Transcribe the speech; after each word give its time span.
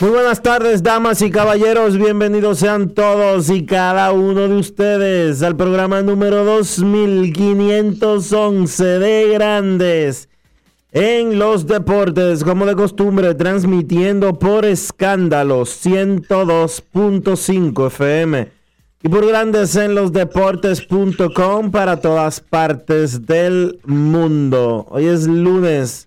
Muy 0.00 0.10
buenas 0.10 0.42
tardes, 0.42 0.84
damas 0.84 1.20
y 1.22 1.30
caballeros. 1.30 1.98
Bienvenidos 1.98 2.60
sean 2.60 2.90
todos 2.90 3.50
y 3.50 3.66
cada 3.66 4.12
uno 4.12 4.46
de 4.46 4.54
ustedes 4.54 5.42
al 5.42 5.56
programa 5.56 6.02
número 6.02 6.44
2511 6.44 8.84
de 8.84 9.28
Grandes 9.32 10.28
en 10.92 11.40
los 11.40 11.66
Deportes, 11.66 12.44
como 12.44 12.64
de 12.64 12.76
costumbre, 12.76 13.34
transmitiendo 13.34 14.34
por 14.34 14.64
escándalos 14.66 15.84
102.5 15.84 17.88
FM 17.88 18.52
y 19.02 19.08
por 19.08 19.26
Grandes 19.26 19.74
en 19.74 19.96
los 19.96 20.12
Deportes.com 20.12 21.72
para 21.72 21.96
todas 21.96 22.40
partes 22.40 23.26
del 23.26 23.80
mundo. 23.84 24.86
Hoy 24.90 25.06
es 25.06 25.26
lunes, 25.26 26.06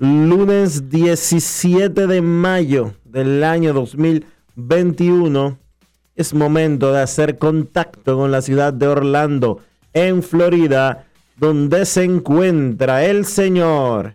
lunes 0.00 0.90
17 0.90 2.08
de 2.08 2.20
mayo 2.20 2.94
del 3.18 3.42
año 3.42 3.72
2021, 3.72 5.58
es 6.14 6.34
momento 6.34 6.92
de 6.92 7.02
hacer 7.02 7.36
contacto 7.38 8.16
con 8.16 8.30
la 8.30 8.42
ciudad 8.42 8.72
de 8.72 8.86
Orlando, 8.86 9.60
en 9.92 10.22
Florida, 10.22 11.06
donde 11.36 11.84
se 11.84 12.04
encuentra 12.04 13.04
el 13.04 13.26
señor 13.26 14.14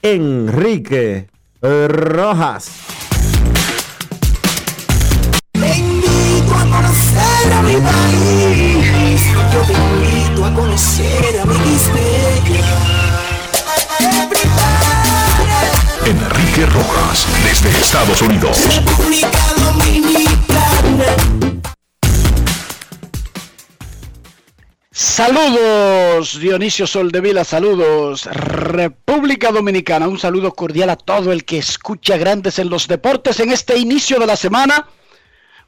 Enrique 0.00 1.28
Rojas. 1.60 2.70
Yo 5.54 5.60
te 5.60 5.78
invito 5.78 6.54
a 10.44 10.54
conocer 10.54 11.40
a 11.40 11.44
mi 11.44 11.56
Enrique 16.12 16.66
Rojas, 16.66 17.26
desde 17.42 17.70
Estados 17.70 18.20
Unidos. 18.20 18.58
República 18.66 19.30
Dominicana. 19.56 21.16
Saludos, 24.90 26.38
Dionisio 26.38 26.86
Soldevila, 26.86 27.44
saludos, 27.44 28.26
República 28.26 29.50
Dominicana, 29.52 30.06
un 30.06 30.18
saludo 30.18 30.52
cordial 30.52 30.90
a 30.90 30.96
todo 30.96 31.32
el 31.32 31.46
que 31.46 31.56
escucha 31.56 32.18
Grandes 32.18 32.58
en 32.58 32.68
los 32.68 32.88
Deportes 32.88 33.40
en 33.40 33.50
este 33.50 33.78
inicio 33.78 34.18
de 34.18 34.26
la 34.26 34.36
semana, 34.36 34.88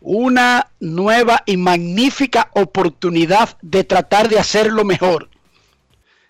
una 0.02 0.68
nueva 0.78 1.42
y 1.46 1.56
magnífica 1.56 2.50
oportunidad 2.52 3.56
de 3.62 3.84
tratar 3.84 4.28
de 4.28 4.38
hacerlo 4.38 4.84
mejor. 4.84 5.30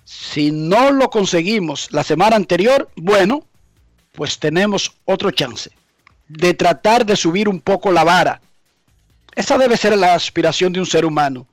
Si 0.04 0.52
no 0.52 0.92
lo 0.92 1.10
conseguimos 1.10 1.88
la 1.90 2.04
semana 2.04 2.36
anterior, 2.36 2.90
bueno, 2.94 3.44
pues 4.14 4.38
tenemos 4.38 4.92
otro 5.04 5.30
chance 5.30 5.70
de 6.28 6.54
tratar 6.54 7.04
de 7.04 7.16
subir 7.16 7.48
un 7.48 7.60
poco 7.60 7.92
la 7.92 8.04
vara. 8.04 8.40
Esa 9.34 9.58
debe 9.58 9.76
ser 9.76 9.96
la 9.96 10.14
aspiración 10.14 10.72
de 10.72 10.80
un 10.80 10.86
ser 10.86 11.04
humano 11.04 11.46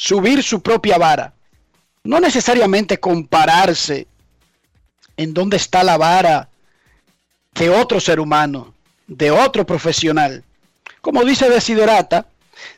subir 0.00 0.42
su 0.42 0.62
propia 0.62 0.96
vara. 0.96 1.34
No 2.04 2.20
necesariamente 2.20 2.98
compararse 2.98 4.06
en 5.18 5.34
dónde 5.34 5.58
está 5.58 5.84
la 5.84 5.98
vara 5.98 6.48
de 7.54 7.68
otro 7.68 8.00
ser 8.00 8.18
humano, 8.18 8.72
de 9.06 9.30
otro 9.30 9.66
profesional. 9.66 10.42
Como 11.02 11.22
dice 11.24 11.50
Desiderata, 11.50 12.26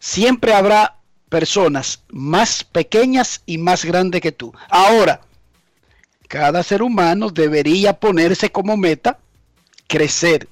siempre 0.01 0.53
habrá 0.53 0.97
personas 1.29 2.03
más 2.09 2.65
pequeñas 2.65 3.43
y 3.47 3.59
más 3.59 3.85
grandes 3.85 4.21
que 4.21 4.33
tú. 4.33 4.53
Ahora, 4.69 5.21
cada 6.33 6.63
ser 6.63 6.83
humano 6.83 7.29
debería 7.29 7.93
ponerse 7.93 8.51
como 8.51 8.79
meta 8.79 9.19
crecer, 9.87 10.49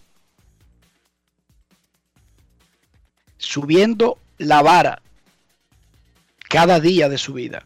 subiendo 3.38 4.18
la 4.36 4.60
vara 4.60 5.00
cada 6.50 6.80
día 6.80 7.08
de 7.08 7.16
su 7.16 7.32
vida. 7.32 7.64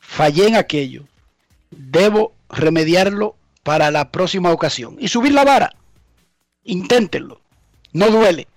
Fallé 0.00 0.48
en 0.48 0.56
aquello. 0.56 1.04
Debo 1.70 2.34
remediarlo 2.50 3.36
para 3.62 3.90
la 3.90 4.10
próxima 4.10 4.50
ocasión. 4.52 4.98
Y 5.00 5.08
subir 5.08 5.32
la 5.32 5.44
vara. 5.44 5.74
Inténtenlo. 6.62 7.40
No 7.94 8.10
duele. 8.10 8.48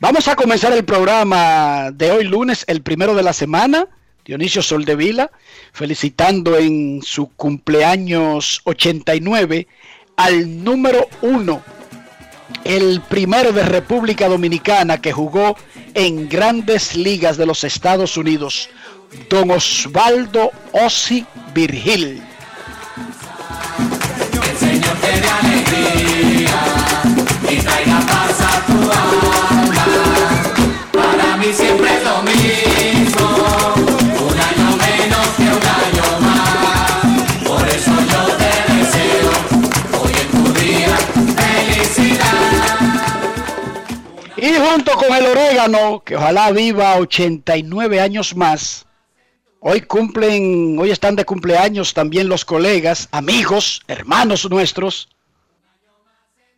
Vamos 0.00 0.26
a 0.26 0.34
comenzar 0.34 0.72
el 0.72 0.84
programa 0.84 1.92
de 1.92 2.10
hoy 2.10 2.24
lunes, 2.24 2.64
el 2.66 2.82
primero 2.82 3.14
de 3.14 3.22
la 3.22 3.32
semana. 3.32 3.86
Dionisio 4.24 4.62
Soldevila, 4.62 5.30
felicitando 5.72 6.56
en 6.56 7.02
su 7.02 7.28
cumpleaños 7.28 8.62
89 8.64 9.68
al 10.16 10.64
número 10.64 11.08
uno 11.20 11.62
el 12.64 13.02
primero 13.02 13.52
de 13.52 13.62
República 13.62 14.26
Dominicana 14.28 15.00
que 15.02 15.12
jugó 15.12 15.56
en 15.92 16.28
grandes 16.28 16.96
ligas 16.96 17.36
de 17.36 17.44
los 17.44 17.64
Estados 17.64 18.16
Unidos, 18.16 18.70
don 19.28 19.50
Osvaldo 19.50 20.50
Ossi 20.72 21.26
Virgil. 21.54 22.22
Y 44.44 44.52
junto 44.58 44.92
con 44.98 45.10
el 45.14 45.24
orégano, 45.24 46.02
que 46.04 46.16
ojalá 46.16 46.52
viva 46.52 46.96
89 46.98 47.98
años 47.98 48.36
más, 48.36 48.84
hoy 49.60 49.80
cumplen, 49.80 50.78
hoy 50.78 50.90
están 50.90 51.16
de 51.16 51.24
cumpleaños 51.24 51.94
también 51.94 52.28
los 52.28 52.44
colegas, 52.44 53.08
amigos, 53.10 53.80
hermanos 53.88 54.50
nuestros. 54.50 55.08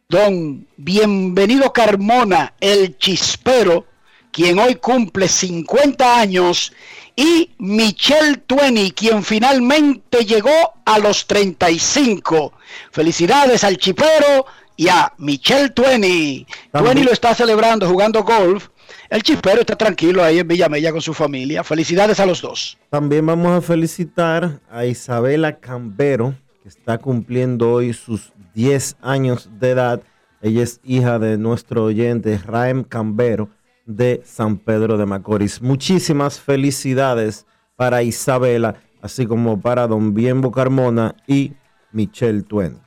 Don 0.09 0.67
Bienvenido 0.77 1.73
Carmona, 1.73 2.55
el 2.59 2.99
chispero, 2.99 3.87
quien 4.32 4.59
hoy 4.59 4.75
cumple 4.75 5.29
50 5.29 6.19
años, 6.19 6.73
y 7.15 7.53
Michelle 7.59 8.39
Tueni, 8.39 8.91
quien 8.91 9.23
finalmente 9.23 10.25
llegó 10.25 10.75
a 10.85 10.99
los 10.99 11.29
35. 11.29 12.53
Felicidades 12.91 13.62
al 13.62 13.79
chipero 13.79 14.44
y 14.76 14.88
a 14.88 15.12
Michelle 15.19 15.70
Tueni. 15.70 16.46
Tueni 16.73 17.02
lo 17.02 17.12
está 17.12 17.34
celebrando 17.34 17.88
jugando 17.88 18.23
golf 18.23 18.69
El 19.11 19.23
chispero 19.23 19.61
está 19.61 19.76
tranquilo 19.76 20.23
ahí 20.23 20.38
en 20.38 20.49
Villamella 20.49 20.93
con 20.93 21.00
su 21.00 21.14
familia. 21.14 21.64
Felicidades 21.64 22.20
a 22.20 22.26
los 22.26 22.43
dos. 22.43 22.78
También 22.90 23.26
vamos 23.26 23.52
a 23.52 23.61
felicitar 23.61 24.61
a 24.70 24.84
Isabela 24.84 25.58
Cambero, 25.58 26.34
que 26.62 26.69
está 26.69 26.99
cumpliendo 26.99 27.73
hoy 27.73 27.93
sus 27.93 28.32
10 28.55 28.96
años 29.00 29.49
de 29.58 29.70
edad. 29.70 30.02
Ella 30.43 30.62
es 30.62 30.81
hija 30.84 31.19
de 31.19 31.38
nuestro 31.38 31.84
oyente 31.84 32.38
Raem 32.38 32.84
Cambero 32.84 33.49
de 33.87 34.20
San 34.25 34.58
Pedro 34.58 34.99
de 34.99 35.06
Macorís. 35.06 35.62
Muchísimas 35.62 36.40
felicidades 36.40 37.46
para 37.76 38.02
Isabela, 38.02 38.76
así 39.00 39.26
como 39.26 39.61
para 39.61 39.87
Don 39.87 40.12
Bienbo 40.12 40.50
Carmona 40.50 41.14
y 41.26 41.52
Michelle 41.93 42.43
Tuen. 42.43 42.86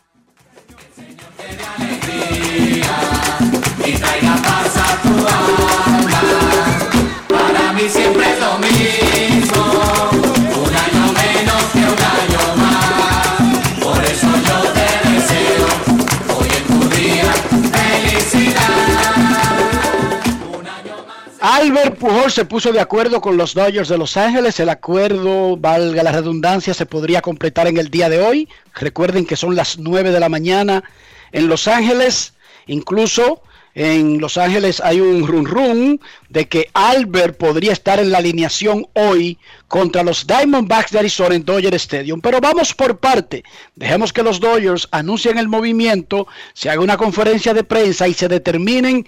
Albert 21.41 21.97
Pujol 21.97 22.31
se 22.31 22.45
puso 22.45 22.71
de 22.71 22.79
acuerdo 22.79 23.21
con 23.21 23.37
los 23.37 23.53
Dodgers 23.53 23.89
de 23.89 23.97
Los 23.97 24.17
Ángeles. 24.17 24.59
El 24.59 24.69
acuerdo, 24.69 25.57
valga 25.57 26.03
la 26.03 26.11
redundancia, 26.11 26.73
se 26.73 26.85
podría 26.85 27.21
completar 27.21 27.67
en 27.67 27.77
el 27.77 27.89
día 27.89 28.07
de 28.09 28.21
hoy. 28.21 28.49
Recuerden 28.75 29.25
que 29.25 29.35
son 29.35 29.55
las 29.55 29.77
9 29.77 30.11
de 30.11 30.19
la 30.19 30.29
mañana 30.29 30.83
en 31.31 31.47
Los 31.47 31.67
Ángeles. 31.67 32.33
Incluso 32.67 33.41
en 33.75 34.19
Los 34.19 34.37
Ángeles 34.37 34.81
hay 34.83 34.99
un 34.99 35.25
run 35.27 35.45
run 35.45 36.01
de 36.29 36.47
que 36.47 36.69
Albert 36.73 37.37
podría 37.37 37.71
estar 37.71 37.99
en 37.99 38.11
la 38.11 38.17
alineación 38.17 38.87
hoy 38.93 39.37
contra 39.67 40.03
los 40.03 40.25
Diamondbacks 40.27 40.91
de 40.91 40.99
Arizona 40.99 41.35
en 41.35 41.45
Dodger 41.45 41.75
Stadium. 41.75 42.19
Pero 42.21 42.41
vamos 42.41 42.73
por 42.73 42.97
parte. 42.97 43.43
Dejemos 43.75 44.11
que 44.11 44.23
los 44.23 44.39
Dodgers 44.39 44.87
anuncien 44.91 45.37
el 45.37 45.47
movimiento, 45.47 46.27
se 46.53 46.69
haga 46.69 46.81
una 46.81 46.97
conferencia 46.97 47.53
de 47.53 47.63
prensa 47.63 48.07
y 48.07 48.13
se 48.13 48.27
determinen 48.27 49.05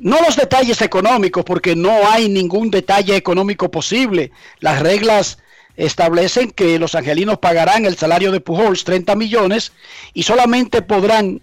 no 0.00 0.18
los 0.20 0.36
detalles 0.36 0.80
económicos, 0.80 1.44
porque 1.44 1.76
no 1.76 2.08
hay 2.10 2.28
ningún 2.28 2.70
detalle 2.70 3.16
económico 3.16 3.70
posible. 3.70 4.32
Las 4.58 4.80
reglas 4.80 5.38
establecen 5.76 6.50
que 6.50 6.78
los 6.78 6.94
angelinos 6.94 7.38
pagarán 7.38 7.84
el 7.84 7.96
salario 7.96 8.32
de 8.32 8.40
Pujols, 8.40 8.84
30 8.84 9.14
millones, 9.14 9.72
y 10.14 10.22
solamente 10.22 10.82
podrán 10.82 11.42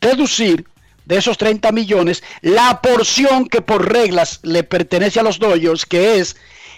deducir 0.00 0.66
de 1.04 1.16
esos 1.18 1.38
30 1.38 1.72
millones 1.72 2.22
la 2.42 2.80
porción 2.82 3.48
que 3.48 3.62
por 3.62 3.90
reglas 3.90 4.40
le 4.42 4.64
pertenece 4.64 5.20
a 5.20 5.22
los 5.22 5.38
Dodgers, 5.38 5.86
que 5.86 6.18
es 6.18 6.36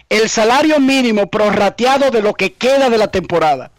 el 0.08 0.28
salario 0.28 0.78
mínimo 0.80 1.28
prorrateado 1.28 2.10
de 2.10 2.22
lo 2.22 2.34
que 2.34 2.52
queda 2.52 2.88
de 2.88 2.98
la 2.98 3.10
temporada. 3.10 3.70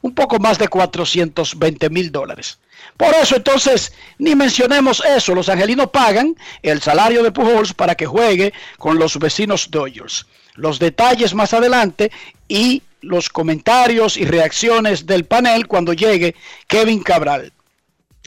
Un 0.00 0.14
poco 0.14 0.38
más 0.38 0.58
de 0.58 0.68
420 0.68 1.90
mil 1.90 2.10
dólares. 2.10 2.58
Por 2.96 3.14
eso 3.14 3.36
entonces 3.36 3.92
ni 4.18 4.34
mencionemos 4.34 5.02
eso. 5.04 5.34
Los 5.34 5.48
angelinos 5.48 5.90
pagan 5.90 6.36
el 6.62 6.80
salario 6.80 7.22
de 7.22 7.32
Pujols 7.32 7.72
para 7.72 7.94
que 7.94 8.06
juegue 8.06 8.52
con 8.78 8.98
los 8.98 9.18
vecinos 9.18 9.70
Dodgers. 9.70 10.26
Los 10.54 10.78
detalles 10.78 11.34
más 11.34 11.54
adelante 11.54 12.10
y 12.48 12.82
los 13.00 13.28
comentarios 13.28 14.16
y 14.16 14.24
reacciones 14.24 15.06
del 15.06 15.24
panel 15.24 15.66
cuando 15.66 15.92
llegue 15.92 16.34
Kevin 16.66 17.02
Cabral. 17.02 17.52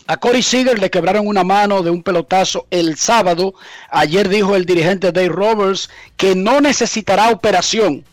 A 0.07 0.17
Corey 0.17 0.43
Seager 0.43 0.77
le 0.77 0.91
quebraron 0.91 1.25
una 1.25 1.43
mano 1.43 1.81
de 1.81 1.89
un 1.89 2.03
pelotazo 2.03 2.67
el 2.69 2.95
sábado. 2.95 3.55
Ayer 3.89 4.29
dijo 4.29 4.55
el 4.55 4.65
dirigente 4.65 5.11
Dave 5.11 5.29
Roberts 5.29 5.89
que 6.15 6.35
no 6.35 6.61
necesitará 6.61 7.31
operación 7.31 8.05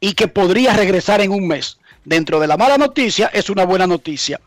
y 0.00 0.14
que 0.14 0.26
podría 0.26 0.72
regresar 0.72 1.20
en 1.20 1.30
un 1.30 1.46
mes. 1.46 1.78
Dentro 2.04 2.40
de 2.40 2.48
la 2.48 2.56
mala 2.56 2.78
noticia 2.78 3.30
es 3.32 3.48
una 3.48 3.64
buena 3.64 3.86
noticia. 3.86 4.40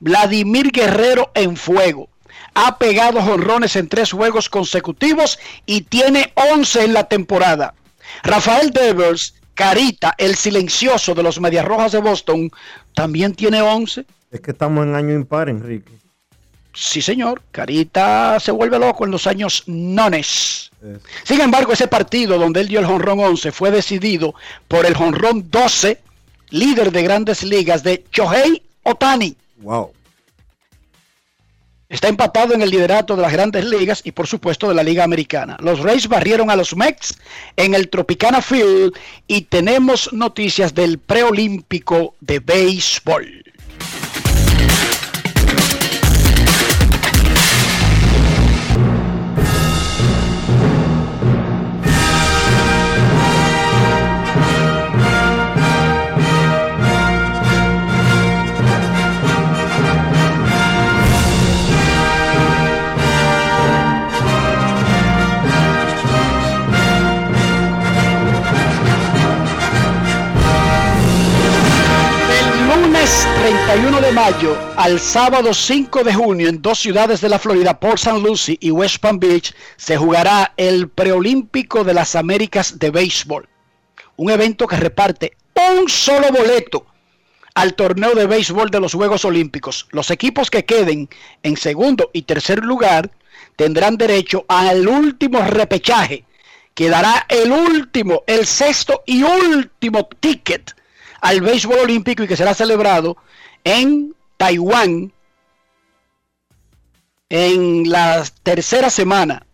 Vladimir 0.00 0.70
Guerrero 0.72 1.30
en 1.34 1.56
fuego. 1.56 2.10
Ha 2.52 2.76
pegado 2.76 3.22
jonrones 3.22 3.76
en 3.76 3.88
tres 3.88 4.12
juegos 4.12 4.50
consecutivos 4.50 5.38
y 5.64 5.82
tiene 5.82 6.34
11 6.34 6.84
en 6.84 6.92
la 6.92 7.04
temporada. 7.04 7.72
Rafael 8.24 8.72
Devers, 8.72 9.36
Carita, 9.54 10.14
el 10.18 10.34
silencioso 10.34 11.14
de 11.14 11.22
los 11.22 11.40
Medias 11.40 11.64
Rojas 11.64 11.92
de 11.92 12.00
Boston, 12.00 12.50
también 12.94 13.34
tiene 13.34 13.62
11. 13.62 14.04
Es 14.30 14.40
que 14.40 14.50
estamos 14.50 14.84
en 14.84 14.94
año 14.94 15.14
impar, 15.14 15.48
Enrique. 15.48 16.01
Sí, 16.74 17.02
señor. 17.02 17.42
Carita 17.50 18.40
se 18.40 18.50
vuelve 18.50 18.78
loco 18.78 19.04
en 19.04 19.10
los 19.10 19.26
años 19.26 19.64
nones. 19.66 20.70
Sin 21.24 21.40
embargo, 21.40 21.72
ese 21.72 21.86
partido 21.86 22.38
donde 22.38 22.60
él 22.60 22.68
dio 22.68 22.80
el 22.80 22.86
jonrón 22.86 23.20
11 23.20 23.52
fue 23.52 23.70
decidido 23.70 24.34
por 24.68 24.86
el 24.86 24.94
jonrón 24.94 25.50
12, 25.50 26.00
líder 26.50 26.90
de 26.90 27.02
grandes 27.02 27.42
ligas 27.42 27.82
de 27.82 28.04
Shohei 28.10 28.62
Otani. 28.82 29.36
Wow. 29.58 29.92
Está 31.92 32.08
empatado 32.08 32.54
en 32.54 32.62
el 32.62 32.70
liderato 32.70 33.14
de 33.14 33.20
las 33.20 33.32
grandes 33.32 33.66
ligas 33.66 34.00
y 34.02 34.12
por 34.12 34.26
supuesto 34.26 34.66
de 34.66 34.74
la 34.74 34.82
Liga 34.82 35.04
Americana. 35.04 35.58
Los 35.60 35.80
Rays 35.80 36.08
barrieron 36.08 36.48
a 36.50 36.56
los 36.56 36.74
Mets 36.74 37.18
en 37.54 37.74
el 37.74 37.90
Tropicana 37.90 38.40
Field 38.40 38.94
y 39.26 39.42
tenemos 39.42 40.10
noticias 40.10 40.74
del 40.74 40.98
preolímpico 40.98 42.14
de 42.20 42.38
béisbol. 42.38 43.41
31 73.72 74.02
de 74.02 74.12
mayo 74.12 74.58
al 74.76 75.00
sábado 75.00 75.54
5 75.54 76.04
de 76.04 76.12
junio 76.12 76.46
en 76.50 76.60
dos 76.60 76.78
ciudades 76.78 77.22
de 77.22 77.30
la 77.30 77.38
Florida, 77.38 77.80
Port 77.80 77.96
St. 77.96 78.20
Lucie 78.20 78.58
y 78.60 78.70
West 78.70 78.98
Palm 78.98 79.18
Beach, 79.18 79.54
se 79.76 79.96
jugará 79.96 80.52
el 80.58 80.90
preolímpico 80.90 81.82
de 81.82 81.94
las 81.94 82.14
Américas 82.14 82.78
de 82.78 82.90
béisbol. 82.90 83.48
Un 84.16 84.30
evento 84.30 84.66
que 84.66 84.76
reparte 84.76 85.38
un 85.54 85.88
solo 85.88 86.30
boleto 86.30 86.84
al 87.54 87.72
torneo 87.72 88.14
de 88.14 88.26
béisbol 88.26 88.70
de 88.70 88.78
los 88.78 88.92
Juegos 88.92 89.24
Olímpicos. 89.24 89.86
Los 89.90 90.10
equipos 90.10 90.50
que 90.50 90.66
queden 90.66 91.08
en 91.42 91.56
segundo 91.56 92.10
y 92.12 92.22
tercer 92.22 92.62
lugar 92.62 93.10
tendrán 93.56 93.96
derecho 93.96 94.44
al 94.48 94.86
último 94.86 95.40
repechaje, 95.40 96.26
que 96.74 96.90
dará 96.90 97.24
el 97.26 97.50
último, 97.50 98.22
el 98.26 98.44
sexto 98.44 99.02
y 99.06 99.22
último 99.22 100.10
ticket 100.20 100.76
al 101.22 101.40
béisbol 101.40 101.78
olímpico 101.78 102.22
y 102.22 102.28
que 102.28 102.36
será 102.36 102.52
celebrado 102.52 103.16
en 103.64 104.14
Taiwán 104.36 105.12
en 107.28 107.90
la 107.90 108.24
tercera 108.42 108.90
semana 108.90 109.46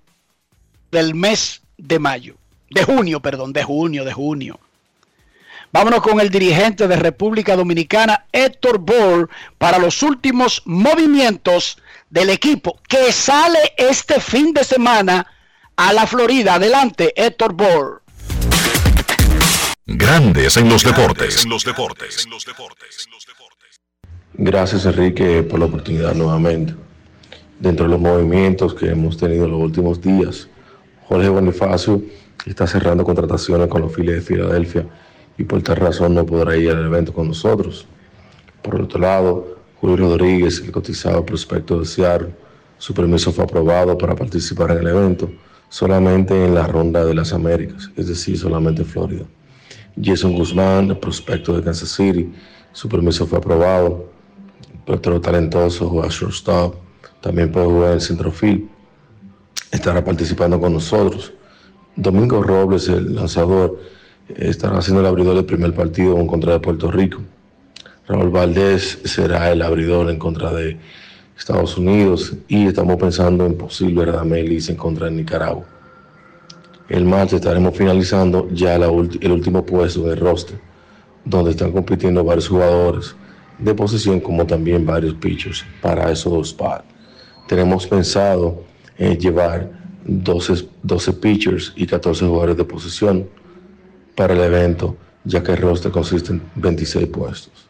del 0.90 1.14
mes 1.14 1.62
de 1.76 1.98
mayo, 1.98 2.36
de 2.70 2.82
junio, 2.82 3.20
perdón, 3.20 3.52
de 3.52 3.62
junio, 3.62 4.04
de 4.04 4.12
junio. 4.12 4.58
Vámonos 5.70 6.00
con 6.00 6.18
el 6.18 6.30
dirigente 6.30 6.88
de 6.88 6.96
República 6.96 7.54
Dominicana, 7.54 8.26
Héctor 8.32 8.78
Bohr, 8.78 9.28
para 9.58 9.78
los 9.78 10.02
últimos 10.02 10.62
movimientos 10.64 11.78
del 12.08 12.30
equipo 12.30 12.80
que 12.88 13.12
sale 13.12 13.74
este 13.76 14.18
fin 14.18 14.54
de 14.54 14.64
semana 14.64 15.26
a 15.76 15.92
la 15.92 16.06
Florida. 16.06 16.54
Adelante, 16.54 17.12
Héctor 17.14 17.52
Bohr. 17.52 18.02
Grandes 19.84 20.56
en 20.56 20.68
los 20.68 20.82
deportes. 20.82 21.44
En 21.44 21.50
los 21.50 21.64
deportes. 21.64 22.26
Gracias 24.40 24.86
Enrique 24.86 25.42
por 25.42 25.58
la 25.58 25.66
oportunidad 25.66 26.14
nuevamente. 26.14 26.72
Dentro 27.58 27.86
de 27.86 27.90
los 27.90 28.00
movimientos 28.00 28.72
que 28.72 28.88
hemos 28.88 29.16
tenido 29.16 29.46
en 29.46 29.50
los 29.50 29.60
últimos 29.60 30.00
días, 30.00 30.48
Jorge 31.08 31.28
Bonifacio 31.28 32.00
está 32.46 32.64
cerrando 32.68 33.02
contrataciones 33.02 33.66
con 33.66 33.82
los 33.82 33.92
Phillies 33.92 34.14
de 34.14 34.20
Filadelfia 34.20 34.86
y 35.38 35.42
por 35.42 35.60
tal 35.62 35.78
razón 35.78 36.14
no 36.14 36.24
podrá 36.24 36.56
ir 36.56 36.70
al 36.70 36.86
evento 36.86 37.12
con 37.12 37.26
nosotros. 37.26 37.88
Por 38.62 38.80
otro 38.80 39.00
lado, 39.00 39.58
Julio 39.80 39.96
Rodríguez, 39.96 40.60
el 40.60 40.70
cotizado 40.70 41.26
prospecto 41.26 41.80
de 41.80 41.86
Seattle, 41.86 42.28
su 42.78 42.94
permiso 42.94 43.32
fue 43.32 43.42
aprobado 43.42 43.98
para 43.98 44.14
participar 44.14 44.70
en 44.70 44.78
el 44.78 44.86
evento 44.86 45.28
solamente 45.68 46.44
en 46.44 46.54
la 46.54 46.68
ronda 46.68 47.04
de 47.04 47.12
las 47.12 47.32
Américas, 47.32 47.90
es 47.96 48.06
decir, 48.06 48.38
solamente 48.38 48.82
en 48.82 48.88
Florida. 48.88 49.24
Jason 50.00 50.32
Guzmán, 50.34 50.90
el 50.90 50.98
prospecto 50.98 51.56
de 51.56 51.64
Kansas 51.64 51.88
City, 51.88 52.32
su 52.72 52.88
permiso 52.88 53.26
fue 53.26 53.38
aprobado. 53.38 54.16
Pelotero 54.88 55.20
talentoso, 55.20 55.86
juega 55.90 56.08
shortstop, 56.08 56.74
también 57.20 57.52
puede 57.52 57.66
jugar 57.66 57.88
en 57.88 57.94
el 57.96 58.00
centrofield. 58.00 58.70
Estará 59.70 60.02
participando 60.02 60.58
con 60.58 60.72
nosotros. 60.72 61.30
Domingo 61.94 62.42
Robles, 62.42 62.88
el 62.88 63.14
lanzador, 63.14 63.78
estará 64.34 64.78
haciendo 64.78 65.02
el 65.02 65.06
abridor 65.06 65.34
del 65.34 65.44
primer 65.44 65.74
partido 65.74 66.18
en 66.18 66.26
contra 66.26 66.54
de 66.54 66.60
Puerto 66.60 66.90
Rico. 66.90 67.20
Raúl 68.06 68.30
Valdés 68.30 68.98
será 69.04 69.52
el 69.52 69.60
abridor 69.60 70.08
en 70.08 70.18
contra 70.18 70.54
de 70.54 70.78
Estados 71.36 71.76
Unidos 71.76 72.32
y 72.48 72.66
estamos 72.66 72.96
pensando 72.96 73.44
en 73.44 73.58
posible 73.58 74.06
Radamelis 74.06 74.70
en 74.70 74.76
contra 74.76 75.04
de 75.04 75.12
Nicaragua. 75.12 75.66
El 76.88 77.04
martes 77.04 77.34
estaremos 77.34 77.76
finalizando 77.76 78.48
ya 78.52 78.76
el 78.76 79.32
último 79.32 79.66
puesto 79.66 80.04
del 80.04 80.18
roster, 80.18 80.58
donde 81.26 81.50
están 81.50 81.72
compitiendo 81.72 82.24
varios 82.24 82.48
jugadores 82.48 83.14
de 83.58 83.74
posición 83.74 84.20
como 84.20 84.46
también 84.46 84.86
varios 84.86 85.14
pitchers 85.14 85.64
para 85.80 86.10
esos 86.10 86.32
dos 86.32 86.48
spots. 86.50 86.84
Tenemos 87.46 87.86
pensado 87.86 88.62
eh, 88.98 89.16
llevar 89.16 89.70
12, 90.04 90.68
12 90.82 91.12
pitchers 91.14 91.72
y 91.76 91.86
14 91.86 92.26
jugadores 92.26 92.56
de 92.56 92.64
posición 92.64 93.28
para 94.14 94.34
el 94.34 94.40
evento, 94.40 94.96
ya 95.24 95.42
que 95.42 95.52
el 95.52 95.58
roster 95.58 95.92
consiste 95.92 96.32
en 96.32 96.42
26 96.56 97.06
puestos. 97.08 97.68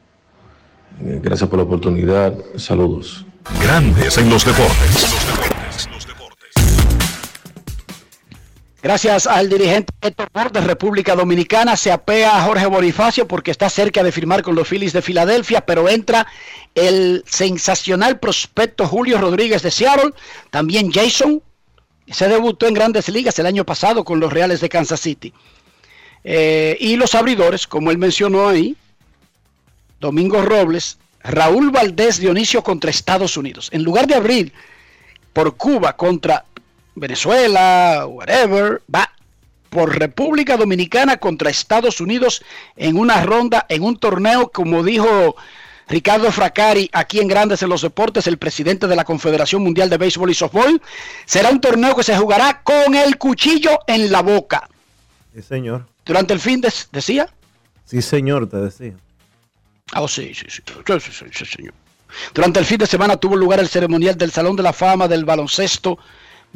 Eh, 1.01 1.21
Gracias 1.23 1.49
por 1.49 1.59
la 1.59 1.65
oportunidad. 1.65 2.35
Saludos. 2.57 3.25
Grandes 3.63 4.19
en 4.19 4.31
los 4.31 4.45
deportes. 4.45 5.38
Gracias 8.89 9.27
al 9.27 9.51
dirigente 9.51 9.93
Héctor 10.01 10.51
de 10.51 10.63
República 10.63 11.15
Dominicana. 11.15 11.77
Se 11.77 11.93
apea 11.93 12.39
a 12.39 12.45
Jorge 12.45 12.65
Bonifacio 12.65 13.29
porque 13.29 13.51
está 13.51 13.69
cerca 13.69 14.03
de 14.03 14.11
firmar 14.11 14.41
con 14.41 14.55
los 14.55 14.67
Phillies 14.67 14.95
de 14.95 15.03
Filadelfia, 15.03 15.61
pero 15.61 15.91
entra 15.91 16.27
el 16.75 17.23
sensacional 17.27 18.19
prospecto 18.19 18.89
Julio 18.89 19.19
Rodríguez 19.19 19.61
de 19.61 19.71
Seattle. 19.71 20.13
También 20.49 20.91
Jason. 20.91 21.43
Se 22.11 22.29
debutó 22.29 22.67
en 22.67 22.73
grandes 22.73 23.11
ligas 23.11 23.39
el 23.39 23.45
año 23.45 23.67
pasado 23.67 24.05
con 24.05 24.21
los 24.21 24.33
Reales 24.33 24.63
de 24.63 24.71
Kansas 24.71 25.01
City. 25.01 25.35
Eh, 26.25 26.79
y 26.81 26.97
los 26.97 27.15
abridores, 27.15 27.67
como 27.67 27.91
él 27.91 27.99
mencionó 27.99 28.49
ahí, 28.49 28.75
Domingo 30.01 30.41
Robles, 30.41 30.97
Raúl 31.23 31.71
Valdés 31.71 32.21
Dionisio 32.21 32.63
contra 32.63 32.89
Estados 32.89 33.37
Unidos. 33.37 33.69
En 33.71 33.83
lugar 33.83 34.07
de 34.07 34.15
abrir 34.15 34.51
por 35.35 35.59
Cuba 35.59 35.95
contra 35.95 36.47
Venezuela, 37.01 38.07
whatever, 38.07 38.83
va 38.93 39.13
por 39.71 39.99
República 39.99 40.57
Dominicana 40.57 41.19
contra 41.19 41.51
Estados 41.51 42.01
Unidos 42.01 42.43
en 42.77 42.97
una 42.97 43.23
ronda, 43.23 43.67
en 43.69 43.83
un 43.83 43.99
torneo, 43.99 44.51
como 44.51 44.83
dijo 44.83 45.37
Ricardo 45.89 46.31
Fracari 46.31 46.91
aquí 46.93 47.21
en 47.21 47.29
Grandes 47.29 47.63
en 47.63 47.69
los 47.69 47.83
Deportes, 47.83 48.27
el 48.27 48.39
presidente 48.39 48.87
de 48.87 48.97
la 48.97 49.05
Confederación 49.05 49.63
Mundial 49.63 49.89
de 49.89 49.99
Béisbol 49.99 50.31
y 50.31 50.35
Softball. 50.35 50.81
Será 51.25 51.51
un 51.51 51.61
torneo 51.61 51.95
que 51.95 52.03
se 52.03 52.17
jugará 52.17 52.63
con 52.63 52.95
el 52.95 53.17
cuchillo 53.19 53.79
en 53.87 54.11
la 54.13 54.23
boca. 54.23 54.69
Sí, 55.35 55.43
señor. 55.43 55.87
Durante 56.05 56.35
el 56.35 56.41
fin 56.41 56.61
de, 56.61 56.73
decía. 56.93 57.29
Sí, 57.85 58.03
señor, 58.03 58.49
te 58.49 58.59
decía. 58.59 58.95
Ah, 59.93 60.03
oh, 60.03 60.09
sí, 60.09 60.35
sí, 60.35 60.47
sí, 60.49 60.63
sí, 60.67 61.01
sí, 61.01 61.13
sí, 61.13 61.25
sí, 61.33 61.45
señor. 61.45 61.75
Durante 62.35 62.59
el 62.59 62.67
fin 62.67 62.79
de 62.79 62.87
semana 62.87 63.17
tuvo 63.17 63.37
lugar 63.37 63.61
el 63.61 63.69
ceremonial 63.69 64.17
del 64.17 64.31
Salón 64.31 64.57
de 64.57 64.63
la 64.63 64.73
Fama 64.73 65.09
del 65.09 65.25
Baloncesto 65.25 65.99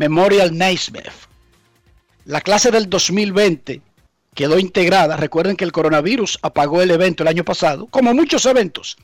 Memorial 0.03 0.51
Naismith. 0.59 1.13
La 2.25 2.41
clase 2.41 2.73
del 2.73 2.91
2020 2.91 3.81
quedó 4.35 4.59
integrada. 4.59 5.17
Recuerden 5.17 5.55
que 5.55 5.65
el 5.65 5.71
coronavirus 5.71 6.41
apagó 6.43 6.83
el 6.83 6.91
evento 6.91 7.23
el 7.23 7.29
año 7.29 7.45
pasado, 7.45 7.87
como 7.87 8.13
muchos 8.13 8.45
eventos. 8.47 8.97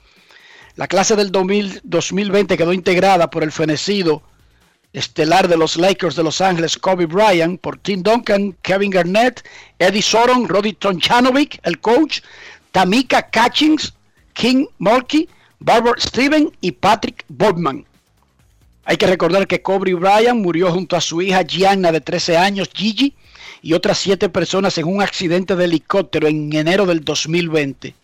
La 0.74 0.88
clase 0.88 1.14
del 1.14 1.30
2000 1.30 1.82
2020 1.84 2.56
quedó 2.56 2.72
integrada 2.72 3.30
por 3.30 3.44
el 3.44 3.52
fenecido 3.52 4.24
estelar 4.92 5.46
de 5.46 5.56
los 5.56 5.76
Lakers 5.76 6.16
de 6.16 6.24
Los 6.24 6.40
Ángeles, 6.40 6.76
Kobe 6.76 7.06
Bryant, 7.06 7.60
por 7.60 7.78
Tim 7.78 8.02
Duncan, 8.02 8.56
Kevin 8.62 8.90
Garnett, 8.90 9.44
Eddie 9.78 10.02
Soron, 10.02 10.48
Roddy 10.48 10.72
Tonchanovic, 10.72 11.60
el 11.62 11.78
coach, 11.78 12.22
Tamika 12.72 13.22
Catchings, 13.30 13.94
King 14.32 14.66
Mulkey, 14.78 15.28
Barbara 15.60 16.00
Steven 16.00 16.50
y 16.60 16.72
Patrick 16.72 17.24
Bodman. 17.28 17.86
Hay 18.88 18.96
que 18.96 19.06
recordar 19.06 19.46
que 19.46 19.60
Kobe 19.60 19.92
Bryant 19.92 20.40
murió 20.40 20.72
junto 20.72 20.96
a 20.96 21.02
su 21.02 21.20
hija 21.20 21.42
Gianna 21.42 21.92
de 21.92 22.00
13 22.00 22.38
años, 22.38 22.70
Gigi, 22.72 23.14
y 23.60 23.74
otras 23.74 23.98
siete 23.98 24.30
personas 24.30 24.78
en 24.78 24.86
un 24.86 25.02
accidente 25.02 25.56
de 25.56 25.66
helicóptero 25.66 26.26
en 26.26 26.50
enero 26.54 26.86
del 26.86 27.04
2020. 27.04 27.94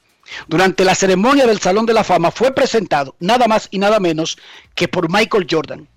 Durante 0.47 0.85
la 0.85 0.95
ceremonia 0.95 1.47
del 1.47 1.59
Salón 1.59 1.87
de 1.87 1.95
la 1.95 2.05
Fama 2.05 2.31
fue 2.31 2.53
presentado 2.53 3.17
nada 3.19 3.49
más 3.49 3.69
y 3.71 3.79
nada 3.79 3.99
menos 3.99 4.37
que 4.75 4.87
por 4.87 5.11
Michael 5.11 5.47
Jordan, 5.51 5.89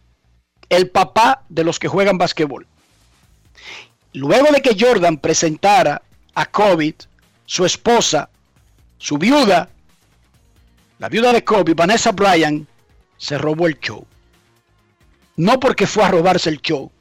el 0.69 0.89
papá 0.89 1.43
de 1.49 1.65
los 1.65 1.79
que 1.79 1.89
juegan 1.89 2.17
basquetbol. 2.17 2.65
Luego 4.13 4.53
de 4.53 4.61
que 4.61 4.77
Jordan 4.79 5.17
presentara 5.17 6.01
a 6.33 6.45
Kobe, 6.45 6.95
su 7.45 7.65
esposa, 7.65 8.29
su 8.99 9.17
viuda, 9.17 9.67
la 10.99 11.09
viuda 11.09 11.33
de 11.33 11.43
Kobe, 11.43 11.73
Vanessa 11.73 12.13
Bryan, 12.13 12.65
se 13.17 13.37
robó 13.37 13.67
el 13.67 13.77
show. 13.81 14.07
No 15.37 15.59
porque 15.59 15.87
fue 15.87 16.03
a 16.03 16.11
robarse 16.11 16.49
el 16.49 16.61
show, 16.61 16.91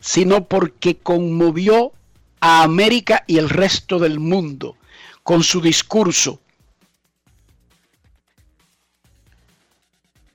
sino 0.00 0.46
porque 0.46 0.98
conmovió 0.98 1.92
a 2.40 2.62
América 2.62 3.24
y 3.26 3.38
el 3.38 3.48
resto 3.48 3.98
del 3.98 4.20
mundo 4.20 4.76
con 5.22 5.42
su 5.42 5.60
discurso 5.60 6.40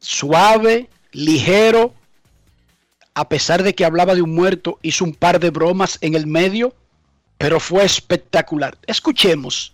suave, 0.05 0.87
ligero, 1.11 1.93
a 3.15 3.27
pesar 3.27 3.63
de 3.63 3.73
que 3.73 3.85
hablaba 3.85 4.13
de 4.13 4.21
un 4.21 4.35
muerto, 4.35 4.79
hizo 4.81 5.03
un 5.03 5.13
par 5.13 5.39
de 5.39 5.49
bromas 5.49 5.97
en 6.01 6.13
el 6.15 6.27
medio, 6.27 6.75
pero 7.37 7.59
fue 7.59 7.83
espectacular. 7.83 8.77
Escuchemos 8.85 9.73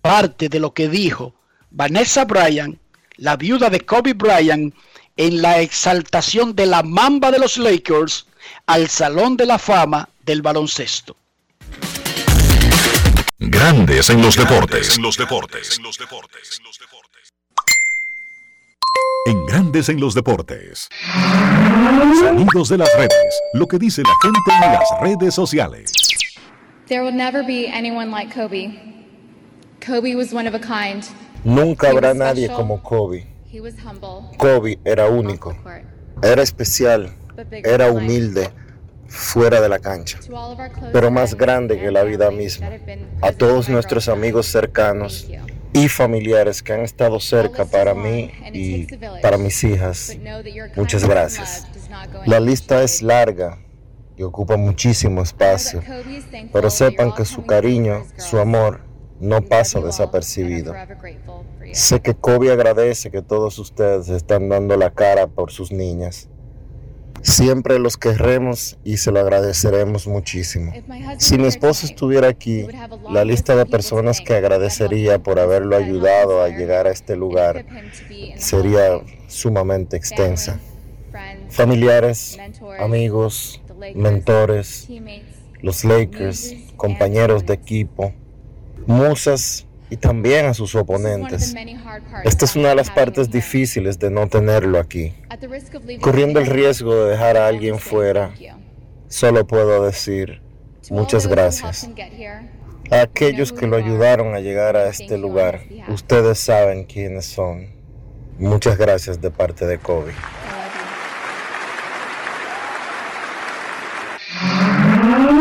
parte 0.00 0.48
de 0.48 0.60
lo 0.60 0.72
que 0.72 0.88
dijo 0.88 1.34
Vanessa 1.70 2.24
Bryan, 2.24 2.78
la 3.16 3.36
viuda 3.36 3.68
de 3.68 3.80
Kobe 3.80 4.14
Bryant, 4.14 4.74
en 5.18 5.42
la 5.42 5.60
exaltación 5.60 6.54
de 6.54 6.64
la 6.64 6.82
mamba 6.82 7.30
de 7.32 7.40
los 7.40 7.58
Lakers 7.58 8.26
al 8.66 8.88
Salón 8.88 9.36
de 9.36 9.46
la 9.46 9.58
Fama 9.58 10.08
del 10.24 10.42
baloncesto. 10.42 11.16
Grandes 13.40 14.10
en 14.10 14.22
los 14.22 14.36
deportes. 14.36 14.96
En 14.96 15.02
los 15.02 15.16
deportes. 15.18 15.80
En 19.26 19.46
Grandes 19.46 19.88
en 19.88 20.00
los 20.00 20.14
deportes. 20.14 20.88
Sonidos 22.20 22.68
de 22.68 22.78
las 22.78 22.88
redes. 22.96 23.40
Lo 23.54 23.66
que 23.66 23.78
dice 23.78 24.02
la 24.02 24.14
gente 24.22 24.66
en 24.66 24.72
las 24.72 24.88
redes 25.02 25.34
sociales. 25.34 25.92
There 26.86 27.02
will 27.02 27.14
never 27.14 27.44
be 27.44 27.68
anyone 27.68 28.10
like 28.10 28.32
Kobe. 28.32 28.70
Kobe 29.80 30.14
was 30.14 30.32
one 30.32 30.48
of 30.48 30.54
a 30.54 30.60
kind. 30.60 31.04
Nunca 31.44 31.90
habrá 31.90 32.14
nadie 32.14 32.48
como 32.48 32.80
Kobe. 32.82 33.37
He 33.50 33.60
was 33.60 33.74
humble. 33.82 34.36
Kobe 34.36 34.78
era 34.84 35.08
único, 35.08 35.56
era 36.22 36.42
especial, 36.42 37.14
era 37.64 37.90
humilde 37.90 38.50
fuera 39.06 39.60
de 39.62 39.68
la 39.70 39.78
cancha, 39.78 40.18
To 40.26 40.36
all 40.36 40.52
of 40.52 40.58
our 40.60 40.70
close 40.70 40.92
pero 40.92 41.10
más 41.10 41.30
friends 41.30 41.40
grande 41.40 41.78
que 41.78 41.86
and 41.86 41.94
la 41.94 42.02
vida 42.04 42.30
misma. 42.30 42.66
that 42.68 42.72
have 42.74 42.84
been 42.84 43.08
A 43.22 43.32
todos 43.32 43.68
nuestros 43.70 44.08
amigos 44.08 44.46
cercanos 44.46 45.26
y 45.72 45.88
familiares 45.88 46.62
que 46.62 46.74
han 46.74 46.80
estado 46.80 47.20
cerca 47.20 47.64
para 47.64 47.94
mí 47.94 48.30
y 48.52 48.86
para 49.22 49.38
mis 49.38 49.64
hijas. 49.64 50.08
But 50.14 50.22
know 50.22 50.42
that 50.42 50.52
your 50.52 50.70
Muchas 50.76 51.06
gracias. 51.06 51.66
La 52.26 52.40
lista 52.40 52.82
es 52.82 53.00
larga 53.00 53.58
y 54.16 54.24
ocupa 54.24 54.56
muchísimo 54.58 55.22
espacio, 55.22 55.82
pero 56.52 56.68
sepan 56.68 57.14
que 57.14 57.24
su 57.24 57.46
cariño, 57.46 58.04
su 58.18 58.38
amor 58.38 58.80
no 59.20 59.40
pasa 59.42 59.80
desapercibido. 59.80 60.74
Sé 61.72 62.00
que 62.00 62.14
Kobe 62.14 62.52
agradece 62.52 63.10
que 63.10 63.22
todos 63.22 63.58
ustedes 63.58 64.08
están 64.08 64.48
dando 64.48 64.76
la 64.76 64.90
cara 64.90 65.26
por 65.26 65.50
sus 65.50 65.72
niñas. 65.72 66.28
Siempre 67.22 67.78
los 67.78 67.96
querremos 67.96 68.78
y 68.84 68.98
se 68.98 69.10
lo 69.10 69.20
agradeceremos 69.20 70.06
muchísimo. 70.06 70.72
Si 71.18 71.36
mi 71.36 71.46
esposo 71.46 71.86
estuviera 71.86 72.28
aquí, 72.28 72.66
la 73.10 73.24
list 73.24 73.38
lista 73.38 73.56
de 73.56 73.66
personas 73.66 74.20
que 74.20 74.34
agradecería 74.34 75.18
por 75.18 75.38
haberlo 75.38 75.76
ayudado 75.76 76.42
a 76.42 76.48
llegar 76.48 76.86
a 76.86 76.90
este 76.90 77.16
lugar 77.16 77.66
sería 78.36 79.00
sumamente 79.26 79.96
extensa. 79.96 80.60
Familiares, 81.50 82.38
amigos, 82.78 83.60
mentores, 83.94 84.88
los 85.60 85.84
Lakers, 85.84 86.54
compañeros 86.76 87.46
de 87.46 87.54
equipo, 87.54 88.12
musas 88.86 89.66
y 89.90 89.96
también 89.96 90.46
a 90.46 90.54
sus 90.54 90.74
oponentes. 90.74 91.54
Esta 92.24 92.44
es 92.44 92.56
una 92.56 92.70
de 92.70 92.74
las 92.74 92.90
partes 92.90 93.30
difíciles 93.30 93.98
de 93.98 94.10
no 94.10 94.28
tenerlo 94.28 94.78
aquí. 94.78 95.14
Corriendo 96.00 96.40
el 96.40 96.46
riesgo 96.46 96.94
de 96.94 97.10
dejar 97.10 97.36
a 97.36 97.46
alguien 97.46 97.78
fuera, 97.78 98.34
solo 99.08 99.46
puedo 99.46 99.84
decir 99.84 100.42
muchas 100.90 101.26
gracias. 101.26 101.88
A 102.90 103.02
aquellos 103.02 103.52
que 103.52 103.66
lo 103.66 103.76
ayudaron 103.76 104.34
a 104.34 104.40
llegar 104.40 104.76
a 104.76 104.88
este 104.88 105.18
lugar, 105.18 105.60
ustedes 105.88 106.38
saben 106.38 106.84
quiénes 106.84 107.26
son. 107.26 107.76
Muchas 108.38 108.78
gracias 108.78 109.20
de 109.20 109.30
parte 109.30 109.66
de 109.66 109.78
Kobe. 109.78 110.12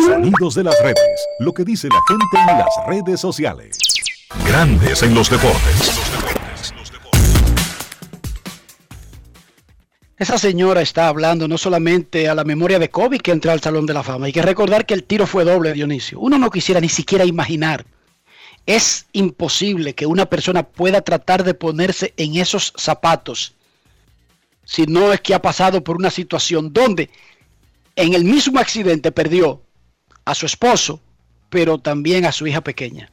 Sonidos 0.06 0.56
de 0.56 0.63
las 0.63 0.82
redes. 0.82 1.27
Lo 1.39 1.54
que 1.54 1.63
dice 1.63 1.88
la 1.88 2.01
gente 2.08 2.51
en 2.51 2.58
las 2.58 2.88
redes 2.88 3.20
sociales. 3.20 3.87
Grandes 4.46 5.03
en 5.03 5.13
los 5.15 5.29
deportes. 5.29 6.01
Esa 10.17 10.38
señora 10.38 10.82
está 10.82 11.08
hablando 11.08 11.48
no 11.48 11.58
solamente 11.58 12.27
a 12.27 12.36
la 12.36 12.44
memoria 12.44 12.79
de 12.79 12.89
Kobe 12.89 13.20
que 13.20 13.32
entra 13.32 13.53
al 13.53 13.62
Salón 13.62 13.86
de 13.86 13.94
la 13.94 14.03
Fama. 14.03 14.25
Hay 14.25 14.34
que 14.34 14.41
recordar 14.41 14.86
que 14.86 14.96
el 14.96 15.03
tiro 15.03 15.27
fue 15.27 15.44
doble, 15.44 15.74
Dionisio. 15.74 16.20
Uno 16.20 16.38
no 16.38 16.50
quisiera 16.50 16.82
ni 16.82 16.89
siquiera 16.89 17.24
imaginar. 17.24 17.86
Es 18.65 19.06
imposible 19.13 19.94
que 19.94 20.06
una 20.06 20.25
persona 20.25 20.63
pueda 20.63 21.01
tratar 21.01 21.44
de 21.44 21.53
ponerse 21.53 22.13
en 22.17 22.36
esos 22.36 22.74
zapatos 22.75 23.53
si 24.67 24.86
no 24.86 25.13
es 25.13 25.22
que 25.22 25.34
ha 25.34 25.41
pasado 25.41 25.82
por 25.82 25.96
una 25.96 26.12
situación 26.12 26.74
donde 26.74 27.10
en 27.96 28.13
el 28.13 28.25
mismo 28.25 28.60
accidente 28.60 29.13
perdió 29.13 29.62
a 30.25 30.36
su 30.36 30.46
esposo, 30.46 31.00
pero 31.50 31.77
también 31.77 32.25
a 32.25 32.34
su 32.34 32.46
hija 32.46 32.60
pequeña. 32.60 33.10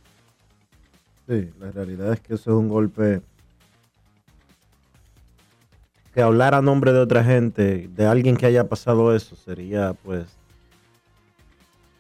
Sí, 1.27 1.51
la 1.59 1.71
realidad 1.71 2.13
es 2.13 2.21
que 2.21 2.35
eso 2.35 2.51
es 2.51 2.57
un 2.57 2.69
golpe 2.69 3.23
que 6.13 6.23
hablar 6.23 6.55
a 6.55 6.63
nombre 6.63 6.93
de 6.93 7.01
otra 7.01 7.25
gente, 7.25 7.89
de 7.89 8.07
alguien 8.07 8.37
que 8.37 8.47
haya 8.47 8.69
pasado 8.69 9.15
eso, 9.15 9.35
sería 9.35 9.95
pues 9.95 10.27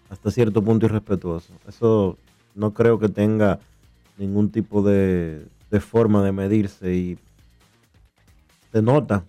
hasta 0.09 0.31
cierto 0.31 0.63
punto 0.63 0.87
irrespetuoso. 0.87 1.53
Eso 1.67 2.17
no 2.55 2.73
creo 2.73 2.99
que 2.99 3.09
tenga 3.09 3.59
ningún 4.17 4.51
tipo 4.51 4.83
de, 4.83 5.47
forma 5.81 6.23
de 6.23 6.31
medirse 6.31 6.95
y 6.95 7.19
se 8.71 8.81
nota, 8.81 9.25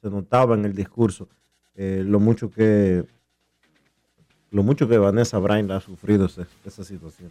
se 0.00 0.08
notaba 0.08 0.54
en 0.54 0.64
el 0.64 0.74
discurso 0.74 1.28
eh, 1.74 2.02
lo 2.06 2.18
mucho 2.18 2.50
que 2.50 3.04
lo 4.50 4.62
mucho 4.62 4.88
que 4.88 4.96
Vanessa 4.96 5.38
Bryan 5.38 5.70
ha 5.72 5.80
sufrido 5.80 6.26
esa 6.64 6.84
situación. 6.84 7.30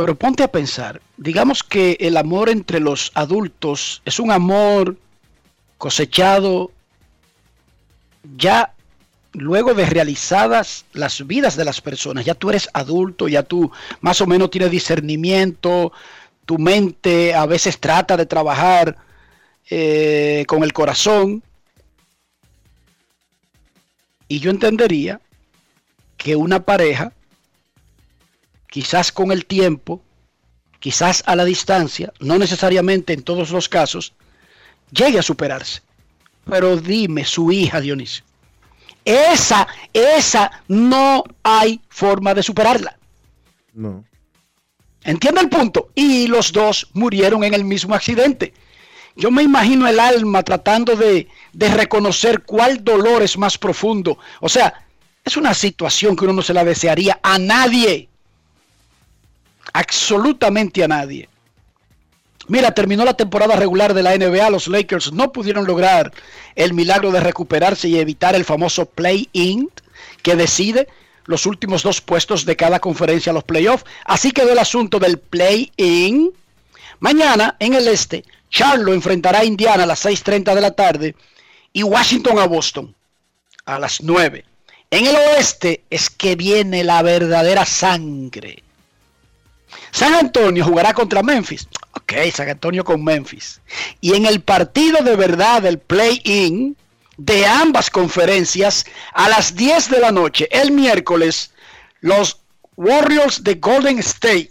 Pero 0.00 0.14
ponte 0.14 0.42
a 0.42 0.50
pensar, 0.50 1.02
digamos 1.18 1.62
que 1.62 1.98
el 2.00 2.16
amor 2.16 2.48
entre 2.48 2.80
los 2.80 3.12
adultos 3.12 4.00
es 4.06 4.18
un 4.18 4.30
amor 4.30 4.96
cosechado 5.76 6.72
ya 8.34 8.72
luego 9.34 9.74
de 9.74 9.84
realizadas 9.84 10.86
las 10.94 11.26
vidas 11.26 11.54
de 11.54 11.66
las 11.66 11.82
personas. 11.82 12.24
Ya 12.24 12.34
tú 12.34 12.48
eres 12.48 12.70
adulto, 12.72 13.28
ya 13.28 13.42
tú 13.42 13.70
más 14.00 14.22
o 14.22 14.26
menos 14.26 14.50
tienes 14.50 14.70
discernimiento, 14.70 15.92
tu 16.46 16.56
mente 16.56 17.34
a 17.34 17.44
veces 17.44 17.78
trata 17.78 18.16
de 18.16 18.24
trabajar 18.24 18.96
eh, 19.68 20.46
con 20.48 20.64
el 20.64 20.72
corazón. 20.72 21.42
Y 24.28 24.38
yo 24.38 24.50
entendería 24.50 25.20
que 26.16 26.36
una 26.36 26.64
pareja, 26.64 27.12
quizás 28.70 29.12
con 29.12 29.32
el 29.32 29.44
tiempo, 29.44 30.02
quizás 30.78 31.22
a 31.26 31.36
la 31.36 31.44
distancia, 31.44 32.12
no 32.20 32.38
necesariamente 32.38 33.12
en 33.12 33.22
todos 33.22 33.50
los 33.50 33.68
casos, 33.68 34.14
llegue 34.90 35.18
a 35.18 35.22
superarse. 35.22 35.82
Pero 36.46 36.76
dime, 36.76 37.24
su 37.24 37.52
hija 37.52 37.80
Dionisio, 37.80 38.24
esa, 39.04 39.66
esa 39.92 40.50
no 40.68 41.24
hay 41.42 41.80
forma 41.88 42.32
de 42.34 42.42
superarla. 42.42 42.96
No. 43.74 44.04
¿Entiende 45.02 45.40
el 45.40 45.48
punto? 45.48 45.90
Y 45.94 46.26
los 46.26 46.52
dos 46.52 46.88
murieron 46.92 47.44
en 47.44 47.54
el 47.54 47.64
mismo 47.64 47.94
accidente. 47.94 48.52
Yo 49.16 49.30
me 49.30 49.42
imagino 49.42 49.88
el 49.88 49.98
alma 49.98 50.42
tratando 50.42 50.94
de, 50.94 51.28
de 51.52 51.68
reconocer 51.68 52.42
cuál 52.42 52.84
dolor 52.84 53.22
es 53.22 53.36
más 53.36 53.58
profundo. 53.58 54.18
O 54.40 54.48
sea, 54.48 54.86
es 55.24 55.36
una 55.36 55.54
situación 55.54 56.16
que 56.16 56.24
uno 56.24 56.34
no 56.34 56.42
se 56.42 56.54
la 56.54 56.64
desearía 56.64 57.18
a 57.22 57.38
nadie. 57.38 58.09
Absolutamente 59.72 60.82
a 60.82 60.88
nadie. 60.88 61.28
Mira, 62.48 62.72
terminó 62.72 63.04
la 63.04 63.14
temporada 63.14 63.54
regular 63.54 63.94
de 63.94 64.02
la 64.02 64.16
NBA. 64.16 64.50
Los 64.50 64.66
Lakers 64.66 65.12
no 65.12 65.30
pudieron 65.30 65.66
lograr 65.66 66.12
el 66.56 66.74
milagro 66.74 67.12
de 67.12 67.20
recuperarse 67.20 67.88
y 67.88 67.98
evitar 67.98 68.34
el 68.34 68.44
famoso 68.44 68.86
play-in 68.86 69.70
que 70.22 70.34
decide 70.34 70.88
los 71.26 71.46
últimos 71.46 71.82
dos 71.84 72.00
puestos 72.00 72.44
de 72.44 72.56
cada 72.56 72.80
conferencia 72.80 73.30
a 73.30 73.34
los 73.34 73.44
playoffs. 73.44 73.84
Así 74.04 74.32
quedó 74.32 74.50
el 74.50 74.58
asunto 74.58 74.98
del 74.98 75.18
play-in. 75.18 76.32
Mañana 76.98 77.56
en 77.60 77.74
el 77.74 77.86
este, 77.86 78.24
Charlotte 78.50 78.94
enfrentará 78.94 79.40
a 79.40 79.44
Indiana 79.44 79.84
a 79.84 79.86
las 79.86 80.04
6.30 80.04 80.54
de 80.54 80.60
la 80.60 80.72
tarde 80.72 81.14
y 81.72 81.84
Washington 81.84 82.38
a 82.40 82.46
Boston 82.46 82.94
a 83.64 83.78
las 83.78 84.02
9. 84.02 84.44
En 84.90 85.06
el 85.06 85.14
oeste 85.14 85.84
es 85.88 86.10
que 86.10 86.34
viene 86.34 86.82
la 86.82 87.00
verdadera 87.02 87.64
sangre. 87.64 88.64
San 89.90 90.14
Antonio 90.14 90.64
jugará 90.64 90.94
contra 90.94 91.22
Memphis. 91.22 91.68
Ok, 91.92 92.12
San 92.32 92.48
Antonio 92.48 92.84
con 92.84 93.02
Memphis. 93.02 93.60
Y 94.00 94.14
en 94.14 94.26
el 94.26 94.40
partido 94.40 95.02
de 95.02 95.16
verdad 95.16 95.62
del 95.62 95.78
play-in 95.78 96.76
de 97.16 97.46
ambas 97.46 97.90
conferencias, 97.90 98.86
a 99.12 99.28
las 99.28 99.54
10 99.54 99.90
de 99.90 100.00
la 100.00 100.10
noche, 100.10 100.48
el 100.50 100.70
miércoles, 100.70 101.52
los 102.00 102.38
Warriors 102.76 103.44
de 103.44 103.56
Golden 103.56 103.98
State, 103.98 104.50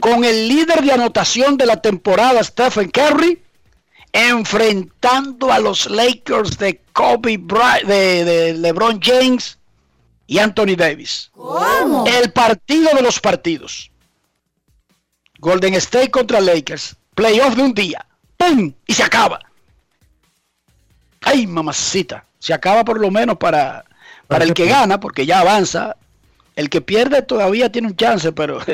con 0.00 0.24
el 0.24 0.48
líder 0.48 0.82
de 0.82 0.92
anotación 0.92 1.56
de 1.56 1.66
la 1.66 1.80
temporada, 1.80 2.42
Stephen 2.42 2.90
Curry, 2.90 3.40
enfrentando 4.12 5.52
a 5.52 5.60
los 5.60 5.88
Lakers 5.88 6.58
de 6.58 6.80
Kobe 6.92 7.38
Bryant, 7.38 7.84
de, 7.84 8.24
de 8.24 8.54
LeBron 8.54 9.00
James 9.00 9.58
y 10.26 10.38
Anthony 10.38 10.74
Davis. 10.76 11.30
¿Cómo? 11.34 12.04
El 12.06 12.32
partido 12.32 12.90
de 12.96 13.02
los 13.02 13.20
partidos. 13.20 13.91
Golden 15.42 15.74
State 15.74 16.12
contra 16.12 16.40
Lakers. 16.40 16.94
Playoff 17.16 17.56
de 17.56 17.62
un 17.62 17.74
día. 17.74 18.06
¡Pum! 18.36 18.72
Y 18.86 18.94
se 18.94 19.02
acaba. 19.02 19.40
Ay, 21.20 21.48
mamacita. 21.48 22.24
Se 22.38 22.54
acaba 22.54 22.84
por 22.84 23.00
lo 23.00 23.10
menos 23.10 23.38
para, 23.38 23.84
para 24.28 24.44
el 24.44 24.54
que 24.54 24.66
gana, 24.66 25.00
porque 25.00 25.26
ya 25.26 25.40
avanza. 25.40 25.96
El 26.54 26.70
que 26.70 26.80
pierde 26.80 27.22
todavía 27.22 27.72
tiene 27.72 27.88
un 27.88 27.96
chance, 27.96 28.30
pero... 28.30 28.60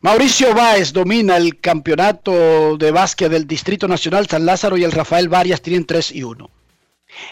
Mauricio 0.00 0.52
Báez 0.52 0.92
domina 0.92 1.36
el 1.36 1.60
campeonato 1.60 2.76
de 2.76 2.90
básquet 2.90 3.30
del 3.30 3.46
Distrito 3.46 3.86
Nacional. 3.86 4.26
San 4.26 4.46
Lázaro 4.46 4.76
y 4.76 4.82
el 4.82 4.90
Rafael 4.90 5.28
Varias 5.28 5.62
tienen 5.62 5.86
3 5.86 6.10
y 6.10 6.24
1. 6.24 6.50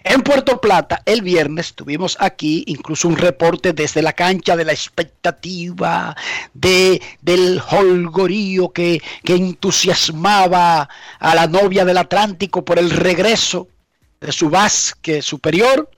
En 0.03 0.23
Puerto 0.23 0.61
Plata, 0.61 1.03
el 1.05 1.23
viernes, 1.23 1.75
tuvimos 1.75 2.17
aquí 2.21 2.65
incluso 2.67 3.09
un 3.09 3.17
reporte 3.17 3.73
desde 3.73 4.03
la 4.03 4.13
cancha 4.13 4.57
de 4.57 4.65
la 4.65 4.73
expectativa, 4.73 6.17
de, 6.53 7.01
del 7.21 7.61
holgorío 7.71 8.71
que, 8.71 9.03
que 9.25 9.35
entusiasmaba 9.35 10.89
a 11.19 11.35
la 11.35 11.47
novia 11.47 11.85
del 11.85 11.99
Atlántico 11.99 12.65
por 12.65 12.79
el 12.79 12.91
regreso 12.91 13.69
de 14.21 14.33
su 14.33 14.51
básquet 14.51 15.23
superior 15.23 15.91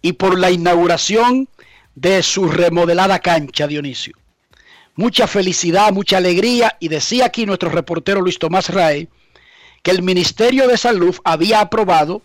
y 0.00 0.12
por 0.14 0.38
la 0.38 0.50
inauguración 0.50 1.48
de 1.94 2.22
su 2.22 2.48
remodelada 2.48 3.20
cancha, 3.20 3.66
Dionisio. 3.66 4.16
Mucha 4.94 5.26
felicidad, 5.26 5.92
mucha 5.92 6.18
alegría 6.18 6.76
y 6.80 6.88
decía 6.88 7.26
aquí 7.26 7.46
nuestro 7.46 7.70
reportero 7.70 8.20
Luis 8.20 8.38
Tomás 8.38 8.68
Rae 8.68 9.08
que 9.82 9.90
el 9.90 10.02
Ministerio 10.02 10.68
de 10.68 10.76
Salud 10.76 11.16
había 11.24 11.60
aprobado 11.60 12.22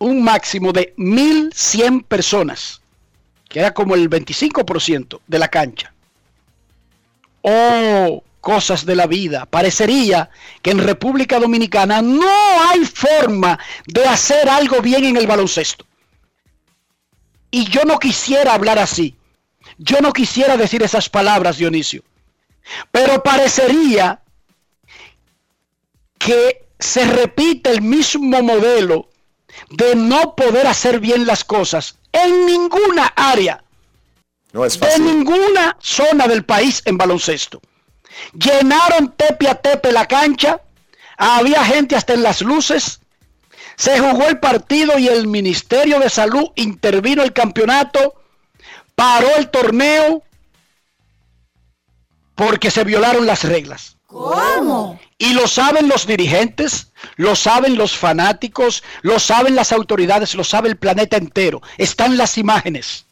un 0.00 0.22
máximo 0.22 0.72
de 0.72 0.94
1.100 0.96 2.04
personas, 2.04 2.80
que 3.48 3.60
era 3.60 3.72
como 3.72 3.94
el 3.94 4.08
25% 4.08 5.20
de 5.26 5.38
la 5.38 5.48
cancha. 5.48 5.92
Oh, 7.42 8.22
cosas 8.40 8.86
de 8.86 8.96
la 8.96 9.06
vida. 9.06 9.46
Parecería 9.46 10.30
que 10.62 10.70
en 10.70 10.78
República 10.78 11.38
Dominicana 11.38 12.00
no 12.00 12.30
hay 12.68 12.84
forma 12.84 13.58
de 13.86 14.04
hacer 14.06 14.48
algo 14.48 14.80
bien 14.80 15.04
en 15.04 15.16
el 15.16 15.26
baloncesto. 15.26 15.86
Y 17.50 17.64
yo 17.66 17.84
no 17.84 17.98
quisiera 17.98 18.54
hablar 18.54 18.78
así. 18.78 19.14
Yo 19.76 20.00
no 20.00 20.12
quisiera 20.12 20.56
decir 20.56 20.82
esas 20.82 21.08
palabras, 21.08 21.58
Dionisio. 21.58 22.02
Pero 22.90 23.22
parecería 23.22 24.22
que 26.18 26.68
se 26.78 27.04
repite 27.04 27.70
el 27.70 27.82
mismo 27.82 28.42
modelo 28.42 29.09
de 29.68 29.94
no 29.94 30.34
poder 30.34 30.66
hacer 30.66 31.00
bien 31.00 31.26
las 31.26 31.44
cosas 31.44 31.96
en 32.12 32.46
ninguna 32.46 33.06
área, 33.16 33.62
No 34.52 34.64
es 34.64 34.78
de 34.80 34.86
fácil. 34.86 35.04
ninguna 35.04 35.76
zona 35.80 36.26
del 36.26 36.44
país 36.44 36.82
en 36.84 36.96
baloncesto. 36.98 37.60
Llenaron 38.32 39.12
tepe 39.16 39.48
a 39.48 39.54
tepe 39.54 39.92
la 39.92 40.06
cancha, 40.06 40.60
había 41.16 41.64
gente 41.64 41.94
hasta 41.96 42.14
en 42.14 42.22
las 42.22 42.40
luces, 42.42 43.00
se 43.76 43.98
jugó 44.00 44.26
el 44.28 44.40
partido 44.40 44.98
y 44.98 45.08
el 45.08 45.26
Ministerio 45.26 46.00
de 46.00 46.10
Salud 46.10 46.50
intervino 46.56 47.22
el 47.22 47.32
campeonato, 47.32 48.14
paró 48.94 49.36
el 49.36 49.48
torneo 49.50 50.22
porque 52.34 52.70
se 52.70 52.84
violaron 52.84 53.26
las 53.26 53.44
reglas. 53.44 53.96
¿Cómo? 54.06 54.98
Y 55.18 55.34
lo 55.34 55.46
saben 55.46 55.88
los 55.88 56.06
dirigentes, 56.06 56.89
Lo 57.16 57.34
saben 57.36 57.76
los 57.76 57.96
fanáticos, 57.96 58.82
lo 59.02 59.18
saben 59.18 59.54
las 59.54 59.72
autoridades, 59.72 60.34
lo 60.34 60.44
sabe 60.44 60.68
el 60.68 60.76
planeta 60.76 61.16
entero. 61.16 61.62
Están 61.78 62.16
las 62.16 62.38
imágenes. 62.38 63.06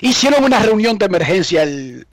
Hicieron 0.00 0.44
una 0.44 0.60
reunión 0.60 0.98
de 0.98 1.06
emergencia 1.06 1.62
el, 1.62 2.06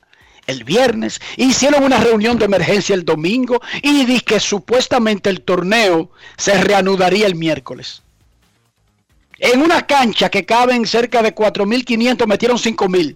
el 0.47 0.63
viernes, 0.63 1.21
hicieron 1.37 1.83
una 1.83 1.97
reunión 1.97 2.37
de 2.37 2.45
emergencia 2.45 2.93
el 2.93 3.05
domingo 3.05 3.61
y 3.81 4.05
di 4.05 4.19
que 4.19 4.39
supuestamente 4.39 5.29
el 5.29 5.41
torneo 5.41 6.11
se 6.37 6.61
reanudaría 6.61 7.27
el 7.27 7.35
miércoles. 7.35 8.01
En 9.39 9.61
una 9.61 9.87
cancha 9.87 10.29
que 10.29 10.45
caben 10.45 10.85
cerca 10.85 11.23
de 11.23 11.33
4.500 11.33 12.27
metieron 12.27 12.57
5.000. 12.57 13.15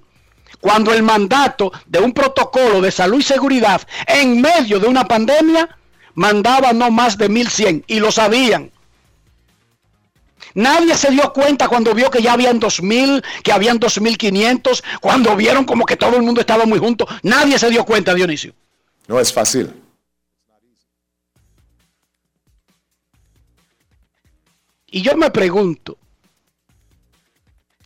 Cuando 0.60 0.94
el 0.94 1.04
mandato 1.04 1.72
de 1.86 2.00
un 2.00 2.14
protocolo 2.14 2.82
de 2.82 2.92
salud 2.92 3.20
y 3.20 3.24
seguridad 3.24 3.82
en 4.08 4.42
medio 4.42 4.80
de 4.80 4.88
una 4.88 5.06
pandemia 5.06 5.78
mandaba 6.16 6.74
no 6.74 6.90
más 6.90 7.18
de 7.18 7.30
1.100 7.30 7.84
y 7.88 8.00
lo 8.00 8.12
sabían. 8.12 8.72
Nadie 10.56 10.96
se 10.96 11.12
dio 11.12 11.34
cuenta 11.34 11.68
cuando 11.68 11.94
vio 11.94 12.10
que 12.10 12.22
ya 12.22 12.34
habían 12.34 12.60
2.000, 12.62 13.24
que 13.44 13.52
habían 13.52 13.78
2.500, 13.78 14.84
cuando 15.02 15.36
vieron 15.36 15.66
como 15.66 15.86
que 15.86 15.98
todo 15.98 16.16
el 16.16 16.24
mundo 16.24 16.40
estaba 16.40 16.66
muy 16.66 16.80
junto. 16.80 17.06
Nadie 17.24 17.60
se 17.60 17.70
dio 17.70 17.84
cuenta, 17.84 18.14
Dionisio. 18.14 18.54
No 19.08 19.20
es 19.20 19.34
fácil. 19.34 19.74
Y 24.88 25.02
yo 25.02 25.18
me 25.18 25.30
pregunto, 25.30 25.98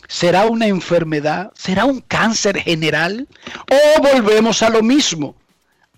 ¿será 0.07 0.45
una 0.45 0.67
enfermedad? 0.67 1.51
¿Será 1.55 1.85
un 1.85 2.01
cáncer 2.01 2.59
general? 2.59 3.27
¿O 3.71 4.01
volvemos 4.01 4.61
a 4.61 4.69
lo 4.69 4.83
mismo? 4.83 5.35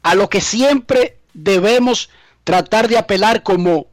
A 0.03 0.15
lo 0.15 0.29
que 0.29 0.39
siempre 0.39 1.17
debemos 1.33 2.09
tratar 2.43 2.87
de 2.87 2.97
apelar 2.97 3.43
como 3.43 3.87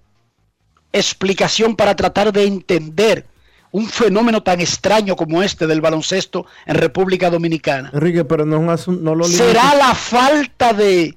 explicación 0.92 1.76
para 1.76 1.94
tratar 1.94 2.32
de 2.32 2.44
entender 2.44 3.26
un 3.70 3.86
fenómeno 3.86 4.42
tan 4.42 4.60
extraño 4.60 5.14
como 5.16 5.42
este 5.42 5.66
del 5.66 5.80
baloncesto 5.80 6.46
en 6.66 6.76
República 6.76 7.30
Dominicana. 7.30 7.90
Enrique, 7.92 8.24
pero 8.24 8.46
no, 8.46 8.60
no 8.60 9.14
lo 9.14 9.24
¿Será 9.24 9.74
la 9.74 9.94
falta 9.94 10.72
de 10.72 11.16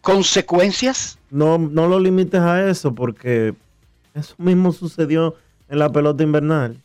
consecuencias? 0.00 1.18
no, 1.30 1.58
no 1.58 1.86
lo 1.86 2.00
limites 2.00 2.40
a 2.40 2.68
eso, 2.68 2.94
porque 2.94 3.54
eso 4.14 4.34
mismo 4.38 4.72
sucedió 4.72 5.36
en 5.68 5.78
la 5.78 5.90
pelota 5.90 6.22
invernal. 6.22 6.76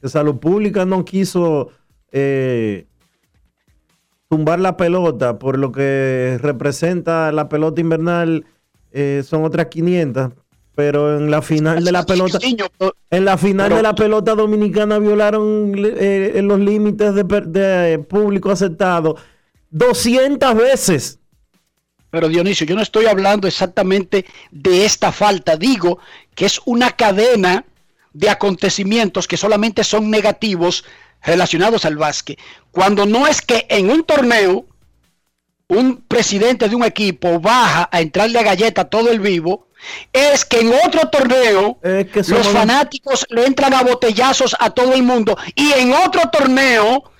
Que 0.00 0.08
Salud 0.08 0.36
Pública 0.36 0.84
no 0.84 1.04
quiso 1.04 1.70
eh, 2.10 2.86
tumbar 4.28 4.58
la 4.58 4.76
pelota 4.76 5.38
por 5.38 5.58
lo 5.58 5.70
que 5.70 6.38
representa 6.42 7.30
la 7.30 7.48
pelota 7.48 7.80
invernal, 7.80 8.44
eh, 8.92 9.22
son 9.26 9.44
otras 9.44 9.66
500. 9.66 10.32
Pero 10.74 11.18
en 11.18 11.30
la 11.30 11.42
final 11.42 11.84
de 11.84 11.92
la 11.92 12.06
pelota, 12.06 12.38
en 13.10 13.24
la 13.26 13.36
final 13.36 13.68
de 13.74 13.82
la 13.82 13.94
pelota 13.94 14.34
dominicana 14.34 14.98
violaron 14.98 15.74
eh, 15.76 16.40
los 16.42 16.58
límites 16.58 17.14
de, 17.14 17.24
de 17.24 17.98
público 17.98 18.50
aceptado 18.50 19.16
200 19.70 20.54
veces. 20.54 21.18
Pero 22.08 22.28
Dionisio, 22.28 22.66
yo 22.66 22.74
no 22.74 22.82
estoy 22.82 23.06
hablando 23.06 23.48
exactamente 23.48 24.24
de 24.50 24.84
esta 24.84 25.12
falta. 25.12 25.56
Digo 25.56 25.98
que 26.34 26.46
es 26.46 26.60
una 26.64 26.90
cadena 26.90 27.64
de 28.12 28.30
acontecimientos 28.30 29.26
que 29.26 29.36
solamente 29.36 29.82
son 29.84 30.10
negativos 30.10 30.84
relacionados 31.22 31.84
al 31.84 31.96
básquet. 31.96 32.38
Cuando 32.70 33.06
no 33.06 33.26
es 33.26 33.40
que 33.40 33.66
en 33.68 33.90
un 33.90 34.04
torneo 34.04 34.66
un 35.72 36.02
presidente 36.06 36.68
de 36.68 36.76
un 36.76 36.84
equipo 36.84 37.40
baja 37.40 37.88
a 37.90 38.00
entrarle 38.00 38.38
a 38.38 38.42
galleta 38.42 38.84
todo 38.84 39.10
el 39.10 39.20
vivo, 39.20 39.68
es 40.12 40.44
que 40.44 40.60
en 40.60 40.72
otro 40.86 41.08
torneo 41.08 41.78
que 41.80 42.22
los 42.28 42.48
fanáticos 42.48 43.26
le 43.30 43.46
entran 43.46 43.74
a 43.74 43.82
botellazos 43.82 44.54
a 44.58 44.70
todo 44.70 44.92
el 44.92 45.02
mundo 45.02 45.36
y 45.54 45.72
en 45.72 45.92
otro 45.92 46.22
torneo, 46.30 47.10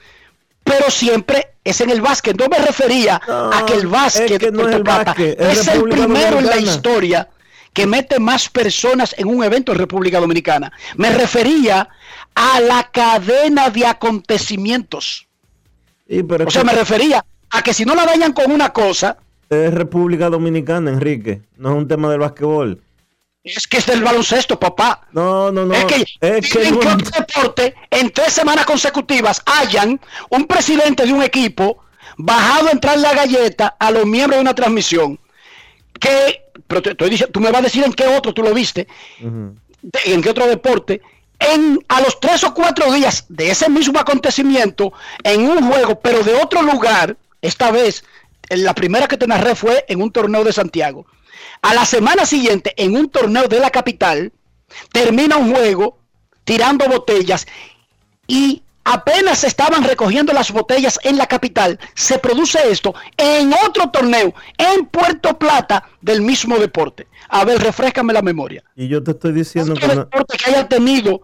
pero 0.62 0.90
siempre 0.90 1.54
es 1.64 1.80
en 1.80 1.90
el 1.90 2.00
básquet. 2.00 2.36
No 2.38 2.46
me 2.48 2.58
refería 2.58 3.20
No, 3.26 3.52
a 3.52 3.66
que 3.66 3.74
el 3.74 3.86
básquet 3.86 4.30
es 4.30 4.38
que 4.38 4.52
no 4.52 4.68
es 4.68 4.76
el 4.76 4.82
Plata 4.82 5.04
básquet, 5.04 5.40
es 5.40 5.58
es 5.58 5.68
el 5.68 5.82
primero 5.84 6.38
en 6.38 6.46
la 6.46 6.58
historia 6.58 7.28
que 7.72 7.86
mete 7.86 8.20
más 8.20 8.50
personas 8.50 9.14
en 9.16 9.28
un 9.28 9.42
evento 9.42 9.72
en 9.72 9.78
República 9.78 10.20
Dominicana. 10.20 10.70
Me 10.96 11.10
refería 11.10 11.88
a 12.34 12.60
la 12.60 12.90
cadena 12.92 13.70
de 13.70 13.86
acontecimientos. 13.86 15.26
Sí, 16.06 16.22
pero 16.22 16.46
O 16.46 16.50
sea, 16.50 16.62
que 16.62 16.66
me 16.66 16.74
refería 16.74 17.24
a 17.52 17.62
que 17.62 17.72
si 17.74 17.84
no 17.84 17.94
la 17.94 18.04
dañan 18.06 18.32
con 18.32 18.50
una 18.50 18.72
cosa, 18.72 19.16
es 19.48 19.72
República 19.74 20.28
Dominicana, 20.30 20.90
Enrique. 20.90 21.42
No 21.56 21.70
es 21.70 21.76
un 21.76 21.88
tema 21.88 22.10
del 22.10 22.20
basquetbol. 22.20 22.80
es 23.44 23.66
que 23.66 23.78
es 23.78 23.86
del 23.86 24.02
baloncesto, 24.02 24.58
papá. 24.58 25.06
No, 25.12 25.50
no, 25.52 25.66
no. 25.66 25.74
es 25.74 25.84
que, 25.84 26.04
es 26.20 26.50
que 26.52 26.68
en 26.68 26.74
no- 26.78 26.96
deporte 26.96 27.74
en 27.90 28.10
tres 28.10 28.32
semanas 28.32 28.64
consecutivas 28.66 29.42
hayan 29.46 30.00
un 30.30 30.46
presidente 30.46 31.04
de 31.04 31.12
un 31.12 31.22
equipo 31.22 31.78
bajado 32.16 32.68
a 32.68 32.72
entrar 32.72 32.98
la 32.98 33.12
galleta 33.14 33.76
a 33.78 33.90
los 33.90 34.06
miembros 34.06 34.36
de 34.36 34.42
una 34.42 34.54
transmisión. 34.54 35.18
Que, 36.00 36.42
pero 36.66 36.82
te 36.82 36.90
estoy 36.90 37.10
diciendo, 37.10 37.32
tú 37.32 37.40
me 37.40 37.50
vas 37.50 37.60
a 37.60 37.64
decir 37.64 37.84
en 37.84 37.92
qué 37.92 38.06
otro 38.06 38.32
tú 38.32 38.42
lo 38.42 38.52
viste, 38.54 38.86
de- 39.20 40.14
en 40.14 40.22
qué 40.22 40.30
otro 40.30 40.46
deporte, 40.46 41.00
en, 41.38 41.78
a 41.88 42.00
los 42.00 42.18
tres 42.20 42.42
o 42.44 42.54
cuatro 42.54 42.90
días 42.92 43.26
de 43.28 43.50
ese 43.50 43.68
mismo 43.68 43.98
acontecimiento, 43.98 44.92
en 45.24 45.42
un 45.48 45.70
juego, 45.70 46.00
pero 46.00 46.22
de 46.22 46.34
otro 46.34 46.62
lugar, 46.62 47.16
esta 47.42 47.70
vez, 47.70 48.04
la 48.48 48.74
primera 48.74 49.08
que 49.08 49.16
te 49.18 49.26
narré 49.26 49.54
fue 49.54 49.84
en 49.88 50.00
un 50.00 50.10
torneo 50.10 50.44
de 50.44 50.52
Santiago. 50.52 51.06
A 51.60 51.74
la 51.74 51.84
semana 51.84 52.24
siguiente, 52.24 52.72
en 52.76 52.96
un 52.96 53.10
torneo 53.10 53.48
de 53.48 53.60
la 53.60 53.70
capital, 53.70 54.32
termina 54.92 55.36
un 55.36 55.54
juego 55.54 55.98
tirando 56.44 56.88
botellas 56.88 57.46
y 58.26 58.62
apenas 58.84 59.38
se 59.38 59.46
estaban 59.46 59.84
recogiendo 59.84 60.32
las 60.32 60.50
botellas 60.50 60.98
en 61.04 61.16
la 61.16 61.26
capital, 61.26 61.78
se 61.94 62.18
produce 62.18 62.58
esto 62.70 62.94
en 63.16 63.52
otro 63.66 63.90
torneo 63.90 64.34
en 64.58 64.86
Puerto 64.86 65.38
Plata 65.38 65.88
del 66.00 66.22
mismo 66.22 66.58
deporte. 66.58 67.06
A 67.28 67.44
ver, 67.44 67.60
refrescame 67.60 68.12
la 68.12 68.22
memoria. 68.22 68.62
Y 68.76 68.88
yo 68.88 69.02
te 69.02 69.12
estoy 69.12 69.32
diciendo 69.32 69.72
Otro 69.72 69.88
que 69.88 69.94
no. 69.94 70.00
deporte 70.02 70.36
que 70.36 70.50
haya 70.50 70.68
tenido 70.68 71.22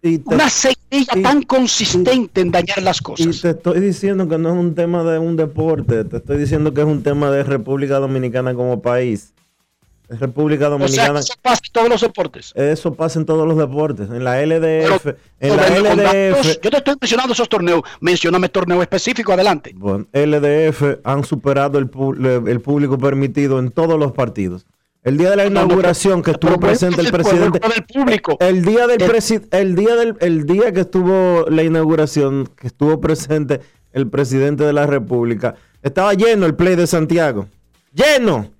te, 0.00 0.20
una 0.26 0.48
seguidilla 0.48 1.12
y- 1.16 1.22
tan 1.22 1.42
consistente 1.42 2.40
en 2.40 2.50
dañar 2.50 2.82
las 2.82 3.00
y 3.00 3.02
cosas. 3.02 3.40
te 3.40 3.50
estoy 3.50 3.80
diciendo 3.80 4.28
que 4.28 4.38
no 4.38 4.48
es 4.50 4.56
un 4.56 4.74
tema 4.74 5.04
de 5.04 5.18
un 5.18 5.36
deporte. 5.36 6.04
Te 6.04 6.16
estoy 6.18 6.38
diciendo 6.38 6.72
que 6.74 6.80
es 6.80 6.86
un 6.86 7.02
tema 7.02 7.30
de 7.30 7.42
República 7.44 7.98
Dominicana 7.98 8.54
como 8.54 8.80
país. 8.80 9.32
República 10.08 10.66
O 10.66 10.70
sea, 10.70 10.78
Dominicana. 10.78 11.20
eso 11.20 11.34
pasa 11.40 11.60
en 11.64 11.72
todos 11.72 11.88
los 11.88 12.00
deportes. 12.00 12.52
Eso 12.56 12.94
pasa 12.94 13.20
en 13.20 13.26
todos 13.26 13.46
los 13.46 13.56
deportes. 13.56 14.10
En 14.10 14.24
la 14.24 14.44
LDF. 14.44 15.04
Pero, 15.38 15.54
en 15.54 15.56
la 15.56 15.68
LDF. 15.68 16.58
yo 16.60 16.70
te 16.70 16.76
estoy 16.78 16.94
mencionando 17.00 17.32
esos 17.32 17.48
torneos. 17.48 17.82
Mencióname 18.00 18.48
torneo 18.48 18.82
específico, 18.82 19.32
adelante. 19.32 19.72
Bueno, 19.76 20.06
LDF 20.12 20.98
han 21.04 21.22
superado 21.22 21.78
el 21.78 21.88
público 21.88 22.98
permitido 22.98 23.60
en 23.60 23.70
todos 23.70 24.00
los 24.00 24.10
partidos. 24.10 24.66
El 25.02 25.16
día 25.16 25.30
de 25.30 25.36
la 25.36 25.46
inauguración 25.46 26.22
que 26.22 26.32
estuvo 26.32 26.60
presente 26.60 27.00
el 27.00 27.10
presidente, 27.10 27.58
del 27.58 27.84
público. 27.84 28.36
el 28.38 28.62
día 28.64 28.86
del 28.86 29.00
El- 29.02 29.10
presi- 29.10 29.46
el 29.50 29.74
día 29.74 29.94
del 29.96 30.16
el 30.20 30.44
día 30.44 30.72
que 30.72 30.80
estuvo 30.80 31.46
la 31.48 31.62
inauguración, 31.62 32.46
que 32.54 32.66
estuvo 32.66 33.00
presente 33.00 33.60
el 33.92 34.08
presidente 34.08 34.64
de 34.64 34.74
la 34.74 34.86
República, 34.86 35.54
estaba 35.82 36.12
lleno 36.12 36.44
el 36.44 36.54
play 36.54 36.76
de 36.76 36.86
Santiago. 36.86 37.48
Lleno. 37.94 38.50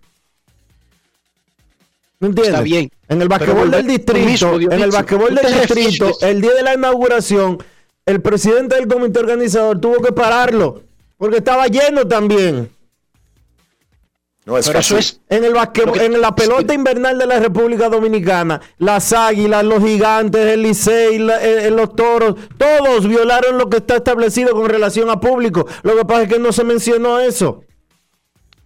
¿No 2.20 2.28
entiendes? 2.28 2.54
Está 2.54 2.62
bien. 2.62 2.90
En 3.08 3.20
el 3.22 3.28
basquetbol 3.28 3.70
del 3.70 3.86
distrito, 3.86 4.52
mismo, 4.56 4.72
en 4.72 4.80
el 4.82 4.90
basquetbol 4.90 5.34
del 5.34 5.52
distrito, 5.60 6.06
refieres- 6.06 6.22
el 6.22 6.40
día 6.40 6.54
de 6.54 6.62
la 6.62 6.74
inauguración, 6.74 7.58
el 8.06 8.20
presidente 8.22 8.76
del 8.76 8.88
comité 8.88 9.20
organizador 9.20 9.78
tuvo 9.80 10.00
que 10.02 10.12
pararlo 10.12 10.82
porque 11.18 11.36
estaba 11.38 11.66
lleno 11.66 12.06
también. 12.08 12.70
No 14.50 14.58
es 14.58 14.66
Pero 14.66 14.80
eso 14.80 14.98
es 14.98 15.20
En 15.28 15.44
el 15.44 15.52
que- 15.72 16.04
en 16.04 16.20
la 16.20 16.34
pelota 16.34 16.74
invernal 16.74 17.16
de 17.16 17.24
la 17.26 17.38
República 17.38 17.88
Dominicana, 17.88 18.60
las 18.78 19.12
águilas, 19.12 19.62
los 19.64 19.80
gigantes, 19.80 20.44
el 20.44 20.62
Licey, 20.64 21.20
la- 21.20 21.40
eh, 21.40 21.68
eh, 21.68 21.70
los 21.70 21.94
toros, 21.94 22.34
todos 22.58 23.06
violaron 23.06 23.58
lo 23.58 23.70
que 23.70 23.76
está 23.76 23.94
establecido 23.94 24.52
con 24.52 24.68
relación 24.68 25.08
a 25.08 25.20
público. 25.20 25.68
Lo 25.84 25.96
que 25.96 26.04
pasa 26.04 26.22
es 26.24 26.28
que 26.30 26.40
no 26.40 26.50
se 26.50 26.64
mencionó 26.64 27.20
eso. 27.20 27.62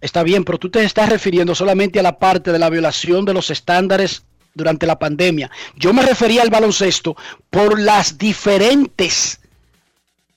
Está 0.01 0.23
bien, 0.23 0.43
pero 0.43 0.57
tú 0.57 0.71
te 0.71 0.83
estás 0.83 1.07
refiriendo 1.07 1.53
solamente 1.53 1.99
a 1.99 2.03
la 2.03 2.17
parte 2.17 2.51
de 2.51 2.57
la 2.57 2.71
violación 2.71 3.23
de 3.23 3.35
los 3.35 3.51
estándares 3.51 4.23
durante 4.55 4.87
la 4.87 4.97
pandemia. 4.97 5.51
Yo 5.75 5.93
me 5.93 6.01
refería 6.01 6.41
al 6.41 6.49
baloncesto 6.49 7.15
por 7.51 7.79
las 7.79 8.17
diferentes 8.17 9.39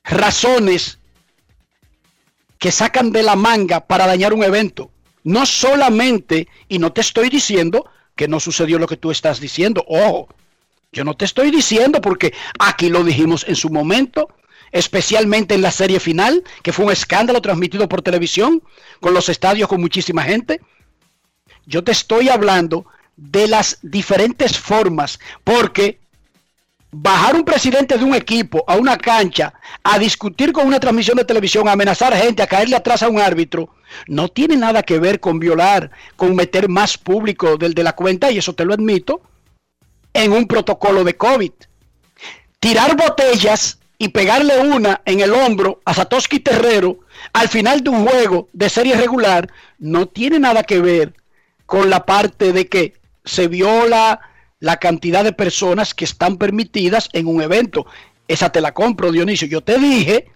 razones 0.03 0.99
que 2.59 2.71
sacan 2.71 3.11
de 3.11 3.23
la 3.23 3.35
manga 3.35 3.79
para 3.79 4.05
dañar 4.05 4.31
un 4.33 4.43
evento. 4.43 4.91
No 5.29 5.45
solamente, 5.45 6.47
y 6.67 6.79
no 6.79 6.91
te 6.91 7.01
estoy 7.01 7.29
diciendo 7.29 7.85
que 8.15 8.27
no 8.27 8.39
sucedió 8.39 8.79
lo 8.79 8.87
que 8.87 8.97
tú 8.97 9.11
estás 9.11 9.39
diciendo, 9.39 9.85
ojo, 9.87 10.27
yo 10.91 11.03
no 11.03 11.13
te 11.13 11.25
estoy 11.25 11.51
diciendo 11.51 12.01
porque 12.01 12.33
aquí 12.57 12.89
lo 12.89 13.03
dijimos 13.03 13.45
en 13.47 13.55
su 13.55 13.69
momento, 13.69 14.29
especialmente 14.71 15.53
en 15.53 15.61
la 15.61 15.69
serie 15.69 15.99
final, 15.99 16.43
que 16.63 16.73
fue 16.73 16.85
un 16.85 16.91
escándalo 16.91 17.41
transmitido 17.41 17.87
por 17.87 18.01
televisión, 18.01 18.63
con 19.01 19.13
los 19.13 19.29
estadios 19.29 19.69
con 19.69 19.79
muchísima 19.79 20.23
gente. 20.23 20.61
Yo 21.67 21.83
te 21.83 21.91
estoy 21.91 22.29
hablando 22.29 22.87
de 23.15 23.47
las 23.47 23.77
diferentes 23.83 24.57
formas, 24.57 25.19
porque 25.43 25.99
bajar 26.91 27.35
un 27.35 27.43
presidente 27.43 27.97
de 27.97 28.03
un 28.03 28.15
equipo 28.15 28.63
a 28.67 28.75
una 28.75 28.97
cancha 28.97 29.53
a 29.83 29.99
discutir 29.99 30.51
con 30.51 30.67
una 30.67 30.79
transmisión 30.79 31.17
de 31.17 31.25
televisión, 31.25 31.67
a 31.67 31.73
amenazar 31.73 32.15
gente, 32.15 32.41
a 32.41 32.47
caerle 32.47 32.75
atrás 32.75 33.03
a 33.03 33.09
un 33.09 33.19
árbitro, 33.19 33.69
no 34.07 34.27
tiene 34.27 34.55
nada 34.55 34.83
que 34.83 34.99
ver 34.99 35.19
con 35.19 35.39
violar, 35.39 35.91
con 36.15 36.35
meter 36.35 36.67
más 36.69 36.97
público 36.97 37.57
del 37.57 37.73
de 37.73 37.83
la 37.83 37.93
cuenta, 37.93 38.31
y 38.31 38.37
eso 38.37 38.53
te 38.53 38.65
lo 38.65 38.73
admito, 38.73 39.21
en 40.13 40.31
un 40.31 40.47
protocolo 40.47 41.03
de 41.03 41.15
COVID. 41.15 41.51
Tirar 42.59 42.95
botellas 42.95 43.79
y 43.97 44.09
pegarle 44.09 44.59
una 44.59 45.01
en 45.05 45.19
el 45.19 45.33
hombro 45.33 45.81
a 45.85 45.93
Satoshi 45.93 46.39
Terrero 46.39 46.99
al 47.33 47.49
final 47.49 47.83
de 47.83 47.89
un 47.89 48.07
juego 48.07 48.49
de 48.53 48.69
serie 48.69 48.95
regular 48.95 49.49
no 49.77 50.07
tiene 50.07 50.39
nada 50.39 50.63
que 50.63 50.79
ver 50.79 51.13
con 51.65 51.89
la 51.89 52.05
parte 52.05 52.53
de 52.53 52.67
que 52.67 52.93
se 53.25 53.47
viola 53.47 54.19
la 54.59 54.77
cantidad 54.77 55.23
de 55.23 55.33
personas 55.33 55.93
que 55.93 56.05
están 56.05 56.37
permitidas 56.37 57.09
en 57.13 57.27
un 57.27 57.41
evento. 57.41 57.85
Esa 58.27 58.51
te 58.51 58.61
la 58.61 58.73
compro, 58.73 59.11
Dionisio. 59.11 59.47
Yo 59.47 59.61
te 59.61 59.77
dije 59.77 60.27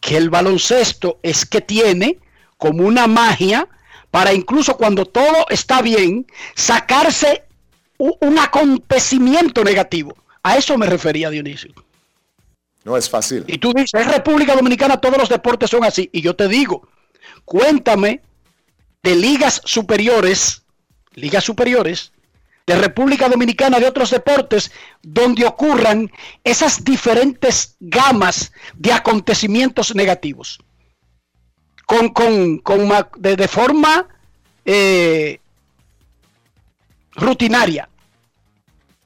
que 0.00 0.16
el 0.16 0.30
baloncesto 0.30 1.18
es 1.22 1.46
que 1.46 1.60
tiene 1.60 2.18
como 2.56 2.84
una 2.84 3.06
magia 3.06 3.68
para 4.10 4.32
incluso 4.32 4.76
cuando 4.76 5.04
todo 5.04 5.46
está 5.50 5.82
bien, 5.82 6.26
sacarse 6.54 7.44
un 7.98 8.38
acontecimiento 8.38 9.64
negativo. 9.64 10.16
A 10.42 10.56
eso 10.56 10.78
me 10.78 10.86
refería 10.86 11.28
Dionisio. 11.28 11.72
No 12.84 12.96
es 12.96 13.10
fácil. 13.10 13.44
Y 13.48 13.58
tú 13.58 13.72
dices, 13.72 13.94
es 13.94 14.06
República 14.06 14.54
Dominicana, 14.54 15.00
todos 15.00 15.18
los 15.18 15.28
deportes 15.28 15.70
son 15.70 15.84
así. 15.84 16.08
Y 16.12 16.20
yo 16.20 16.36
te 16.36 16.46
digo, 16.46 16.88
cuéntame 17.44 18.20
de 19.02 19.16
ligas 19.16 19.60
superiores, 19.64 20.62
ligas 21.14 21.42
superiores, 21.42 22.12
de 22.66 22.74
República 22.74 23.28
Dominicana, 23.28 23.78
de 23.78 23.86
otros 23.86 24.10
deportes, 24.10 24.72
donde 25.02 25.46
ocurran 25.46 26.10
esas 26.42 26.82
diferentes 26.82 27.76
gamas 27.78 28.52
de 28.74 28.92
acontecimientos 28.92 29.94
negativos. 29.94 30.58
Con, 31.86 32.08
con, 32.08 32.58
con 32.58 32.90
de, 33.18 33.36
de 33.36 33.46
forma 33.46 34.08
eh, 34.64 35.38
rutinaria. 37.14 37.88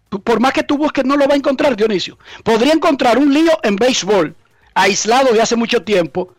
Por 0.08 0.40
más 0.40 0.54
que 0.54 0.62
tú 0.62 0.78
busques, 0.78 1.04
no 1.04 1.16
lo 1.16 1.28
va 1.28 1.34
a 1.34 1.36
encontrar, 1.36 1.76
Dionisio. 1.76 2.18
Podría 2.42 2.72
encontrar 2.72 3.18
un 3.18 3.32
lío 3.32 3.58
en 3.62 3.76
béisbol, 3.76 4.34
aislado 4.72 5.34
de 5.34 5.42
hace 5.42 5.54
mucho 5.54 5.82
tiempo. 5.82 6.34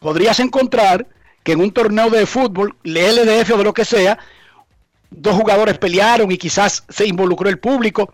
Podrías 0.00 0.40
encontrar 0.40 1.06
que 1.44 1.52
en 1.52 1.60
un 1.60 1.70
torneo 1.70 2.10
de 2.10 2.26
fútbol, 2.26 2.74
LDF 2.82 3.52
o 3.52 3.58
de 3.58 3.64
lo 3.64 3.72
que 3.72 3.84
sea, 3.84 4.18
dos 5.10 5.36
jugadores 5.36 5.78
pelearon 5.78 6.30
y 6.30 6.38
quizás 6.38 6.84
se 6.88 7.06
involucró 7.06 7.48
el 7.48 7.58
público. 7.58 8.12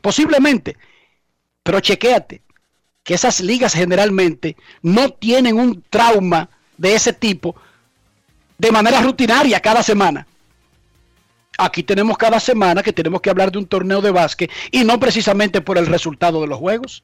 Posiblemente. 0.00 0.76
Pero 1.62 1.80
chequéate 1.80 2.42
que 3.02 3.14
esas 3.14 3.40
ligas 3.40 3.74
generalmente 3.74 4.56
no 4.82 5.10
tienen 5.10 5.58
un 5.58 5.82
trauma 5.88 6.48
de 6.76 6.94
ese 6.94 7.12
tipo 7.12 7.56
de 8.58 8.72
manera 8.72 9.00
rutinaria 9.00 9.60
cada 9.60 9.82
semana. 9.82 10.26
Aquí 11.56 11.82
tenemos 11.82 12.16
cada 12.16 12.38
semana 12.38 12.82
que 12.82 12.92
tenemos 12.92 13.20
que 13.20 13.30
hablar 13.30 13.50
de 13.50 13.58
un 13.58 13.66
torneo 13.66 14.00
de 14.00 14.10
básquet 14.10 14.50
y 14.70 14.84
no 14.84 15.00
precisamente 15.00 15.60
por 15.60 15.76
el 15.76 15.86
resultado 15.86 16.40
de 16.40 16.46
los 16.46 16.58
juegos. 16.58 17.02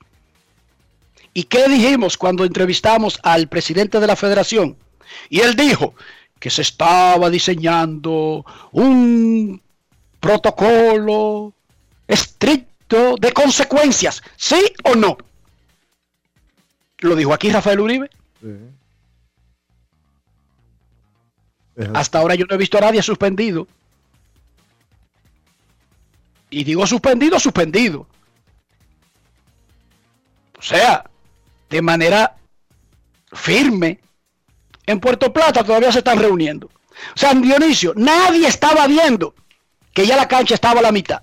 ¿Y 1.33 1.45
qué 1.45 1.69
dijimos 1.69 2.17
cuando 2.17 2.45
entrevistamos 2.45 3.19
al 3.25 3.49
presidente 3.49 3.99
de 3.99 4.07
la 4.07 4.15
federación? 4.15 4.77
Y 5.29 5.41
él 5.41 5.57
dijo 5.57 5.95
que 6.45 6.51
se 6.51 6.61
estaba 6.61 7.31
diseñando 7.31 8.45
un 8.73 9.63
protocolo 10.21 11.55
estricto 12.07 13.17
de 13.19 13.33
consecuencias, 13.33 14.23
¿sí 14.37 14.63
o 14.85 14.95
no? 14.95 15.17
Lo 16.99 17.17
dijo 17.17 17.33
aquí 17.33 17.49
Rafael 17.51 17.81
Uribe. 17.81 18.11
Hasta 21.95 22.19
ahora 22.19 22.35
yo 22.35 22.45
no 22.45 22.57
he 22.57 22.59
visto 22.59 22.77
a 22.77 22.83
nadie 22.83 23.03
suspendido. 23.03 23.67
Y 26.51 26.63
digo 26.63 26.87
suspendido, 26.87 27.41
suspendido. 27.41 28.07
O 30.59 30.63
sea, 30.63 31.09
de 31.71 31.81
manera 31.81 32.37
firme. 33.33 33.99
En 34.87 35.01
Puerto 35.01 35.33
Plata 35.33 35.65
todavía 35.65 35.91
se 35.93 35.99
están 35.99 36.19
reuniendo. 36.19 36.67
O 36.67 37.17
sea, 37.19 37.31
en 37.33 37.43
Dionisio, 37.43 37.93
nadie 37.97 38.47
estaba 38.47 38.87
viendo 38.87 39.35
que 39.93 40.07
ya 40.07 40.17
la 40.17 40.29
cancha 40.29 40.55
estaba 40.55 40.81
a 40.81 40.83
la 40.83 40.93
mitad. 40.93 41.23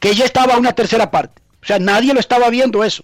Que 0.00 0.14
ya 0.14 0.24
estaba 0.24 0.54
a 0.54 0.58
una 0.58 0.72
tercera 0.72 1.10
parte. 1.10 1.42
O 1.62 1.66
sea, 1.66 1.78
nadie 1.78 2.14
lo 2.14 2.20
estaba 2.20 2.48
viendo 2.50 2.84
eso. 2.84 3.02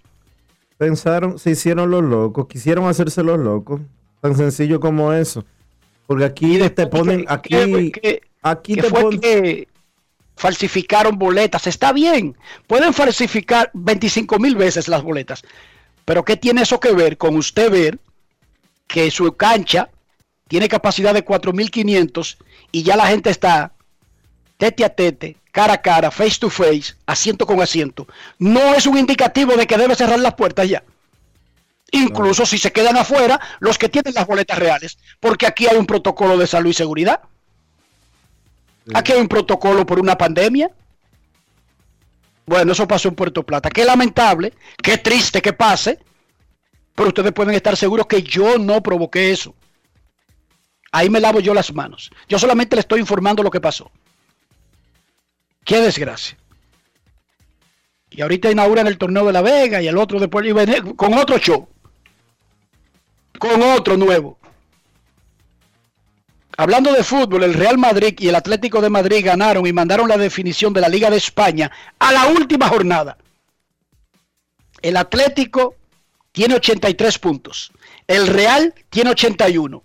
Pensaron, 0.79 1.39
se 1.39 1.51
hicieron 1.51 1.91
los 1.91 2.03
locos, 2.03 2.47
quisieron 2.49 2.87
hacerse 2.89 3.23
los 3.23 3.39
locos. 3.39 3.81
Tan 4.21 4.37
sencillo 4.37 4.81
como 4.81 5.13
eso. 5.13 5.45
Porque 6.07 6.25
aquí 6.25 6.59
te 6.71 6.87
ponen, 6.87 7.25
aquí, 7.29 7.93
que- 7.93 8.21
aquí 8.43 8.75
que 8.75 8.83
te 8.83 8.91
ponen. 8.91 9.21
que 9.21 9.69
falsificaron 10.37 11.19
boletas. 11.19 11.67
Está 11.67 11.93
bien, 11.93 12.37
pueden 12.67 12.93
falsificar 12.93 13.71
25 13.75 14.39
mil 14.39 14.57
veces 14.57 14.89
las 14.89 15.03
boletas. 15.03 15.43
Pero 16.05 16.25
¿qué 16.25 16.37
tiene 16.37 16.63
eso 16.63 16.79
que 16.81 16.93
ver 16.93 17.17
con 17.17 17.37
usted 17.37 17.71
ver 17.71 17.99
que 18.87 19.11
su 19.11 19.37
cancha 19.37 19.91
tiene 20.49 20.69
capacidad 20.69 21.15
de 21.15 21.25
4.500 21.25 22.37
y 22.73 22.83
ya 22.83 22.97
la 22.97 23.07
gente 23.07 23.31
está 23.31 23.73
tete 24.57 24.85
a 24.85 24.89
tete, 24.89 25.37
cara 25.53 25.75
a 25.75 25.83
cara, 25.83 26.11
face 26.11 26.39
to 26.39 26.51
face, 26.51 26.95
asiento 27.07 27.47
con 27.47 27.61
asiento? 27.61 28.07
No 28.39 28.75
es 28.75 28.87
un 28.87 28.99
indicativo 28.99 29.55
de 29.57 29.67
que 29.67 29.77
debe 29.77 29.95
cerrar 29.95 30.21
las 30.21 30.35
puertas 30.35 30.69
ya. 30.69 30.83
Incluso 31.93 32.45
si 32.45 32.59
se 32.59 32.73
quedan 32.73 32.97
afuera 32.97 33.41
los 33.61 33.79
que 33.79 33.89
tienen 33.89 34.15
las 34.15 34.27
boletas 34.27 34.59
reales, 34.59 34.99
porque 35.21 35.47
aquí 35.47 35.67
hay 35.67 35.77
un 35.77 35.87
protocolo 35.87 36.37
de 36.37 36.47
salud 36.47 36.71
y 36.71 36.75
seguridad. 36.75 37.21
Aquí 38.93 39.13
hay 39.13 39.21
un 39.21 39.29
protocolo 39.29 39.87
por 39.87 40.01
una 40.01 40.19
pandemia. 40.19 40.71
Bueno, 42.47 42.73
eso 42.73 42.87
pasó 42.87 43.09
en 43.09 43.15
Puerto 43.15 43.45
Plata. 43.45 43.71
Qué 43.71 43.85
lamentable, 43.85 44.53
qué 44.83 44.99
triste 44.99 45.41
que 45.41 45.53
pase, 45.53 45.99
pero 46.95 47.09
ustedes 47.09 47.33
pueden 47.33 47.55
estar 47.55 47.77
seguros 47.77 48.07
que 48.07 48.23
yo 48.23 48.59
no 48.59 48.83
provoqué 48.83 49.31
eso. 49.31 49.55
Ahí 50.93 51.11
me 51.11 51.21
lavo 51.21 51.41
yo 51.41 51.53
las 51.55 51.73
manos. 51.75 52.11
Yo 52.29 52.39
solamente 52.39 52.77
le 52.77 52.81
estoy 52.81 53.01
informando 53.01 53.43
lo 53.43 53.51
que 53.51 53.61
pasó. 53.61 53.91
Qué 55.65 55.81
desgracia. 55.81 56.39
Y 58.11 58.23
ahorita 58.23 58.51
inauguran 58.51 58.87
el 58.87 58.97
torneo 58.97 59.27
de 59.27 59.33
La 59.33 59.43
Vega 59.43 59.83
y 59.83 59.89
el 59.89 59.99
otro 59.99 60.21
después 60.21 60.47
con 60.95 61.15
otro 61.15 61.39
show. 61.39 61.69
Con 63.39 63.61
otro 63.61 63.97
nuevo. 63.97 64.39
Hablando 66.57 66.93
de 66.93 67.03
fútbol, 67.03 67.43
el 67.43 67.55
Real 67.55 67.77
Madrid 67.77 68.15
y 68.21 68.29
el 68.29 68.37
Atlético 68.37 68.81
de 68.81 68.89
Madrid 68.89 69.25
ganaron 69.25 69.67
y 69.67 69.73
mandaron 69.73 70.09
la 70.09 70.17
definición 70.17 70.73
de 70.73 70.81
la 70.81 70.89
Liga 70.89 71.11
de 71.11 71.17
España 71.17 71.73
a 71.99 72.13
la 72.13 72.27
última 72.27 72.69
jornada. 72.69 73.19
El 74.81 74.97
Atlético 74.97 75.75
tiene 76.35 76.57
83 76.57 77.19
puntos. 77.21 77.71
El 78.09 78.27
Real 78.27 78.75
tiene 78.91 79.11
81. 79.11 79.85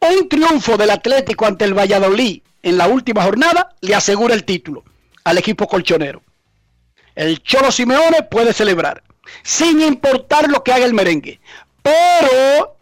Un 0.00 0.28
triunfo 0.28 0.78
del 0.78 0.88
Atlético 0.88 1.44
ante 1.44 1.66
el 1.66 1.78
Valladolid 1.78 2.40
en 2.62 2.78
la 2.78 2.88
última 2.88 3.22
jornada 3.22 3.76
le 3.82 3.94
asegura 3.94 4.34
el 4.34 4.44
título 4.44 4.84
al 5.22 5.36
equipo 5.36 5.68
colchonero. 5.68 6.22
El 7.14 7.42
Cholo 7.42 7.70
Simeone 7.70 8.22
puede 8.22 8.54
celebrar, 8.54 9.02
sin 9.42 9.82
importar 9.82 10.48
lo 10.48 10.64
que 10.64 10.72
haga 10.72 10.86
el 10.86 10.94
merengue. 10.94 11.40
Pero 11.82 12.76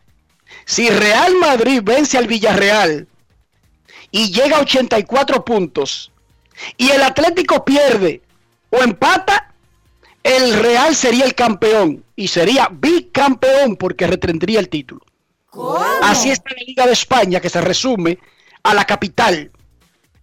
si 0.65 0.89
Real 0.89 1.35
Madrid 1.35 1.81
vence 1.83 2.17
al 2.17 2.29
Villarreal 2.29 3.09
y 4.13 4.31
llega 4.31 4.59
a 4.59 4.61
84 4.61 5.45
puntos 5.45 6.13
y 6.77 6.91
el 6.91 7.03
Atlético 7.03 7.65
pierde 7.65 8.23
o 8.71 8.85
empata, 8.85 9.53
el 10.25 10.55
Real 10.55 10.97
sería 10.97 11.27
el 11.27 11.35
campeón 11.35 12.03
y 12.17 12.29
sería 12.29 12.69
bicampeón 12.73 13.77
porque 13.77 14.07
retendría 14.07 14.59
el 14.59 14.71
título. 14.71 15.03
Así 16.03 16.31
está 16.31 16.51
la 16.57 16.65
Liga 16.67 16.87
de 16.87 16.95
España 16.95 17.41
que 17.41 17.51
se 17.51 17.61
resume 17.61 18.19
a 18.63 18.75
la 18.75 18.87
capital 18.87 19.53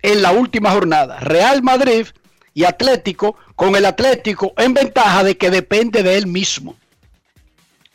en 0.02 0.22
la 0.22 0.32
última 0.32 0.72
jornada. 0.72 1.20
Real 1.20 1.62
Madrid 1.62 2.08
y 2.54 2.64
Atlético 2.64 3.38
con 3.56 3.76
el 3.76 3.86
Atlético 3.86 4.54
en 4.58 4.74
ventaja 4.74 5.24
de 5.24 5.38
que 5.38 5.52
depende 5.52 6.02
de 6.02 6.18
él 6.18 6.26
mismo. 6.26 6.76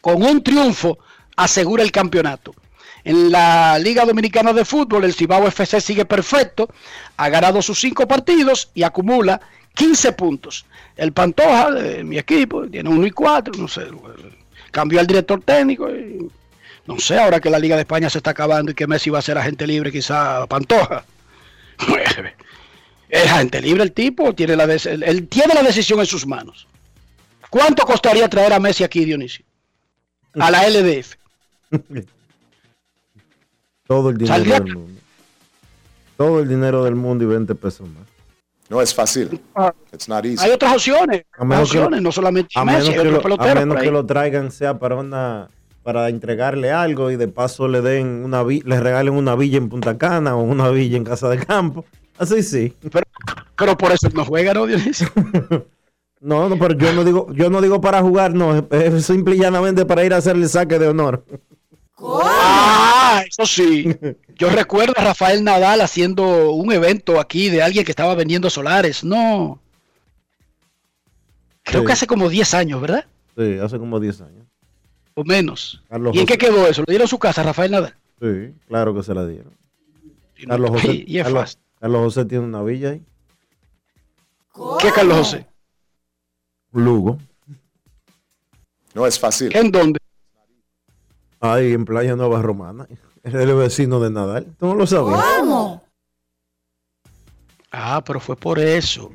Con 0.01 0.23
un 0.23 0.43
triunfo 0.45 0.99
asegura 1.37 1.83
el 1.83 1.91
campeonato. 1.91 2.55
En 3.03 3.31
la 3.33 3.79
Liga 3.81 4.05
Dominicana 4.05 4.53
de 4.53 4.65
Fútbol, 4.65 5.05
el 5.05 5.15
Cibao 5.15 5.47
FC 5.47 5.81
sigue 5.81 6.05
perfecto, 6.05 6.69
ha 7.17 7.29
ganado 7.29 7.63
sus 7.63 7.81
cinco 7.81 8.07
partidos 8.07 8.71
y 8.75 8.85
acumula 8.85 9.41
15 9.77 10.13
puntos. 10.13 10.65
El 10.97 11.13
Pantoja, 11.13 11.71
de 11.71 12.03
mi 12.03 12.19
equipo, 12.19 12.67
tiene 12.67 12.89
1 12.89 13.07
y 13.07 13.11
4, 13.11 13.55
no 13.59 13.69
sé, 13.69 13.87
cambió 14.71 14.99
al 14.99 15.07
director 15.07 15.41
técnico 15.43 15.89
y 15.91 16.29
no 16.87 16.99
sé, 16.99 17.19
ahora 17.19 17.41
que 17.41 17.51
la 17.51 17.59
Liga 17.59 17.77
de 17.77 17.83
España 17.83 18.09
se 18.09 18.19
está 18.19 18.31
acabando 18.31 18.73
y 18.73 18.75
que 18.75 18.87
Messi 18.87 19.11
va 19.11 19.19
a 19.19 19.23
ser 19.23 19.37
agente 19.37 19.67
libre, 19.67 19.93
quizá 19.93 20.47
Pantoja. 20.47 21.05
¿Es 23.09 23.31
agente 23.31 23.61
libre 23.61 23.83
el 23.83 23.93
tipo? 23.93 24.35
¿Tiene 24.35 24.57
la 24.57 24.65
él, 24.65 25.03
él 25.05 25.29
tiene 25.29 25.55
la 25.55 25.63
decisión 25.63 26.01
en 26.01 26.07
sus 26.07 26.27
manos. 26.27 26.67
¿Cuánto 27.51 27.85
costaría 27.85 28.29
traer 28.29 28.53
a 28.53 28.59
Messi 28.61 28.83
aquí, 28.83 29.05
Dionisio? 29.05 29.45
A 30.35 30.51
la 30.51 30.69
LDF. 30.69 31.15
Todo 33.87 34.11
el 34.11 34.19
dinero 34.19 34.35
Saldría- 34.37 34.61
del 34.61 34.75
mundo. 34.75 35.01
Todo 36.17 36.41
el 36.41 36.49
dinero 36.49 36.85
del 36.85 36.95
mundo 36.95 37.25
y 37.25 37.27
20 37.27 37.55
pesos 37.55 37.89
más. 37.89 38.06
No 38.69 38.81
es 38.83 38.93
fácil. 38.95 39.41
It's 39.93 40.09
not 40.09 40.25
easy. 40.25 40.45
Hay 40.45 40.51
otras 40.53 40.73
opciones. 40.75 41.25
A 41.39 41.45
menos 41.45 41.71
que 41.71 41.79
opciones, 41.79 42.01
lo- 42.01 42.03
no 42.05 42.13
solamente 42.13 42.51
A 42.57 42.65
menos, 42.65 42.89
que 42.91 43.05
lo, 43.05 43.41
a 43.41 43.55
menos 43.55 43.77
que 43.81 44.03
traigan 44.07 44.51
sea 44.51 44.79
para 44.79 44.97
una 44.97 45.49
para 45.83 46.09
entregarle 46.09 46.73
algo 46.73 47.13
y 47.13 47.17
de 47.17 47.29
paso 47.29 47.69
le 47.69 47.81
den 47.81 48.25
una 48.25 48.43
vi- 48.43 48.63
le 48.63 48.81
regalen 48.81 49.15
una 49.15 49.37
villa 49.37 49.59
en 49.59 49.69
Punta 49.69 49.97
Cana 49.97 50.35
o 50.35 50.43
una 50.43 50.69
villa 50.71 50.97
en 50.97 51.05
Casa 51.05 51.29
de 51.29 51.39
Campo. 51.39 51.85
Así 52.19 52.43
sí. 52.43 52.75
Pero 53.57 53.77
por 53.79 53.93
eso 53.93 54.09
no 54.13 54.25
juega, 54.25 54.53
¿no, 54.53 54.67
Dionisio? 54.67 55.09
No, 56.19 56.49
no, 56.49 56.59
pero 56.59 56.75
yo 56.75 56.93
no 56.95 57.05
digo, 57.05 57.29
yo 57.35 57.51
no 57.51 57.61
digo 57.61 57.81
para 57.83 58.01
jugar, 58.01 58.33
no, 58.33 58.57
es, 58.57 58.65
es 58.71 59.05
simple 59.07 59.37
y 59.37 59.39
llanamente 59.39 59.85
para 59.85 60.03
ir 60.03 60.15
a 60.15 60.17
hacerle 60.17 60.49
saque 60.49 60.79
de 60.79 60.89
honor. 60.89 61.23
Ah, 61.99 63.23
eso 63.27 63.47
sí. 63.47 63.97
Yo 64.37 64.51
recuerdo 64.51 64.93
a 64.97 65.03
Rafael 65.05 65.43
Nadal 65.43 65.81
haciendo 65.81 66.53
un 66.53 66.73
evento 66.73 67.19
aquí 67.21 67.49
de 67.49 67.63
alguien 67.63 67.85
que 67.85 67.93
estaba 67.93 68.15
vendiendo 68.15 68.51
solares. 68.51 69.03
No. 69.05 69.61
Creo 71.63 71.81
Sí. 71.81 71.87
que 71.87 71.93
hace 71.93 72.07
como 72.07 72.29
10 72.29 72.55
años, 72.55 72.81
¿verdad? 72.81 73.07
Sí, 73.37 73.59
hace 73.63 73.79
como 73.79 73.99
10 73.99 74.21
años. 74.21 74.45
O 75.15 75.25
menos. 75.25 75.83
Carlos 75.89 76.15
¿Y 76.15 76.21
en 76.21 76.27
qué 76.27 76.37
quedó 76.39 76.67
eso? 76.69 76.83
¿Lo 76.83 76.91
dieron 76.91 77.07
a 77.07 77.09
su 77.09 77.19
casa, 77.19 77.43
Rafael 77.43 77.71
Nadal? 77.71 77.95
Sí, 78.21 78.55
claro 78.69 78.95
que 78.95 79.03
se 79.03 79.15
la 79.15 79.27
dieron. 79.27 79.53
Carlos 80.47 80.71
José, 80.71 80.93
y- 80.93 81.05
y 81.15 81.19
es 81.19 81.25
Carlos, 81.25 81.57
José 82.03 82.25
tiene 82.27 82.45
una 82.45 82.63
villa 82.63 82.91
ahí. 82.91 83.03
¿Qué 84.81 84.91
Carlos 84.93 85.19
José? 85.19 85.47
Lugo. 86.73 87.19
No 88.95 89.07
es 89.07 89.19
fácil. 89.19 89.55
¿En 89.57 89.71
dónde? 89.71 89.99
Ahí 91.53 91.73
en 91.73 91.85
Playa 91.85 92.17
Nueva 92.17 92.43
Romana. 92.43 92.87
Es 93.23 93.35
el 93.35 93.53
vecino 93.55 93.99
de 93.99 94.09
Nadal. 94.09 94.55
¿Tú 94.57 94.67
no 94.67 94.75
lo 94.77 94.87
sabías? 94.87 95.21
Ah, 97.73 98.01
pero 98.07 98.21
fue 98.21 98.37
por 98.37 98.61
eso. 98.61 99.11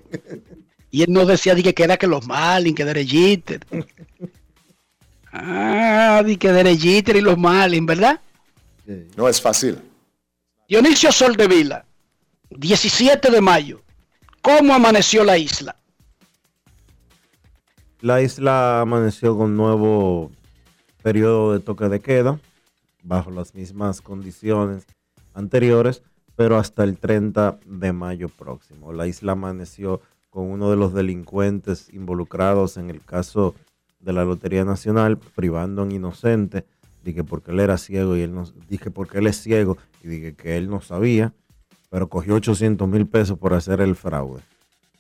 Y 0.90 1.04
él 1.04 1.14
no 1.14 1.26
decía 1.26 1.56
di 1.56 1.64
que 1.64 1.84
era 1.84 1.96
que 1.96 2.08
los 2.08 2.28
Marlins, 2.28 2.76
que 2.76 2.84
Derechiter. 2.84 3.66
Ah, 5.32 6.22
di 6.26 6.36
que 6.36 6.52
Derechiter 6.52 7.16
y 7.16 7.22
los 7.22 7.38
Marlins, 7.38 7.88
¿verdad? 7.88 8.20
No 9.16 9.30
es 9.30 9.40
fácil. 9.40 9.80
Dionisio 10.68 11.12
Soldevila, 11.14 11.86
17 12.50 13.32
de 13.32 13.42
mayo. 13.42 13.82
¿Cómo 14.42 14.74
amaneció 14.74 15.24
la 15.24 15.38
isla? 15.38 15.76
La 18.02 18.22
isla 18.22 18.82
amaneció 18.82 19.38
con 19.38 19.56
nuevo 19.56 20.32
periodo 21.02 21.54
de 21.54 21.60
toque 21.60 21.90
de 21.90 22.00
queda, 22.00 22.40
bajo 23.04 23.32
las 23.32 23.56
mismas 23.56 24.02
condiciones 24.02 24.86
anteriores, 25.34 26.04
pero 26.36 26.58
hasta 26.58 26.84
el 26.84 26.98
30 26.98 27.60
de 27.66 27.94
mayo 27.94 28.30
próximo. 28.30 28.94
La 28.94 29.08
isla 29.08 29.34
amaneció 29.34 30.02
con 30.30 30.50
uno 30.50 30.70
de 30.70 30.78
los 30.78 30.94
delincuentes 30.94 31.94
involucrados 31.94 32.78
en 32.78 32.90
el 32.90 33.04
caso 33.04 33.54
de 34.00 34.14
la 34.14 34.26
Lotería 34.26 34.66
Nacional, 34.66 35.18
privando 35.18 35.82
a 35.82 35.86
un 35.86 35.92
inocente, 35.92 36.66
dije 37.04 37.24
porque 37.24 37.52
él 37.52 37.60
era 37.60 37.78
ciego 37.78 38.16
y 38.16 38.22
él 38.22 38.34
no, 38.34 38.46
dije 38.70 38.92
porque 38.92 39.20
él 39.20 39.28
es 39.28 39.42
ciego 39.42 39.78
y 40.04 40.08
dije 40.08 40.34
que 40.34 40.58
él 40.58 40.70
no 40.70 40.82
sabía, 40.82 41.34
pero 41.90 42.08
cogió 42.08 42.36
800 42.36 42.88
mil 42.88 43.06
pesos 43.06 43.38
por 43.38 43.54
hacer 43.54 43.82
el 43.82 43.96
fraude. 43.96 44.42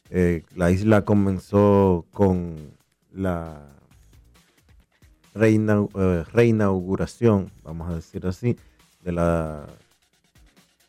Eh, 0.09 0.43
la 0.55 0.71
isla 0.71 1.05
comenzó 1.05 2.05
con 2.11 2.55
la 3.13 3.70
reina, 5.33 5.85
eh, 5.95 6.23
reinauguración, 6.31 7.51
vamos 7.63 7.89
a 7.89 7.95
decir 7.95 8.25
así, 8.25 8.57
de 9.03 9.11
la 9.11 9.67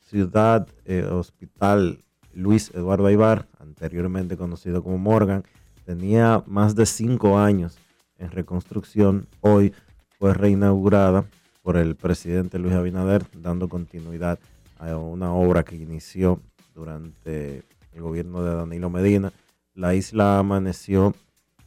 ciudad 0.08 0.66
eh, 0.84 1.04
hospital 1.04 2.02
Luis 2.34 2.70
Eduardo 2.74 3.06
Aibar, 3.06 3.46
anteriormente 3.58 4.36
conocido 4.36 4.82
como 4.82 4.98
Morgan, 4.98 5.44
tenía 5.84 6.42
más 6.46 6.74
de 6.74 6.86
cinco 6.86 7.38
años 7.38 7.78
en 8.18 8.30
reconstrucción. 8.30 9.26
Hoy 9.40 9.72
fue 10.18 10.34
reinaugurada 10.34 11.24
por 11.62 11.76
el 11.76 11.96
presidente 11.96 12.58
Luis 12.58 12.74
Abinader, 12.74 13.24
dando 13.36 13.68
continuidad 13.68 14.38
a 14.78 14.96
una 14.96 15.32
obra 15.32 15.62
que 15.62 15.76
inició 15.76 16.40
durante 16.74 17.62
el 17.92 18.02
gobierno 18.02 18.42
de 18.42 18.54
Danilo 18.54 18.90
Medina. 18.90 19.32
La 19.74 19.94
isla 19.94 20.38
amaneció 20.38 21.14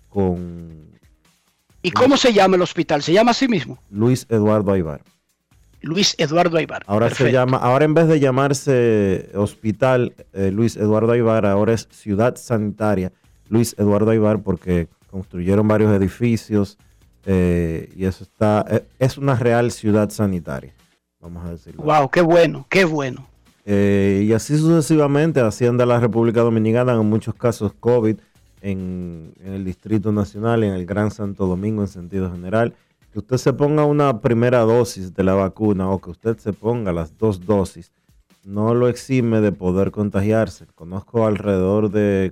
con 0.10 0.95
¿Y 1.86 1.92
cómo 1.92 2.18
se 2.18 2.34
llama 2.34 2.56
el 2.56 2.62
hospital? 2.62 3.02
¿Se 3.04 3.14
llama 3.14 3.32
así 3.32 3.48
mismo? 3.48 3.78
Luis 3.90 4.26
Eduardo 4.30 4.72
Aibar. 4.72 5.02
Luis 5.82 6.16
Eduardo 6.18 6.58
Aibar. 6.58 6.84
Ahora 6.88 7.10
se 7.12 7.32
llama, 7.32 7.58
ahora 7.58 7.86
en 7.86 7.94
vez 7.94 8.08
de 8.08 8.20
llamarse 8.20 9.30
Hospital 9.36 10.16
eh, 10.34 10.50
Luis 10.52 10.78
Eduardo 10.78 11.12
Aibar, 11.12 11.46
ahora 11.46 11.74
es 11.74 11.88
Ciudad 11.92 12.36
Sanitaria 12.38 13.12
Luis 13.50 13.76
Eduardo 13.78 14.12
Aibar 14.12 14.40
porque 14.42 14.88
construyeron 15.12 15.68
varios 15.68 15.94
edificios 15.94 16.78
eh, 17.26 17.90
y 17.96 18.06
eso 18.06 18.24
está, 18.24 18.66
eh, 18.70 18.86
es 19.00 19.18
una 19.18 19.36
real 19.36 19.72
ciudad 19.72 20.10
sanitaria, 20.10 20.74
vamos 21.20 21.46
a 21.46 21.52
decirlo. 21.52 21.84
Wow, 21.84 22.10
qué 22.10 22.22
bueno, 22.22 22.68
qué 22.70 22.86
bueno. 22.86 23.28
Eh, 23.66 24.26
y 24.28 24.34
así 24.34 24.58
sucesivamente, 24.58 25.40
Hacienda 25.42 25.86
de 25.86 25.88
la 25.88 26.00
República 26.00 26.42
Dominicana, 26.42 26.94
en 26.94 27.06
muchos 27.08 27.34
casos 27.34 27.74
COVID, 27.80 28.18
en, 28.62 29.34
en 29.44 29.54
el 29.54 29.66
Distrito 29.66 30.12
Nacional, 30.12 30.64
en 30.64 30.74
el 30.74 30.86
Gran 30.86 31.12
Santo 31.12 31.46
Domingo 31.46 31.82
en 31.82 31.88
sentido 31.88 32.32
general. 32.32 32.74
Que 33.12 33.20
usted 33.20 33.38
se 33.38 33.54
ponga 33.54 33.86
una 33.86 34.22
primera 34.22 34.60
dosis 34.60 35.14
de 35.14 35.24
la 35.24 35.34
vacuna 35.34 35.90
o 35.90 36.02
que 36.02 36.10
usted 36.10 36.38
se 36.38 36.52
ponga 36.52 36.92
las 36.92 37.18
dos 37.18 37.46
dosis, 37.46 37.92
no 38.44 38.74
lo 38.74 38.88
exime 38.88 39.42
de 39.42 39.52
poder 39.52 39.92
contagiarse. 39.92 40.68
Conozco 40.76 41.26
alrededor 41.26 41.90
de 41.90 42.32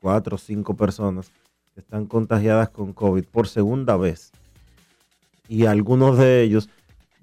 cuatro 0.00 0.36
o 0.36 0.38
cinco 0.38 0.74
personas 0.74 1.30
que 1.74 1.80
están 1.80 2.06
contagiadas 2.06 2.68
con 2.68 2.92
COVID 2.92 3.24
por 3.24 3.48
segunda 3.48 3.96
vez. 3.96 4.32
Y 5.48 5.66
algunos 5.66 6.18
de 6.18 6.42
ellos 6.42 6.68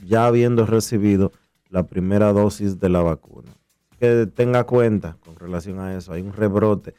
ya 0.06 0.25
habiendo 0.25 0.65
recibido 0.65 1.32
la 1.69 1.84
primera 1.84 2.34
dosis 2.34 2.79
de 2.79 2.89
la 2.89 3.01
vacuna. 3.01 3.51
Que 3.99 4.27
tenga 4.27 4.63
cuenta 4.63 5.17
con 5.25 5.36
relación 5.36 5.79
a 5.79 5.95
eso. 5.95 6.13
Hay 6.13 6.21
un 6.21 6.34
rebrote 6.34 6.93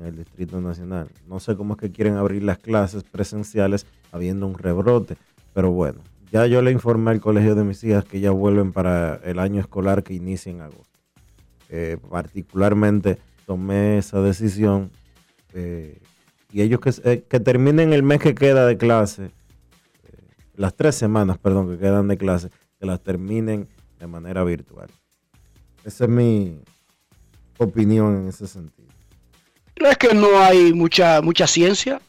en 0.00 0.06
el 0.06 0.16
Distrito 0.16 0.60
Nacional. 0.60 1.08
No 1.28 1.40
sé 1.40 1.56
cómo 1.56 1.74
es 1.74 1.80
que 1.80 1.92
quieren 1.92 2.16
abrir 2.16 2.42
las 2.42 2.58
clases 2.58 3.04
presenciales 3.04 3.86
habiendo 4.12 4.46
un 4.46 4.54
rebrote, 4.54 5.16
pero 5.54 5.70
bueno, 5.70 6.00
ya 6.32 6.46
yo 6.46 6.62
le 6.62 6.70
informé 6.70 7.10
al 7.10 7.20
colegio 7.20 7.54
de 7.54 7.64
mis 7.64 7.82
hijas 7.84 8.04
que 8.04 8.20
ya 8.20 8.30
vuelven 8.30 8.72
para 8.72 9.16
el 9.24 9.38
año 9.38 9.60
escolar 9.60 10.02
que 10.02 10.14
inicia 10.14 10.50
en 10.50 10.60
agosto. 10.60 10.98
Eh, 11.68 11.98
particularmente 12.08 13.18
tomé 13.46 13.98
esa 13.98 14.20
decisión 14.20 14.90
eh, 15.52 16.00
y 16.52 16.62
ellos 16.62 16.80
que, 16.80 16.92
eh, 17.04 17.24
que 17.28 17.40
terminen 17.40 17.92
el 17.92 18.02
mes 18.02 18.20
que 18.20 18.34
queda 18.34 18.66
de 18.66 18.76
clase, 18.76 19.30
las 20.54 20.74
tres 20.74 20.94
semanas, 20.94 21.38
perdón, 21.38 21.68
que 21.68 21.78
quedan 21.78 22.08
de 22.08 22.18
clase, 22.18 22.50
que 22.78 22.86
las 22.86 23.00
terminen 23.02 23.68
de 23.98 24.06
manera 24.06 24.44
virtual. 24.44 24.88
Esa 25.84 26.04
es 26.04 26.10
mi 26.10 26.60
opinión 27.56 28.16
en 28.16 28.28
ese 28.28 28.46
sentido. 28.46 28.79
Es 29.80 29.96
que 29.96 30.14
no 30.14 30.40
hay 30.40 30.74
mucha, 30.74 31.22
mucha 31.22 31.46
ciencia. 31.46 32.00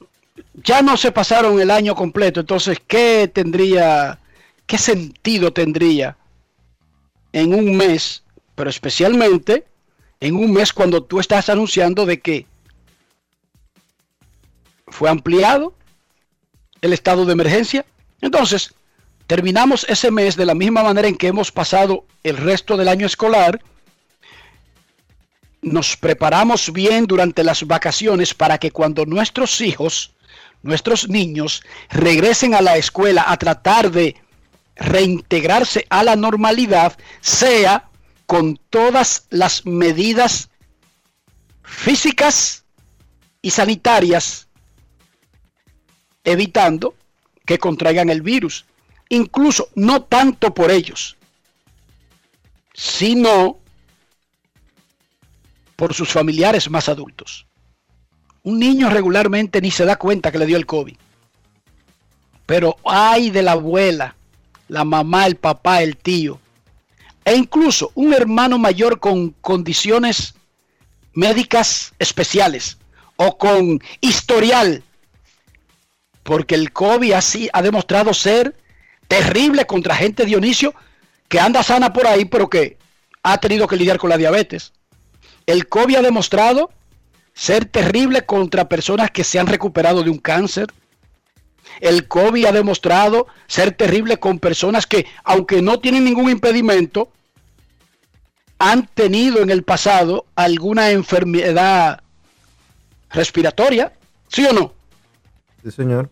Ya 0.53 0.81
no 0.81 0.97
se 0.97 1.12
pasaron 1.12 1.60
el 1.62 1.71
año 1.71 1.95
completo, 1.95 2.41
entonces, 2.41 2.77
¿qué 2.86 3.29
tendría, 3.34 4.19
qué 4.65 4.77
sentido 4.77 5.53
tendría 5.53 6.17
en 7.31 7.53
un 7.53 7.77
mes, 7.77 8.23
pero 8.55 8.69
especialmente 8.69 9.65
en 10.19 10.36
un 10.36 10.51
mes 10.51 10.73
cuando 10.73 11.03
tú 11.03 11.19
estás 11.19 11.49
anunciando 11.49 12.05
de 12.05 12.19
que 12.19 12.45
fue 14.88 15.09
ampliado 15.09 15.74
el 16.82 16.91
estado 16.91 17.26
de 17.26 17.34
emergencia? 17.34 17.86
Entonces, 18.19 18.74
terminamos 19.28 19.86
ese 19.88 20.11
mes 20.11 20.36
de 20.36 20.45
la 20.45 20.55
misma 20.55 20.84
manera 20.84 21.07
en 21.07 21.15
que 21.15 21.28
hemos 21.28 21.51
pasado 21.51 22.05
el 22.24 22.36
resto 22.36 22.76
del 22.76 22.89
año 22.89 23.05
escolar, 23.05 23.61
nos 25.62 25.95
preparamos 25.95 26.74
bien 26.74 27.05
durante 27.05 27.43
las 27.43 27.66
vacaciones 27.66 28.34
para 28.34 28.57
que 28.57 28.72
cuando 28.72 29.05
nuestros 29.05 29.62
hijos, 29.62 30.14
nuestros 30.64 31.07
niños, 31.07 31.62
regresen 31.89 32.55
a 32.55 32.62
la 32.62 32.78
escuela 32.78 33.26
a 33.28 33.38
tratar 33.38 33.91
de 33.91 34.16
reintegrarse 34.76 35.86
a 35.89 36.03
la 36.03 36.16
normalidad, 36.16 36.97
sea 37.22 37.89
con 38.26 38.59
todas 38.70 39.28
las 39.30 39.66
medidas 39.66 40.49
físicas 41.64 42.66
y 43.41 43.51
sanitarias, 43.51 44.47
evitando 46.24 46.95
que 47.45 47.59
contraigan 47.59 48.09
el 48.09 48.22
virus. 48.22 48.66
Incluso 49.09 49.70
no 49.76 50.03
tanto 50.03 50.53
por 50.53 50.72
ellos, 50.72 51.18
sino 52.74 53.61
por 55.82 55.95
sus 55.95 56.09
familiares 56.09 56.69
más 56.69 56.89
adultos. 56.89 57.47
Un 58.43 58.59
niño 58.59 58.88
regularmente 58.91 59.59
ni 59.61 59.71
se 59.71 59.84
da 59.84 59.95
cuenta 59.95 60.32
que 60.32 60.38
le 60.38 60.45
dio 60.45 60.55
el 60.55 60.67
COVID. 60.67 60.95
Pero 62.45 62.75
hay 62.86 63.32
de 63.32 63.41
la 63.41 63.53
abuela, 63.53 64.15
la 64.67 64.84
mamá, 64.86 65.25
el 65.25 65.38
papá, 65.38 65.82
el 65.82 65.97
tío, 65.97 66.39
e 67.25 67.36
incluso 67.36 67.91
un 67.95 68.13
hermano 68.13 68.59
mayor 68.59 68.99
con 68.99 69.32
condiciones 69.41 70.36
médicas 71.13 71.93
especiales 71.97 72.77
o 73.15 73.36
con 73.39 73.82
historial, 74.01 74.84
porque 76.21 76.53
el 76.53 76.73
COVID 76.73 77.13
así 77.13 77.49
ha 77.53 77.63
demostrado 77.63 78.13
ser 78.13 78.55
terrible 79.07 79.65
contra 79.65 79.95
gente 79.95 80.27
Dionisio 80.27 80.75
que 81.27 81.39
anda 81.39 81.63
sana 81.63 81.91
por 81.91 82.05
ahí, 82.05 82.25
pero 82.25 82.51
que 82.51 82.77
ha 83.23 83.39
tenido 83.39 83.67
que 83.67 83.77
lidiar 83.77 83.97
con 83.97 84.11
la 84.11 84.17
diabetes. 84.17 84.73
El 85.45 85.67
COVID 85.67 85.95
ha 85.95 86.01
demostrado 86.01 86.71
ser 87.33 87.65
terrible 87.65 88.25
contra 88.25 88.69
personas 88.69 89.11
que 89.11 89.23
se 89.23 89.39
han 89.39 89.47
recuperado 89.47 90.03
de 90.03 90.09
un 90.09 90.17
cáncer. 90.17 90.67
El 91.79 92.07
COVID 92.07 92.45
ha 92.45 92.51
demostrado 92.51 93.27
ser 93.47 93.71
terrible 93.71 94.19
con 94.19 94.39
personas 94.39 94.85
que, 94.85 95.05
aunque 95.23 95.61
no 95.61 95.79
tienen 95.79 96.03
ningún 96.03 96.29
impedimento, 96.29 97.09
han 98.59 98.87
tenido 98.87 99.41
en 99.41 99.49
el 99.49 99.63
pasado 99.63 100.25
alguna 100.35 100.91
enfermedad 100.91 102.01
respiratoria, 103.09 103.93
¿sí 104.27 104.45
o 104.45 104.53
no? 104.53 104.73
Sí, 105.63 105.71
señor. 105.71 106.09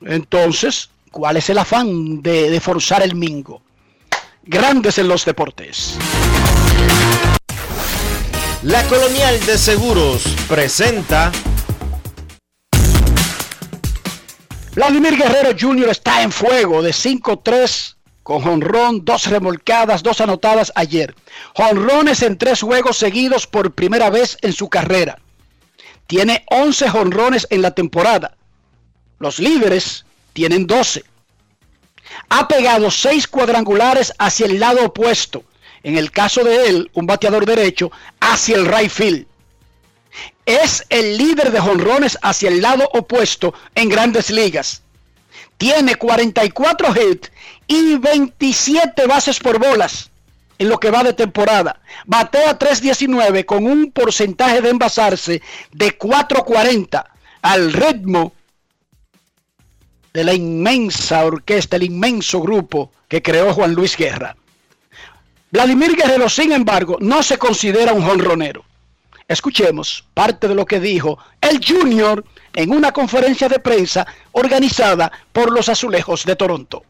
Entonces, 0.00 0.90
¿cuál 1.12 1.36
es 1.36 1.48
el 1.50 1.58
afán 1.58 2.22
de, 2.22 2.50
de 2.50 2.60
forzar 2.60 3.02
el 3.02 3.14
mingo? 3.14 3.62
Grandes 4.42 4.98
en 4.98 5.08
los 5.08 5.24
deportes. 5.24 5.96
La 8.62 8.86
Colonial 8.88 9.40
de 9.46 9.56
Seguros 9.56 10.22
presenta 10.46 11.32
Vladimir 14.74 15.16
Guerrero 15.16 15.56
Jr. 15.58 15.88
está 15.88 16.22
en 16.22 16.30
fuego 16.30 16.82
de 16.82 16.90
5-3 16.90 17.96
con 18.22 18.42
jonrón, 18.42 19.02
dos 19.02 19.28
remolcadas, 19.28 20.02
dos 20.02 20.20
anotadas 20.20 20.72
ayer. 20.74 21.14
Jonrones 21.54 22.20
en 22.20 22.36
tres 22.36 22.60
juegos 22.60 22.98
seguidos 22.98 23.46
por 23.46 23.72
primera 23.72 24.10
vez 24.10 24.36
en 24.42 24.52
su 24.52 24.68
carrera. 24.68 25.18
Tiene 26.06 26.44
11 26.50 26.90
jonrones 26.90 27.46
en 27.48 27.62
la 27.62 27.70
temporada. 27.70 28.36
Los 29.18 29.38
líderes 29.38 30.04
tienen 30.34 30.66
12. 30.66 31.02
Ha 32.28 32.46
pegado 32.46 32.90
seis 32.90 33.26
cuadrangulares 33.26 34.12
hacia 34.18 34.44
el 34.44 34.60
lado 34.60 34.84
opuesto. 34.84 35.44
En 35.82 35.96
el 35.96 36.10
caso 36.10 36.44
de 36.44 36.68
él, 36.68 36.90
un 36.94 37.06
bateador 37.06 37.46
derecho 37.46 37.90
hacia 38.20 38.56
el 38.56 38.66
right 38.66 38.90
field. 38.90 39.26
Es 40.44 40.84
el 40.88 41.16
líder 41.16 41.52
de 41.52 41.60
jonrones 41.60 42.18
hacia 42.22 42.48
el 42.48 42.60
lado 42.60 42.88
opuesto 42.92 43.54
en 43.74 43.88
grandes 43.88 44.30
ligas. 44.30 44.82
Tiene 45.56 45.94
44 45.94 46.94
hits 46.96 47.30
y 47.66 47.96
27 47.96 49.06
bases 49.06 49.38
por 49.38 49.58
bolas 49.58 50.10
en 50.58 50.68
lo 50.68 50.78
que 50.78 50.90
va 50.90 51.02
de 51.02 51.14
temporada. 51.14 51.80
Batea 52.06 52.58
3.19 52.58 53.46
con 53.46 53.66
un 53.66 53.92
porcentaje 53.92 54.60
de 54.60 54.70
envasarse 54.70 55.42
de 55.72 55.98
4.40 55.98 57.04
al 57.42 57.72
ritmo 57.72 58.34
de 60.12 60.24
la 60.24 60.34
inmensa 60.34 61.24
orquesta, 61.24 61.76
el 61.76 61.84
inmenso 61.84 62.40
grupo 62.40 62.92
que 63.08 63.22
creó 63.22 63.54
Juan 63.54 63.72
Luis 63.72 63.96
Guerra. 63.96 64.36
Vladimir 65.52 65.96
Guerrero, 65.96 66.28
sin 66.28 66.52
embargo, 66.52 66.96
no 67.00 67.22
se 67.22 67.36
considera 67.36 67.92
un 67.92 68.02
jonronero. 68.02 68.64
Escuchemos 69.26 70.04
parte 70.14 70.46
de 70.46 70.54
lo 70.54 70.64
que 70.64 70.80
dijo 70.80 71.18
el 71.40 71.60
Junior 71.64 72.24
en 72.54 72.70
una 72.70 72.92
conferencia 72.92 73.48
de 73.48 73.58
prensa 73.58 74.06
organizada 74.32 75.10
por 75.32 75.52
los 75.52 75.68
Azulejos 75.68 76.24
de 76.24 76.36
Toronto. 76.36 76.84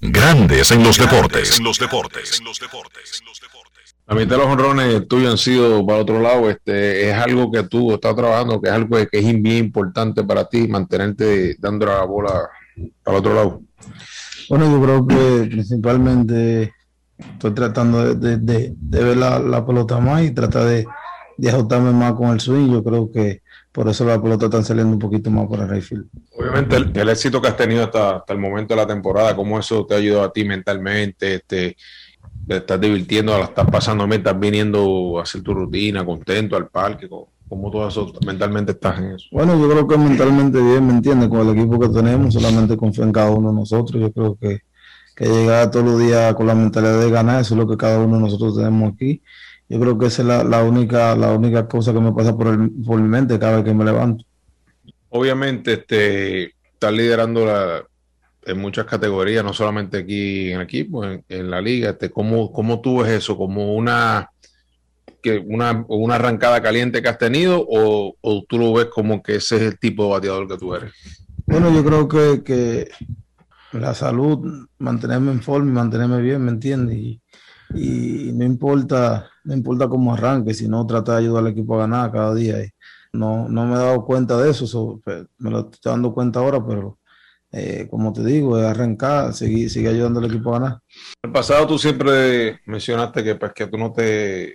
Grandes 0.00 0.70
en 0.70 0.82
los 0.82 0.96
deportes. 0.96 1.60
los 1.60 1.78
deportes. 1.78 2.40
La 4.06 4.14
mitad 4.14 4.30
de 4.30 4.38
los 4.38 4.46
honrones 4.46 5.06
tuyos 5.08 5.32
han 5.32 5.38
sido 5.38 5.84
para 5.84 6.00
otro 6.00 6.20
lado. 6.20 6.48
Este 6.48 7.10
es 7.10 7.14
algo 7.14 7.50
que 7.52 7.64
tú 7.64 7.92
estás 7.92 8.16
trabajando, 8.16 8.60
que 8.60 8.68
es 8.68 8.74
algo 8.74 8.96
que 8.96 9.18
es 9.18 9.24
bien 9.24 9.66
importante 9.66 10.24
para 10.24 10.48
ti, 10.48 10.66
mantenerte 10.66 11.56
dando 11.58 11.86
la 11.86 12.02
bola 12.04 12.48
para 13.04 13.18
otro 13.18 13.34
lado. 13.34 13.62
Bueno, 14.48 14.70
yo 14.70 14.82
creo 14.82 15.06
que 15.06 15.48
principalmente 15.50 16.72
estoy 17.18 17.52
tratando 17.52 18.14
de, 18.14 18.36
de- 18.38 18.72
de- 18.76 19.04
ver 19.04 19.16
la, 19.16 19.38
la 19.38 19.64
pelota 19.66 19.98
más 19.98 20.22
y 20.22 20.30
tratar 20.32 20.64
de, 20.64 20.86
de 21.36 21.50
ajustarme 21.50 21.92
más 21.92 22.14
con 22.14 22.30
el 22.30 22.40
swing. 22.40 22.70
Yo 22.72 22.82
creo 22.82 23.10
que 23.10 23.42
por 23.72 23.88
eso 23.88 24.04
la 24.04 24.20
pelota 24.20 24.46
está 24.46 24.62
saliendo 24.62 24.92
un 24.92 24.98
poquito 24.98 25.30
más 25.30 25.46
por 25.46 25.60
el 25.60 25.68
right 25.68 25.82
field. 25.82 26.06
Obviamente 26.36 26.76
el, 26.76 26.90
el 26.96 27.08
éxito 27.08 27.40
que 27.42 27.48
has 27.48 27.56
tenido 27.56 27.84
hasta, 27.84 28.16
hasta 28.16 28.32
el 28.32 28.38
momento 28.38 28.74
de 28.74 28.80
la 28.80 28.86
temporada, 28.86 29.36
cómo 29.36 29.58
eso 29.58 29.84
te 29.86 29.94
ha 29.94 29.98
ayudado 29.98 30.24
a 30.24 30.32
ti 30.32 30.44
mentalmente, 30.44 31.34
este, 31.36 31.76
te 32.46 32.56
estás 32.56 32.80
divirtiendo, 32.80 33.36
la 33.36 33.44
estás 33.44 33.70
pasando 33.70 34.06
bien, 34.06 34.20
estás 34.20 34.38
viniendo 34.38 35.18
a 35.18 35.22
hacer 35.22 35.42
tu 35.42 35.52
rutina, 35.52 36.04
contento 36.04 36.56
al 36.56 36.68
parque, 36.68 37.08
cómo, 37.08 37.32
cómo 37.48 37.70
todo 37.70 37.88
eso 37.88 38.12
mentalmente 38.26 38.72
estás 38.72 38.98
en 38.98 39.12
eso. 39.12 39.26
Bueno, 39.32 39.58
yo 39.58 39.68
creo 39.68 39.86
que 39.86 39.96
mentalmente 39.96 40.60
bien, 40.60 40.86
¿me 40.86 40.92
entiendes? 40.92 41.28
Con 41.28 41.48
el 41.48 41.56
equipo 41.56 41.78
que 41.78 41.88
tenemos, 41.88 42.34
solamente 42.34 42.76
confío 42.76 43.04
en 43.04 43.12
cada 43.12 43.30
uno 43.30 43.50
de 43.50 43.56
nosotros. 43.56 44.00
Yo 44.00 44.12
creo 44.12 44.36
que, 44.40 44.60
que 45.16 45.26
llegar 45.26 45.70
todos 45.70 45.84
los 45.84 45.98
días 45.98 46.34
con 46.34 46.46
la 46.46 46.54
mentalidad 46.54 47.00
de 47.00 47.10
ganar, 47.10 47.40
eso 47.40 47.54
es 47.54 47.58
lo 47.58 47.68
que 47.68 47.76
cada 47.76 47.98
uno 47.98 48.16
de 48.16 48.22
nosotros 48.22 48.56
tenemos 48.56 48.92
aquí. 48.92 49.22
Yo 49.68 49.78
creo 49.80 49.98
que 49.98 50.06
esa 50.06 50.22
es 50.22 50.28
la, 50.28 50.44
la 50.44 50.62
única, 50.62 51.14
la 51.14 51.32
única 51.32 51.68
cosa 51.68 51.92
que 51.92 52.00
me 52.00 52.12
pasa 52.12 52.36
por, 52.36 52.48
el, 52.48 52.70
por 52.86 53.00
mi 53.00 53.08
mente 53.08 53.38
cada 53.38 53.56
vez 53.56 53.64
que 53.64 53.74
me 53.74 53.84
levanto. 53.84 54.24
Obviamente, 55.10 55.74
este, 55.74 56.54
estás 56.72 56.92
liderando 56.92 57.44
la, 57.44 57.84
en 58.46 58.58
muchas 58.58 58.86
categorías, 58.86 59.44
no 59.44 59.52
solamente 59.52 59.98
aquí 59.98 60.50
en 60.50 60.56
el 60.56 60.62
equipo, 60.62 61.04
en, 61.04 61.22
en 61.28 61.50
la 61.50 61.60
liga. 61.60 61.90
Este, 61.90 62.10
¿cómo, 62.10 62.50
¿Cómo 62.50 62.80
tú 62.80 63.02
ves 63.02 63.10
eso? 63.10 63.36
¿Como 63.36 63.74
una, 63.74 64.30
que 65.22 65.38
una, 65.38 65.84
una 65.88 66.16
arrancada 66.16 66.60
caliente 66.62 67.02
que 67.02 67.08
has 67.08 67.18
tenido 67.18 67.64
o, 67.68 68.16
o 68.20 68.44
tú 68.48 68.58
lo 68.58 68.72
ves 68.72 68.86
como 68.86 69.22
que 69.22 69.36
ese 69.36 69.56
es 69.56 69.62
el 69.62 69.78
tipo 69.78 70.04
de 70.04 70.10
bateador 70.10 70.48
que 70.48 70.58
tú 70.58 70.74
eres? 70.74 70.92
Bueno, 71.46 71.72
yo 71.72 71.84
creo 71.84 72.08
que, 72.08 72.42
que 72.44 72.88
la 73.72 73.94
salud, 73.94 74.66
mantenerme 74.78 75.32
en 75.32 75.42
forma 75.42 75.70
y 75.70 75.74
mantenerme 75.74 76.20
bien, 76.20 76.44
¿me 76.44 76.50
entiendes? 76.50 76.96
Y, 76.96 77.22
y 77.74 78.32
no 78.32 78.44
importa, 78.44 79.30
no 79.44 79.54
importa 79.54 79.88
cómo 79.88 80.14
arranque, 80.14 80.54
sino 80.54 80.86
tratar 80.86 81.16
de 81.16 81.24
ayudar 81.24 81.44
al 81.44 81.52
equipo 81.52 81.74
a 81.74 81.80
ganar 81.80 82.12
cada 82.12 82.34
día. 82.34 82.62
Y 82.64 82.70
no, 83.12 83.48
no 83.48 83.66
me 83.66 83.74
he 83.74 83.78
dado 83.78 84.04
cuenta 84.04 84.36
de 84.38 84.50
eso, 84.50 84.66
so, 84.66 85.00
me 85.38 85.50
lo 85.50 85.70
estoy 85.70 85.92
dando 85.92 86.12
cuenta 86.12 86.40
ahora, 86.40 86.64
pero 86.66 86.98
eh, 87.50 87.86
como 87.90 88.12
te 88.12 88.24
digo, 88.24 88.58
es 88.58 88.64
arrancar, 88.64 89.32
seguir, 89.32 89.70
seguir 89.70 89.90
ayudando 89.90 90.20
al 90.20 90.26
equipo 90.26 90.50
a 90.54 90.58
ganar. 90.58 90.78
En 91.22 91.28
el 91.28 91.32
pasado 91.32 91.66
tú 91.66 91.78
siempre 91.78 92.60
mencionaste 92.66 93.24
que, 93.24 93.34
pues, 93.36 93.52
que 93.54 93.66
tú 93.66 93.78
no 93.78 93.92
te 93.92 94.54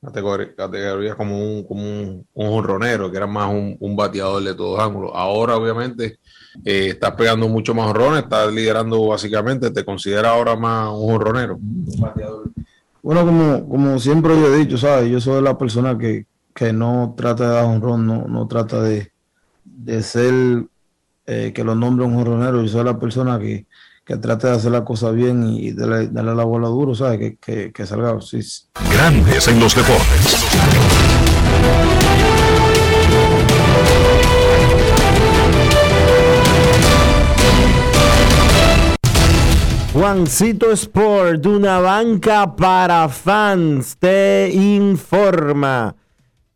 categori- 0.00 0.54
categorías 0.54 1.14
como 1.14 1.38
un, 1.38 1.64
como 1.64 1.82
un, 1.82 2.26
un 2.34 2.48
jonronero, 2.48 3.10
que 3.10 3.16
era 3.16 3.26
más 3.26 3.50
un, 3.50 3.76
un 3.78 3.96
bateador 3.96 4.42
de 4.42 4.54
todos 4.54 4.80
ángulos. 4.80 5.12
Ahora, 5.14 5.56
obviamente, 5.56 6.18
eh, 6.64 6.88
estás 6.88 7.12
pegando 7.12 7.48
mucho 7.48 7.74
más 7.74 7.86
jonrones, 7.86 8.22
estás 8.22 8.52
liderando 8.52 9.06
básicamente, 9.06 9.70
te 9.70 9.84
considera 9.84 10.30
ahora 10.30 10.56
más 10.56 10.90
un 10.90 11.10
jonronero. 11.10 11.58
Bueno, 13.02 13.24
como, 13.24 13.68
como 13.68 13.98
siempre 13.98 14.38
yo 14.38 14.52
he 14.52 14.58
dicho, 14.58 14.76
¿sabes? 14.76 15.10
Yo 15.10 15.20
soy 15.20 15.42
la 15.42 15.56
persona 15.56 15.96
que, 15.96 16.26
que 16.54 16.72
no 16.72 17.14
trata 17.16 17.48
de 17.48 17.54
dar 17.54 17.64
un 17.66 17.80
ron, 17.80 18.06
no, 18.06 18.26
no 18.26 18.46
trata 18.46 18.82
de, 18.82 19.10
de 19.64 20.02
ser 20.02 20.66
eh, 21.26 21.52
que 21.54 21.64
lo 21.64 21.74
nombre 21.74 22.04
un 22.04 22.14
jonronero. 22.14 22.60
Yo 22.60 22.68
soy 22.68 22.84
la 22.84 22.98
persona 22.98 23.38
que, 23.38 23.66
que 24.10 24.16
trata 24.16 24.48
de 24.48 24.56
hacer 24.56 24.72
la 24.72 24.84
cosa 24.84 25.12
bien 25.12 25.44
y 25.44 25.70
darle, 25.70 26.08
darle 26.08 26.34
la 26.34 26.42
bola 26.42 26.66
duro, 26.66 26.96
¿sabes? 26.96 27.20
Que, 27.20 27.36
que, 27.36 27.72
que 27.72 27.86
salga. 27.86 28.18
Grandes 28.92 29.46
en 29.46 29.60
los 29.60 29.76
deportes. 29.76 30.36
Juancito 39.92 40.72
Sport, 40.72 41.46
una 41.46 41.78
banca 41.78 42.56
para 42.56 43.08
fans, 43.10 43.96
te 43.96 44.50
informa 44.52 45.94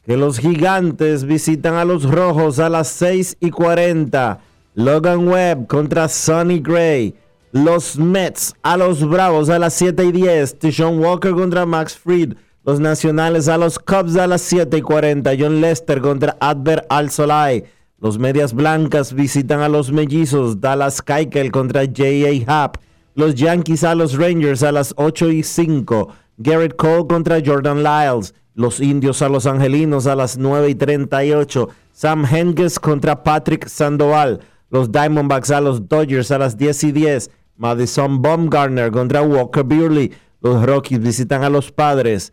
que 0.05 0.17
los 0.17 0.41
gigantes 0.41 1.23
visitan 1.23 1.75
a 1.75 1.85
los 1.85 2.03
rojos 2.11 2.59
a 2.59 2.69
las 2.69 2.89
6 2.89 3.37
y 3.39 3.51
40. 3.51 4.41
Logan 4.75 5.29
Webb 5.29 5.69
contra 5.69 6.09
Sonny 6.09 6.59
Gray. 6.59 7.15
Los 7.55 7.97
Mets 7.97 8.53
a 8.65 8.77
los 8.77 9.09
Bravos 9.09 9.49
a 9.49 9.61
las 9.61 9.75
7 9.75 10.07
y 10.07 10.11
10. 10.11 10.59
Tishon 10.59 10.99
Walker 10.99 11.31
contra 11.35 11.65
Max 11.65 11.97
Fried. 11.97 12.35
Los 12.65 12.81
Nacionales 12.81 13.47
a 13.47 13.57
los 13.57 13.79
Cubs 13.79 14.17
a 14.17 14.27
las 14.27 14.43
7 14.43 14.79
y 14.79 14.83
40. 14.83 15.31
John 15.39 15.61
Lester 15.61 16.01
contra 16.01 16.37
Adver 16.41 16.85
Al 16.89 17.13
Solai. 17.13 17.63
Los 18.01 18.19
Medias 18.19 18.55
Blancas 18.55 19.15
visitan 19.15 19.61
a 19.61 19.69
los 19.69 19.93
Mellizos. 19.93 20.61
Dallas 20.61 21.01
Keuchel 21.01 21.53
contra 21.53 21.83
J.A. 21.83 22.43
Happ. 22.49 22.79
Los 23.15 23.37
Yankees 23.37 23.85
a 23.85 23.95
los 23.95 24.19
Rangers 24.19 24.65
a 24.65 24.73
las 24.73 24.93
8 24.97 25.31
y 25.31 25.45
5. 25.45 26.09
Garrett 26.39 26.75
Cole 26.75 27.07
contra 27.09 27.39
Jordan 27.41 27.85
Lyles. 27.85 28.35
Los 28.57 28.81
indios 28.81 29.23
a 29.23 29.29
los 29.29 29.47
angelinos 29.47 30.09
a 30.09 30.17
las 30.17 30.37
9 30.39 30.71
y 30.71 30.75
38. 30.75 31.69
Sam 31.93 32.27
Henges 32.29 32.81
contra 32.81 33.23
Patrick 33.23 33.69
Sandoval. 33.69 34.41
Los 34.71 34.91
Diamondbacks 34.91 35.53
a 35.53 35.61
los 35.61 35.89
Dodgers 35.89 36.33
a 36.33 36.39
las 36.39 36.57
10 36.57 36.83
y 36.83 36.91
10. 36.91 37.31
Madison 37.57 38.21
Baumgartner 38.21 38.91
contra 38.91 39.23
Walker 39.23 39.65
Buehler. 39.65 40.11
Los 40.41 40.65
Rockies 40.65 41.01
visitan 41.01 41.43
a 41.43 41.49
los 41.49 41.71
Padres. 41.71 42.33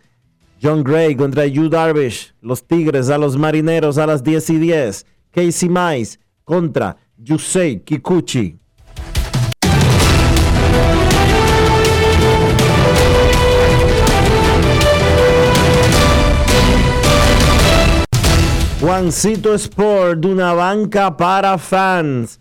John 0.61 0.83
Gray 0.83 1.15
contra 1.15 1.45
Yu 1.45 1.69
Darvish. 1.69 2.33
Los 2.41 2.63
Tigres 2.67 3.09
a 3.09 3.17
los 3.17 3.37
Marineros 3.37 3.97
a 3.97 4.05
las 4.05 4.23
10 4.23 4.49
y 4.49 4.57
10. 4.57 5.05
Casey 5.31 5.69
Mize 5.69 6.19
contra 6.43 6.97
Yusei 7.17 7.79
Kikuchi. 7.79 8.57
Juancito 18.81 19.53
Sport, 19.53 20.25
una 20.25 20.53
banca 20.53 21.15
para 21.15 21.55
fans. 21.59 22.40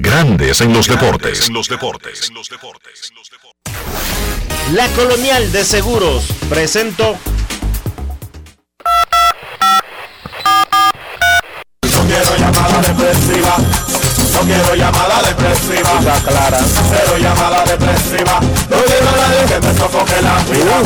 Grandes 0.00 0.60
en 0.60 0.72
los 0.72 0.86
deportes. 0.86 1.48
En 1.48 1.54
los 1.54 1.68
deportes. 1.68 2.30
La 4.72 4.86
Colonial 4.90 5.50
de 5.50 5.64
Seguros 5.64 6.22
presentó. 6.48 7.16
No 11.82 12.04
quiero 12.06 12.36
llamada 12.38 12.80
depresiva. 12.80 13.56
No 14.32 14.38
quiero 14.42 14.76
llamada 14.76 15.20
depresiva. 15.22 15.98
Está 15.98 16.22
clara. 16.22 16.60
Cero 16.62 17.18
llamada 17.18 17.64
depresiva. 17.64 18.38
No 18.40 18.84
quiero 18.84 19.08
a 19.08 19.16
nadie 19.16 19.46
que 19.48 19.58
me 19.66 19.74
sofoque 19.74 20.22
la 20.22 20.44
vida. 20.44 20.80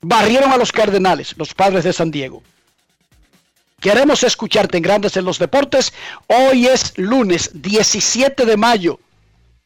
Barrieron 0.00 0.50
a 0.50 0.56
los 0.56 0.72
Cardenales, 0.72 1.34
los 1.36 1.52
padres 1.52 1.84
de 1.84 1.92
San 1.92 2.10
Diego. 2.10 2.42
Queremos 3.80 4.22
escucharte 4.22 4.78
en 4.78 4.82
Grandes 4.82 5.14
en 5.18 5.26
los 5.26 5.38
Deportes. 5.38 5.92
Hoy 6.26 6.66
es 6.68 6.96
lunes 6.96 7.50
17 7.52 8.46
de 8.46 8.56
mayo 8.56 8.98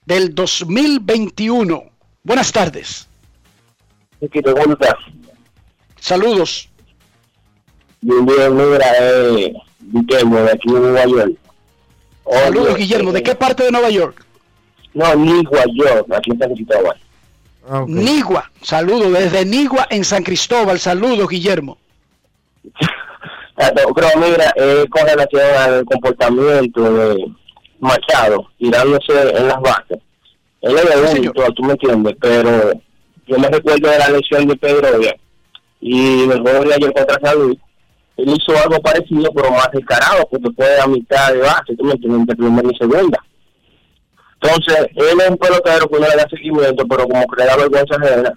del 0.07 0.35
2021. 0.35 1.93
Buenas 2.25 2.51
tardes. 2.51 3.07
¿Cómo 4.18 4.72
estás? 4.72 4.95
Saludos. 6.01 6.70
Bien, 8.01 8.25
bien, 8.25 8.57
mira, 8.57 8.87
eh, 8.99 9.53
Guillermo, 9.81 10.37
de 10.39 10.53
aquí 10.53 10.68
en 10.68 10.83
Nueva 10.83 11.05
York. 11.05 11.39
Saludos, 12.31 12.77
Guillermo. 12.77 13.12
¿De 13.12 13.22
qué 13.22 13.35
parte 13.35 13.64
de 13.64 13.70
Nueva 13.70 13.91
York? 13.91 14.25
No, 14.95 15.14
Nigua, 15.14 15.64
York, 15.75 16.07
aquí 16.16 16.31
en 16.31 16.39
San 16.39 16.55
Cristóbal. 16.55 17.01
Nigua. 17.87 18.51
Saludos 18.62 19.12
desde 19.12 19.45
Nigua 19.45 19.87
en 19.91 20.05
San 20.05 20.22
Cristóbal. 20.22 20.79
Saludos, 20.79 21.29
Guillermo. 21.29 21.77
Pero 23.57 24.09
mira, 24.16 24.53
eh, 24.57 24.87
con 24.91 25.07
relación 25.07 25.43
al 25.59 25.85
comportamiento 25.85 26.93
de 26.93 27.25
Machado, 27.81 28.51
tirándose 28.59 29.37
en 29.37 29.49
las 29.49 29.61
bases. 29.61 29.99
Él 30.65 30.79
es 30.79 31.12
de 31.12 31.19
único, 31.19 31.53
tú 31.53 31.62
me 31.62 31.73
entiendes, 31.73 32.15
pero 32.19 32.73
yo 33.27 33.39
me 33.39 33.49
recuerdo 33.49 33.91
de 33.91 33.99
la 33.99 34.09
lesión 34.09 34.47
de 34.49 34.57
Pedro 34.57 34.89
y 35.81 36.23
el 36.23 36.41
juego 36.41 36.65
de 36.65 36.75
ayer 36.75 36.93
contra. 36.95 37.33
Él 37.33 38.29
hizo 38.29 38.57
algo 38.62 38.81
parecido, 38.81 39.31
pero 39.35 39.51
más 39.51 39.69
descarado, 39.73 40.27
porque 40.31 40.49
fue 40.57 40.81
a 40.81 40.87
mitad 40.87 41.35
de 41.35 41.41
base, 41.41 41.77
tú 41.77 41.85
me 41.85 41.93
entiendes, 41.93 42.21
entre 42.21 42.37
primera 42.37 42.69
y 42.73 42.77
segunda. 42.79 43.19
Entonces, 44.41 44.87
él 44.95 45.21
es 45.21 45.31
un 45.31 45.37
pelotero 45.37 45.87
que 45.87 46.01
no 46.01 46.09
le 46.09 46.17
da 46.17 46.29
seguimiento, 46.31 46.87
pero 46.87 47.09
como 47.09 47.27
que 47.27 47.43
le 47.43 47.47
da 47.47 47.57
vergüenza 47.57 47.97
ajena 47.97 48.33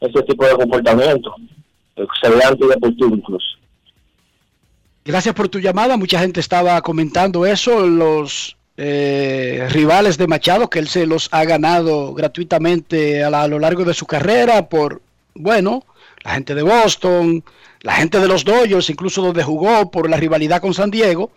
ese 0.00 0.22
tipo 0.22 0.44
de 0.44 0.56
comportamiento. 0.56 1.34
Se 2.20 2.28
ve 2.28 2.44
antideportivo 2.44 3.14
incluso. 3.14 3.46
Gracias 5.04 5.34
por 5.34 5.48
tu 5.48 5.58
llamada. 5.58 5.96
Mucha 5.96 6.18
gente 6.18 6.40
estaba 6.40 6.80
comentando 6.82 7.46
eso. 7.46 7.86
Los 7.86 8.56
eh, 8.76 9.66
rivales 9.70 10.16
de 10.16 10.26
Machado, 10.26 10.70
que 10.70 10.78
él 10.78 10.88
se 10.88 11.06
los 11.06 11.28
ha 11.32 11.44
ganado 11.44 12.14
gratuitamente 12.14 13.22
a, 13.22 13.46
lo 13.46 13.58
largo 13.58 13.84
de 13.84 13.94
su 13.94 14.06
carrera 14.06 14.68
por, 14.68 15.02
bueno, 15.34 15.84
la 16.22 16.32
gente 16.32 16.54
de 16.54 16.62
Boston, 16.62 17.44
la 17.80 17.94
gente 17.94 18.18
de 18.18 18.28
los 18.28 18.44
Dodgers, 18.44 18.90
incluso 18.90 19.22
donde 19.22 19.42
jugó 19.42 19.90
por 19.90 20.08
la 20.08 20.16
rivalidad 20.16 20.60
con 20.60 20.74
San 20.74 20.90
Diego. 20.90 21.30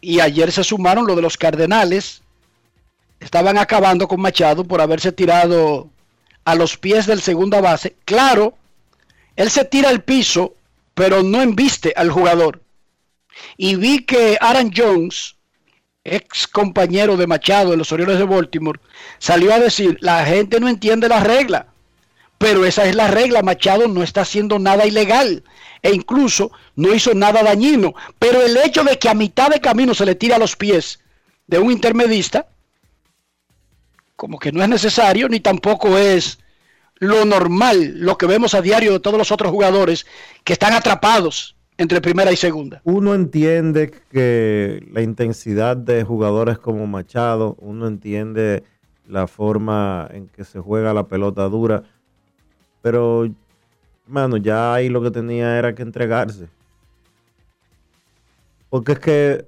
Y 0.00 0.20
ayer 0.20 0.50
se 0.52 0.64
sumaron 0.64 1.06
lo 1.06 1.14
de 1.14 1.22
los 1.22 1.36
Cardenales. 1.36 2.22
Estaban 3.20 3.58
acabando 3.58 4.08
con 4.08 4.20
Machado 4.20 4.64
por 4.64 4.80
haberse 4.80 5.12
tirado 5.12 5.90
a 6.44 6.54
los 6.54 6.78
pies 6.78 7.06
del 7.06 7.20
segunda 7.20 7.60
base. 7.60 7.96
Claro, 8.06 8.54
él 9.36 9.50
se 9.50 9.64
tira 9.64 9.90
al 9.90 10.02
piso, 10.02 10.54
pero 10.94 11.22
no 11.22 11.42
embiste 11.42 11.92
al 11.96 12.10
jugador. 12.10 12.62
Y 13.56 13.76
vi 13.76 14.04
que 14.04 14.38
Aaron 14.40 14.72
Jones, 14.74 15.36
ex 16.10 16.48
compañero 16.48 17.16
de 17.16 17.26
Machado 17.26 17.72
en 17.72 17.78
los 17.78 17.92
Orioles 17.92 18.18
de 18.18 18.24
Baltimore, 18.24 18.80
salió 19.18 19.54
a 19.54 19.60
decir, 19.60 19.96
la 20.00 20.24
gente 20.24 20.60
no 20.60 20.68
entiende 20.68 21.08
la 21.08 21.20
regla, 21.20 21.66
pero 22.36 22.64
esa 22.64 22.84
es 22.84 22.94
la 22.94 23.08
regla, 23.08 23.42
Machado 23.42 23.86
no 23.86 24.02
está 24.02 24.22
haciendo 24.22 24.58
nada 24.58 24.86
ilegal 24.86 25.44
e 25.82 25.92
incluso 25.92 26.50
no 26.74 26.92
hizo 26.92 27.14
nada 27.14 27.42
dañino, 27.42 27.94
pero 28.18 28.42
el 28.42 28.56
hecho 28.56 28.82
de 28.82 28.98
que 28.98 29.08
a 29.08 29.14
mitad 29.14 29.50
de 29.50 29.60
camino 29.60 29.94
se 29.94 30.04
le 30.04 30.16
tire 30.16 30.34
a 30.34 30.38
los 30.38 30.56
pies 30.56 31.00
de 31.46 31.58
un 31.58 31.70
intermedista, 31.70 32.48
como 34.16 34.38
que 34.38 34.52
no 34.52 34.62
es 34.62 34.68
necesario 34.68 35.28
ni 35.28 35.40
tampoco 35.40 35.96
es 35.96 36.40
lo 36.96 37.24
normal, 37.24 38.00
lo 38.00 38.18
que 38.18 38.26
vemos 38.26 38.52
a 38.54 38.60
diario 38.60 38.92
de 38.92 39.00
todos 39.00 39.16
los 39.16 39.32
otros 39.32 39.50
jugadores 39.50 40.06
que 40.44 40.52
están 40.52 40.74
atrapados 40.74 41.56
entre 41.80 42.02
primera 42.02 42.30
y 42.30 42.36
segunda. 42.36 42.82
Uno 42.84 43.14
entiende 43.14 43.90
que 44.10 44.86
la 44.92 45.00
intensidad 45.00 45.78
de 45.78 46.04
jugadores 46.04 46.58
como 46.58 46.86
Machado, 46.86 47.56
uno 47.58 47.86
entiende 47.86 48.62
la 49.08 49.26
forma 49.26 50.06
en 50.12 50.28
que 50.28 50.44
se 50.44 50.60
juega 50.60 50.92
la 50.92 51.08
pelota 51.08 51.44
dura, 51.48 51.82
pero, 52.82 53.26
mano, 54.06 54.36
ya 54.36 54.74
ahí 54.74 54.90
lo 54.90 55.02
que 55.02 55.10
tenía 55.10 55.58
era 55.58 55.74
que 55.74 55.82
entregarse. 55.82 56.48
Porque 58.68 58.92
es 58.92 58.98
que 58.98 59.46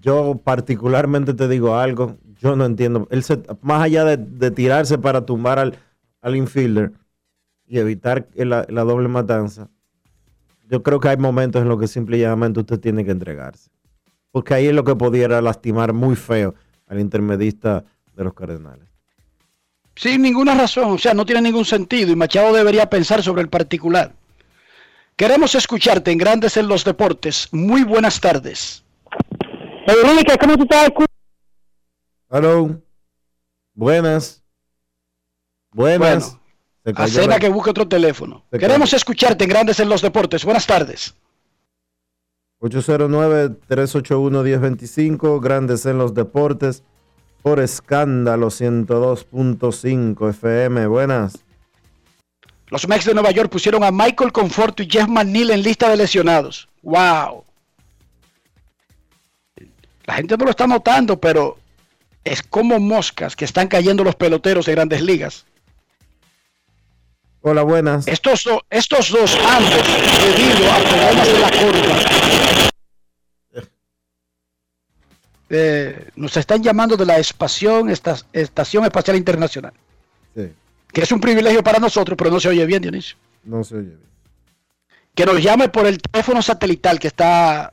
yo 0.00 0.40
particularmente 0.42 1.32
te 1.32 1.46
digo 1.46 1.76
algo, 1.76 2.16
yo 2.40 2.56
no 2.56 2.64
entiendo. 2.66 3.06
Él 3.10 3.22
se- 3.22 3.42
más 3.62 3.82
allá 3.82 4.04
de, 4.04 4.50
tirarse 4.50 4.98
para 4.98 5.24
tumbar 5.24 5.60
al, 5.60 5.78
al 6.22 6.34
infielder 6.36 6.92
y 7.66 7.78
evitar 7.78 8.28
la 8.34 8.84
doble 8.84 9.08
matanza, 9.08 9.70
yo 10.68 10.82
creo 10.82 11.00
que 11.00 11.08
hay 11.08 11.16
momentos 11.16 11.62
en 11.62 11.68
los 11.68 11.80
que 11.80 11.88
simple 11.88 12.18
y 12.18 12.20
llanamente 12.20 12.60
usted 12.60 12.78
tiene 12.78 13.04
que 13.04 13.10
entregarse. 13.10 13.70
Porque 14.30 14.54
ahí 14.54 14.66
es 14.66 14.74
lo 14.74 14.84
que 14.84 14.94
pudiera 14.94 15.40
lastimar 15.40 15.92
muy 15.92 16.14
feo 16.14 16.54
al 16.86 17.00
intermedista 17.00 17.84
de 18.14 18.24
los 18.24 18.34
Cardenales. 18.34 18.86
Sin 19.96 20.22
ninguna 20.22 20.54
razón, 20.54 20.92
o 20.92 20.98
sea, 20.98 21.14
no 21.14 21.26
tiene 21.26 21.42
ningún 21.42 21.64
sentido 21.64 22.12
y 22.12 22.16
Machado 22.16 22.52
debería 22.52 22.88
pensar 22.88 23.22
sobre 23.22 23.42
el 23.42 23.48
particular. 23.48 24.12
Queremos 25.16 25.54
escucharte 25.56 26.12
en 26.12 26.18
Grandes 26.18 26.56
en 26.56 26.68
los 26.68 26.84
Deportes. 26.84 27.48
Muy 27.50 27.82
buenas 27.82 28.20
tardes. 28.20 28.84
Enrique, 29.86 30.36
¿cómo 30.38 30.56
tú 30.56 30.62
estás? 30.62 30.90
Hello. 32.30 32.80
Buenas. 33.74 34.44
Buenas. 35.72 36.38
Acena 36.94 37.38
que 37.38 37.48
busque 37.48 37.70
otro 37.70 37.88
teléfono. 37.88 38.44
Se 38.50 38.58
Queremos 38.58 38.92
escucharte 38.92 39.44
en 39.44 39.50
Grandes 39.50 39.80
en 39.80 39.88
los 39.88 40.02
Deportes. 40.02 40.44
Buenas 40.44 40.66
tardes. 40.66 41.14
809-381-1025, 42.60 45.40
Grandes 45.40 45.86
en 45.86 45.96
los 45.98 46.14
Deportes, 46.14 46.82
por 47.42 47.60
escándalo 47.60 48.48
102.5 48.48 50.30
FM. 50.30 50.88
Buenas. 50.88 51.38
Los 52.70 52.88
Mex 52.88 53.04
de 53.04 53.14
Nueva 53.14 53.30
York 53.30 53.50
pusieron 53.50 53.84
a 53.84 53.90
Michael 53.90 54.32
Conforto 54.32 54.82
y 54.82 54.90
Jeff 54.90 55.08
McNeil 55.08 55.50
en 55.50 55.62
lista 55.62 55.88
de 55.88 55.96
lesionados. 55.96 56.68
¡Wow! 56.82 57.44
La 60.04 60.14
gente 60.14 60.36
no 60.36 60.44
lo 60.44 60.50
está 60.50 60.66
notando, 60.66 61.18
pero 61.18 61.56
es 62.24 62.42
como 62.42 62.80
moscas 62.80 63.36
que 63.36 63.44
están 63.44 63.68
cayendo 63.68 64.04
los 64.04 64.16
peloteros 64.16 64.66
de 64.66 64.72
grandes 64.72 65.02
ligas. 65.02 65.46
Hola, 67.42 67.62
buenas. 67.62 68.06
Estos, 68.08 68.44
do- 68.44 68.62
estos 68.68 69.10
dos, 69.10 69.36
ambos, 69.36 69.82
debido 70.24 70.72
a 70.72 70.78
problemas 70.78 71.26
de 71.26 71.38
la 71.38 71.50
curva, 71.50 71.96
eh, 75.50 76.10
nos 76.16 76.36
están 76.36 76.62
llamando 76.62 76.96
de 76.96 77.06
la 77.06 77.18
Espación, 77.18 77.88
esta- 77.90 78.16
Estación 78.32 78.84
Espacial 78.84 79.16
Internacional, 79.16 79.72
Sí, 80.34 80.52
que 80.92 81.00
es 81.02 81.12
un 81.12 81.20
privilegio 81.20 81.62
para 81.62 81.78
nosotros, 81.78 82.16
pero 82.18 82.30
no 82.30 82.40
se 82.40 82.48
oye 82.48 82.66
bien, 82.66 82.82
Dionisio. 82.82 83.16
no 83.44 83.62
se 83.64 83.76
oye 83.76 83.86
bien. 83.88 84.08
que 85.14 85.26
nos 85.26 85.42
llame 85.42 85.68
por 85.68 85.84
el 85.86 86.00
teléfono 86.00 86.40
satelital 86.42 87.00
que 87.00 87.08
está 87.08 87.72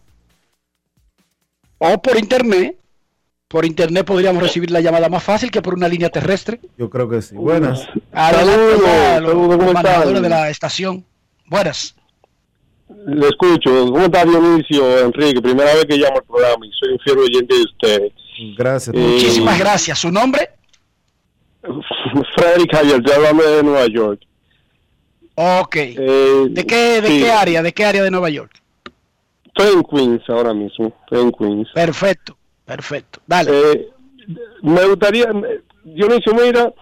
o 1.77 2.01
por 2.01 2.17
internet. 2.17 2.75
Por 3.55 3.63
internet 3.63 4.05
podríamos 4.05 4.43
recibir 4.43 4.69
la 4.69 4.81
llamada 4.81 5.07
más 5.07 5.23
fácil 5.23 5.49
que 5.49 5.61
por 5.61 5.75
una 5.75 5.87
línea 5.87 6.09
terrestre. 6.09 6.59
Yo 6.77 6.89
creo 6.89 7.07
que 7.07 7.21
sí. 7.21 7.35
Buenas. 7.35 7.87
Adelante 8.11 8.67
de 10.21 10.29
la 10.29 10.49
estación. 10.49 11.05
Buenas. 11.45 11.95
Le 13.07 13.29
escucho. 13.29 13.69
¿Cómo 13.85 14.01
está 14.01 14.25
Dionisio, 14.25 15.05
Enrique? 15.05 15.41
Primera 15.41 15.73
vez 15.73 15.85
que 15.85 15.95
llamo 15.95 16.17
al 16.17 16.23
programa 16.23 16.65
y 16.65 16.71
soy 16.77 16.91
un 16.91 16.99
fiel 16.99 17.17
oyente 17.17 17.55
de 17.55 17.61
ustedes. 17.61 18.11
Gracias. 18.57 18.93
Eh, 18.93 18.99
Muchísimas 18.99 19.57
gracias. 19.57 19.99
¿Su 19.99 20.11
nombre? 20.11 20.49
Frederick 22.35 22.75
Javier, 22.75 22.97
estoy 22.97 23.13
hablando 23.13 23.41
de 23.41 23.63
Nueva 23.63 23.87
York. 23.87 24.21
Ok. 25.35 25.75
Eh, 25.77 26.47
¿De 26.49 26.67
qué, 26.67 26.99
de 26.99 27.07
sí, 27.07 27.19
qué 27.19 27.31
área? 27.31 27.63
¿De 27.63 27.73
qué 27.73 27.85
área 27.85 28.03
de 28.03 28.11
Nueva 28.11 28.29
York? 28.29 28.51
Estoy 29.45 29.75
en 29.75 29.83
Queens 29.83 30.29
ahora 30.29 30.53
mismo. 30.53 30.93
Estoy 31.05 31.21
en 31.21 31.31
Queens. 31.31 31.69
Perfecto, 31.73 32.37
perfecto. 32.65 33.19
Dale. 33.27 33.51
Eh, 33.51 33.87
me 34.63 34.85
gustaría, 34.85 35.31
me- 35.33 35.61
Dionisio, 35.83 36.33
mira, 36.33 36.73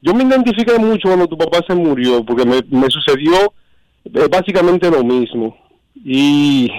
yo 0.00 0.14
me 0.14 0.24
identifiqué 0.24 0.78
mucho 0.78 1.08
cuando 1.08 1.26
tu 1.26 1.36
papá 1.36 1.60
se 1.66 1.74
murió, 1.74 2.24
porque 2.24 2.44
me, 2.44 2.90
sucedió 2.90 3.52
eh, 4.04 4.28
básicamente 4.30 4.90
lo 4.90 5.02
mismo. 5.04 5.56
Y, 6.04 6.70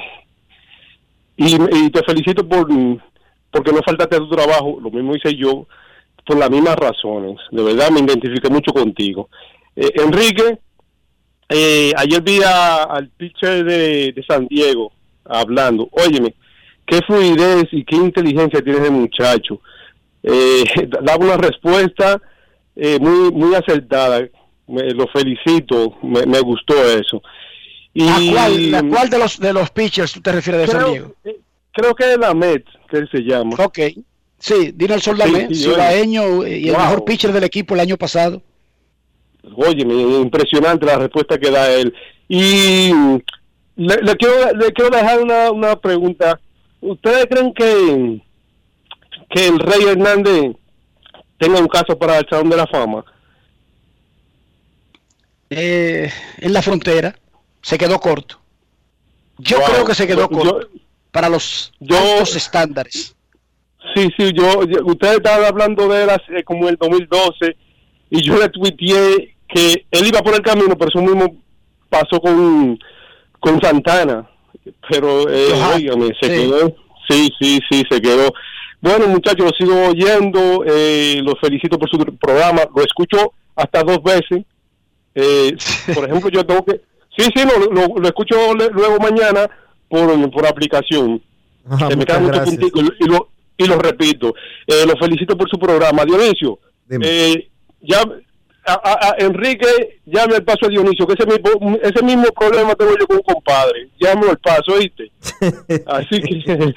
y, 1.38 1.55
y 1.55 1.89
te 1.89 2.03
felicito 2.03 2.47
por 2.47 2.68
porque 3.51 3.72
no 3.72 3.82
faltaste 3.86 4.16
a 4.16 4.20
tu 4.20 4.30
trabajo, 4.30 4.80
lo 4.82 4.89
mismo 4.89 5.16
hice 5.16 5.36
yo, 5.36 5.68
por 6.26 6.38
las 6.38 6.49
mismas 6.49 6.76
razones. 6.76 7.38
De 7.51 7.61
verdad 7.61 7.91
me 7.91 7.99
identifiqué 7.99 8.49
mucho 8.49 8.72
contigo. 8.74 9.30
Eh, 9.76 9.91
Enrique, 9.95 10.57
eh, 11.49 11.93
ayer 11.95 12.22
vi 12.22 12.39
al 12.43 13.09
pitcher 13.09 13.64
de, 13.64 14.11
de 14.14 14.24
San 14.28 14.47
Diego 14.47 14.91
hablando. 15.26 15.88
Óyeme, 15.91 16.34
qué 16.86 17.00
fluidez 17.06 17.66
y 17.72 17.84
qué 17.84 17.96
inteligencia 17.96 18.62
tiene 18.62 18.80
ese 18.80 18.92
muchacho. 18.92 19.62
Eh, 20.24 20.64
daba 21.02 21.24
una 21.26 21.38
respuesta 21.38 22.22
eh, 22.76 22.98
muy 23.00 23.32
muy 23.32 23.56
acertada. 23.56 24.22
Me, 24.68 24.92
lo 24.92 25.06
felicito, 25.08 25.98
me, 26.02 26.26
me 26.26 26.40
gustó 26.40 26.74
eso. 26.86 27.22
Y 27.94 28.08
¿A 28.08 28.16
cuál, 28.34 28.76
a 28.76 28.84
cuál 28.90 29.10
de 29.10 29.20
los 29.20 29.40
de 29.40 29.54
los 29.54 29.70
pitchers 29.72 30.14
tú 30.14 30.22
te 30.22 30.32
refieres 30.32 30.62
de 30.62 30.68
San 30.68 30.82
Creo- 30.82 30.92
Diego? 30.92 31.16
creo 31.74 31.94
que 31.96 32.14
es 32.14 32.18
la 32.18 32.34
Met, 32.34 32.64
que 32.90 32.98
él 32.98 33.10
se 33.12 33.20
llama. 33.20 33.56
Ok. 33.60 33.80
Sí, 34.40 34.72
Dinelson 34.74 35.18
Lamet, 35.18 35.50
Sí, 35.50 35.56
sí, 35.56 35.64
ciudadeño 35.64 36.46
y 36.46 36.68
el 36.70 36.76
mejor 36.78 37.06
pitcher 37.06 37.32
del 37.32 37.44
equipo 37.46 37.76
el 37.76 37.80
año 37.82 37.98
pasado. 37.98 38.42
Oye, 39.56 39.82
impresionante 39.82 40.86
la 40.86 40.98
respuesta 40.98 41.38
que 41.38 41.50
da 41.52 41.72
él. 41.72 41.94
Y 42.28 42.92
le, 43.76 43.96
le 44.02 44.16
quiero, 44.16 44.54
le 44.54 44.72
quiero 44.72 44.90
dejar 44.96 45.22
una, 45.22 45.52
una 45.52 45.76
pregunta. 45.76 46.40
¿Ustedes 46.86 47.28
creen 47.30 47.54
que, 47.54 48.22
que 49.30 49.48
el 49.48 49.60
Rey 49.60 49.84
Hernández 49.88 50.56
tenga 51.38 51.60
un 51.60 51.68
caso 51.68 51.98
para 51.98 52.20
el 52.20 52.28
Salón 52.30 52.50
de 52.50 52.58
la 52.58 52.68
Fama? 52.68 53.06
Eh, 55.50 56.12
en 56.40 56.54
la 56.54 56.62
frontera 56.62 57.16
se 57.62 57.78
quedó 57.78 58.00
corto. 58.00 58.40
Yo 59.38 59.60
Wow. 59.60 59.68
creo 59.68 59.86
que 59.86 59.96
se 59.96 60.08
quedó 60.08 60.22
Yo- 60.22 60.30
corto 60.30 60.70
para 61.12 61.30
los 61.30 61.72
yo- 61.80 61.98
altos 61.98 62.36
estándares. 62.36 63.16
Sí, 63.96 64.10
sí, 64.18 64.32
yo, 64.34 64.64
yo- 64.66 64.86
ustedes 64.86 65.18
estaban 65.18 65.46
hablando 65.46 65.88
de 65.88 66.04
él 66.04 66.10
hace 66.10 66.44
como 66.44 66.68
el 66.70 66.76
2012 66.78 67.56
y 68.10 68.22
yo 68.24 68.38
le 68.38 68.50
tuiteé 68.50 69.36
que 69.48 69.86
él 69.92 70.08
iba 70.08 70.22
por 70.22 70.34
el 70.36 70.42
camino, 70.42 70.76
pero 70.78 70.90
eso 70.90 71.02
mismo 71.02 71.36
pasó 71.90 72.20
con, 72.20 72.80
con 73.40 73.62
Santana. 73.62 74.28
Pero, 74.89 75.30
eh, 75.30 75.49
óigame, 75.76 76.08
se 76.20 76.28
sí. 76.28 76.41
quedó. 76.41 76.76
Sí, 77.10 77.30
sí, 77.39 77.60
sí, 77.70 77.84
se 77.89 78.01
quedó. 78.01 78.32
Bueno, 78.82 79.08
muchachos, 79.08 79.45
lo 79.45 79.51
sigo 79.58 79.88
oyendo, 79.89 80.64
eh, 80.66 81.22
los 81.24 81.36
felicito 81.39 81.78
por 81.80 81.89
su 81.89 81.97
programa, 81.97 82.62
lo 82.76 82.84
escucho 82.84 83.34
hasta 83.56 83.84
dos 83.84 84.01
veces. 84.04 84.45
Eh, 85.16 85.56
por 85.93 86.06
ejemplo, 86.06 86.30
yo 86.30 86.45
tengo 86.45 86.64
que... 86.66 86.82
Sí, 87.18 87.30
sí, 87.36 87.43
lo, 87.45 87.72
lo, 87.72 87.99
lo 87.99 88.08
escucho 88.08 88.54
le- 88.56 88.70
luego 88.72 88.97
mañana 88.99 89.49
por, 89.88 90.32
por 90.32 90.47
aplicación. 90.47 91.22
Ajá, 91.70 91.88
que 91.89 91.95
me 91.95 92.06
queda 92.06 92.20
mucho 92.20 92.43
puntico 92.43 92.80
y, 92.99 93.06
lo, 93.08 93.30
y 93.58 93.66
lo 93.66 93.78
repito. 93.78 94.34
Eh, 94.68 94.86
lo 94.88 94.95
felicito 94.97 95.38
por 95.38 95.49
su 95.49 95.58
programa. 95.60 96.04
Dionisio, 96.04 96.58
eh, 96.89 97.47
ya, 97.82 98.01
a, 98.66 98.74
a- 98.74 99.09
a 99.11 99.16
Enrique, 99.20 99.99
llame 100.05 100.36
al 100.36 100.43
paso 100.43 100.66
a 100.66 100.70
Dionisio, 100.70 101.05
que 101.07 101.14
ese 101.14 101.26
mismo, 101.26 101.78
ese 101.82 102.03
mismo 102.03 102.26
problema 102.38 102.76
tengo 102.76 102.91
yo 102.99 103.05
con 103.07 103.18
un 103.18 103.24
compadre. 103.24 103.89
Llámalo 103.99 104.32
al 104.32 104.38
paso, 104.39 104.74
¿oíste? 104.74 105.11
Así 105.88 106.22
que 106.22 106.36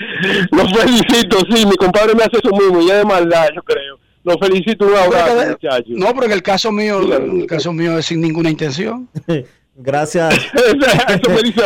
lo 0.50 0.68
felicito, 0.68 1.38
sí, 1.50 1.66
mi 1.66 1.76
compadre 1.76 2.14
me 2.14 2.22
hace 2.24 2.38
eso 2.42 2.54
mismo, 2.56 2.80
y 2.82 2.90
es 2.90 2.96
de 2.98 3.04
maldad, 3.04 3.48
yo 3.54 3.62
creo. 3.62 3.98
Lo 4.24 4.36
felicito, 4.38 4.86
un 4.86 4.96
abrazo, 4.96 5.36
muchachos. 5.50 5.86
No, 5.88 6.12
pero 6.12 6.26
en 6.26 6.32
el 6.32 6.42
caso 6.42 6.72
mío, 6.72 7.00
en 7.16 7.40
el 7.42 7.46
caso 7.46 7.72
mío 7.72 7.96
es 7.98 8.06
sin 8.06 8.20
ninguna 8.20 8.50
intención. 8.50 9.08
Gracias. 9.78 10.34
Eso 10.54 11.30
me 11.30 11.42
dice. 11.42 11.62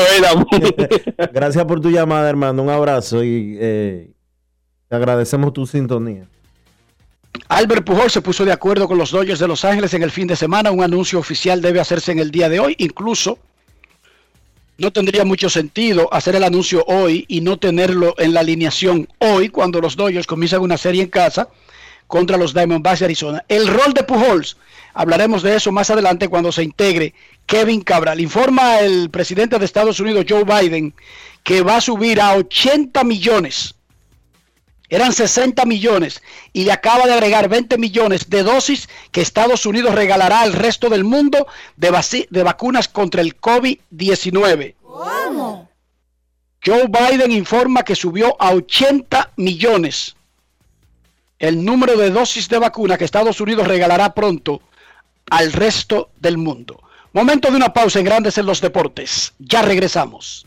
Gracias 1.32 1.64
por 1.64 1.80
tu 1.80 1.90
llamada, 1.90 2.28
hermano. 2.28 2.62
Un 2.64 2.68
abrazo 2.68 3.22
y 3.22 3.56
eh, 3.60 4.10
te 4.88 4.96
agradecemos 4.96 5.52
tu 5.52 5.64
sintonía. 5.64 6.28
Albert 7.50 7.84
Pujol 7.84 8.08
se 8.12 8.22
puso 8.22 8.44
de 8.44 8.52
acuerdo 8.52 8.86
con 8.86 8.96
los 8.96 9.10
Dodgers 9.10 9.40
de 9.40 9.48
Los 9.48 9.64
Ángeles 9.64 9.92
en 9.94 10.04
el 10.04 10.12
fin 10.12 10.28
de 10.28 10.36
semana. 10.36 10.70
Un 10.70 10.84
anuncio 10.84 11.18
oficial 11.18 11.60
debe 11.60 11.80
hacerse 11.80 12.12
en 12.12 12.20
el 12.20 12.30
día 12.30 12.48
de 12.48 12.60
hoy. 12.60 12.76
Incluso 12.78 13.40
no 14.78 14.92
tendría 14.92 15.24
mucho 15.24 15.50
sentido 15.50 16.08
hacer 16.14 16.36
el 16.36 16.44
anuncio 16.44 16.84
hoy 16.86 17.24
y 17.26 17.40
no 17.40 17.58
tenerlo 17.58 18.14
en 18.18 18.34
la 18.34 18.40
alineación 18.40 19.08
hoy 19.18 19.48
cuando 19.48 19.80
los 19.80 19.96
Dodgers 19.96 20.28
comienzan 20.28 20.60
una 20.62 20.78
serie 20.78 21.02
en 21.02 21.10
casa 21.10 21.48
contra 22.06 22.36
los 22.36 22.54
Diamondbacks 22.54 23.00
de 23.00 23.06
Arizona. 23.06 23.44
El 23.48 23.66
rol 23.66 23.94
de 23.94 24.04
Pujols, 24.04 24.56
hablaremos 24.94 25.42
de 25.42 25.56
eso 25.56 25.72
más 25.72 25.90
adelante 25.90 26.28
cuando 26.28 26.52
se 26.52 26.62
integre 26.62 27.14
Kevin 27.46 27.80
Cabral. 27.80 28.20
Informa 28.20 28.78
el 28.78 29.10
presidente 29.10 29.58
de 29.58 29.64
Estados 29.64 29.98
Unidos, 29.98 30.24
Joe 30.28 30.44
Biden, 30.44 30.94
que 31.42 31.62
va 31.62 31.78
a 31.78 31.80
subir 31.80 32.20
a 32.20 32.36
80 32.36 33.02
millones. 33.02 33.74
Eran 34.90 35.12
60 35.12 35.64
millones 35.66 36.20
y 36.52 36.64
le 36.64 36.72
acaba 36.72 37.06
de 37.06 37.12
agregar 37.12 37.48
20 37.48 37.78
millones 37.78 38.28
de 38.28 38.42
dosis 38.42 38.88
que 39.12 39.20
Estados 39.20 39.64
Unidos 39.64 39.94
regalará 39.94 40.40
al 40.40 40.52
resto 40.52 40.88
del 40.88 41.04
mundo 41.04 41.46
de, 41.76 41.90
vacunas 42.42 42.88
contra 42.88 43.22
el 43.22 43.40
COVID-19. 43.40 44.74
¿Cómo? 44.82 45.70
Joe 46.62 46.88
Biden 46.88 47.30
informa 47.30 47.84
que 47.84 47.94
subió 47.94 48.36
a 48.42 48.50
80 48.52 49.32
millones 49.36 50.16
el 51.38 51.64
número 51.64 51.96
de 51.96 52.10
dosis 52.10 52.48
de 52.48 52.58
vacuna 52.58 52.98
que 52.98 53.04
Estados 53.04 53.40
Unidos 53.40 53.68
regalará 53.68 54.12
pronto 54.12 54.60
al 55.30 55.52
resto 55.52 56.10
del 56.18 56.36
mundo. 56.36 56.82
Momento 57.12 57.48
de 57.48 57.56
una 57.56 57.72
pausa 57.72 58.00
en 58.00 58.04
Grandes 58.04 58.38
en 58.38 58.46
los 58.46 58.60
Deportes. 58.60 59.34
Ya 59.38 59.62
regresamos. 59.62 60.46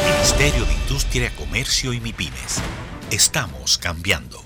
Ministerio 0.00 0.64
de 0.64 0.72
Industria, 0.72 1.30
Comercio 1.36 1.92
y 1.92 2.00
MIPIMES. 2.00 2.60
Estamos 3.10 3.78
cambiando. 3.78 4.42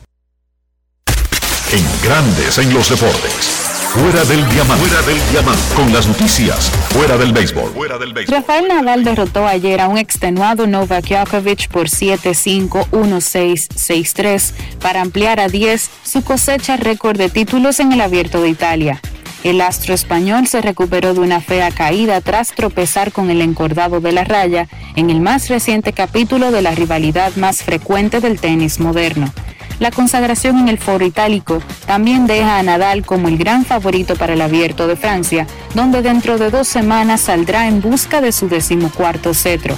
En 1.72 1.84
Grandes 2.02 2.58
en 2.58 2.72
los 2.72 2.88
deportes. 2.90 3.66
Fuera 3.96 4.24
del 4.24 4.46
diamante. 4.50 4.86
Fuera 4.86 5.06
del 5.06 5.30
diamante. 5.30 5.74
Con 5.74 5.92
las 5.92 6.06
noticias. 6.06 6.70
Fuera 6.90 7.16
del 7.16 7.32
béisbol. 7.32 7.72
Fuera 7.72 7.98
del 7.98 8.12
béisbol. 8.12 8.36
Rafael 8.36 8.68
Nadal 8.68 9.04
derrotó 9.04 9.46
ayer 9.46 9.80
a 9.80 9.88
un 9.88 9.96
extenuado 9.96 10.66
Novak 10.66 11.06
Djokovic 11.06 11.68
por 11.68 11.88
7-5, 11.88 12.88
1-6, 12.90 13.68
6-3 13.68 14.52
para 14.80 15.00
ampliar 15.00 15.40
a 15.40 15.48
10 15.48 15.90
su 16.04 16.22
cosecha 16.22 16.76
récord 16.76 17.16
de 17.16 17.30
títulos 17.30 17.80
en 17.80 17.92
el 17.92 18.00
Abierto 18.00 18.42
de 18.42 18.50
Italia. 18.50 19.00
El 19.46 19.60
astro 19.60 19.94
español 19.94 20.48
se 20.48 20.60
recuperó 20.60 21.14
de 21.14 21.20
una 21.20 21.40
fea 21.40 21.70
caída 21.70 22.20
tras 22.20 22.50
tropezar 22.50 23.12
con 23.12 23.30
el 23.30 23.40
encordado 23.40 24.00
de 24.00 24.10
la 24.10 24.24
raya 24.24 24.66
en 24.96 25.08
el 25.08 25.20
más 25.20 25.48
reciente 25.48 25.92
capítulo 25.92 26.50
de 26.50 26.62
la 26.62 26.72
rivalidad 26.72 27.32
más 27.36 27.62
frecuente 27.62 28.18
del 28.20 28.40
tenis 28.40 28.80
moderno. 28.80 29.32
La 29.78 29.92
consagración 29.92 30.58
en 30.58 30.68
el 30.68 30.78
foro 30.78 31.06
itálico 31.06 31.62
también 31.86 32.26
deja 32.26 32.58
a 32.58 32.62
Nadal 32.64 33.06
como 33.06 33.28
el 33.28 33.38
gran 33.38 33.64
favorito 33.64 34.16
para 34.16 34.32
el 34.32 34.40
abierto 34.40 34.88
de 34.88 34.96
Francia, 34.96 35.46
donde 35.76 36.02
dentro 36.02 36.38
de 36.38 36.50
dos 36.50 36.66
semanas 36.66 37.20
saldrá 37.20 37.68
en 37.68 37.80
busca 37.80 38.20
de 38.20 38.32
su 38.32 38.48
decimocuarto 38.48 39.32
cetro. 39.32 39.76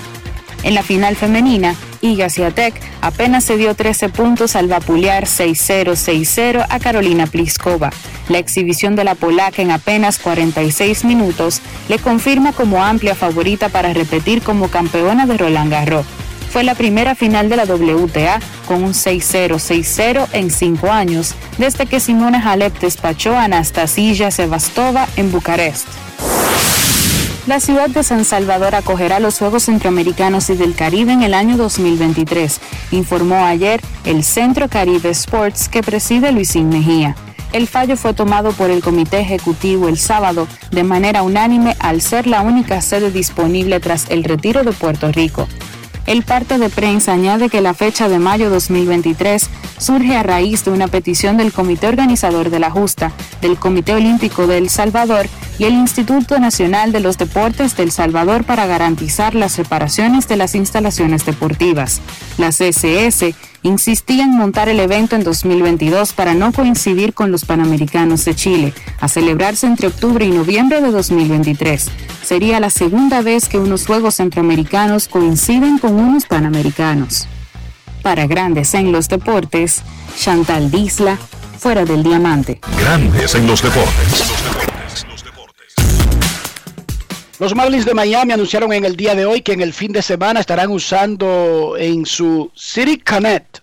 En 0.63 0.75
la 0.75 0.83
final 0.83 1.17
femenina, 1.17 1.75
Iga 2.01 2.29
Swiatek 2.29 2.75
apenas 3.01 3.45
se 3.45 3.57
dio 3.57 3.75
13 3.75 4.09
puntos 4.09 4.57
al 4.57 4.69
vapulear 4.69 5.25
6-0, 5.25 5.93
6-0 5.93 6.67
a 6.69 6.79
Carolina 6.79 7.27
Pliskova. 7.27 7.91
La 8.29 8.39
exhibición 8.39 8.97
de 8.97 9.05
la 9.05 9.15
polaca 9.15 9.63
en 9.63 9.71
apenas 9.71 10.19
46 10.19 11.05
minutos 11.05 11.61
le 11.89 11.99
confirma 11.99 12.53
como 12.53 12.83
amplia 12.83 13.15
favorita 13.15 13.69
para 13.69 13.93
repetir 13.93 14.43
como 14.43 14.69
campeona 14.69 15.27
de 15.27 15.39
Roland 15.39 15.71
Garros. 15.71 16.07
Fue 16.51 16.65
la 16.65 16.75
primera 16.75 17.15
final 17.15 17.49
de 17.49 17.57
la 17.57 17.65
WTA 17.65 18.41
con 18.67 18.83
un 18.83 18.93
6-0, 18.93 19.57
6-0 19.57 20.29
en 20.33 20.51
cinco 20.51 20.91
años, 20.91 21.35
desde 21.59 21.87
que 21.87 22.01
Simona 22.01 22.43
Halep 22.43 22.79
despachó 22.81 23.37
a 23.37 23.45
Anastasia 23.45 24.31
Sevastova 24.31 25.07
en 25.17 25.31
Bucarest. 25.31 25.87
La 27.49 27.61
ciudad 27.61 27.89
de 27.89 28.03
San 28.03 28.27
Salvador 28.27 28.75
acogerá 28.75 29.21
los 29.21 29.39
Juegos 29.39 29.63
Centroamericanos 29.63 30.51
y 30.51 30.55
del 30.55 30.75
Caribe 30.75 31.15
en 31.15 31.23
el 31.23 31.33
año 31.33 31.57
2023, 31.57 32.61
informó 32.91 33.37
ayer 33.37 33.81
el 34.05 34.23
Centro 34.23 34.69
Caribe 34.69 35.09
Sports 35.09 35.71
que 35.71 35.83
preside 35.83 36.31
Luisín 36.31 36.69
Mejía. 36.69 37.17
El 37.55 37.67
fallo 37.67 37.97
fue 37.97 38.13
tomado 38.13 38.53
por 38.53 38.69
el 38.69 38.83
Comité 38.83 39.21
Ejecutivo 39.21 39.89
el 39.89 39.97
sábado 39.97 40.47
de 40.73 40.85
manera 40.85 41.23
unánime 41.23 41.75
al 41.79 42.03
ser 42.03 42.27
la 42.27 42.43
única 42.43 42.83
sede 42.83 43.11
disponible 43.11 43.81
tras 43.81 44.11
el 44.11 44.25
retiro 44.25 44.63
de 44.63 44.73
Puerto 44.73 45.11
Rico. 45.11 45.49
El 46.09 46.23
parte 46.23 46.57
de 46.57 46.71
prensa 46.71 47.13
añade 47.13 47.51
que 47.51 47.61
la 47.61 47.75
fecha 47.75 48.09
de 48.09 48.19
mayo 48.19 48.49
2023 48.49 49.51
surge 49.77 50.17
a 50.17 50.23
raíz 50.23 50.65
de 50.65 50.71
una 50.71 50.89
petición 50.89 51.37
del 51.37 51.53
Comité 51.53 51.87
Organizador 51.87 52.49
de 52.49 52.59
la 52.59 52.71
Justa, 52.71 53.13
del 53.43 53.59
Comité 53.59 53.93
Olímpico 53.93 54.47
de 54.47 54.57
El 54.57 54.71
Salvador 54.71 55.27
y 55.59 55.65
el 55.65 55.75
Instituto 55.75 56.39
Nacional 56.39 56.93
de 56.93 57.01
los 57.01 57.19
Deportes 57.19 57.77
de 57.77 57.83
El 57.83 57.91
Salvador 57.91 58.45
para 58.45 58.65
garantizar 58.65 59.35
las 59.35 59.59
reparaciones 59.59 60.27
de 60.29 60.39
las 60.39 60.55
instalaciones 60.55 61.27
deportivas. 61.27 62.01
La 62.39 62.53
CSS 62.53 63.35
insistía 63.69 64.25
en 64.25 64.37
montar 64.37 64.69
el 64.69 64.81
evento 64.81 65.15
en 65.15 65.23
2022 65.23 66.13
para 66.13 66.35
no 66.35 66.53
coincidir 66.53 67.15
con 67.15 67.31
los 67.31 67.45
Panamericanos 67.45 68.25
de 68.25 68.35
Chile, 68.35 68.75
a 69.01 69.09
celebrarse 69.09 69.67
entre 69.67 69.89
octubre 69.89 70.25
y 70.25 70.31
noviembre 70.31 70.81
de 70.81 70.91
2023. 70.91 71.91
Sería 72.25 72.61
la 72.61 72.71
segunda 72.71 73.23
vez 73.23 73.49
que 73.49 73.59
unos 73.59 73.87
Juegos 73.87 74.17
Centroamericanos 74.17 75.09
coinciden 75.09 75.79
con 75.79 75.95
unos 75.95 76.27
Panamericanos. 76.27 77.29
Para 78.03 78.27
Grandes 78.27 78.75
en 78.75 78.91
los 78.93 79.09
Deportes, 79.09 79.83
Chantal 80.19 80.71
Disla, 80.71 81.19
fuera 81.59 81.85
del 81.85 82.03
diamante. 82.03 82.61
Grandes 82.79 83.35
en 83.35 83.47
los 83.47 83.63
deportes. 83.63 84.58
Los 87.39 87.55
Marlins 87.55 87.85
de 87.85 87.95
Miami 87.95 88.33
anunciaron 88.33 88.73
en 88.73 88.85
el 88.85 88.97
día 88.97 89.15
de 89.15 89.25
hoy 89.25 89.43
que 89.43 89.53
en 89.53 89.61
el 89.61 89.73
fin 89.73 89.93
de 89.93 90.03
semana 90.03 90.41
estarán 90.41 90.73
usando 90.73 91.77
en 91.79 92.05
su 92.05 92.51
City 92.57 92.99
Connect 92.99 93.59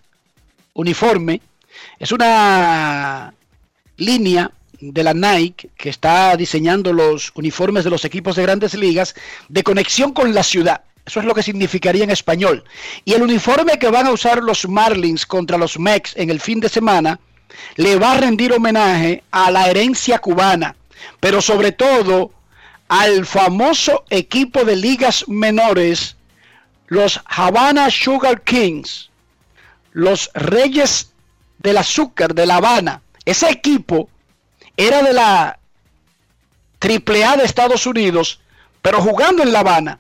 uniforme. 0.76 1.42
Es 2.00 2.14
una 2.14 3.34
línea 3.98 4.50
de 4.80 5.04
la 5.04 5.14
Nike, 5.14 5.72
que 5.76 5.90
está 5.90 6.38
diseñando 6.38 6.94
los 6.94 7.34
uniformes 7.36 7.84
de 7.84 7.90
los 7.90 8.06
equipos 8.06 8.38
de 8.38 8.44
grandes 8.44 8.76
ligas, 8.76 9.14
de 9.50 9.64
conexión 9.64 10.14
con 10.14 10.34
la 10.34 10.44
ciudad. 10.44 10.82
Eso 11.06 11.20
es 11.20 11.26
lo 11.26 11.34
que 11.34 11.44
significaría 11.44 12.06
en 12.06 12.12
español. 12.12 12.64
Y 13.04 13.12
el 13.12 13.24
uniforme 13.24 13.78
que 13.78 13.90
van 13.90 14.08
a 14.08 14.12
usar 14.12 14.42
los 14.42 14.70
Marlins 14.70 15.26
contra 15.26 15.58
los 15.58 15.78
Mex 15.78 16.14
en 16.16 16.30
el 16.30 16.40
fin 16.40 16.62
de 16.62 16.70
semana 16.70 17.20
le 17.76 17.98
va 17.98 18.14
a 18.14 18.18
rendir 18.22 18.54
homenaje 18.54 19.24
a 19.32 19.52
la 19.52 19.68
herencia 19.68 20.20
cubana, 20.20 20.78
pero 21.20 21.42
sobre 21.42 21.74
todo 21.74 22.32
al 22.88 23.26
famoso 23.26 24.06
equipo 24.10 24.64
de 24.64 24.76
ligas 24.76 25.28
menores, 25.28 26.16
los 26.88 27.20
Havana 27.26 27.90
Sugar 27.90 28.42
Kings, 28.42 29.10
los 29.92 30.30
Reyes 30.34 31.12
del 31.60 31.78
Azúcar 31.78 32.36
de 32.36 32.46
La 32.46 32.58
Habana. 32.58 33.02
Ese 33.26 33.50
equipo 33.50 34.10
era 34.78 35.02
de 35.02 35.14
la 35.14 35.60
AAA 36.80 37.38
de 37.38 37.46
Estados 37.46 37.88
Unidos, 37.88 38.42
pero 38.82 39.02
jugando 39.02 39.42
en 39.42 39.52
La 39.52 39.62
Habana 39.62 40.00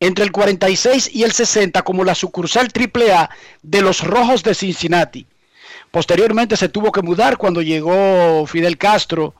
entre 0.00 0.24
el 0.24 0.32
46 0.32 1.10
y 1.12 1.24
el 1.24 1.32
60 1.32 1.82
como 1.82 2.04
la 2.04 2.14
sucursal 2.14 2.68
AAA 2.72 3.30
de 3.62 3.82
los 3.82 4.02
Rojos 4.02 4.42
de 4.42 4.54
Cincinnati. 4.54 5.26
Posteriormente 5.90 6.56
se 6.56 6.68
tuvo 6.68 6.92
que 6.92 7.02
mudar 7.02 7.36
cuando 7.36 7.62
llegó 7.62 8.46
Fidel 8.46 8.78
Castro 8.78 9.34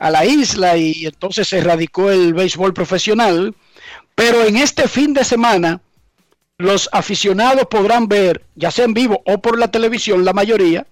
a 0.00 0.10
la 0.10 0.24
isla 0.24 0.76
y 0.76 1.06
entonces 1.06 1.46
se 1.46 1.60
radicó 1.60 2.10
el 2.10 2.34
béisbol 2.34 2.74
profesional. 2.74 3.54
Pero 4.14 4.44
en 4.44 4.56
este 4.56 4.88
fin 4.88 5.14
de 5.14 5.24
semana 5.24 5.80
los 6.56 6.88
aficionados 6.92 7.66
podrán 7.70 8.08
ver, 8.08 8.44
ya 8.56 8.70
sea 8.70 8.86
en 8.86 8.94
vivo 8.94 9.22
o 9.24 9.40
por 9.40 9.58
la 9.58 9.70
televisión, 9.70 10.24
la 10.24 10.32
mayoría, 10.32 10.86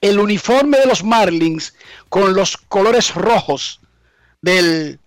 el 0.00 0.18
uniforme 0.18 0.78
de 0.78 0.86
los 0.86 1.04
Marlins 1.04 1.74
con 2.08 2.34
los 2.34 2.56
colores 2.56 3.14
rojos 3.14 3.80
de 4.42 4.98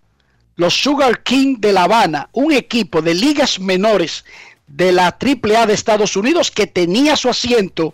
los 0.56 0.74
Sugar 0.74 1.22
King 1.22 1.56
de 1.58 1.72
La 1.72 1.84
Habana, 1.84 2.28
un 2.32 2.52
equipo 2.52 3.02
de 3.02 3.14
ligas 3.14 3.58
menores 3.58 4.24
de 4.66 4.92
la 4.92 5.18
AAA 5.20 5.66
de 5.66 5.74
Estados 5.74 6.16
Unidos 6.16 6.50
que 6.50 6.66
tenía 6.66 7.16
su 7.16 7.28
asiento 7.28 7.92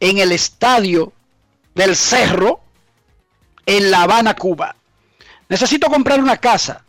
en 0.00 0.18
el 0.18 0.32
estadio 0.32 1.12
del 1.74 1.94
Cerro 1.94 2.63
en 3.66 3.90
La 3.90 4.02
Habana, 4.02 4.34
Cuba. 4.34 4.74
Necesito 5.48 5.88
comprar 5.88 6.20
una 6.20 6.36
casa, 6.36 6.84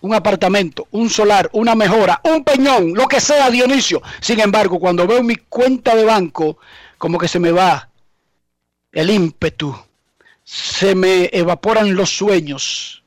un 0.00 0.14
apartamento, 0.14 0.88
un 0.92 1.10
solar, 1.10 1.48
una 1.52 1.74
mejora, 1.74 2.20
un 2.24 2.44
peñón, 2.44 2.94
lo 2.94 3.06
que 3.06 3.20
sea, 3.20 3.50
Dionisio. 3.50 4.02
Sin 4.20 4.40
embargo, 4.40 4.78
cuando 4.78 5.06
veo 5.06 5.22
mi 5.22 5.36
cuenta 5.36 5.94
de 5.94 6.04
banco, 6.04 6.58
como 6.96 7.18
que 7.18 7.28
se 7.28 7.38
me 7.38 7.50
va 7.50 7.88
el 8.92 9.10
ímpetu, 9.10 9.76
se 10.44 10.94
me 10.94 11.28
evaporan 11.32 11.94
los 11.94 12.10
sueños, 12.10 13.02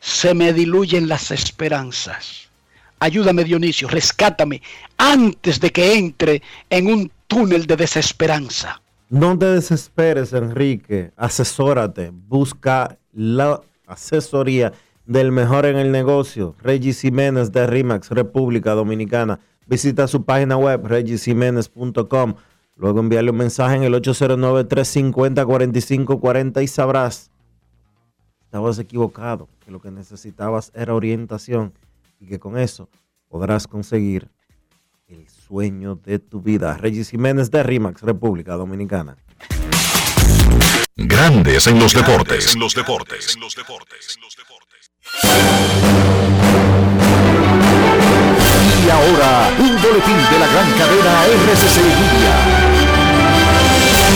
se 0.00 0.34
me 0.34 0.52
diluyen 0.52 1.08
las 1.08 1.30
esperanzas. 1.30 2.48
Ayúdame 2.98 3.44
Dionisio, 3.44 3.88
rescátame 3.88 4.62
antes 4.96 5.60
de 5.60 5.70
que 5.70 5.94
entre 5.94 6.42
en 6.70 6.86
un 6.86 7.12
túnel 7.26 7.66
de 7.66 7.76
desesperanza. 7.76 8.80
No 9.08 9.38
te 9.38 9.46
desesperes, 9.46 10.32
Enrique. 10.32 11.12
Asesórate. 11.16 12.10
Busca 12.10 12.98
la 13.12 13.60
asesoría 13.86 14.72
del 15.04 15.30
mejor 15.30 15.64
en 15.66 15.76
el 15.76 15.92
negocio. 15.92 16.56
Regis 16.60 17.02
Jiménez 17.02 17.52
de 17.52 17.68
RIMAX, 17.68 18.10
República 18.10 18.72
Dominicana. 18.72 19.38
Visita 19.66 20.08
su 20.08 20.24
página 20.24 20.56
web, 20.56 20.84
regisiménez.com. 20.84 22.34
Luego 22.74 23.00
envíale 23.00 23.30
un 23.30 23.36
mensaje 23.36 23.76
en 23.76 23.84
el 23.84 23.94
809-350-4540 23.94 26.64
y 26.64 26.66
sabrás. 26.66 27.30
Estabas 28.44 28.80
equivocado, 28.80 29.48
que 29.64 29.70
lo 29.70 29.80
que 29.80 29.92
necesitabas 29.92 30.72
era 30.74 30.94
orientación 30.94 31.72
y 32.18 32.26
que 32.26 32.40
con 32.40 32.58
eso 32.58 32.88
podrás 33.28 33.68
conseguir 33.68 34.28
sueño 35.46 35.96
de 36.04 36.18
tu 36.18 36.40
vida. 36.40 36.76
Regis 36.76 37.10
Jiménez 37.10 37.50
de 37.50 37.62
RIMAX, 37.62 38.02
República 38.02 38.54
Dominicana. 38.54 39.16
Grandes 40.96 41.66
en 41.66 41.78
los 41.78 41.92
deportes. 41.94 42.54
En 42.54 42.60
los 42.60 42.74
deportes. 42.74 43.34
En 43.34 43.40
los 43.40 43.54
deportes. 43.54 44.18
Y 48.84 48.90
ahora, 48.90 49.50
un 49.58 49.82
boletín 49.82 50.16
de 50.30 50.38
la 50.38 50.46
gran 50.46 50.70
cadena 50.72 51.26
RCC 51.26 51.76
Media. 51.82 52.75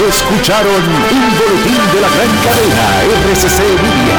Escucharon 0.09 0.85
un 1.11 1.39
boletín 1.39 1.83
de 1.93 2.01
la 2.01 2.09
gran 2.09 2.33
cadena 2.45 2.87
RCC 3.33 3.59
Media. 3.83 4.19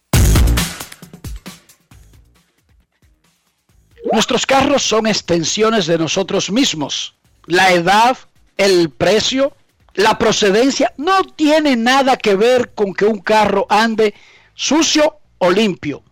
Nuestros 4.11 4.45
carros 4.45 4.83
son 4.83 5.07
extensiones 5.07 5.85
de 5.85 5.97
nosotros 5.97 6.51
mismos. 6.51 7.15
La 7.45 7.71
edad, 7.71 8.17
el 8.57 8.89
precio, 8.89 9.53
la 9.93 10.17
procedencia 10.17 10.93
no 10.97 11.23
tiene 11.23 11.75
nada 11.75 12.17
que 12.17 12.35
ver 12.35 12.73
con 12.73 12.93
que 12.93 13.05
un 13.05 13.19
carro 13.19 13.65
ande 13.69 14.13
sucio 14.53 15.17
o 15.37 15.51
limpio. 15.51 16.03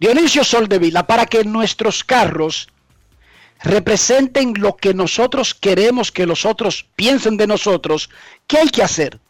Dionisio 0.00 0.42
Soldevila, 0.42 1.06
para 1.06 1.26
que 1.26 1.44
nuestros 1.44 2.02
carros 2.02 2.68
representen 3.62 4.54
lo 4.58 4.76
que 4.76 4.94
nosotros 4.94 5.54
queremos 5.54 6.10
que 6.10 6.26
los 6.26 6.44
otros 6.44 6.86
piensen 6.96 7.36
de 7.36 7.46
nosotros, 7.46 8.10
¿qué 8.48 8.58
hay 8.58 8.68
que 8.68 8.82
hacer? 8.82 9.20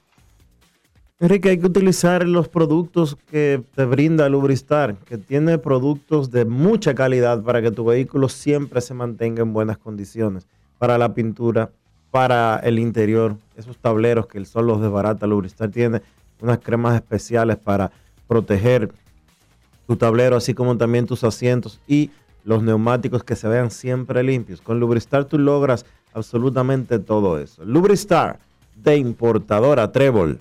Enrique, 1.22 1.50
hay 1.50 1.58
que 1.58 1.66
utilizar 1.66 2.26
los 2.26 2.48
productos 2.48 3.16
que 3.30 3.62
te 3.76 3.84
brinda 3.84 4.28
Lubristar, 4.28 4.96
que 4.96 5.18
tiene 5.18 5.56
productos 5.56 6.32
de 6.32 6.44
mucha 6.44 6.96
calidad 6.96 7.44
para 7.44 7.62
que 7.62 7.70
tu 7.70 7.84
vehículo 7.84 8.28
siempre 8.28 8.80
se 8.80 8.92
mantenga 8.92 9.40
en 9.40 9.52
buenas 9.52 9.78
condiciones. 9.78 10.48
Para 10.78 10.98
la 10.98 11.14
pintura, 11.14 11.70
para 12.10 12.58
el 12.64 12.80
interior, 12.80 13.36
esos 13.56 13.78
tableros 13.78 14.26
que 14.26 14.36
el 14.36 14.46
sol 14.46 14.66
los 14.66 14.80
desbarata. 14.80 15.28
Lubristar 15.28 15.70
tiene 15.70 16.02
unas 16.40 16.58
cremas 16.58 16.96
especiales 16.96 17.56
para 17.56 17.92
proteger 18.26 18.90
tu 19.86 19.94
tablero, 19.94 20.34
así 20.34 20.54
como 20.54 20.76
también 20.76 21.06
tus 21.06 21.22
asientos 21.22 21.78
y 21.86 22.10
los 22.42 22.64
neumáticos 22.64 23.22
que 23.22 23.36
se 23.36 23.46
vean 23.46 23.70
siempre 23.70 24.24
limpios. 24.24 24.60
Con 24.60 24.80
Lubristar 24.80 25.26
tú 25.26 25.38
logras 25.38 25.86
absolutamente 26.14 26.98
todo 26.98 27.38
eso. 27.38 27.64
Lubristar 27.64 28.40
de 28.74 28.96
importadora 28.96 29.92
Trébol. 29.92 30.40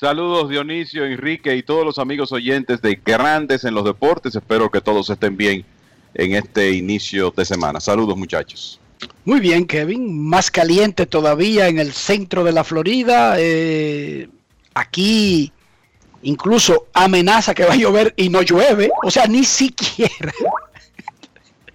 Saludos 0.00 0.48
Dionisio, 0.48 1.04
Enrique 1.04 1.56
y 1.56 1.64
todos 1.64 1.84
los 1.84 1.98
amigos 1.98 2.30
oyentes 2.30 2.80
de 2.80 3.00
Grandes 3.04 3.64
en 3.64 3.74
los 3.74 3.84
Deportes. 3.84 4.36
Espero 4.36 4.70
que 4.70 4.80
todos 4.80 5.10
estén 5.10 5.36
bien 5.36 5.64
en 6.14 6.36
este 6.36 6.70
inicio 6.70 7.34
de 7.36 7.44
semana. 7.44 7.80
Saludos 7.80 8.16
muchachos. 8.16 8.78
Muy 9.24 9.40
bien, 9.40 9.66
Kevin. 9.66 10.24
Más 10.24 10.52
caliente 10.52 11.04
todavía 11.04 11.66
en 11.66 11.80
el 11.80 11.92
centro 11.92 12.44
de 12.44 12.52
la 12.52 12.62
Florida. 12.62 13.34
Eh, 13.38 14.28
aquí 14.72 15.52
incluso 16.22 16.86
amenaza 16.94 17.52
que 17.52 17.64
va 17.64 17.72
a 17.72 17.76
llover 17.76 18.14
y 18.16 18.28
no 18.28 18.42
llueve. 18.42 18.92
O 19.02 19.10
sea, 19.10 19.26
ni 19.26 19.42
siquiera. 19.42 20.32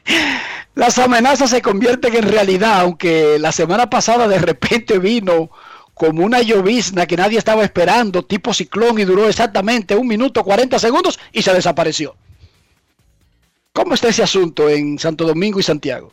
Las 0.76 0.98
amenazas 0.98 1.50
se 1.50 1.62
convierten 1.62 2.16
en 2.16 2.30
realidad, 2.30 2.80
aunque 2.80 3.38
la 3.38 3.52
semana 3.52 3.90
pasada 3.90 4.30
de 4.30 4.40
repente 4.40 4.98
vino 4.98 5.50
como 5.94 6.24
una 6.24 6.41
llovizna 6.41 7.06
que 7.06 7.18
nadie 7.18 7.38
estaba 7.38 7.64
esperando, 7.64 8.26
tipo 8.26 8.54
ciclón, 8.54 9.00
y 9.00 9.06
duró 9.06 9.28
exactamente 9.28 9.96
un 9.96 10.08
minuto 10.08 10.44
40 10.44 10.80
segundos 10.80 11.20
y 11.32 11.41
se 11.41 11.54
desapareció. 11.54 12.16
¿Cómo 13.74 13.94
está 13.94 14.10
ese 14.10 14.24
asunto 14.24 14.70
en 14.70 15.00
Santo 15.00 15.26
Domingo 15.26 15.60
y 15.60 15.64
Santiago? 15.64 16.12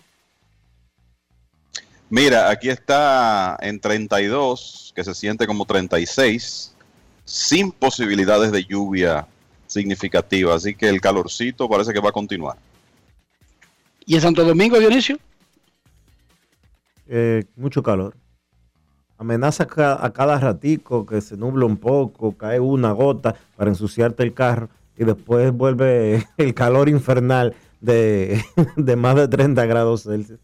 Mira, 2.08 2.50
aquí 2.50 2.68
está 2.68 3.56
en 3.60 3.78
32, 3.78 4.92
que 4.96 5.04
se 5.04 5.14
siente 5.14 5.46
como 5.46 5.64
36, 5.64 6.74
sin 7.24 7.70
posibilidades 7.70 8.50
de 8.50 8.64
lluvia 8.64 9.28
significativa, 9.66 10.54
así 10.54 10.74
que 10.74 10.88
el 10.88 11.00
calorcito 11.00 11.68
parece 11.68 11.92
que 11.92 12.00
va 12.00 12.08
a 12.08 12.12
continuar. 12.12 12.56
¿Y 14.04 14.16
en 14.16 14.20
Santo 14.20 14.44
Domingo, 14.44 14.78
Dionisio? 14.78 15.18
Eh, 17.06 17.44
mucho 17.54 17.82
calor. 17.82 18.16
Amenaza 19.20 19.68
a 20.00 20.12
cada 20.14 20.38
ratico 20.38 21.04
que 21.04 21.20
se 21.20 21.36
nubla 21.36 21.66
un 21.66 21.76
poco, 21.76 22.32
cae 22.38 22.58
una 22.58 22.92
gota 22.92 23.36
para 23.54 23.68
ensuciarte 23.68 24.22
el 24.22 24.32
carro 24.32 24.70
y 24.96 25.04
después 25.04 25.52
vuelve 25.52 26.26
el 26.38 26.54
calor 26.54 26.88
infernal 26.88 27.54
de, 27.82 28.42
de 28.76 28.96
más 28.96 29.16
de 29.16 29.28
30 29.28 29.66
grados 29.66 30.04
Celsius. 30.04 30.40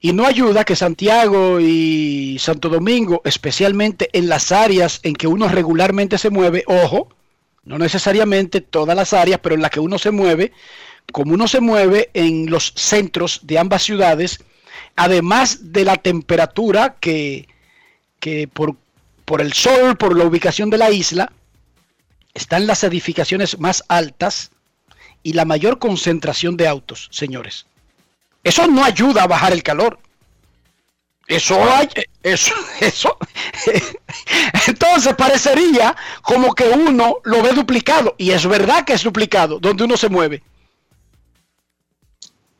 Y 0.00 0.14
no 0.14 0.24
ayuda 0.24 0.64
que 0.64 0.76
Santiago 0.76 1.60
y 1.60 2.38
Santo 2.40 2.70
Domingo, 2.70 3.20
especialmente 3.26 4.08
en 4.14 4.30
las 4.30 4.50
áreas 4.50 5.00
en 5.02 5.12
que 5.12 5.26
uno 5.26 5.46
regularmente 5.46 6.16
se 6.16 6.30
mueve, 6.30 6.64
ojo, 6.68 7.10
no 7.64 7.76
necesariamente 7.76 8.62
todas 8.62 8.96
las 8.96 9.12
áreas, 9.12 9.40
pero 9.42 9.56
en 9.56 9.60
las 9.60 9.70
que 9.70 9.80
uno 9.80 9.98
se 9.98 10.10
mueve, 10.10 10.52
como 11.12 11.34
uno 11.34 11.46
se 11.46 11.60
mueve 11.60 12.08
en 12.14 12.50
los 12.50 12.72
centros 12.76 13.40
de 13.42 13.58
ambas 13.58 13.82
ciudades, 13.82 14.42
además 14.96 15.70
de 15.70 15.84
la 15.84 15.96
temperatura 15.96 16.96
que, 16.98 17.46
que 18.20 18.48
por, 18.48 18.76
por 19.24 19.40
el 19.40 19.52
sol, 19.52 19.96
por 19.96 20.16
la 20.16 20.24
ubicación 20.24 20.70
de 20.70 20.78
la 20.78 20.90
isla, 20.90 21.32
están 22.34 22.66
las 22.66 22.84
edificaciones 22.84 23.58
más 23.58 23.84
altas 23.88 24.50
y 25.22 25.32
la 25.32 25.44
mayor 25.44 25.78
concentración 25.78 26.56
de 26.56 26.68
autos, 26.68 27.08
señores. 27.10 27.66
Eso 28.44 28.66
no 28.66 28.84
ayuda 28.84 29.24
a 29.24 29.26
bajar 29.26 29.52
el 29.52 29.62
calor. 29.62 29.98
Eso, 31.26 31.62
hay- 31.74 31.88
eso, 32.22 32.54
eso. 32.80 33.18
Entonces 34.66 35.14
parecería 35.14 35.94
como 36.22 36.54
que 36.54 36.64
uno 36.64 37.18
lo 37.24 37.42
ve 37.42 37.52
duplicado. 37.52 38.14
Y 38.18 38.30
es 38.30 38.46
verdad 38.46 38.84
que 38.84 38.94
es 38.94 39.02
duplicado 39.02 39.58
donde 39.58 39.84
uno 39.84 39.96
se 39.96 40.08
mueve. 40.08 40.42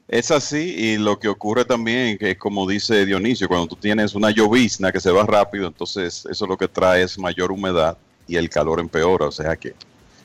Es 0.08 0.30
así 0.30 0.56
y 0.56 0.96
lo 0.96 1.18
que 1.18 1.28
ocurre 1.28 1.66
también, 1.66 2.16
que 2.16 2.30
es 2.30 2.38
como 2.38 2.66
dice 2.66 3.04
Dionisio, 3.04 3.46
cuando 3.46 3.66
tú 3.66 3.76
tienes 3.76 4.14
una 4.14 4.30
llovizna 4.30 4.90
que 4.90 5.00
se 5.00 5.10
va 5.10 5.22
rápido, 5.24 5.66
entonces 5.66 6.26
eso 6.30 6.46
lo 6.46 6.56
que 6.56 6.66
trae 6.66 7.02
es 7.02 7.18
mayor 7.18 7.52
humedad 7.52 7.96
y 8.26 8.36
el 8.36 8.48
calor 8.48 8.80
empeora. 8.80 9.26
O 9.26 9.32
sea 9.32 9.54
que 9.54 9.74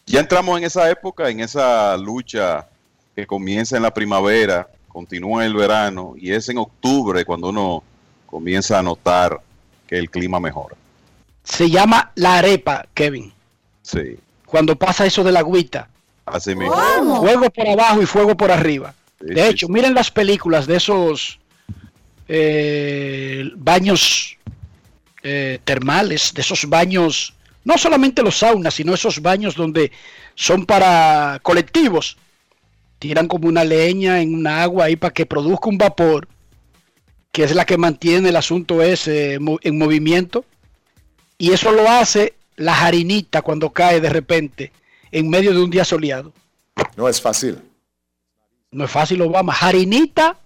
ya 0.06 0.22
entramos 0.22 0.58
en 0.58 0.64
esa 0.64 0.90
época, 0.90 1.30
en 1.30 1.42
esa 1.42 1.98
lucha 1.98 2.66
que 3.14 3.28
comienza 3.28 3.76
en 3.76 3.84
la 3.84 3.94
primavera, 3.94 4.70
continúa 4.88 5.46
el 5.46 5.54
verano 5.54 6.14
y 6.18 6.32
es 6.32 6.48
en 6.48 6.60
octubre 6.60 7.26
cuando 7.26 7.50
uno 7.50 7.84
comienza 8.26 8.80
a 8.80 8.84
notar 8.84 9.42
que 9.86 9.98
el 9.98 10.10
clima 10.10 10.40
mejora. 10.40 10.78
Se 11.44 11.70
llama 11.70 12.14
la 12.16 12.38
arepa, 12.38 12.86
Kevin. 12.94 13.34
Sí, 13.82 14.18
Cuando 14.46 14.78
pasa 14.78 15.06
eso 15.06 15.26
de 15.26 15.34
la 15.34 15.40
agüita. 15.40 15.90
así 16.26 16.56
mismo. 16.56 16.74
Fuego 17.20 17.50
por 17.50 17.68
abajo 17.68 18.02
y 18.02 18.06
fuego 18.06 18.38
por 18.38 18.50
arriba. 18.50 18.94
De 19.26 19.48
hecho, 19.48 19.70
miren 19.70 19.94
las 19.94 20.12
películas 20.12 20.68
de 20.68 20.76
esos 20.76 21.40
eh, 22.28 23.50
baños 23.56 24.38
eh, 25.24 25.60
termales, 25.64 26.34
de 26.34 26.42
esos 26.42 26.68
baños 26.68 27.34
No 27.64 27.78
solamente 27.78 28.22
los 28.22 28.40
saunas, 28.40 28.74
sino 28.74 28.94
esos 28.94 29.22
baños 29.22 29.56
donde 29.56 29.92
son 30.36 30.66
para 30.66 31.40
colectivos. 31.42 32.18
Tiran 33.00 33.30
como 33.30 33.48
una 33.48 33.64
leña 33.64 34.22
en 34.22 34.36
una 34.36 34.64
agua 34.64 34.86
ahí 34.86 34.98
para 34.98 35.14
que 35.14 35.26
produzca 35.26 35.70
un 35.70 35.78
vapor, 35.78 36.28
que 37.32 37.46
es 37.46 37.56
la 37.56 37.66
que 37.66 37.78
mantiene 37.78 38.30
el 38.30 38.36
asunto 38.36 38.82
ese 38.82 39.36
en 39.36 39.78
movimiento. 39.78 40.44
Y 41.38 41.52
eso 41.52 41.72
lo 41.72 41.90
hace 41.90 42.34
la 42.58 42.74
jarinita 42.74 43.42
cuando 43.42 43.70
cae 43.70 44.02
de 44.02 44.10
repente 44.10 44.74
en 45.12 45.30
medio 45.30 45.54
de 45.54 45.64
un 45.64 45.70
día 45.70 45.86
soleado. 45.86 46.34
No 46.98 47.08
es 47.08 47.22
fácil. 47.22 47.60
No 48.74 48.86
es 48.86 48.92
fácil, 48.92 49.22
Obama. 49.22 49.54
Jarinita 49.54 50.38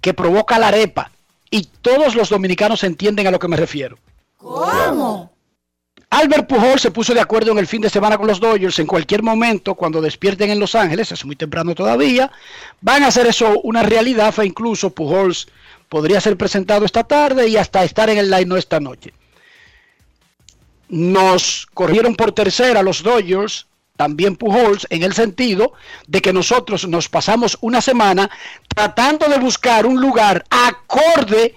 que 0.00 0.14
provoca 0.14 0.58
la 0.58 0.68
arepa. 0.68 1.10
Y 1.50 1.68
todos 1.82 2.14
los 2.14 2.28
dominicanos 2.28 2.84
entienden 2.84 3.26
a 3.26 3.30
lo 3.30 3.38
que 3.38 3.48
me 3.48 3.56
refiero. 3.56 3.98
¿Cómo? 4.36 5.30
Albert 6.10 6.48
Pujol 6.48 6.80
se 6.80 6.90
puso 6.90 7.14
de 7.14 7.20
acuerdo 7.20 7.52
en 7.52 7.58
el 7.58 7.68
fin 7.68 7.80
de 7.80 7.88
semana 7.88 8.18
con 8.18 8.26
los 8.26 8.40
Dodgers. 8.40 8.78
En 8.80 8.86
cualquier 8.86 9.22
momento, 9.22 9.76
cuando 9.76 10.00
despierten 10.00 10.50
en 10.50 10.58
Los 10.58 10.74
Ángeles, 10.74 11.12
es 11.12 11.24
muy 11.24 11.36
temprano 11.36 11.74
todavía, 11.74 12.32
van 12.80 13.04
a 13.04 13.08
hacer 13.08 13.28
eso 13.28 13.60
una 13.62 13.84
realidad. 13.84 14.34
Fue 14.34 14.46
incluso 14.46 14.90
Pujols 14.90 15.46
podría 15.88 16.20
ser 16.20 16.36
presentado 16.36 16.84
esta 16.84 17.04
tarde 17.04 17.46
y 17.48 17.56
hasta 17.56 17.84
estar 17.84 18.10
en 18.10 18.18
el 18.18 18.30
line 18.30 18.58
esta 18.58 18.80
noche. 18.80 19.12
Nos 20.88 21.66
corrieron 21.72 22.16
por 22.16 22.32
tercera 22.32 22.82
los 22.82 23.04
Dodgers, 23.04 23.66
también 24.00 24.34
Pujols, 24.34 24.86
en 24.88 25.02
el 25.02 25.12
sentido 25.12 25.74
de 26.06 26.22
que 26.22 26.32
nosotros 26.32 26.88
nos 26.88 27.10
pasamos 27.10 27.58
una 27.60 27.82
semana 27.82 28.30
tratando 28.66 29.28
de 29.28 29.38
buscar 29.38 29.84
un 29.84 30.00
lugar 30.00 30.42
acorde 30.48 31.54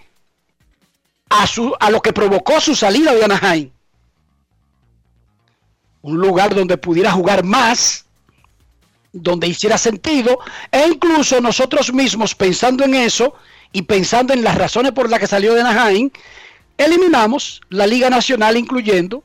a, 1.29 1.47
su, 1.47 1.73
a 1.79 1.89
lo 1.89 2.01
que 2.01 2.11
provocó 2.11 2.59
su 2.59 2.75
salida 2.75 3.13
de 3.13 3.23
Anaheim. 3.23 3.69
Un 6.01 6.17
lugar 6.17 6.53
donde 6.53 6.75
pudiera 6.75 7.13
jugar 7.13 7.45
más, 7.45 8.07
donde 9.13 9.47
hiciera 9.47 9.77
sentido, 9.77 10.37
e 10.69 10.85
incluso 10.85 11.39
nosotros 11.39 11.93
mismos 11.93 12.35
pensando 12.35 12.83
en 12.83 12.95
eso 12.95 13.35
y 13.71 13.83
pensando 13.83 14.33
en 14.33 14.43
las 14.43 14.55
razones 14.55 14.91
por 14.91 15.09
las 15.09 15.21
que 15.21 15.27
salió 15.27 15.53
de 15.53 15.61
Anaheim, 15.61 16.09
eliminamos 16.77 17.61
la 17.69 17.87
Liga 17.87 18.09
Nacional 18.09 18.57
incluyendo 18.57 19.23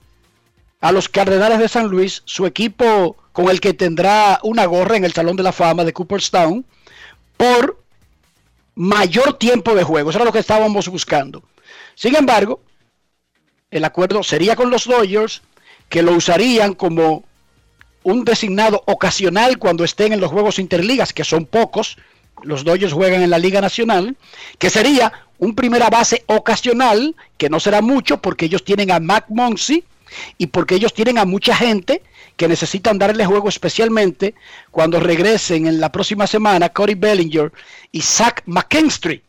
a 0.80 0.92
los 0.92 1.08
Cardenales 1.08 1.58
de 1.58 1.68
San 1.68 1.88
Luis, 1.88 2.22
su 2.24 2.46
equipo 2.46 3.16
con 3.32 3.48
el 3.48 3.60
que 3.60 3.74
tendrá 3.74 4.40
una 4.42 4.64
gorra 4.66 4.96
en 4.96 5.04
el 5.04 5.12
Salón 5.12 5.36
de 5.36 5.42
la 5.42 5.52
Fama 5.52 5.84
de 5.84 5.92
Cooperstown, 5.92 6.64
por 7.36 7.82
mayor 8.74 9.38
tiempo 9.38 9.74
de 9.74 9.84
juego. 9.84 10.10
Eso 10.10 10.18
era 10.18 10.24
lo 10.24 10.32
que 10.32 10.38
estábamos 10.38 10.88
buscando. 10.88 11.42
Sin 11.94 12.14
embargo, 12.14 12.60
el 13.70 13.84
acuerdo 13.84 14.22
sería 14.22 14.56
con 14.56 14.70
los 14.70 14.86
Dodgers, 14.86 15.42
que 15.88 16.02
lo 16.02 16.12
usarían 16.12 16.74
como 16.74 17.24
un 18.02 18.24
designado 18.24 18.82
ocasional 18.86 19.58
cuando 19.58 19.84
estén 19.84 20.12
en 20.12 20.20
los 20.20 20.30
juegos 20.30 20.58
interligas, 20.58 21.12
que 21.12 21.24
son 21.24 21.44
pocos. 21.44 21.96
Los 22.42 22.62
Dodgers 22.64 22.92
juegan 22.92 23.22
en 23.22 23.30
la 23.30 23.38
Liga 23.38 23.60
Nacional, 23.60 24.16
que 24.58 24.70
sería 24.70 25.12
un 25.38 25.54
primera 25.54 25.90
base 25.90 26.22
ocasional, 26.26 27.16
que 27.36 27.50
no 27.50 27.58
será 27.58 27.82
mucho 27.82 28.18
porque 28.22 28.46
ellos 28.46 28.64
tienen 28.64 28.90
a 28.92 29.00
Mac 29.00 29.26
Monsi 29.28 29.84
y 30.36 30.48
porque 30.48 30.74
ellos 30.74 30.94
tienen 30.94 31.18
a 31.18 31.24
mucha 31.24 31.54
gente 31.54 32.02
que 32.36 32.48
necesitan 32.48 32.98
darle 32.98 33.26
juego 33.26 33.48
especialmente 33.48 34.34
cuando 34.70 35.00
regresen 35.00 35.66
en 35.66 35.80
la 35.80 35.90
próxima 35.90 36.26
semana 36.26 36.68
Cody 36.68 36.94
Bellinger 36.94 37.52
y 37.90 38.00
Zach 38.00 38.42
McKinstry. 38.46 39.22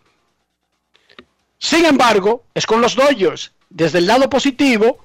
Sin 1.57 1.86
embargo, 1.86 2.43
es 2.53 2.65
con 2.65 2.82
los 2.82 2.95
Dodgers. 2.95 3.51
Desde 3.69 3.97
el 3.97 4.07
lado 4.07 4.30
positivo, 4.30 4.99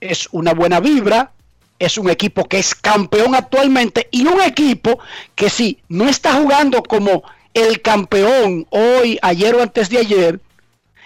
es 0.00 0.28
una 0.32 0.52
buena 0.52 0.80
vibra, 0.80 1.32
es 1.78 1.96
un 1.96 2.10
equipo 2.10 2.44
que 2.44 2.58
es 2.58 2.74
campeón 2.74 3.34
actualmente 3.34 4.08
y 4.10 4.26
un 4.26 4.40
equipo 4.40 4.98
que 5.34 5.48
si 5.48 5.78
no 5.88 6.08
está 6.08 6.34
jugando 6.34 6.82
como 6.82 7.22
el 7.54 7.80
campeón 7.80 8.66
hoy, 8.70 9.18
ayer 9.22 9.54
o 9.54 9.62
antes 9.62 9.88
de 9.88 9.98
ayer, 9.98 10.40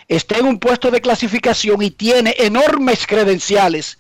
está 0.09 0.39
en 0.39 0.47
un 0.47 0.59
puesto 0.59 0.91
de 0.91 1.01
clasificación 1.01 1.83
y 1.83 1.91
tiene 1.91 2.35
enormes 2.39 3.07
credenciales 3.07 3.99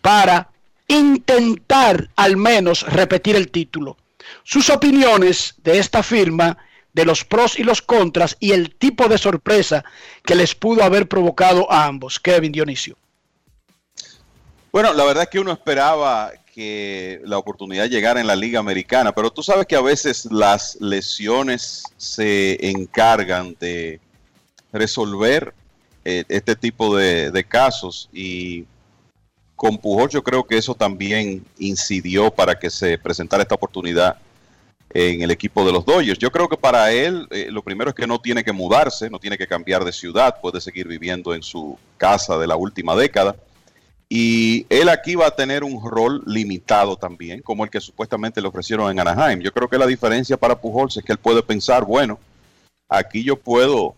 para 0.00 0.48
intentar 0.88 2.08
al 2.16 2.36
menos 2.36 2.82
repetir 2.82 3.36
el 3.36 3.50
título. 3.50 3.96
Sus 4.42 4.70
opiniones 4.70 5.54
de 5.58 5.78
esta 5.78 6.02
firma, 6.02 6.58
de 6.92 7.04
los 7.04 7.24
pros 7.24 7.58
y 7.58 7.62
los 7.62 7.82
contras 7.82 8.36
y 8.40 8.52
el 8.52 8.74
tipo 8.74 9.08
de 9.08 9.18
sorpresa 9.18 9.84
que 10.24 10.34
les 10.34 10.54
pudo 10.54 10.82
haber 10.82 11.08
provocado 11.08 11.70
a 11.70 11.86
ambos. 11.86 12.18
Kevin 12.18 12.52
Dionisio. 12.52 12.96
Bueno, 14.72 14.92
la 14.92 15.04
verdad 15.04 15.24
es 15.24 15.28
que 15.30 15.40
uno 15.40 15.52
esperaba 15.52 16.32
que 16.54 17.20
la 17.24 17.38
oportunidad 17.38 17.88
llegara 17.88 18.20
en 18.20 18.26
la 18.26 18.36
Liga 18.36 18.58
Americana, 18.58 19.12
pero 19.12 19.30
tú 19.30 19.42
sabes 19.42 19.66
que 19.66 19.76
a 19.76 19.80
veces 19.80 20.26
las 20.30 20.76
lesiones 20.80 21.84
se 21.96 22.68
encargan 22.68 23.56
de 23.60 24.00
resolver 24.72 25.54
eh, 26.04 26.24
este 26.28 26.56
tipo 26.56 26.96
de, 26.96 27.30
de 27.30 27.44
casos 27.44 28.08
y 28.12 28.64
con 29.60 29.76
Pujol 29.76 30.08
yo 30.08 30.24
creo 30.24 30.44
que 30.44 30.56
eso 30.56 30.74
también 30.74 31.44
incidió 31.58 32.30
para 32.30 32.58
que 32.58 32.70
se 32.70 32.96
presentara 32.96 33.42
esta 33.42 33.56
oportunidad 33.56 34.16
en 34.88 35.20
el 35.20 35.30
equipo 35.30 35.66
de 35.66 35.70
los 35.70 35.84
Dodgers. 35.84 36.18
Yo 36.18 36.32
creo 36.32 36.48
que 36.48 36.56
para 36.56 36.90
él 36.92 37.28
eh, 37.30 37.48
lo 37.50 37.60
primero 37.60 37.90
es 37.90 37.94
que 37.94 38.06
no 38.06 38.18
tiene 38.22 38.42
que 38.42 38.52
mudarse, 38.52 39.10
no 39.10 39.18
tiene 39.18 39.36
que 39.36 39.46
cambiar 39.46 39.84
de 39.84 39.92
ciudad, 39.92 40.40
puede 40.40 40.62
seguir 40.62 40.88
viviendo 40.88 41.34
en 41.34 41.42
su 41.42 41.76
casa 41.98 42.38
de 42.38 42.46
la 42.46 42.56
última 42.56 42.96
década. 42.96 43.36
Y 44.08 44.64
él 44.70 44.88
aquí 44.88 45.14
va 45.14 45.26
a 45.26 45.36
tener 45.36 45.62
un 45.62 45.78
rol 45.86 46.22
limitado 46.24 46.96
también, 46.96 47.42
como 47.42 47.62
el 47.62 47.68
que 47.68 47.82
supuestamente 47.82 48.40
le 48.40 48.48
ofrecieron 48.48 48.90
en 48.90 48.98
Anaheim. 48.98 49.40
Yo 49.40 49.52
creo 49.52 49.68
que 49.68 49.76
la 49.76 49.86
diferencia 49.86 50.38
para 50.38 50.58
Pujols 50.58 50.96
es 50.96 51.04
que 51.04 51.12
él 51.12 51.18
puede 51.18 51.42
pensar, 51.42 51.84
bueno, 51.84 52.18
aquí 52.88 53.22
yo 53.22 53.36
puedo 53.36 53.94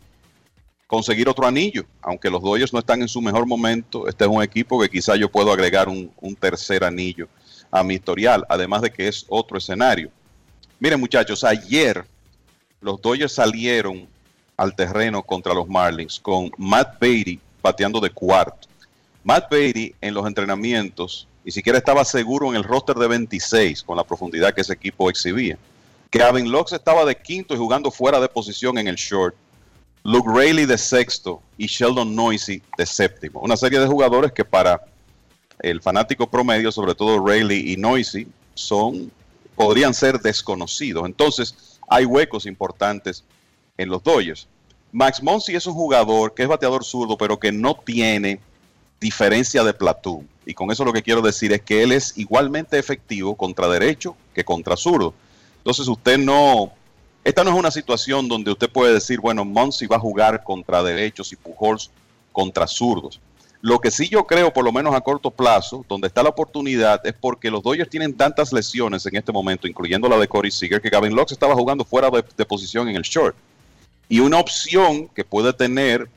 conseguir 0.93 1.27
otro 1.27 1.47
anillo, 1.47 1.87
aunque 2.03 2.29
los 2.29 2.43
Dodgers 2.43 2.71
no 2.71 2.79
están 2.79 3.01
en 3.01 3.09
su 3.09 3.23
mejor 3.23 3.47
momento, 3.47 4.07
este 4.07 4.25
es 4.25 4.31
un 4.31 4.43
equipo 4.43 4.79
que 4.79 4.91
quizá 4.91 5.17
yo 5.17 5.27
puedo 5.31 5.51
agregar 5.51 5.89
un, 5.89 6.37
tercer 6.39 6.85
anillo 6.85 7.29
a 7.71 7.83
mi 7.83 7.95
historial, 7.95 8.45
además 8.47 8.83
de 8.83 8.93
que 8.93 9.09
es 9.09 9.25
otro 9.31 9.57
escenario. 9.57 10.11
Miren 10.79 11.01
muchachos, 11.01 11.45
ayer 11.45 12.05
los 12.83 13.01
Dodgers 13.01 13.33
salieron 13.33 14.07
al 14.55 14.77
terreno 14.77 15.23
contra 15.23 15.55
los 15.55 15.67
Marlins 15.67 16.21
con 16.21 16.51
Matt 16.59 17.01
Beatty 17.01 17.41
bateando 17.63 17.99
de 17.99 18.11
cuarto. 18.11 18.69
Matt 19.25 19.51
Beatty 19.51 19.95
en 19.99 20.13
los 20.13 20.27
entrenamientos 20.27 21.27
ni 21.43 21.53
siquiera 21.53 21.79
estaba 21.79 22.05
seguro 22.05 22.51
en 22.51 22.57
el 22.57 22.65
roster 22.65 22.97
de 22.97 23.09
26 23.09 23.83
con 23.83 23.97
la 23.97 24.05
profundidad 24.05 24.53
que 24.53 24.61
ese 24.61 24.75
equipo 24.75 25.09
exhibía. 25.09 25.57
Kevin 26.11 26.53
Locke 26.53 26.75
estaba 26.75 27.07
de 27.07 27.17
quinto 27.17 27.55
y 27.55 27.57
jugando 27.57 27.91
fuera 27.91 28.21
de 28.21 28.29
posición 28.29 28.77
en 28.77 28.89
el 28.89 28.97
short. 28.97 29.35
Luke 30.05 30.29
Rayleigh 30.29 30.67
de 30.67 30.79
sexto 30.79 31.43
y 31.57 31.67
Sheldon 31.67 32.15
Noisy 32.15 32.63
de 32.77 32.87
séptimo. 32.87 33.41
Una 33.41 33.57
serie 33.57 33.79
de 33.79 33.87
jugadores 33.87 34.33
que 34.33 34.45
para 34.45 34.85
el 35.61 35.81
fanático 35.81 36.29
promedio, 36.29 36.73
sobre 36.73 36.95
todo 36.95 37.25
Rayleigh 37.25 37.73
y 37.73 37.77
Noisy, 37.77 38.27
son, 38.55 39.13
podrían 39.55 39.95
ser 39.95 40.19
desconocidos. 40.21 41.07
Entonces, 41.07 41.79
hay 41.89 42.05
huecos 42.05 42.47
importantes 42.47 43.25
en 43.79 43.89
los 43.89 44.03
Dodgers. 44.03 44.49
Max 44.91 45.23
Monsi 45.23 45.55
es 45.55 45.67
un 45.67 45.75
jugador 45.75 46.35
que 46.35 46.43
es 46.43 46.49
bateador 46.49 46.85
zurdo, 46.85 47.17
pero 47.17 47.39
que 47.39 47.53
no 47.53 47.75
tiene 47.75 48.41
diferencia 49.01 49.65
de 49.65 49.73
platoon. 49.73 50.29
Y 50.45 50.55
con 50.55 50.71
eso 50.71 50.85
lo 50.85 50.93
que 50.93 51.03
quiero 51.03 51.23
decir 51.23 51.53
es 51.53 51.63
que 51.63 51.83
él 51.83 51.93
es 51.93 52.17
igualmente 52.19 52.79
efectivo 52.79 53.37
contra 53.37 53.69
derecho 53.69 54.17
que 54.35 54.45
contra 54.45 54.77
zurdo. 54.77 55.15
Entonces 55.59 55.87
usted 55.87 56.19
no, 56.19 56.73
esta 57.25 57.45
no 57.45 57.51
es 57.51 57.57
una 57.57 57.71
situación 57.71 58.29
donde 58.29 58.51
usted 58.51 58.71
puede 58.71 58.95
decir, 58.95 59.21
bueno, 59.21 59.45
Monsi 59.45 59.87
va 59.87 59.97
a 59.97 60.01
jugar 60.01 60.43
contra 60.43 60.83
derechos 60.83 61.33
y 61.33 61.37
Pujols 61.37 61.91
contra 62.33 62.67
zurdos. 62.67 63.21
Lo 63.61 63.81
que 63.81 63.93
sí 63.93 64.09
yo 64.09 64.27
creo, 64.27 64.53
por 64.53 64.65
lo 64.65 64.73
menos 64.73 64.93
a 64.93 65.01
corto 65.01 65.31
plazo, 65.31 65.85
donde 65.89 66.09
está 66.09 66.23
la 66.25 66.31
oportunidad, 66.31 67.01
es 67.07 67.13
porque 67.13 67.49
los 67.49 67.63
Dodgers 67.63 67.89
tienen 67.89 68.17
tantas 68.17 68.53
lesiones 68.53 69.07
en 69.07 69.15
este 69.15 69.31
momento, 69.31 69.69
incluyendo 69.69 70.09
la 70.09 70.19
de 70.19 70.27
Corey 70.27 70.51
Seager, 70.51 70.81
que 70.81 70.91
Gavin 70.91 71.15
Lux 71.15 71.31
estaba 71.31 71.55
jugando 71.55 71.85
fuera 71.85 72.11
de, 72.11 72.25
de 72.37 72.45
posición 72.45 72.89
en 72.89 72.97
el 72.97 73.03
short. 73.03 73.37
Y 74.09 74.19
una 74.19 74.41
opción 74.41 75.07
que 75.15 75.25
puede 75.25 75.53
tener 75.53 76.09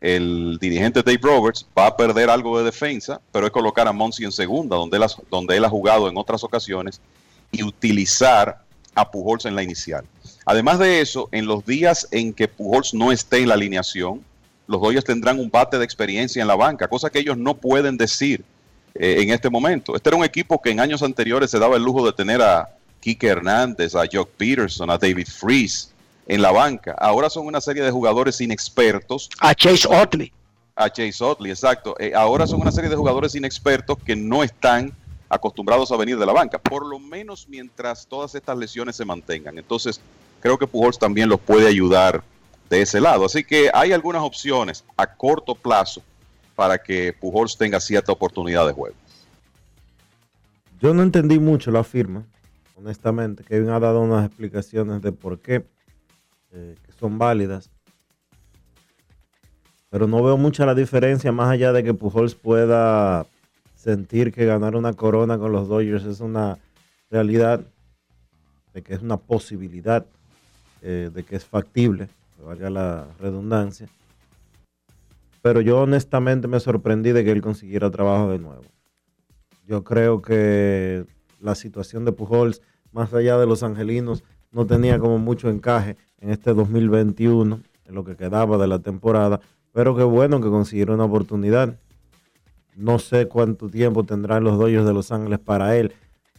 el 0.00 0.58
dirigente 0.58 1.02
Dave 1.02 1.20
Roberts 1.20 1.66
va 1.76 1.86
a 1.86 1.96
perder 1.96 2.30
algo 2.30 2.58
de 2.58 2.64
defensa, 2.64 3.20
pero 3.30 3.46
es 3.46 3.52
colocar 3.52 3.86
a 3.88 3.92
Monsi 3.92 4.24
en 4.24 4.32
segunda, 4.32 4.76
donde 4.76 4.96
él, 4.96 5.02
ha, 5.02 5.08
donde 5.30 5.56
él 5.56 5.64
ha 5.64 5.68
jugado 5.68 6.08
en 6.08 6.16
otras 6.16 6.44
ocasiones, 6.44 7.00
y 7.52 7.62
utilizar 7.62 8.62
a 8.94 9.10
Pujols 9.10 9.44
en 9.44 9.54
la 9.54 9.62
inicial. 9.62 10.04
Además 10.46 10.78
de 10.78 11.00
eso, 11.00 11.28
en 11.32 11.46
los 11.46 11.66
días 11.66 12.06
en 12.12 12.32
que 12.32 12.46
Pujols 12.46 12.94
no 12.94 13.10
esté 13.10 13.38
en 13.38 13.48
la 13.48 13.54
alineación, 13.54 14.24
los 14.68 14.80
Dodgers 14.80 15.04
tendrán 15.04 15.40
un 15.40 15.50
bate 15.50 15.76
de 15.76 15.84
experiencia 15.84 16.40
en 16.40 16.46
la 16.46 16.54
banca, 16.54 16.88
cosa 16.88 17.10
que 17.10 17.18
ellos 17.18 17.36
no 17.36 17.54
pueden 17.54 17.96
decir 17.96 18.44
eh, 18.94 19.16
en 19.20 19.30
este 19.30 19.50
momento. 19.50 19.96
Este 19.96 20.08
era 20.08 20.16
un 20.16 20.24
equipo 20.24 20.62
que 20.62 20.70
en 20.70 20.78
años 20.78 21.02
anteriores 21.02 21.50
se 21.50 21.58
daba 21.58 21.76
el 21.76 21.82
lujo 21.82 22.06
de 22.06 22.12
tener 22.12 22.40
a 22.40 22.70
Kike 23.00 23.26
Hernández, 23.26 23.96
a 23.96 24.04
Jock 24.10 24.30
Peterson, 24.36 24.88
a 24.88 24.98
David 24.98 25.26
Freeze 25.26 25.88
en 26.28 26.40
la 26.40 26.52
banca. 26.52 26.92
Ahora 26.98 27.28
son 27.28 27.46
una 27.46 27.60
serie 27.60 27.82
de 27.82 27.90
jugadores 27.90 28.40
inexpertos. 28.40 29.28
A 29.40 29.52
Chase 29.52 29.88
Otley. 29.88 30.32
A 30.76 30.88
Chase 30.88 31.24
Utley, 31.24 31.50
exacto. 31.50 31.96
Eh, 31.98 32.12
ahora 32.14 32.46
son 32.46 32.60
una 32.60 32.70
serie 32.70 32.88
de 32.88 32.96
jugadores 32.96 33.34
inexpertos 33.34 33.98
que 34.04 34.14
no 34.14 34.44
están 34.44 34.92
acostumbrados 35.28 35.90
a 35.90 35.96
venir 35.96 36.18
de 36.18 36.26
la 36.26 36.32
banca, 36.32 36.58
por 36.58 36.86
lo 36.86 36.98
menos 37.00 37.48
mientras 37.48 38.06
todas 38.06 38.34
estas 38.34 38.56
lesiones 38.56 38.94
se 38.96 39.04
mantengan. 39.04 39.58
Entonces, 39.58 40.00
creo 40.40 40.58
que 40.58 40.66
Pujols 40.66 40.98
también 40.98 41.28
los 41.28 41.40
puede 41.40 41.66
ayudar 41.66 42.22
de 42.68 42.82
ese 42.82 43.00
lado. 43.00 43.24
Así 43.24 43.44
que 43.44 43.70
hay 43.72 43.92
algunas 43.92 44.22
opciones 44.22 44.84
a 44.96 45.06
corto 45.06 45.54
plazo 45.54 46.02
para 46.54 46.78
que 46.78 47.12
Pujols 47.12 47.56
tenga 47.56 47.80
cierta 47.80 48.12
oportunidad 48.12 48.66
de 48.66 48.72
juego. 48.72 48.96
Yo 50.80 50.92
no 50.92 51.02
entendí 51.02 51.38
mucho 51.38 51.70
la 51.70 51.84
firma, 51.84 52.24
honestamente. 52.76 53.44
Kevin 53.44 53.70
ha 53.70 53.80
dado 53.80 54.00
unas 54.00 54.26
explicaciones 54.26 55.02
de 55.02 55.12
por 55.12 55.40
qué, 55.40 55.66
eh, 56.52 56.74
que 56.84 56.92
son 56.92 57.18
válidas. 57.18 57.70
Pero 59.90 60.06
no 60.06 60.22
veo 60.22 60.36
mucha 60.36 60.66
la 60.66 60.74
diferencia, 60.74 61.32
más 61.32 61.48
allá 61.48 61.72
de 61.72 61.82
que 61.82 61.94
Pujols 61.94 62.34
pueda 62.34 63.26
sentir 63.74 64.32
que 64.32 64.44
ganar 64.44 64.76
una 64.76 64.92
corona 64.92 65.38
con 65.38 65.52
los 65.52 65.68
Dodgers 65.68 66.04
es 66.04 66.20
una 66.20 66.58
realidad, 67.10 67.64
de 68.74 68.82
que 68.82 68.94
es 68.94 69.00
una 69.00 69.16
posibilidad, 69.16 70.04
eh, 70.82 71.10
de 71.12 71.22
que 71.22 71.36
es 71.36 71.44
factible, 71.44 72.08
valga 72.44 72.70
la 72.70 73.06
redundancia. 73.20 73.88
Pero 75.42 75.60
yo 75.60 75.80
honestamente 75.80 76.48
me 76.48 76.60
sorprendí 76.60 77.12
de 77.12 77.24
que 77.24 77.32
él 77.32 77.40
consiguiera 77.40 77.90
trabajo 77.90 78.30
de 78.30 78.38
nuevo. 78.38 78.64
Yo 79.66 79.84
creo 79.84 80.22
que 80.22 81.04
la 81.40 81.54
situación 81.54 82.04
de 82.04 82.12
Pujols, 82.12 82.62
más 82.92 83.12
allá 83.14 83.38
de 83.38 83.46
los 83.46 83.62
angelinos, 83.62 84.24
no 84.52 84.66
tenía 84.66 84.98
como 84.98 85.18
mucho 85.18 85.48
encaje 85.48 85.96
en 86.20 86.30
este 86.30 86.54
2021, 86.54 87.60
en 87.84 87.94
lo 87.94 88.04
que 88.04 88.16
quedaba 88.16 88.58
de 88.58 88.66
la 88.66 88.78
temporada. 88.78 89.40
Pero 89.72 89.96
qué 89.96 90.04
bueno 90.04 90.40
que 90.40 90.48
consiguiera 90.48 90.94
una 90.94 91.04
oportunidad. 91.04 91.78
No 92.74 92.98
sé 92.98 93.28
cuánto 93.28 93.68
tiempo 93.68 94.04
tendrán 94.04 94.44
los 94.44 94.58
Dodgers 94.58 94.86
de 94.86 94.92
Los 94.92 95.12
Ángeles 95.12 95.38
para 95.38 95.76
él 95.76 95.92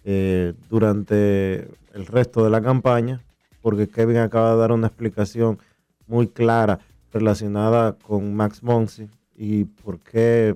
eh, 0.04 0.54
durante 0.70 1.68
el 1.94 2.06
resto 2.06 2.44
de 2.44 2.50
la 2.50 2.62
campaña, 2.62 3.22
porque 3.68 3.90
Kevin 3.90 4.16
acaba 4.16 4.52
de 4.52 4.60
dar 4.60 4.72
una 4.72 4.88
explicación 4.88 5.60
muy 6.08 6.30
clara 6.30 6.80
relacionada 7.12 7.98
con 8.02 8.34
Max 8.34 8.64
Monsi 8.64 9.10
y 9.36 9.66
por 9.66 10.00
qué 10.00 10.56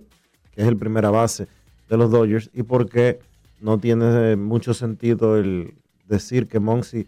es 0.55 0.65
el 0.65 0.77
primera 0.77 1.09
base 1.09 1.49
de 1.89 1.97
los 1.97 2.09
Dodgers 2.09 2.49
y 2.53 2.63
por 2.63 2.87
qué 2.87 3.19
no 3.59 3.77
tiene 3.79 4.37
mucho 4.37 4.73
sentido 4.73 5.35
el 5.35 5.73
decir 6.07 6.47
que 6.47 6.61
Monsi 6.61 7.05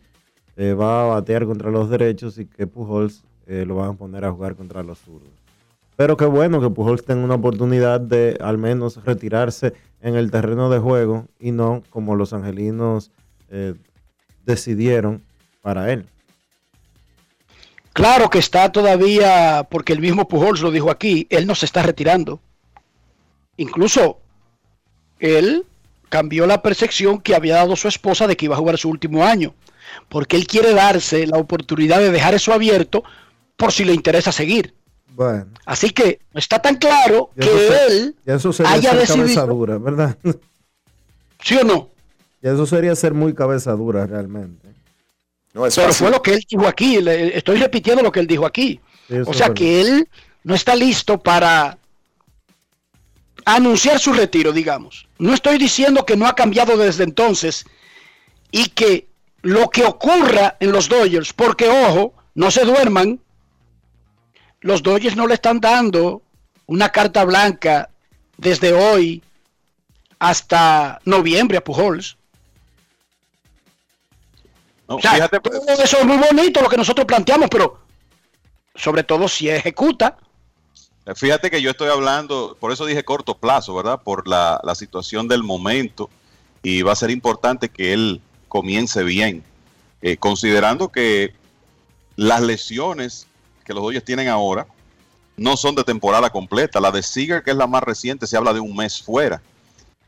eh, 0.58 0.74
va 0.74 1.04
a 1.04 1.08
batear 1.16 1.46
contra 1.46 1.72
los 1.72 1.90
derechos 1.90 2.38
y 2.38 2.48
que 2.48 2.68
Pujols 2.68 3.24
eh, 3.48 3.64
lo 3.66 3.76
van 3.76 3.92
a 3.92 3.94
poner 3.94 4.26
a 4.26 4.32
jugar 4.34 4.58
contra 4.58 4.84
los 4.84 5.00
zurdos. 5.00 5.32
Pero 5.96 6.18
qué 6.18 6.26
bueno 6.26 6.60
que 6.60 6.70
Pujols 6.70 7.06
tenga 7.06 7.24
una 7.24 7.36
oportunidad 7.36 8.02
de 8.02 8.38
al 8.42 8.58
menos 8.58 9.02
retirarse 9.06 9.72
en 10.02 10.16
el 10.16 10.32
terreno 10.32 10.70
de 10.70 10.80
juego 10.80 11.28
y 11.40 11.52
no 11.52 11.82
como 11.90 12.18
los 12.18 12.34
angelinos 12.34 13.10
eh, 13.50 13.76
decidieron 14.46 15.24
para 15.64 15.92
él. 15.92 16.06
Claro 17.94 18.30
que 18.30 18.40
está 18.40 18.72
todavía, 18.72 19.68
porque 19.72 19.94
el 19.94 20.02
mismo 20.02 20.28
Pujols 20.28 20.62
lo 20.62 20.72
dijo 20.72 20.92
aquí, 20.92 21.26
él 21.30 21.48
no 21.48 21.56
se 21.56 21.66
está 21.66 21.82
retirando. 21.82 22.40
Incluso 23.58 24.20
él 25.20 25.66
cambió 26.10 26.46
la 26.46 26.62
percepción 26.62 27.22
que 27.22 27.34
había 27.34 27.56
dado 27.56 27.76
su 27.76 27.88
esposa 27.88 28.28
de 28.28 28.36
que 28.36 28.46
iba 28.46 28.56
a 28.56 28.60
jugar 28.60 28.78
su 28.78 28.90
último 28.90 29.24
año, 29.24 29.56
porque 30.10 30.36
él 30.36 30.46
quiere 30.46 30.74
darse 30.74 31.26
la 31.26 31.38
oportunidad 31.38 32.00
de 32.00 32.12
dejar 32.12 32.34
eso 32.34 32.52
abierto 32.54 33.04
por 33.56 33.72
si 33.72 33.86
le 33.86 33.94
interesa 33.94 34.32
seguir. 34.32 34.74
Bueno, 35.16 35.46
Así 35.66 35.92
que 35.92 36.20
está 36.34 36.60
tan 36.60 36.76
claro 36.76 37.30
ya 37.36 37.46
que 37.46 37.66
eso, 37.66 37.74
él 37.88 38.16
ya 38.26 38.34
eso 38.34 38.52
sería 38.52 38.72
haya 38.74 38.90
ser 38.90 39.00
decidido, 39.00 39.26
cabeza 39.26 39.46
dura, 39.46 39.78
¿verdad? 39.78 40.18
¿sí 41.44 41.56
o 41.58 41.64
no? 41.64 41.90
Ya 42.42 42.52
eso 42.52 42.66
sería 42.66 42.96
ser 42.96 43.14
muy 43.14 43.36
cabeza 43.36 43.72
dura 43.74 44.08
realmente. 44.08 44.63
No 45.54 45.66
es 45.66 45.76
Pero 45.76 45.88
fácil. 45.88 46.06
fue 46.08 46.12
lo 46.12 46.22
que 46.22 46.34
él 46.34 46.44
dijo 46.50 46.68
aquí, 46.68 47.00
le- 47.02 47.38
estoy 47.38 47.58
repitiendo 47.58 48.02
lo 48.02 48.12
que 48.12 48.20
él 48.20 48.28
dijo 48.28 48.46
aquí. 48.46 48.80
Eso 49.08 49.30
O 49.30 49.34
sea 49.34 49.54
que 49.54 49.82
él 49.82 50.10
no 50.44 50.56
está 50.56 50.76
listo 50.76 51.20
para 51.20 51.78
anunciar 53.46 54.00
su 54.00 54.14
retiro, 54.14 54.52
digamos. 54.52 55.08
No 55.18 55.34
estoy 55.34 55.58
diciendo 55.58 56.06
que 56.06 56.16
no 56.18 56.28
ha 56.28 56.36
cambiado 56.36 56.78
desde 56.78 57.04
entonces 57.04 57.66
y 58.52 58.70
que 58.70 59.08
lo 59.42 59.70
que 59.70 59.84
ocurra 59.84 60.56
en 60.60 60.72
los 60.72 60.88
Dodgers, 60.90 61.34
porque 61.34 61.68
ojo, 61.70 62.14
no 62.36 62.50
se 62.50 62.64
duerman, 62.64 63.20
los 64.62 64.82
Dodgers 64.82 65.16
no 65.18 65.28
le 65.28 65.34
están 65.34 65.60
dando 65.60 66.22
una 66.66 66.90
carta 66.90 67.26
blanca 67.26 67.90
desde 68.38 68.74
hoy 68.74 69.22
hasta 70.20 71.02
noviembre 71.04 71.58
a 71.58 71.64
Pujols. 71.64 72.18
No, 74.88 74.96
O 74.96 75.02
sea, 75.02 75.14
fíjate, 75.14 75.40
todo 75.40 75.84
eso 75.84 75.98
es 75.98 76.06
muy 76.06 76.18
bonito 76.18 76.62
lo 76.62 76.70
que 76.70 76.78
nosotros 76.78 77.06
planteamos, 77.06 77.50
pero 77.50 77.80
sobre 78.76 79.04
todo 79.04 79.28
si 79.28 79.50
ejecuta. 79.50 80.18
Fíjate 81.16 81.52
que 81.52 81.62
yo 81.62 81.72
estoy 81.72 81.90
hablando, 81.90 82.58
por 82.60 82.72
eso 82.72 82.86
dije 82.86 83.04
corto 83.04 83.38
plazo, 83.38 83.76
¿verdad? 83.76 84.02
Por 84.04 84.28
la, 84.28 84.60
la 84.64 84.76
situación 84.76 85.28
del 85.28 85.44
momento 85.44 86.10
y 86.62 86.82
va 86.82 86.94
a 86.94 86.96
ser 86.96 87.12
importante 87.12 87.70
que 87.70 87.94
él 87.94 88.22
comience 88.48 89.04
bien, 89.04 89.44
eh, 90.02 90.18
considerando 90.18 90.90
que 90.90 91.34
las 92.16 92.42
lesiones 92.42 93.28
que 93.66 93.74
los 93.74 93.84
Dodgers 93.84 94.06
tienen 94.06 94.28
ahora 94.28 94.68
no 95.36 95.58
son 95.58 95.76
de 95.76 95.84
temporada 95.84 96.30
completa. 96.30 96.80
La 96.80 96.92
de 96.92 97.04
Seager, 97.04 97.44
que 97.44 97.52
es 97.52 97.58
la 97.58 97.68
más 97.68 97.84
reciente, 97.84 98.28
se 98.28 98.38
habla 98.38 98.54
de 98.54 98.60
un 98.60 98.76
mes 98.76 99.02
fuera. 99.02 99.42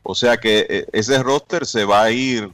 O 0.02 0.14
sea 0.14 0.36
que 0.36 0.66
eh, 0.68 0.86
ese 0.92 1.22
roster 1.22 1.66
se 1.66 1.84
va 1.84 2.04
a 2.04 2.10
ir 2.10 2.50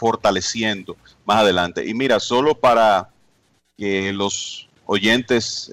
fortaleciendo 0.00 0.96
más 1.26 1.42
adelante. 1.42 1.86
Y 1.86 1.92
mira, 1.92 2.18
solo 2.18 2.54
para 2.54 3.10
que 3.76 4.14
los 4.14 4.66
oyentes 4.86 5.70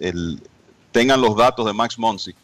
tengan 0.92 1.22
los 1.22 1.38
datos 1.38 1.66
de 1.66 1.72
Max 1.72 1.98
Monsi, 1.98 2.36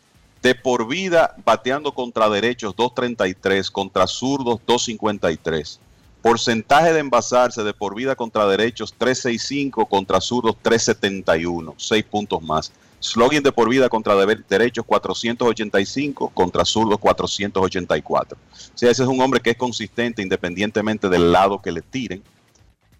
de 0.42 0.56
por 0.56 0.88
vida 0.88 1.36
bateando 1.44 1.92
contra 1.94 2.30
derechos 2.30 2.74
2.33, 2.76 3.70
contra 3.70 4.08
zurdos 4.08 4.60
2.53. 4.66 5.80
Porcentaje 6.22 6.94
de 6.94 7.00
envasarse 7.00 7.64
de 7.64 7.74
por 7.74 7.96
vida 7.96 8.16
contra 8.16 8.48
derechos 8.48 8.96
3.65, 8.98 9.90
contra 9.90 10.22
zurdos 10.22 10.56
3.71, 10.64 11.74
6 11.76 12.06
puntos 12.06 12.42
más. 12.42 12.72
Slogan 13.04 13.44
de 13.44 13.52
por 13.52 13.68
vida 13.70 13.90
contra 13.90 14.16
deber- 14.16 14.46
derechos 14.48 14.86
485, 14.86 16.30
contra 16.30 16.64
zurdos 16.64 17.00
484. 17.00 18.38
O 18.38 18.78
sea, 18.78 18.90
ese 18.92 19.04
es 19.04 19.10
un 19.10 19.20
hombre 19.22 19.42
que 19.42 19.50
es 19.52 19.58
consistente 19.58 20.22
independientemente 20.22 21.10
del 21.10 21.32
lado 21.32 21.62
que 21.62 21.72
le 21.74 21.82
tiren. 21.82 22.24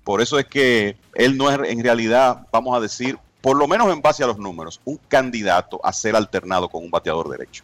Por 0.04 0.22
eso 0.22 0.38
es 0.38 0.46
que 0.46 0.98
él 1.16 1.38
no 1.38 1.50
es 1.50 1.58
en 1.70 1.82
realidad, 1.82 2.46
vamos 2.52 2.76
a 2.76 2.82
decir, 2.82 3.18
por 3.40 3.56
lo 3.56 3.66
menos 3.68 3.92
en 3.94 4.02
base 4.02 4.24
a 4.24 4.28
los 4.28 4.38
números, 4.38 4.82
un 4.84 5.00
candidato 5.08 5.80
a 5.84 5.94
ser 5.94 6.16
alternado 6.18 6.68
con 6.68 6.84
un 6.84 6.92
bateador 6.92 7.30
derecho. 7.30 7.64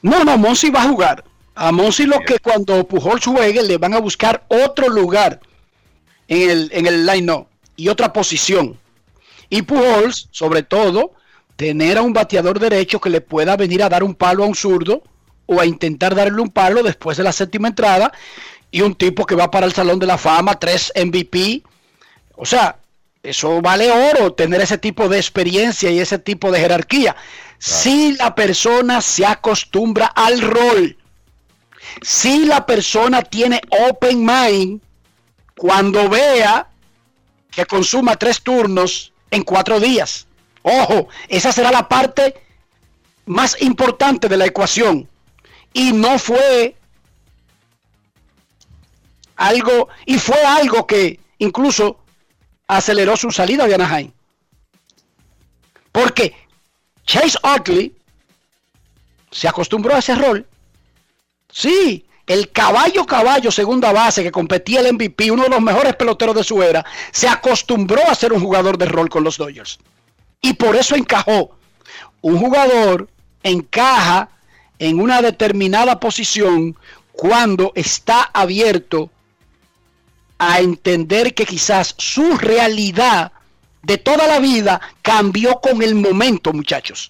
No, 0.00 0.22
no, 0.24 0.38
Monsi 0.38 0.70
va 0.70 0.82
a 0.84 0.88
jugar. 0.88 1.24
A 1.56 1.72
Monsi 1.72 2.04
lo 2.06 2.20
que 2.20 2.38
cuando 2.38 2.86
Pujols 2.86 3.24
juegue 3.26 3.62
le 3.64 3.78
van 3.78 3.94
a 3.94 3.98
buscar 4.00 4.44
otro 4.48 4.88
lugar 4.88 5.40
en 6.28 6.50
el, 6.50 6.68
en 6.72 6.86
el 6.86 7.04
line-up 7.06 7.46
y 7.76 7.88
otra 7.88 8.12
posición. 8.12 8.78
Y 9.50 9.62
Pujols, 9.62 10.28
sobre 10.30 10.62
todo, 10.62 11.12
tener 11.56 11.98
a 11.98 12.02
un 12.02 12.12
bateador 12.12 12.58
derecho 12.58 13.00
que 13.00 13.10
le 13.10 13.20
pueda 13.20 13.56
venir 13.56 13.82
a 13.82 13.88
dar 13.88 14.02
un 14.02 14.14
palo 14.14 14.44
a 14.44 14.46
un 14.46 14.54
zurdo 14.54 15.02
o 15.46 15.60
a 15.60 15.66
intentar 15.66 16.14
darle 16.14 16.40
un 16.40 16.50
palo 16.50 16.82
después 16.82 17.16
de 17.16 17.22
la 17.22 17.32
séptima 17.32 17.68
entrada 17.68 18.12
y 18.70 18.80
un 18.80 18.94
tipo 18.94 19.24
que 19.24 19.34
va 19.34 19.50
para 19.50 19.66
el 19.66 19.72
Salón 19.72 19.98
de 19.98 20.06
la 20.06 20.18
Fama, 20.18 20.58
tres 20.58 20.92
MVP. 20.96 21.62
O 22.36 22.44
sea, 22.44 22.78
eso 23.22 23.62
vale 23.62 23.90
oro, 23.90 24.32
tener 24.32 24.60
ese 24.60 24.78
tipo 24.78 25.08
de 25.08 25.18
experiencia 25.18 25.90
y 25.90 26.00
ese 26.00 26.18
tipo 26.18 26.50
de 26.50 26.60
jerarquía. 26.60 27.14
Si 27.58 28.16
la 28.16 28.34
persona 28.34 29.00
se 29.00 29.24
acostumbra 29.24 30.06
al 30.06 30.40
rol, 30.40 30.96
si 32.02 32.46
la 32.46 32.66
persona 32.66 33.22
tiene 33.22 33.60
open 33.88 34.26
mind, 34.26 34.80
cuando 35.56 36.08
vea 36.08 36.66
que 37.50 37.66
consuma 37.66 38.16
tres 38.16 38.42
turnos 38.42 39.12
en 39.30 39.42
cuatro 39.42 39.78
días. 39.78 40.26
Ojo, 40.64 41.08
esa 41.28 41.52
será 41.52 41.70
la 41.70 41.88
parte 41.88 42.34
más 43.26 43.60
importante 43.60 44.28
de 44.28 44.36
la 44.38 44.46
ecuación. 44.46 45.06
Y 45.74 45.92
no 45.92 46.18
fue 46.18 46.74
algo, 49.36 49.88
y 50.06 50.18
fue 50.18 50.42
algo 50.42 50.86
que 50.86 51.20
incluso 51.38 51.98
aceleró 52.66 53.14
su 53.14 53.30
salida 53.30 53.66
de 53.66 53.74
Anaheim. 53.74 54.10
Porque 55.92 56.34
Chase 57.04 57.38
Utley 57.42 57.94
se 59.30 59.46
acostumbró 59.46 59.94
a 59.94 59.98
ese 59.98 60.14
rol. 60.14 60.46
Sí, 61.52 62.06
el 62.26 62.50
caballo 62.52 63.04
caballo 63.04 63.50
segunda 63.50 63.92
base 63.92 64.22
que 64.22 64.32
competía 64.32 64.80
el 64.80 64.94
MVP, 64.94 65.30
uno 65.30 65.42
de 65.42 65.50
los 65.50 65.60
mejores 65.60 65.94
peloteros 65.94 66.34
de 66.34 66.42
su 66.42 66.62
era, 66.62 66.86
se 67.12 67.28
acostumbró 67.28 68.00
a 68.08 68.14
ser 68.14 68.32
un 68.32 68.40
jugador 68.40 68.78
de 68.78 68.86
rol 68.86 69.10
con 69.10 69.24
los 69.24 69.36
Dodgers. 69.36 69.78
Y 70.44 70.52
por 70.52 70.76
eso 70.76 70.94
encajó 70.94 71.56
un 72.20 72.38
jugador 72.38 73.08
encaja 73.42 74.28
en 74.78 75.00
una 75.00 75.22
determinada 75.22 75.98
posición 75.98 76.76
cuando 77.12 77.72
está 77.74 78.24
abierto 78.24 79.08
a 80.36 80.60
entender 80.60 81.32
que 81.32 81.46
quizás 81.46 81.94
su 81.96 82.36
realidad 82.36 83.32
de 83.82 83.96
toda 83.96 84.26
la 84.26 84.38
vida 84.38 84.82
cambió 85.00 85.62
con 85.62 85.80
el 85.80 85.94
momento, 85.94 86.52
muchachos. 86.52 87.08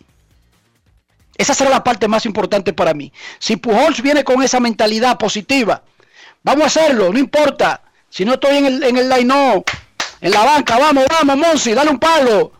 Esa 1.37 1.55
será 1.55 1.71
la 1.71 1.83
parte 1.83 2.07
más 2.07 2.27
importante 2.27 2.73
para 2.73 2.95
mí. 2.95 3.13
Si 3.41 3.57
Pujols 3.57 4.01
viene 4.01 4.23
con 4.23 4.45
esa 4.45 4.61
mentalidad 4.61 5.19
positiva, 5.19 5.83
vamos 6.45 6.63
a 6.63 6.67
hacerlo, 6.67 7.13
no 7.13 7.19
importa. 7.19 7.83
Si 8.09 8.25
no 8.25 8.35
estoy 8.35 8.59
en 8.59 8.67
el, 8.67 8.83
en 8.85 8.97
el 8.97 9.09
line 9.09 9.65
en 10.21 10.31
la 10.31 10.45
banca, 10.45 10.79
vamos, 10.79 11.05
vamos, 11.11 11.37
Monsi, 11.37 11.75
dale 11.75 11.91
un 11.91 11.99
palo. 11.99 12.53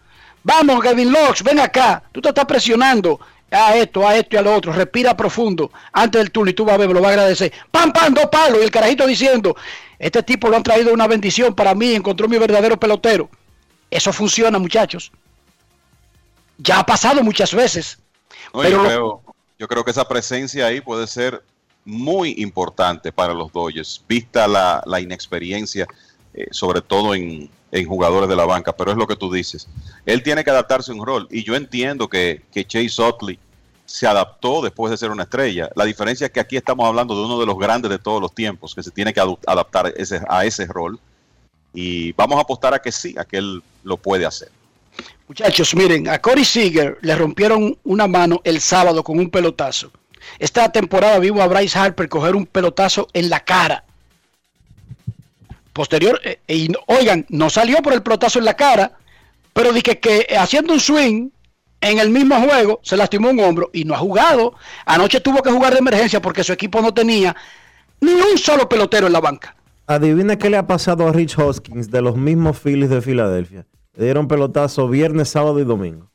Vamos, 0.45 0.83
Kevin 0.83 1.11
Locks, 1.11 1.43
ven 1.43 1.59
acá. 1.59 2.03
Tú 2.13 2.21
te 2.21 2.29
estás 2.29 2.45
presionando 2.45 3.19
a 3.51 3.77
esto, 3.77 4.07
a 4.07 4.15
esto 4.15 4.37
y 4.37 4.39
a 4.39 4.43
lo 4.43 4.55
otro. 4.55 4.73
Respira 4.73 5.17
profundo 5.17 5.73
antes 5.93 6.21
del 6.21 6.31
turno 6.31 6.51
y 6.51 6.55
tú 6.55 6.67
vas 6.67 6.75
a 6.75 6.79
ver, 6.79 6.91
lo 6.91 7.01
va 7.01 7.09
a 7.09 7.13
agradecer. 7.13 7.53
Pam, 7.71 7.93
pam, 7.93 8.13
dos 8.13 8.27
palos. 8.27 8.59
Y 8.61 8.65
el 8.65 8.71
carajito 8.71 9.07
diciendo, 9.07 9.57
este 9.99 10.23
tipo 10.23 10.49
lo 10.49 10.57
han 10.57 10.63
traído 10.63 10.93
una 10.93 11.07
bendición 11.07 11.55
para 11.55 11.75
mí, 11.75 11.95
encontró 11.95 12.29
mi 12.29 12.37
verdadero 12.37 12.79
pelotero. 12.79 13.31
Eso 13.91 14.13
funciona, 14.13 14.59
muchachos. 14.59 15.11
Ya 16.59 16.81
ha 16.81 16.87
pasado 16.87 17.23
muchas 17.23 17.55
veces. 17.55 17.99
No, 18.53 18.61
pero 18.61 18.83
yo, 18.83 18.85
creo, 18.85 19.23
yo 19.59 19.69
creo 19.69 19.85
que 19.85 19.91
esa 19.93 20.07
presencia 20.07 20.67
ahí 20.67 20.83
puede 20.83 21.07
ser 21.07 21.43
muy 21.87 22.35
importante 22.39 23.13
para 23.13 23.33
los 23.33 23.51
Dodgers, 23.53 24.03
vista 24.07 24.47
la, 24.47 24.83
la 24.87 25.01
inexperiencia, 25.01 25.87
eh, 26.35 26.47
sobre 26.51 26.81
todo 26.81 27.15
en, 27.15 27.51
en 27.75 27.89
jugadores 27.89 28.29
de 28.29 28.37
la 28.37 28.47
banca. 28.47 28.73
Pero 28.75 28.93
es 28.93 28.97
lo 28.97 29.07
que 29.07 29.17
tú 29.17 29.31
dices. 29.31 29.69
Él 30.07 30.23
tiene 30.23 30.45
que 30.45 30.51
adaptarse 30.51 30.93
a 30.93 30.95
un 30.95 31.05
rol. 31.05 31.27
Y 31.31 31.43
yo 31.45 31.57
entiendo 31.57 32.09
que, 32.09 32.43
que 32.53 32.65
Chase 32.65 33.03
Utley 33.03 33.39
se 33.85 34.07
adaptó 34.07 34.63
después 34.63 34.91
de 34.91 34.97
ser 34.97 35.11
una 35.11 35.25
estrella. 35.25 35.69
La 35.75 35.85
diferencia 35.85 36.27
es 36.27 36.33
que 36.33 36.41
aquí 36.41 36.57
estamos 36.57 36.87
hablando 36.87 37.15
de 37.15 37.25
uno 37.25 37.39
de 37.39 37.47
los 37.47 37.59
grandes 37.59 37.91
de 37.91 37.99
todos 37.99 38.23
los 38.23 38.35
tiempos, 38.35 38.75
que 38.75 38.83
se 38.83 38.91
tiene 38.91 39.13
que 39.13 39.21
adaptar 39.21 39.93
a 40.29 40.45
ese 40.45 40.67
rol. 40.67 40.99
Y 41.75 42.13
vamos 42.13 42.39
a 42.39 42.43
apostar 42.43 42.73
a 42.73 42.79
que 42.79 42.93
sí, 42.93 43.15
a 43.19 43.25
que 43.25 43.39
él 43.39 43.63
lo 43.83 43.97
puede 43.97 44.25
hacer. 44.25 44.51
Muchachos, 45.27 45.75
miren, 45.75 46.09
a 46.09 46.21
Corey 46.21 46.45
Seager 46.45 46.99
le 47.01 47.17
rompieron 47.17 47.77
una 47.83 48.07
mano 48.07 48.41
el 48.45 48.61
sábado 48.61 49.03
con 49.03 49.19
un 49.19 49.31
pelotazo. 49.31 49.91
Esta 50.39 50.71
temporada 50.71 51.19
vivo 51.19 51.43
a 51.43 51.49
Bryce 51.49 51.79
Harper 51.79 52.09
coger 52.09 52.37
un 52.37 52.47
pelotazo 52.47 53.09
en 53.13 53.29
la 53.31 53.41
cara. 53.41 53.85
Posterior, 55.75 56.21
eh, 56.25 56.39
y 56.47 56.73
oigan, 56.87 57.27
no 57.29 57.51
salió 57.51 57.83
por 57.83 57.93
el 57.93 58.03
pelotazo 58.03 58.39
en 58.39 58.45
la 58.45 58.55
cara, 58.55 58.93
pero 59.53 59.73
dije 59.73 59.99
que 59.99 60.27
eh, 60.29 60.39
haciendo 60.39 60.73
un 60.73 60.79
swing 60.81 61.31
en 61.81 61.99
el 61.99 62.11
mismo 62.11 62.41
juego 62.41 62.81
se 62.83 62.97
lastimó 62.97 63.31
un 63.31 63.41
hombro 63.41 63.71
y 63.73 63.85
no 63.85 63.95
ha 63.95 63.99
jugado. 63.99 64.55
Anoche 64.87 65.21
tuvo 65.21 65.43
que 65.43 65.51
jugar 65.51 65.73
de 65.73 65.81
emergencia 65.81 66.23
porque 66.23 66.45
su 66.45 66.53
equipo 66.53 66.81
no 66.81 66.95
tenía 66.95 67.35
ni 68.01 68.13
un 68.13 68.39
solo 68.39 68.69
pelotero 68.69 69.09
en 69.09 69.13
la 69.13 69.21
banca. 69.21 69.57
Adivina 69.87 70.39
qué 70.39 70.49
le 70.49 70.57
ha 70.57 70.67
pasado 70.67 71.09
a 71.09 71.13
Rich 71.13 71.39
Hoskins 71.39 71.91
de 71.91 72.01
los 72.01 72.17
mismos 72.17 72.59
Phillies 72.59 72.89
de 72.89 73.03
Filadelfia. 73.03 73.67
Le 73.97 74.05
dieron 74.05 74.29
pelotazo 74.29 74.89
viernes, 74.89 75.29
sábado 75.29 75.59
y 75.59 75.65
domingo. 75.65 76.09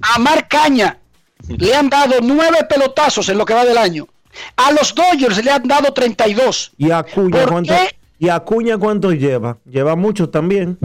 A 0.00 0.18
Marc 0.18 0.48
Caña 0.48 0.98
le 1.46 1.74
han 1.74 1.90
dado 1.90 2.14
nueve 2.22 2.58
pelotazos 2.68 3.28
en 3.28 3.36
lo 3.36 3.44
que 3.44 3.54
va 3.54 3.66
del 3.66 3.78
año. 3.78 4.08
A 4.56 4.72
los 4.72 4.94
Dodgers 4.94 5.44
le 5.44 5.50
han 5.50 5.62
dado 5.64 5.92
32. 5.92 6.72
¿Y 6.78 6.90
Acuña 6.90 7.40
¿Por 7.40 7.48
cuánto, 7.48 7.74
qué? 7.74 7.97
¿Y 8.18 8.28
Acuña 8.28 8.76
cuánto 8.76 9.12
lleva? 9.12 9.58
Lleva 9.64 9.94
mucho 9.94 10.28
también. 10.28 10.76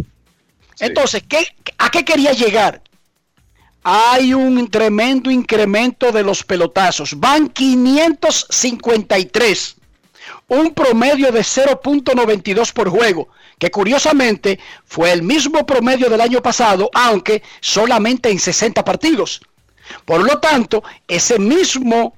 Entonces, 0.80 1.23
¿qué, 1.27 1.47
¿a 1.77 1.89
qué 1.89 2.05
quería 2.05 2.34
llegar? 2.34 2.84
Hay 3.84 4.34
un 4.34 4.69
tremendo 4.69 5.31
incremento 5.31 6.11
de 6.11 6.23
los 6.23 6.43
pelotazos. 6.43 7.19
Van 7.19 7.49
553. 7.49 9.76
Un 10.47 10.73
promedio 10.73 11.31
de 11.31 11.41
0.92 11.41 12.72
por 12.72 12.89
juego. 12.89 13.30
Que 13.60 13.69
curiosamente 13.72 14.60
fue 14.85 15.11
el 15.11 15.23
mismo 15.23 15.65
promedio 15.65 16.10
del 16.10 16.22
año 16.22 16.41
pasado, 16.41 16.89
aunque 16.93 17.43
solamente 17.60 18.30
en 18.30 18.39
60 18.39 18.85
partidos. 18.85 19.41
Por 20.05 20.23
lo 20.23 20.39
tanto, 20.39 20.81
ese 21.07 21.39
mismo 21.39 22.15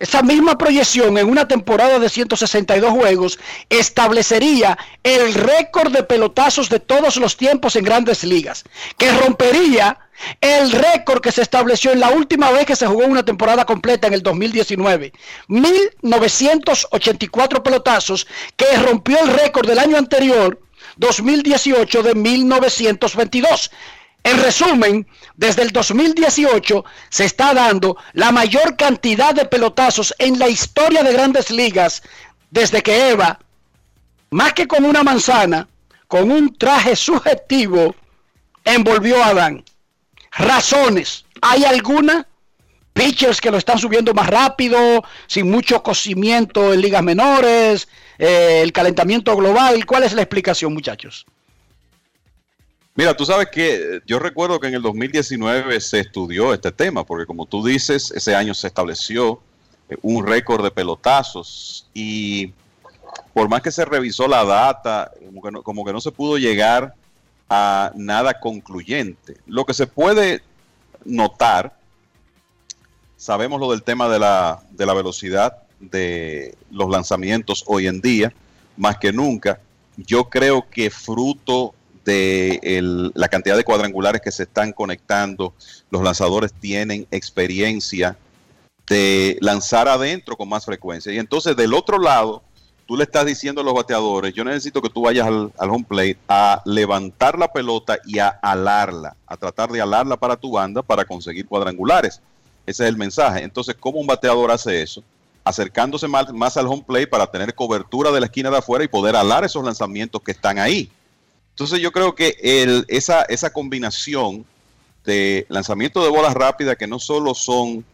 esa 0.00 0.22
misma 0.22 0.56
proyección 0.56 1.18
en 1.18 1.28
una 1.28 1.46
temporada 1.46 1.98
de 1.98 2.08
162 2.08 2.90
juegos 2.90 3.38
establecería 3.68 4.78
el 5.02 5.34
récord 5.34 5.92
de 5.92 6.02
pelotazos 6.02 6.70
de 6.70 6.80
todos 6.80 7.18
los 7.18 7.36
tiempos 7.36 7.76
en 7.76 7.84
grandes 7.84 8.24
ligas, 8.24 8.64
que 8.96 9.12
rompería 9.12 9.98
el 10.40 10.72
récord 10.72 11.20
que 11.20 11.32
se 11.32 11.42
estableció 11.42 11.92
en 11.92 12.00
la 12.00 12.08
última 12.10 12.50
vez 12.50 12.64
que 12.64 12.76
se 12.76 12.86
jugó 12.86 13.04
una 13.04 13.26
temporada 13.26 13.66
completa 13.66 14.08
en 14.08 14.14
el 14.14 14.22
2019. 14.22 15.12
1984 15.48 17.62
pelotazos 17.62 18.26
que 18.56 18.74
rompió 18.78 19.20
el 19.20 19.28
récord 19.28 19.68
del 19.68 19.80
año 19.80 19.98
anterior, 19.98 20.58
2018 20.96 22.02
de 22.02 22.14
1922. 22.14 23.70
En 24.22 24.38
resumen, 24.38 25.06
desde 25.36 25.62
el 25.62 25.70
2018 25.70 26.84
se 27.08 27.24
está 27.24 27.54
dando 27.54 27.96
la 28.12 28.32
mayor 28.32 28.76
cantidad 28.76 29.34
de 29.34 29.46
pelotazos 29.46 30.14
en 30.18 30.38
la 30.38 30.48
historia 30.48 31.02
de 31.02 31.12
grandes 31.12 31.50
ligas 31.50 32.02
desde 32.50 32.82
que 32.82 33.10
Eva, 33.10 33.38
más 34.30 34.52
que 34.52 34.66
con 34.66 34.84
una 34.84 35.02
manzana, 35.02 35.68
con 36.06 36.30
un 36.30 36.54
traje 36.56 36.96
subjetivo, 36.96 37.94
envolvió 38.64 39.22
a 39.22 39.28
Adán. 39.28 39.64
Razones. 40.32 41.24
¿Hay 41.40 41.64
alguna? 41.64 42.26
Pitchers 42.92 43.40
que 43.40 43.50
lo 43.50 43.56
están 43.56 43.78
subiendo 43.78 44.12
más 44.12 44.26
rápido, 44.26 45.02
sin 45.26 45.50
mucho 45.50 45.82
cocimiento 45.82 46.74
en 46.74 46.80
ligas 46.80 47.02
menores, 47.02 47.88
eh, 48.18 48.60
el 48.62 48.72
calentamiento 48.72 49.34
global. 49.36 49.86
¿Cuál 49.86 50.02
es 50.02 50.12
la 50.12 50.22
explicación, 50.22 50.74
muchachos? 50.74 51.24
Mira, 53.00 53.16
tú 53.16 53.24
sabes 53.24 53.48
que 53.48 53.76
eh, 53.76 54.00
yo 54.04 54.18
recuerdo 54.18 54.60
que 54.60 54.66
en 54.66 54.74
el 54.74 54.82
2019 54.82 55.80
se 55.80 56.00
estudió 56.00 56.52
este 56.52 56.70
tema, 56.70 57.02
porque 57.02 57.24
como 57.24 57.46
tú 57.46 57.64
dices, 57.64 58.10
ese 58.10 58.34
año 58.34 58.52
se 58.52 58.66
estableció 58.66 59.40
eh, 59.88 59.96
un 60.02 60.26
récord 60.26 60.62
de 60.62 60.70
pelotazos 60.70 61.88
y 61.94 62.52
por 63.32 63.48
más 63.48 63.62
que 63.62 63.72
se 63.72 63.86
revisó 63.86 64.28
la 64.28 64.44
data, 64.44 65.10
como 65.24 65.40
que 65.40 65.50
no, 65.50 65.62
como 65.62 65.82
que 65.82 65.94
no 65.94 66.00
se 66.02 66.12
pudo 66.12 66.36
llegar 66.36 66.94
a 67.48 67.90
nada 67.94 68.38
concluyente. 68.38 69.38
Lo 69.46 69.64
que 69.64 69.72
se 69.72 69.86
puede 69.86 70.42
notar, 71.06 71.74
sabemos 73.16 73.60
lo 73.60 73.70
del 73.70 73.82
tema 73.82 74.10
de 74.10 74.18
la, 74.18 74.62
de 74.72 74.84
la 74.84 74.92
velocidad 74.92 75.56
de 75.78 76.54
los 76.70 76.90
lanzamientos 76.90 77.64
hoy 77.66 77.86
en 77.86 78.02
día, 78.02 78.30
más 78.76 78.98
que 78.98 79.10
nunca. 79.10 79.58
Yo 79.96 80.28
creo 80.28 80.68
que 80.68 80.90
fruto 80.90 81.74
de 82.10 83.10
la 83.14 83.28
cantidad 83.28 83.56
de 83.56 83.64
cuadrangulares 83.64 84.20
que 84.20 84.32
se 84.32 84.42
están 84.44 84.72
conectando, 84.72 85.54
los 85.90 86.02
lanzadores 86.02 86.52
tienen 86.52 87.06
experiencia 87.10 88.16
de 88.88 89.38
lanzar 89.40 89.86
adentro 89.88 90.36
con 90.36 90.48
más 90.48 90.64
frecuencia. 90.64 91.12
Y 91.12 91.18
entonces 91.18 91.54
del 91.54 91.72
otro 91.72 91.98
lado, 91.98 92.42
tú 92.86 92.96
le 92.96 93.04
estás 93.04 93.24
diciendo 93.24 93.60
a 93.60 93.64
los 93.64 93.74
bateadores, 93.74 94.34
yo 94.34 94.42
necesito 94.42 94.82
que 94.82 94.90
tú 94.90 95.02
vayas 95.02 95.28
al, 95.28 95.52
al 95.56 95.70
home 95.70 95.86
plate 95.88 96.18
a 96.28 96.60
levantar 96.64 97.38
la 97.38 97.52
pelota 97.52 97.98
y 98.04 98.18
a 98.18 98.28
alarla, 98.28 99.14
a 99.26 99.36
tratar 99.36 99.70
de 99.70 99.80
alarla 99.80 100.16
para 100.16 100.36
tu 100.36 100.52
banda 100.52 100.82
para 100.82 101.04
conseguir 101.04 101.46
cuadrangulares. 101.46 102.20
Ese 102.66 102.82
es 102.82 102.88
el 102.88 102.96
mensaje. 102.96 103.44
Entonces, 103.44 103.76
¿cómo 103.78 104.00
un 104.00 104.06
bateador 104.06 104.50
hace 104.50 104.82
eso? 104.82 105.04
Acercándose 105.44 106.08
más, 106.08 106.32
más 106.32 106.56
al 106.56 106.66
home 106.66 106.84
plate 106.84 107.06
para 107.06 107.28
tener 107.28 107.54
cobertura 107.54 108.10
de 108.10 108.20
la 108.20 108.26
esquina 108.26 108.50
de 108.50 108.58
afuera 108.58 108.84
y 108.84 108.88
poder 108.88 109.14
alar 109.14 109.44
esos 109.44 109.64
lanzamientos 109.64 110.20
que 110.22 110.32
están 110.32 110.58
ahí. 110.58 110.90
Entonces 111.60 111.80
yo 111.80 111.92
creo 111.92 112.14
que 112.14 112.38
esa, 112.88 113.20
esa 113.24 113.52
combinación 113.52 114.46
de 115.04 115.44
lanzamiento 115.50 116.02
de 116.02 116.08
bolas 116.08 116.32
rápidas 116.32 116.74
que 116.78 116.86
no 116.86 116.98
solo 116.98 117.34
son 117.34 117.84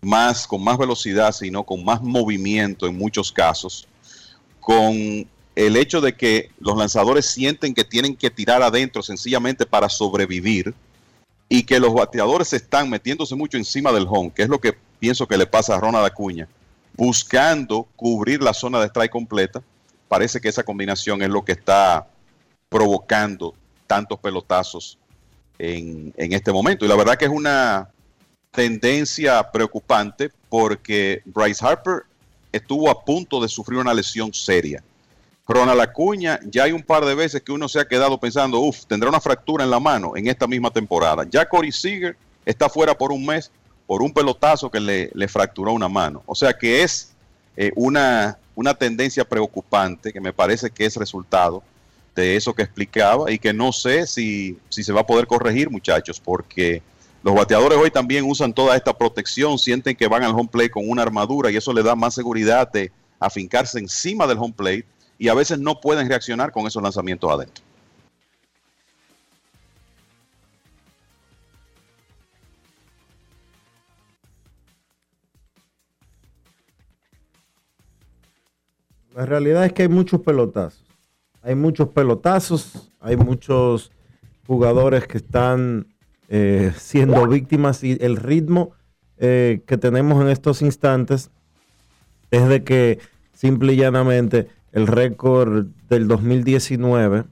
más 0.00 0.48
con 0.48 0.64
más 0.64 0.76
velocidad, 0.76 1.30
sino 1.30 1.62
con 1.62 1.84
más 1.84 2.02
movimiento 2.02 2.88
en 2.88 2.98
muchos 2.98 3.30
casos, 3.30 3.86
con 4.58 5.28
el 5.54 5.76
hecho 5.76 6.00
de 6.00 6.16
que 6.16 6.50
los 6.58 6.76
lanzadores 6.76 7.26
sienten 7.26 7.72
que 7.72 7.84
tienen 7.84 8.16
que 8.16 8.30
tirar 8.30 8.64
adentro 8.64 9.00
sencillamente 9.00 9.64
para 9.64 9.88
sobrevivir 9.88 10.74
y 11.48 11.62
que 11.62 11.78
los 11.78 11.94
bateadores 11.94 12.52
están 12.52 12.90
metiéndose 12.90 13.36
mucho 13.36 13.56
encima 13.56 13.92
del 13.92 14.08
home, 14.10 14.32
que 14.34 14.42
es 14.42 14.48
lo 14.48 14.60
que 14.60 14.76
pienso 14.98 15.28
que 15.28 15.38
le 15.38 15.46
pasa 15.46 15.76
a 15.76 15.80
Ronald 15.80 16.04
Acuña, 16.04 16.48
buscando 16.96 17.86
cubrir 17.94 18.42
la 18.42 18.54
zona 18.54 18.80
de 18.80 18.86
strike 18.86 19.12
completa. 19.12 19.62
Parece 20.08 20.40
que 20.40 20.48
esa 20.48 20.64
combinación 20.64 21.22
es 21.22 21.28
lo 21.28 21.44
que 21.44 21.52
está 21.52 22.08
provocando 22.68 23.54
tantos 23.86 24.18
pelotazos 24.18 24.98
en, 25.58 26.12
en 26.16 26.32
este 26.32 26.52
momento. 26.52 26.84
Y 26.84 26.88
la 26.88 26.96
verdad 26.96 27.16
que 27.16 27.24
es 27.24 27.30
una 27.30 27.88
tendencia 28.50 29.50
preocupante 29.50 30.30
porque 30.48 31.22
Bryce 31.26 31.64
Harper 31.64 32.02
estuvo 32.52 32.90
a 32.90 33.04
punto 33.04 33.40
de 33.40 33.48
sufrir 33.48 33.78
una 33.78 33.94
lesión 33.94 34.32
seria. 34.32 34.82
Ronald 35.46 35.80
Acuña, 35.80 36.38
ya 36.44 36.64
hay 36.64 36.72
un 36.72 36.82
par 36.82 37.06
de 37.06 37.14
veces 37.14 37.42
que 37.42 37.52
uno 37.52 37.68
se 37.68 37.80
ha 37.80 37.88
quedado 37.88 38.20
pensando, 38.20 38.60
uff, 38.60 38.84
tendrá 38.84 39.08
una 39.08 39.20
fractura 39.20 39.64
en 39.64 39.70
la 39.70 39.80
mano 39.80 40.14
en 40.14 40.28
esta 40.28 40.46
misma 40.46 40.70
temporada. 40.70 41.24
Ya 41.30 41.48
Corey 41.48 41.72
Seager 41.72 42.16
está 42.44 42.68
fuera 42.68 42.96
por 42.96 43.12
un 43.12 43.24
mes 43.24 43.50
por 43.86 44.02
un 44.02 44.12
pelotazo 44.12 44.70
que 44.70 44.80
le, 44.80 45.10
le 45.14 45.28
fracturó 45.28 45.72
una 45.72 45.88
mano. 45.88 46.22
O 46.26 46.34
sea 46.34 46.52
que 46.52 46.82
es 46.82 47.14
eh, 47.56 47.72
una, 47.74 48.36
una 48.54 48.74
tendencia 48.74 49.24
preocupante 49.24 50.12
que 50.12 50.20
me 50.20 50.34
parece 50.34 50.68
que 50.68 50.84
es 50.84 50.96
resultado 50.96 51.62
de 52.18 52.34
eso 52.34 52.52
que 52.52 52.62
explicaba 52.62 53.30
y 53.30 53.38
que 53.38 53.52
no 53.52 53.72
sé 53.72 54.06
si, 54.06 54.58
si 54.68 54.82
se 54.82 54.92
va 54.92 55.02
a 55.02 55.06
poder 55.06 55.28
corregir, 55.28 55.70
muchachos, 55.70 56.20
porque 56.20 56.82
los 57.22 57.32
bateadores 57.32 57.78
hoy 57.78 57.92
también 57.92 58.24
usan 58.28 58.52
toda 58.52 58.76
esta 58.76 58.92
protección, 58.96 59.56
sienten 59.56 59.94
que 59.94 60.08
van 60.08 60.24
al 60.24 60.32
home 60.32 60.48
plate 60.50 60.70
con 60.70 60.88
una 60.88 61.02
armadura 61.02 61.50
y 61.50 61.56
eso 61.56 61.72
le 61.72 61.82
da 61.82 61.94
más 61.94 62.14
seguridad 62.14 62.70
de 62.72 62.90
afincarse 63.20 63.78
encima 63.78 64.26
del 64.26 64.38
home 64.38 64.54
plate 64.56 64.84
y 65.16 65.28
a 65.28 65.34
veces 65.34 65.60
no 65.60 65.80
pueden 65.80 66.08
reaccionar 66.08 66.50
con 66.50 66.66
esos 66.66 66.82
lanzamientos 66.82 67.30
adentro. 67.30 67.64
La 79.14 79.24
realidad 79.24 79.64
es 79.64 79.72
que 79.72 79.82
hay 79.82 79.88
muchos 79.88 80.20
pelotazos. 80.20 80.87
Hay 81.42 81.54
muchos 81.54 81.88
pelotazos, 81.88 82.90
hay 83.00 83.16
muchos 83.16 83.90
jugadores 84.46 85.06
que 85.06 85.18
están 85.18 85.86
eh, 86.28 86.72
siendo 86.76 87.26
víctimas 87.26 87.84
y 87.84 87.96
el 88.00 88.16
ritmo 88.16 88.72
eh, 89.18 89.62
que 89.66 89.78
tenemos 89.78 90.20
en 90.22 90.28
estos 90.28 90.62
instantes 90.62 91.30
es 92.30 92.48
de 92.48 92.64
que 92.64 92.98
simple 93.32 93.72
y 93.72 93.76
llanamente 93.76 94.48
el 94.72 94.86
récord 94.86 95.66
del 95.88 96.06
2019 96.08 97.24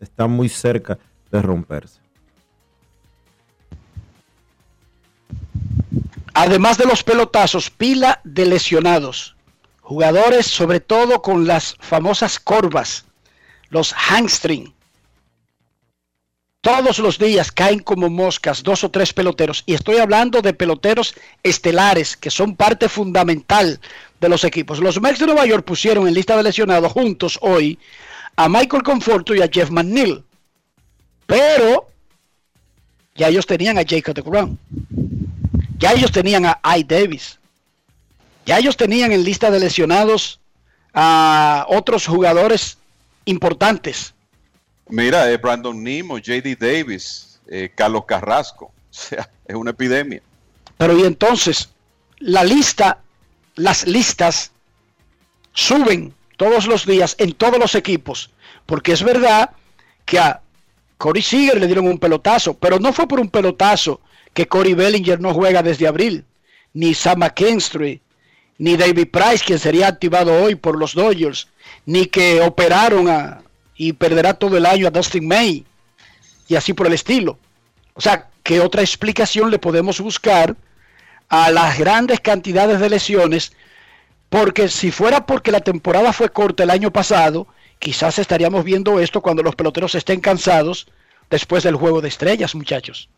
está 0.00 0.26
muy 0.26 0.48
cerca 0.48 0.98
de 1.30 1.42
romperse. 1.42 2.00
Además 6.34 6.78
de 6.78 6.86
los 6.86 7.02
pelotazos, 7.02 7.70
pila 7.70 8.20
de 8.24 8.46
lesionados. 8.46 9.36
Jugadores 9.80 10.46
sobre 10.46 10.80
todo 10.80 11.20
con 11.22 11.46
las 11.46 11.76
famosas 11.80 12.38
corvas, 12.38 13.04
los 13.70 13.92
hamstring. 13.94 14.72
Todos 16.60 16.98
los 16.98 17.18
días 17.18 17.50
caen 17.50 17.78
como 17.78 18.10
moscas 18.10 18.62
dos 18.62 18.84
o 18.84 18.90
tres 18.90 19.14
peloteros. 19.14 19.62
Y 19.64 19.72
estoy 19.72 19.96
hablando 19.96 20.42
de 20.42 20.52
peloteros 20.52 21.14
estelares, 21.42 22.18
que 22.18 22.30
son 22.30 22.54
parte 22.54 22.90
fundamental 22.90 23.80
de 24.20 24.28
los 24.28 24.44
equipos. 24.44 24.78
Los 24.78 25.00
Mets 25.00 25.20
de 25.20 25.26
Nueva 25.26 25.46
York 25.46 25.64
pusieron 25.64 26.06
en 26.06 26.12
lista 26.12 26.36
de 26.36 26.42
lesionados 26.42 26.92
juntos 26.92 27.38
hoy 27.40 27.78
a 28.36 28.48
Michael 28.50 28.82
Conforto 28.82 29.34
y 29.34 29.40
a 29.40 29.48
Jeff 29.50 29.70
McNeil. 29.70 30.22
Pero 31.24 31.88
ya 33.14 33.28
ellos 33.28 33.46
tenían 33.46 33.78
a 33.78 33.84
Jacob 33.86 34.14
de. 34.14 34.58
Ya 35.78 35.92
ellos 35.92 36.12
tenían 36.12 36.44
a 36.44 36.60
I. 36.76 36.84
Davis. 36.84 37.38
Ya 38.44 38.58
ellos 38.58 38.76
tenían 38.76 39.12
en 39.12 39.24
lista 39.24 39.50
de 39.50 39.60
lesionados 39.60 40.40
a 40.92 41.64
otros 41.68 42.06
jugadores 42.06 42.76
importantes. 43.24 44.14
Mira, 44.88 45.30
eh, 45.30 45.36
Brandon 45.36 45.82
Nimo, 45.82 46.18
JD 46.18 46.56
Davis, 46.58 47.40
eh, 47.48 47.70
Carlos 47.74 48.04
Carrasco. 48.06 48.72
O 48.90 48.92
sea, 48.92 49.30
es 49.46 49.54
una 49.54 49.70
epidemia. 49.70 50.20
Pero 50.76 50.98
y 50.98 51.04
entonces, 51.04 51.68
la 52.18 52.42
lista, 52.42 52.98
las 53.54 53.86
listas 53.86 54.50
suben 55.52 56.12
todos 56.36 56.66
los 56.66 56.86
días 56.86 57.14
en 57.18 57.34
todos 57.34 57.60
los 57.60 57.76
equipos. 57.76 58.30
Porque 58.66 58.90
es 58.90 59.04
verdad 59.04 59.50
que 60.04 60.18
a 60.18 60.40
Corey 60.98 61.22
Seager 61.22 61.60
le 61.60 61.66
dieron 61.66 61.86
un 61.86 61.98
pelotazo, 61.98 62.54
pero 62.54 62.80
no 62.80 62.92
fue 62.92 63.06
por 63.06 63.20
un 63.20 63.30
pelotazo 63.30 64.00
que 64.34 64.48
Corey 64.48 64.74
Bellinger 64.74 65.20
no 65.20 65.32
juega 65.34 65.62
desde 65.62 65.86
abril, 65.86 66.24
ni 66.72 66.94
Sam 66.94 67.20
McKinstry, 67.20 68.02
ni 68.58 68.76
David 68.76 69.08
Price, 69.10 69.44
quien 69.44 69.58
sería 69.58 69.88
activado 69.88 70.42
hoy 70.42 70.56
por 70.56 70.78
los 70.78 70.94
Dodgers, 70.94 71.48
ni 71.86 72.06
que 72.06 72.40
operaron 72.40 73.08
a, 73.08 73.42
y 73.76 73.92
perderá 73.92 74.34
todo 74.34 74.56
el 74.56 74.66
año 74.66 74.86
a 74.86 74.90
Dustin 74.90 75.26
May, 75.26 75.64
y 76.48 76.56
así 76.56 76.72
por 76.72 76.86
el 76.86 76.92
estilo. 76.92 77.38
O 77.94 78.00
sea, 78.00 78.28
¿qué 78.42 78.60
otra 78.60 78.82
explicación 78.82 79.50
le 79.50 79.58
podemos 79.58 80.00
buscar 80.00 80.56
a 81.28 81.50
las 81.50 81.78
grandes 81.78 82.20
cantidades 82.20 82.80
de 82.80 82.90
lesiones? 82.90 83.52
Porque 84.28 84.68
si 84.68 84.90
fuera 84.90 85.26
porque 85.26 85.52
la 85.52 85.60
temporada 85.60 86.12
fue 86.12 86.28
corta 86.28 86.62
el 86.62 86.70
año 86.70 86.92
pasado, 86.92 87.46
quizás 87.78 88.18
estaríamos 88.18 88.64
viendo 88.64 89.00
esto 89.00 89.20
cuando 89.20 89.42
los 89.42 89.56
peloteros 89.56 89.94
estén 89.94 90.20
cansados 90.20 90.86
después 91.30 91.62
del 91.62 91.76
juego 91.76 92.00
de 92.00 92.08
estrellas, 92.08 92.54
muchachos. 92.54 93.08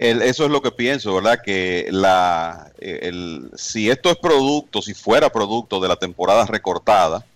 Eso 0.00 0.46
es 0.46 0.50
lo 0.50 0.62
que 0.62 0.70
pienso, 0.70 1.14
¿verdad? 1.14 1.40
Que 1.44 1.88
la, 1.90 2.72
el, 2.78 3.50
si 3.54 3.90
esto 3.90 4.08
es 4.08 4.16
producto, 4.16 4.80
si 4.80 4.94
fuera 4.94 5.30
producto 5.30 5.78
de 5.78 5.88
la 5.88 5.96
temporada 5.96 6.46
recortada, 6.46 7.26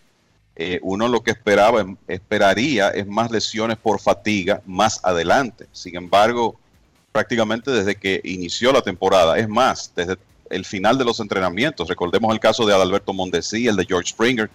eh, 0.57 0.79
uno 0.83 1.07
lo 1.09 1.23
que 1.23 1.33
esperaba, 1.33 1.83
em- 1.83 1.99
esperaría 2.09 2.89
es 2.89 3.07
más 3.07 3.31
lesiones 3.31 3.77
por 3.77 4.01
fatiga 4.01 4.63
más 4.65 4.99
adelante. 5.03 5.67
Sin 5.73 5.95
embargo, 5.95 6.57
prácticamente 7.13 7.71
desde 7.71 7.97
que 7.97 8.23
inició 8.25 8.73
la 8.73 8.81
temporada, 8.81 9.39
es 9.39 9.47
más, 9.47 9.93
desde 9.95 10.17
el 10.49 10.65
final 10.65 10.97
de 10.97 11.05
los 11.05 11.21
entrenamientos, 11.21 11.87
recordemos 11.87 12.33
el 12.33 12.41
caso 12.41 12.65
de 12.65 12.73
Adalberto 12.73 13.13
Mondesi, 13.13 13.69
el 13.69 13.77
de 13.77 13.85
George 13.85 14.09
Springer, 14.09 14.49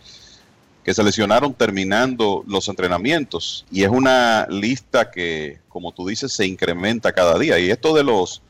que 0.83 0.93
se 0.93 1.03
lesionaron 1.03 1.53
terminando 1.53 2.43
los 2.47 2.67
entrenamientos. 2.67 3.65
Y 3.71 3.83
es 3.83 3.89
una 3.89 4.47
lista 4.49 5.11
que, 5.11 5.59
como 5.69 5.91
tú 5.91 6.07
dices, 6.07 6.31
se 6.31 6.45
incrementa 6.45 7.11
cada 7.11 7.37
día. 7.37 7.59
Y 7.59 7.69
esto 7.69 7.93
de 7.93 8.03
los, 8.03 8.41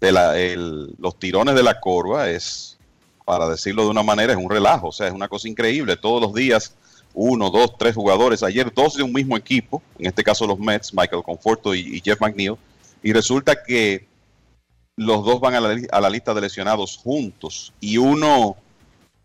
de 0.00 0.12
la, 0.12 0.38
el- 0.38 0.94
los 0.98 1.18
tirones 1.18 1.54
de 1.54 1.62
la 1.62 1.80
corva 1.80 2.30
es, 2.30 2.78
para 3.24 3.48
decirlo 3.48 3.84
de 3.84 3.90
una 3.90 4.02
manera, 4.02 4.32
es 4.32 4.38
un 4.38 4.50
relajo. 4.50 4.88
O 4.88 4.92
sea, 4.92 5.08
es 5.08 5.12
una 5.12 5.28
cosa 5.28 5.48
increíble. 5.48 5.96
Todos 5.96 6.22
los 6.22 6.32
días, 6.32 6.74
uno, 7.14 7.50
dos, 7.50 7.76
tres 7.76 7.94
jugadores. 7.94 8.42
Ayer 8.42 8.72
dos 8.72 8.94
de 8.94 9.02
un 9.02 9.12
mismo 9.12 9.36
equipo, 9.36 9.82
en 9.98 10.06
este 10.06 10.24
caso 10.24 10.46
los 10.46 10.58
Mets, 10.58 10.94
Michael 10.94 11.22
Conforto 11.22 11.74
y, 11.74 12.00
Jeff 12.02 12.20
McNeil. 12.20 12.56
Y 13.02 13.12
resulta 13.12 13.62
que 13.62 14.06
los 14.96 15.24
dos 15.24 15.40
van 15.40 15.54
a 15.54 15.60
la, 15.60 15.76
a 15.90 16.00
la 16.00 16.10
lista 16.10 16.32
de 16.32 16.42
lesionados 16.42 16.96
juntos. 16.96 17.72
Y 17.80 17.98
uno 17.98 18.56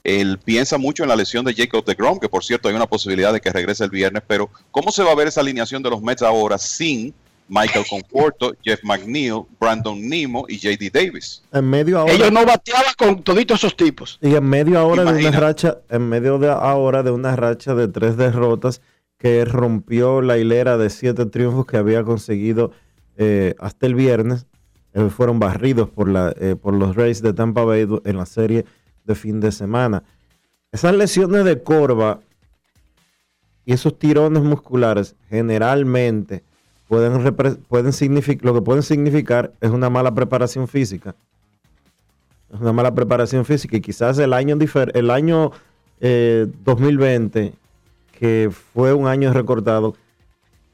él 0.07 0.39
piensa 0.43 0.77
mucho 0.77 1.03
en 1.03 1.09
la 1.09 1.17
lesión 1.17 1.43
de 1.43 1.53
Jacob 1.53 1.83
de 1.83 1.93
Grom, 1.93 2.17
que 2.17 2.29
por 2.29 2.41
cierto 2.41 2.69
hay 2.69 2.75
una 2.75 2.87
posibilidad 2.87 3.33
de 3.33 3.41
que 3.41 3.51
regrese 3.51 3.83
el 3.83 3.89
viernes, 3.89 4.23
pero 4.25 4.49
¿cómo 4.71 4.89
se 4.89 5.03
va 5.03 5.11
a 5.11 5.15
ver 5.15 5.27
esa 5.27 5.41
alineación 5.41 5.83
de 5.83 5.89
los 5.89 6.01
Mets 6.01 6.21
ahora 6.21 6.57
sin 6.57 7.13
Michael 7.49 7.85
Conforto, 7.89 8.53
Jeff 8.63 8.79
McNeil, 8.83 9.41
Brandon 9.59 9.99
Nemo 10.07 10.45
y 10.47 10.57
JD 10.57 10.91
Davis? 10.93 11.43
En 11.51 11.69
medio 11.69 11.99
ahora, 11.99 12.13
Ellos 12.13 12.31
no 12.31 12.45
bateaban 12.45 12.93
con 12.97 13.21
toditos 13.21 13.59
esos 13.59 13.75
tipos. 13.75 14.17
y 14.21 14.33
en 14.33 14.45
medio 14.45 14.79
ahora 14.79 15.11
de 15.11 15.27
una 15.27 15.37
racha, 15.37 15.77
en 15.89 16.07
medio 16.07 16.39
de 16.39 16.51
ahora 16.51 17.03
de 17.03 17.11
una 17.11 17.35
racha 17.35 17.75
de 17.75 17.89
tres 17.89 18.15
derrotas 18.15 18.81
que 19.17 19.43
rompió 19.43 20.21
la 20.21 20.37
hilera 20.37 20.77
de 20.77 20.89
siete 20.89 21.25
triunfos 21.25 21.65
que 21.65 21.75
había 21.75 22.03
conseguido 22.03 22.71
eh, 23.17 23.55
hasta 23.59 23.87
el 23.87 23.95
viernes. 23.95 24.45
Eh, 24.93 25.09
fueron 25.09 25.37
barridos 25.37 25.89
por, 25.89 26.07
la, 26.07 26.33
eh, 26.39 26.55
por 26.55 26.73
los 26.73 26.95
Rays 26.95 27.21
de 27.21 27.33
Tampa 27.33 27.65
Bay 27.65 27.85
en 28.05 28.17
la 28.17 28.25
serie 28.25 28.65
de 29.07 29.15
fin 29.15 29.39
de 29.39 29.51
semana. 29.51 30.03
Esas 30.71 30.93
lesiones 30.93 31.45
de 31.45 31.63
corva 31.63 32.19
y 33.65 33.73
esos 33.73 33.97
tirones 33.97 34.43
musculares 34.43 35.15
generalmente 35.29 36.43
pueden, 36.87 37.33
pueden 37.67 38.15
lo 38.41 38.53
que 38.53 38.61
pueden 38.61 38.83
significar 38.83 39.53
es 39.61 39.71
una 39.71 39.89
mala 39.89 40.13
preparación 40.13 40.67
física. 40.67 41.15
Es 42.53 42.59
una 42.61 42.71
mala 42.71 42.93
preparación 42.93 43.43
física 43.45 43.77
y 43.77 43.81
quizás 43.81 44.17
el 44.19 44.33
año, 44.33 44.57
el 44.93 45.09
año 45.09 45.51
eh, 45.99 46.47
2020, 46.63 47.53
que 48.17 48.49
fue 48.73 48.93
un 48.93 49.07
año 49.07 49.33
recortado, 49.33 49.95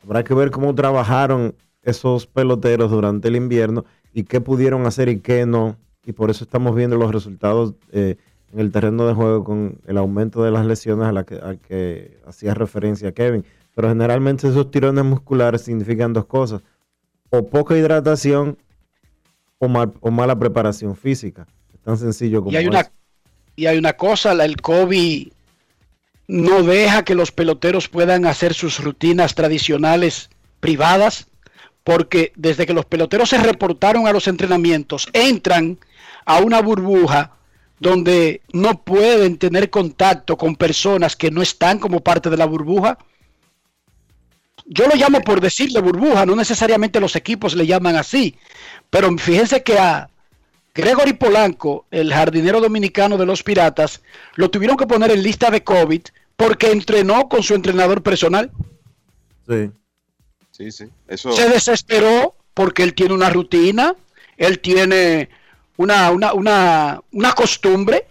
habrá 0.04 0.24
que 0.24 0.34
ver 0.34 0.52
cómo 0.52 0.76
trabajaron 0.76 1.56
esos 1.82 2.28
peloteros 2.28 2.92
durante 2.92 3.28
el 3.28 3.36
invierno 3.36 3.86
y 4.14 4.24
qué 4.24 4.42
pudieron 4.42 4.86
hacer 4.86 5.10
y 5.10 5.20
qué 5.20 5.46
no. 5.46 5.78
Y 6.06 6.12
por 6.14 6.30
eso 6.30 6.44
estamos 6.44 6.76
viendo 6.76 6.98
los 6.98 7.12
resultados 7.12 7.74
eh, 7.92 8.18
en 8.52 8.60
el 8.60 8.72
terreno 8.72 9.08
de 9.08 9.14
juego 9.14 9.44
con 9.44 9.80
el 9.88 9.98
aumento 9.98 10.44
de 10.44 10.52
las 10.52 10.66
lesiones 10.66 11.08
a 11.08 11.12
la 11.12 11.24
que, 11.24 11.36
al 11.36 11.60
que 11.60 12.18
hacía 12.28 12.54
referencia 12.54 13.12
Kevin. 13.14 13.46
Pero 13.76 13.90
generalmente 13.90 14.48
esos 14.48 14.70
tirones 14.70 15.04
musculares 15.06 15.62
significan 15.62 16.14
dos 16.14 16.26
cosas. 16.26 16.62
O 17.30 17.48
poca 17.48 17.78
hidratación 17.78 18.58
o, 19.58 19.68
mal- 19.68 19.94
o 20.02 20.12
mala 20.12 20.38
preparación 20.38 20.96
física. 20.96 21.48
Es 21.74 21.80
tan 21.80 21.98
sencillo 21.98 22.42
como 22.42 22.52
Y 22.52 22.58
hay 22.58 22.68
una, 22.68 22.82
eso. 22.82 22.92
y 23.56 23.66
hay 23.66 23.78
una 23.78 23.94
cosa, 23.94 24.34
el 24.44 24.58
COVID 24.62 25.30
no 26.28 26.64
deja 26.64 27.04
que 27.04 27.16
los 27.16 27.32
peloteros 27.32 27.88
puedan 27.90 28.26
hacer 28.26 28.54
sus 28.54 28.84
rutinas 28.84 29.36
tradicionales 29.36 30.30
privadas, 30.60 31.28
porque 31.84 32.32
desde 32.36 32.66
que 32.66 32.74
los 32.74 32.86
peloteros 32.86 33.30
se 33.30 33.38
reportaron 33.38 34.08
a 34.08 34.14
los 34.14 34.28
entrenamientos, 34.28 35.08
entran 35.14 35.78
a 36.26 36.40
una 36.40 36.62
burbuja 36.62 37.34
donde 37.80 38.42
no 38.54 38.82
pueden 38.84 39.38
tener 39.38 39.70
contacto 39.70 40.38
con 40.38 40.56
personas 40.56 41.16
que 41.16 41.32
no 41.32 41.42
están 41.42 41.80
como 41.80 42.00
parte 42.00 42.30
de 42.30 42.38
la 42.38 42.46
burbuja. 42.46 42.98
Yo 44.66 44.88
lo 44.88 44.96
llamo 44.96 45.20
por 45.20 45.42
decirle 45.42 45.82
burbuja, 45.82 46.26
no 46.26 46.36
necesariamente 46.36 47.02
los 47.02 47.18
equipos 47.18 47.56
le 47.56 47.68
llaman 47.68 47.98
así. 47.98 48.38
Pero 48.90 49.16
fíjense 49.18 49.64
que 49.64 49.78
a 49.78 50.10
Gregory 50.74 51.14
Polanco, 51.14 51.86
el 51.92 52.14
jardinero 52.14 52.62
dominicano 52.62 53.18
de 53.18 53.26
los 53.26 53.44
Piratas, 53.44 54.02
lo 54.36 54.50
tuvieron 54.50 54.78
que 54.78 54.88
poner 54.88 55.12
en 55.12 55.22
lista 55.22 55.52
de 55.52 55.64
COVID 55.64 56.02
porque 56.38 56.72
entrenó 56.72 57.28
con 57.28 57.44
su 57.44 57.54
entrenador 57.54 58.02
personal. 58.02 58.52
Sí. 59.48 59.72
Se 61.34 61.50
desesperó 61.50 62.36
porque 62.54 62.84
él 62.84 62.94
tiene 62.94 63.16
una 63.16 63.30
rutina, 63.30 63.96
él 64.38 64.60
tiene 64.60 65.30
una, 65.78 66.12
una, 66.12 66.34
una, 66.34 67.02
una 67.12 67.34
costumbre 67.34 68.06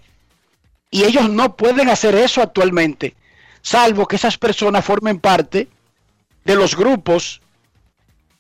y 0.91 1.05
ellos 1.05 1.31
no 1.31 1.57
pueden 1.57 1.89
hacer 1.89 2.17
eso 2.17 2.43
actualmente, 2.43 3.15
salvo 3.61 4.07
que 4.07 4.17
esas 4.17 4.39
personas 4.39 4.85
formen 4.85 5.21
parte 5.21 5.69
de 6.45 6.57
los 6.57 6.77
grupos 6.77 7.41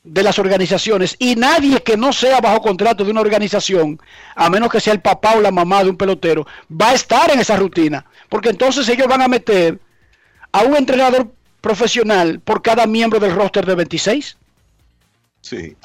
de 0.02 0.24
las 0.24 0.40
organizaciones 0.40 1.14
y 1.20 1.36
nadie 1.36 1.80
que 1.84 1.96
no 1.96 2.12
sea 2.12 2.40
bajo 2.40 2.60
contrato 2.60 3.04
de 3.04 3.12
una 3.12 3.20
organización, 3.20 4.00
a 4.34 4.50
menos 4.50 4.70
que 4.70 4.80
sea 4.80 4.92
el 4.92 5.00
papá 5.00 5.34
o 5.36 5.40
la 5.40 5.52
mamá 5.52 5.84
de 5.84 5.90
un 5.90 5.96
pelotero, 5.96 6.44
va 6.68 6.90
a 6.90 6.94
estar 6.94 7.30
en 7.30 7.38
esa 7.38 7.56
rutina, 7.56 8.04
porque 8.28 8.48
entonces 8.48 8.88
ellos 8.88 9.06
van 9.06 9.22
a 9.22 9.28
meter 9.28 9.78
a 10.50 10.62
un 10.62 10.74
entrenador 10.76 11.32
profesional 11.62 12.40
por 12.40 12.60
cada 12.60 12.86
miembro 12.86 13.18
del 13.18 13.34
roster 13.34 13.64
de 13.64 13.74
26. 13.76 14.36
Sí. 15.40 15.76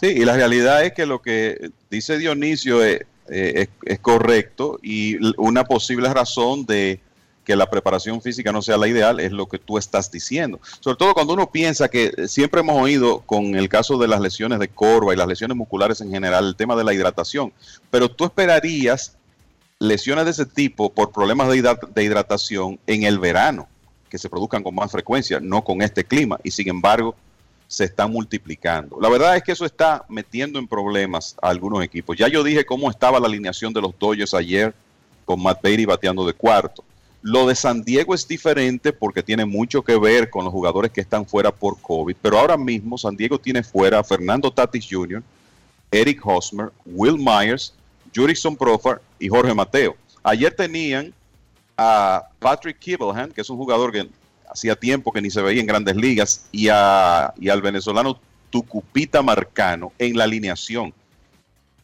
Sí, 0.00 0.06
y 0.06 0.24
la 0.24 0.34
realidad 0.34 0.84
es 0.84 0.92
que 0.92 1.06
lo 1.06 1.20
que 1.20 1.70
dice 1.90 2.18
Dionisio 2.18 2.82
es, 2.84 3.02
eh, 3.28 3.68
es, 3.84 3.98
correcto 3.98 4.78
y 4.82 5.16
una 5.36 5.64
posible 5.64 6.12
razón 6.12 6.64
de 6.66 7.00
que 7.44 7.56
la 7.56 7.68
preparación 7.68 8.22
física 8.22 8.52
no 8.52 8.62
sea 8.62 8.76
la 8.76 8.86
ideal 8.86 9.20
es 9.20 9.32
lo 9.32 9.48
que 9.48 9.58
tú 9.58 9.76
estás 9.76 10.10
diciendo. 10.10 10.60
Sobre 10.80 10.98
todo 10.98 11.14
cuando 11.14 11.32
uno 11.32 11.50
piensa 11.50 11.88
que 11.88 12.12
eh, 12.16 12.28
siempre 12.28 12.60
hemos 12.60 12.80
oído 12.80 13.20
con 13.20 13.56
el 13.56 13.68
caso 13.68 13.98
de 13.98 14.06
las 14.06 14.20
lesiones 14.20 14.60
de 14.60 14.68
corva 14.68 15.12
y 15.12 15.16
las 15.16 15.26
lesiones 15.26 15.56
musculares 15.56 16.00
en 16.00 16.10
general, 16.10 16.46
el 16.46 16.56
tema 16.56 16.76
de 16.76 16.84
la 16.84 16.94
hidratación, 16.94 17.52
pero 17.90 18.08
tú 18.08 18.24
esperarías 18.24 19.16
lesiones 19.78 20.24
de 20.26 20.30
ese 20.30 20.46
tipo 20.46 20.90
por 20.92 21.10
problemas 21.10 21.48
de 21.48 22.04
hidratación 22.04 22.78
en 22.86 23.02
el 23.02 23.18
verano, 23.18 23.68
que 24.08 24.18
se 24.18 24.28
produzcan 24.28 24.62
con 24.62 24.74
más 24.74 24.90
frecuencia, 24.90 25.40
no 25.40 25.62
con 25.62 25.82
este 25.82 26.04
clima, 26.04 26.38
y 26.42 26.50
sin 26.50 26.68
embargo 26.68 27.14
se 27.66 27.84
están 27.84 28.10
multiplicando. 28.10 28.98
La 29.00 29.10
verdad 29.10 29.36
es 29.36 29.42
que 29.42 29.52
eso 29.52 29.66
está 29.66 30.04
metiendo 30.08 30.58
en 30.58 30.66
problemas 30.66 31.36
a 31.40 31.50
algunos 31.50 31.84
equipos. 31.84 32.16
Ya 32.16 32.26
yo 32.26 32.42
dije 32.42 32.64
cómo 32.64 32.90
estaba 32.90 33.20
la 33.20 33.26
alineación 33.26 33.72
de 33.72 33.82
los 33.82 33.96
Dodgers 33.98 34.32
ayer 34.32 34.74
con 35.26 35.42
Matt 35.42 35.60
Beatty 35.62 35.84
bateando 35.84 36.26
de 36.26 36.32
cuarto. 36.32 36.82
Lo 37.20 37.46
de 37.46 37.54
San 37.54 37.82
Diego 37.82 38.14
es 38.14 38.26
diferente 38.26 38.92
porque 38.92 39.22
tiene 39.22 39.44
mucho 39.44 39.82
que 39.82 39.98
ver 39.98 40.30
con 40.30 40.44
los 40.44 40.52
jugadores 40.52 40.90
que 40.92 41.02
están 41.02 41.26
fuera 41.26 41.50
por 41.50 41.78
COVID, 41.80 42.16
pero 42.22 42.38
ahora 42.38 42.56
mismo 42.56 42.96
San 42.96 43.16
Diego 43.16 43.38
tiene 43.38 43.62
fuera 43.62 43.98
a 43.98 44.04
Fernando 44.04 44.50
Tatis 44.50 44.86
Jr., 44.88 45.22
Eric 45.90 46.24
Hosmer, 46.24 46.70
Will 46.86 47.18
Myers, 47.18 47.74
Jurickson 48.14 48.56
Profar 48.56 49.02
y 49.18 49.28
Jorge 49.28 49.52
Mateo. 49.52 49.96
Ayer 50.22 50.54
tenían 50.54 51.12
a 51.78 52.28
Patrick 52.40 52.78
Kibelhan, 52.78 53.30
que 53.30 53.40
es 53.40 53.48
un 53.48 53.56
jugador 53.56 53.92
que 53.92 54.08
hacía 54.50 54.74
tiempo 54.74 55.12
que 55.12 55.22
ni 55.22 55.30
se 55.30 55.40
veía 55.40 55.60
en 55.60 55.66
grandes 55.66 55.96
ligas, 55.96 56.46
y, 56.50 56.68
a, 56.68 57.32
y 57.38 57.48
al 57.48 57.62
venezolano 57.62 58.20
Tucupita 58.50 59.22
Marcano 59.22 59.92
en 59.98 60.16
la 60.16 60.24
alineación. 60.24 60.92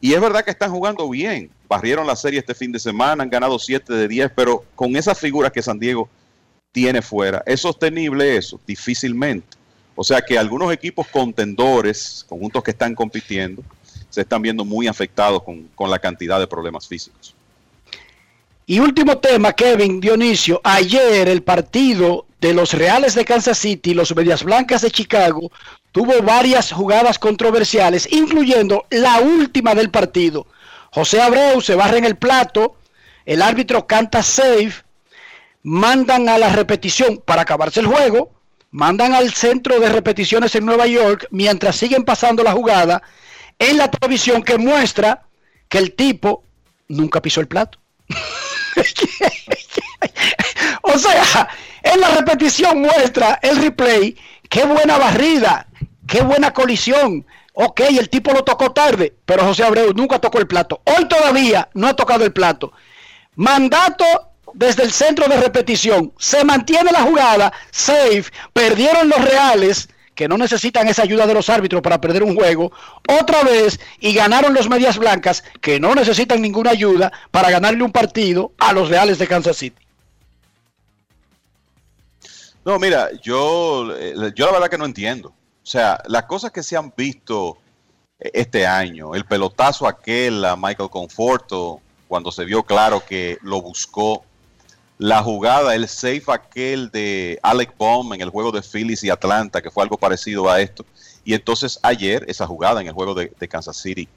Y 0.01 0.13
es 0.13 0.21
verdad 0.21 0.43
que 0.43 0.51
están 0.51 0.71
jugando 0.71 1.09
bien. 1.09 1.49
Barrieron 1.69 2.05
la 2.05 2.15
serie 2.15 2.39
este 2.39 2.53
fin 2.53 2.71
de 2.71 2.79
semana, 2.79 3.23
han 3.23 3.29
ganado 3.29 3.57
7 3.57 3.91
de 3.93 4.07
10, 4.07 4.31
pero 4.35 4.65
con 4.75 4.95
esas 4.95 5.17
figuras 5.17 5.51
que 5.51 5.63
San 5.63 5.79
Diego 5.79 6.09
tiene 6.71 7.01
fuera, 7.01 7.41
¿es 7.45 7.61
sostenible 7.61 8.35
eso? 8.35 8.59
Difícilmente. 8.67 9.57
O 9.95 10.03
sea 10.03 10.21
que 10.21 10.37
algunos 10.37 10.73
equipos 10.73 11.07
contendores, 11.07 12.25
conjuntos 12.27 12.61
que 12.63 12.71
están 12.71 12.93
compitiendo, 12.93 13.63
se 14.09 14.21
están 14.21 14.41
viendo 14.41 14.65
muy 14.65 14.87
afectados 14.87 15.41
con, 15.43 15.69
con 15.73 15.89
la 15.89 15.99
cantidad 15.99 16.37
de 16.39 16.47
problemas 16.47 16.87
físicos. 16.87 17.34
Y 18.67 18.79
último 18.79 19.19
tema, 19.19 19.53
Kevin 19.53 20.01
Dionisio. 20.01 20.59
Ayer 20.63 21.29
el 21.29 21.43
partido 21.43 22.25
de 22.41 22.55
los 22.55 22.73
Reales 22.73 23.13
de 23.13 23.23
Kansas 23.23 23.59
City 23.59 23.91
y 23.91 23.93
los 23.93 24.15
Medias 24.15 24.43
Blancas 24.43 24.81
de 24.81 24.89
Chicago 24.89 25.51
tuvo 25.91 26.19
varias 26.23 26.71
jugadas 26.71 27.19
controversiales, 27.19 28.11
incluyendo 28.11 28.87
la 28.89 29.19
última 29.19 29.75
del 29.75 29.91
partido. 29.91 30.47
José 30.91 31.21
Abreu 31.21 31.61
se 31.61 31.75
barra 31.75 31.97
en 31.97 32.05
el 32.05 32.15
plato, 32.15 32.75
el 33.25 33.43
árbitro 33.43 33.85
canta 33.85 34.23
safe, 34.23 34.83
mandan 35.61 36.27
a 36.27 36.39
la 36.39 36.49
repetición 36.49 37.21
para 37.23 37.43
acabarse 37.43 37.81
el 37.81 37.85
juego, 37.85 38.31
mandan 38.71 39.13
al 39.13 39.31
centro 39.31 39.79
de 39.79 39.89
repeticiones 39.89 40.55
en 40.55 40.65
Nueva 40.65 40.87
York 40.87 41.27
mientras 41.29 41.75
siguen 41.75 42.03
pasando 42.03 42.41
la 42.41 42.53
jugada 42.53 43.03
en 43.59 43.77
la 43.77 43.91
televisión 43.91 44.41
que 44.41 44.57
muestra 44.57 45.21
que 45.69 45.77
el 45.77 45.93
tipo 45.93 46.43
nunca 46.87 47.21
pisó 47.21 47.41
el 47.41 47.47
plato. 47.47 47.77
O 50.81 50.97
sea, 50.97 51.47
en 51.83 51.99
la 51.99 52.09
repetición 52.09 52.81
muestra 52.81 53.39
el 53.41 53.57
replay, 53.57 54.15
qué 54.49 54.65
buena 54.65 54.97
barrida, 54.97 55.67
qué 56.07 56.21
buena 56.21 56.53
colisión. 56.53 57.25
Ok, 57.53 57.81
el 57.81 58.09
tipo 58.09 58.31
lo 58.31 58.43
tocó 58.43 58.71
tarde, 58.71 59.15
pero 59.25 59.45
José 59.45 59.63
Abreu 59.63 59.93
nunca 59.93 60.19
tocó 60.19 60.39
el 60.39 60.47
plato. 60.47 60.81
Hoy 60.85 61.07
todavía 61.07 61.69
no 61.73 61.87
ha 61.87 61.95
tocado 61.95 62.25
el 62.25 62.33
plato. 62.33 62.73
Mandato 63.35 64.05
desde 64.53 64.83
el 64.83 64.91
centro 64.91 65.27
de 65.27 65.37
repetición. 65.37 66.13
Se 66.17 66.43
mantiene 66.43 66.91
la 66.91 67.01
jugada, 67.01 67.53
safe, 67.71 68.25
perdieron 68.53 69.09
los 69.09 69.23
reales, 69.23 69.89
que 70.15 70.27
no 70.27 70.37
necesitan 70.37 70.87
esa 70.87 71.03
ayuda 71.03 71.27
de 71.27 71.33
los 71.33 71.49
árbitros 71.49 71.81
para 71.81 72.01
perder 72.01 72.23
un 72.23 72.35
juego, 72.35 72.71
otra 73.07 73.43
vez, 73.43 73.79
y 73.99 74.13
ganaron 74.13 74.53
los 74.53 74.69
medias 74.69 74.97
blancas, 74.97 75.43
que 75.61 75.79
no 75.79 75.93
necesitan 75.93 76.41
ninguna 76.41 76.71
ayuda 76.71 77.11
para 77.31 77.51
ganarle 77.51 77.83
un 77.83 77.91
partido 77.91 78.53
a 78.57 78.73
los 78.73 78.89
reales 78.89 79.19
de 79.19 79.27
Kansas 79.27 79.57
City. 79.57 79.85
No, 82.63 82.79
mira, 82.79 83.09
yo, 83.21 83.95
eh, 83.95 84.15
yo 84.33 84.47
la 84.47 84.53
verdad 84.53 84.69
que 84.69 84.77
no 84.77 84.85
entiendo. 84.85 85.29
O 85.29 85.67
sea, 85.67 86.01
las 86.07 86.23
cosas 86.23 86.51
que 86.51 86.63
se 86.63 86.75
han 86.75 86.91
visto 86.95 87.57
eh, 88.19 88.31
este 88.33 88.65
año, 88.65 89.13
el 89.13 89.25
pelotazo 89.25 89.87
aquel 89.87 90.43
a 90.45 90.55
Michael 90.55 90.89
Conforto, 90.89 91.81
cuando 92.07 92.31
se 92.31 92.45
vio 92.45 92.63
claro 92.63 93.03
que 93.05 93.37
lo 93.41 93.61
buscó, 93.61 94.23
la 94.97 95.21
jugada, 95.21 95.75
el 95.75 95.87
safe 95.87 96.23
aquel 96.29 96.89
de 96.89 97.37
Alec 97.43 97.77
Baum 97.77 98.13
en 98.13 98.21
el 98.21 98.29
juego 98.29 98.51
de 98.51 98.61
Phillies 98.61 99.03
y 99.03 99.09
Atlanta, 99.09 99.61
que 99.61 99.69
fue 99.71 99.83
algo 99.83 99.97
parecido 99.97 100.49
a 100.49 100.61
esto, 100.61 100.85
y 101.25 101.33
entonces 101.33 101.79
ayer 101.83 102.23
esa 102.27 102.47
jugada 102.47 102.79
en 102.81 102.87
el 102.87 102.93
juego 102.93 103.13
de, 103.13 103.29
Kansas 103.49 103.75
City 103.77 104.07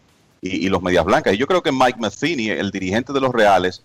y, 0.40 0.68
los 0.68 0.80
Medias 0.82 1.04
Blancas. 1.04 1.34
Y 1.34 1.36
yo 1.36 1.46
creo 1.46 1.62
que 1.62 1.72
Mike 1.72 1.98
Matheny, 1.98 2.50
el 2.50 2.70
dirigente 2.70 3.12
de 3.12 3.20
los 3.20 3.32
Reales, 3.32 3.82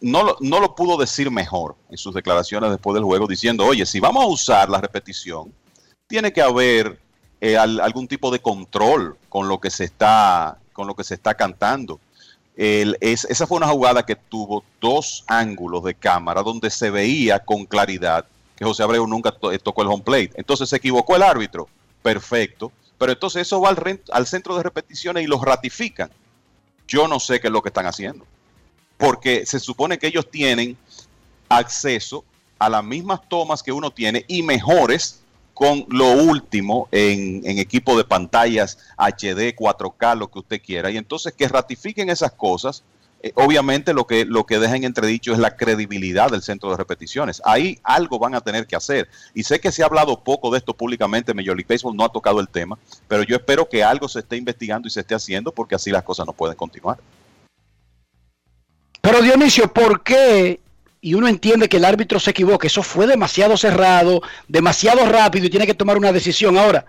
no, 0.00 0.22
lo- 0.24 0.36
no 0.40 0.58
lo 0.60 0.74
pudo 0.74 0.96
decir 0.96 1.30
mejor 1.30 1.76
en 1.90 1.96
sus 1.98 2.12
declaraciones 2.14 2.70
después 2.70 2.94
del 2.94 3.04
juego, 3.04 3.26
diciendo, 3.26 3.64
oye, 3.64 3.86
si 3.86 4.00
vamos 4.00 4.24
a 4.24 4.26
usar 4.26 4.68
la 4.68 4.80
repetición, 4.80 5.52
tiene 6.08 6.32
que 6.32 6.42
haber 6.42 6.98
eh, 7.40 7.56
al- 7.56 7.80
algún 7.80 8.08
tipo 8.08 8.32
de 8.32 8.40
control 8.40 9.16
con 9.28 9.46
lo 9.46 9.60
que 9.60 9.70
se 9.70 9.84
está, 9.84 10.58
con 10.72 10.88
lo 10.88 10.94
que 10.96 11.04
se 11.04 11.14
está 11.14 11.34
cantando. 11.34 12.00
Esa 12.58 13.46
fue 13.46 13.56
una 13.56 13.68
jugada 13.68 14.04
que 14.04 14.16
tuvo 14.16 14.64
dos 14.80 15.24
ángulos 15.28 15.84
de 15.84 15.94
cámara 15.94 16.42
donde 16.42 16.70
se 16.70 16.90
veía 16.90 17.38
con 17.38 17.64
claridad 17.64 18.26
que 18.56 18.64
José 18.64 18.82
Abreu 18.82 19.06
nunca 19.06 19.32
eh, 19.52 19.58
tocó 19.60 19.82
el 19.82 19.88
home 19.88 20.02
plate. 20.02 20.32
Entonces 20.34 20.68
se 20.68 20.76
equivocó 20.76 21.14
el 21.14 21.22
árbitro, 21.22 21.68
perfecto, 22.02 22.72
pero 22.98 23.12
entonces 23.12 23.42
eso 23.42 23.60
va 23.60 23.68
al, 23.68 24.00
al 24.10 24.26
centro 24.26 24.56
de 24.56 24.64
repeticiones 24.64 25.22
y 25.22 25.28
los 25.28 25.40
ratifican. 25.40 26.10
Yo 26.88 27.06
no 27.06 27.20
sé 27.20 27.40
qué 27.40 27.46
es 27.46 27.52
lo 27.52 27.62
que 27.62 27.68
están 27.68 27.86
haciendo 27.86 28.26
porque 28.98 29.46
se 29.46 29.60
supone 29.60 29.96
que 29.96 30.08
ellos 30.08 30.28
tienen 30.30 30.76
acceso 31.48 32.24
a 32.58 32.68
las 32.68 32.84
mismas 32.84 33.20
tomas 33.28 33.62
que 33.62 33.72
uno 33.72 33.90
tiene 33.90 34.24
y 34.28 34.42
mejores 34.42 35.20
con 35.58 35.86
lo 35.88 36.12
último 36.12 36.86
en, 36.92 37.42
en 37.44 37.58
equipo 37.58 37.98
de 37.98 38.04
pantallas 38.04 38.78
HD, 38.96 39.56
4K, 39.56 40.16
lo 40.16 40.30
que 40.30 40.38
usted 40.38 40.62
quiera. 40.62 40.88
Y 40.88 40.96
entonces 40.96 41.34
que 41.36 41.48
ratifiquen 41.48 42.10
esas 42.10 42.30
cosas, 42.30 42.84
eh, 43.24 43.32
obviamente 43.34 43.92
lo 43.92 44.06
que, 44.06 44.24
lo 44.24 44.46
que 44.46 44.60
deja 44.60 44.76
en 44.76 44.84
entredicho 44.84 45.32
es 45.32 45.40
la 45.40 45.56
credibilidad 45.56 46.30
del 46.30 46.42
centro 46.42 46.70
de 46.70 46.76
repeticiones. 46.76 47.42
Ahí 47.44 47.80
algo 47.82 48.20
van 48.20 48.36
a 48.36 48.40
tener 48.40 48.68
que 48.68 48.76
hacer. 48.76 49.08
Y 49.34 49.42
sé 49.42 49.58
que 49.58 49.72
se 49.72 49.82
ha 49.82 49.86
hablado 49.86 50.22
poco 50.22 50.52
de 50.52 50.58
esto 50.58 50.74
públicamente, 50.74 51.34
Major 51.34 51.56
League 51.56 51.66
Baseball 51.68 51.96
no 51.96 52.04
ha 52.04 52.12
tocado 52.12 52.38
el 52.38 52.48
tema, 52.48 52.78
pero 53.08 53.24
yo 53.24 53.34
espero 53.34 53.68
que 53.68 53.82
algo 53.82 54.08
se 54.08 54.20
esté 54.20 54.36
investigando 54.36 54.86
y 54.86 54.92
se 54.92 55.00
esté 55.00 55.16
haciendo 55.16 55.50
porque 55.50 55.74
así 55.74 55.90
las 55.90 56.04
cosas 56.04 56.24
no 56.24 56.34
pueden 56.34 56.56
continuar. 56.56 56.98
Pero 59.00 59.22
Dionisio, 59.22 59.72
¿por 59.72 60.04
qué? 60.04 60.60
Y 61.00 61.14
uno 61.14 61.28
entiende 61.28 61.68
que 61.68 61.76
el 61.76 61.84
árbitro 61.84 62.18
se 62.18 62.30
equivoca, 62.30 62.66
eso 62.66 62.82
fue 62.82 63.06
demasiado 63.06 63.56
cerrado, 63.56 64.20
demasiado 64.48 65.06
rápido 65.06 65.46
y 65.46 65.50
tiene 65.50 65.66
que 65.66 65.74
tomar 65.74 65.96
una 65.96 66.12
decisión 66.12 66.58
ahora. 66.58 66.86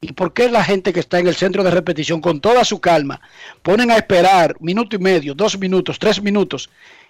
¿Y 0.00 0.12
por 0.12 0.32
qué 0.32 0.50
la 0.50 0.64
gente 0.64 0.92
que 0.92 1.00
está 1.00 1.18
en 1.18 1.28
el 1.28 1.34
centro 1.34 1.62
de 1.64 1.70
repetición 1.70 2.20
con 2.20 2.40
toda 2.40 2.64
su 2.64 2.80
calma 2.80 3.20
ponen 3.62 3.90
a 3.90 3.96
esperar 3.96 4.56
minuto 4.60 4.96
y 4.96 4.98
medio, 4.98 5.34
dos 5.34 5.58
minutos, 5.58 5.98
tres 5.98 6.22
minutos 6.22 6.68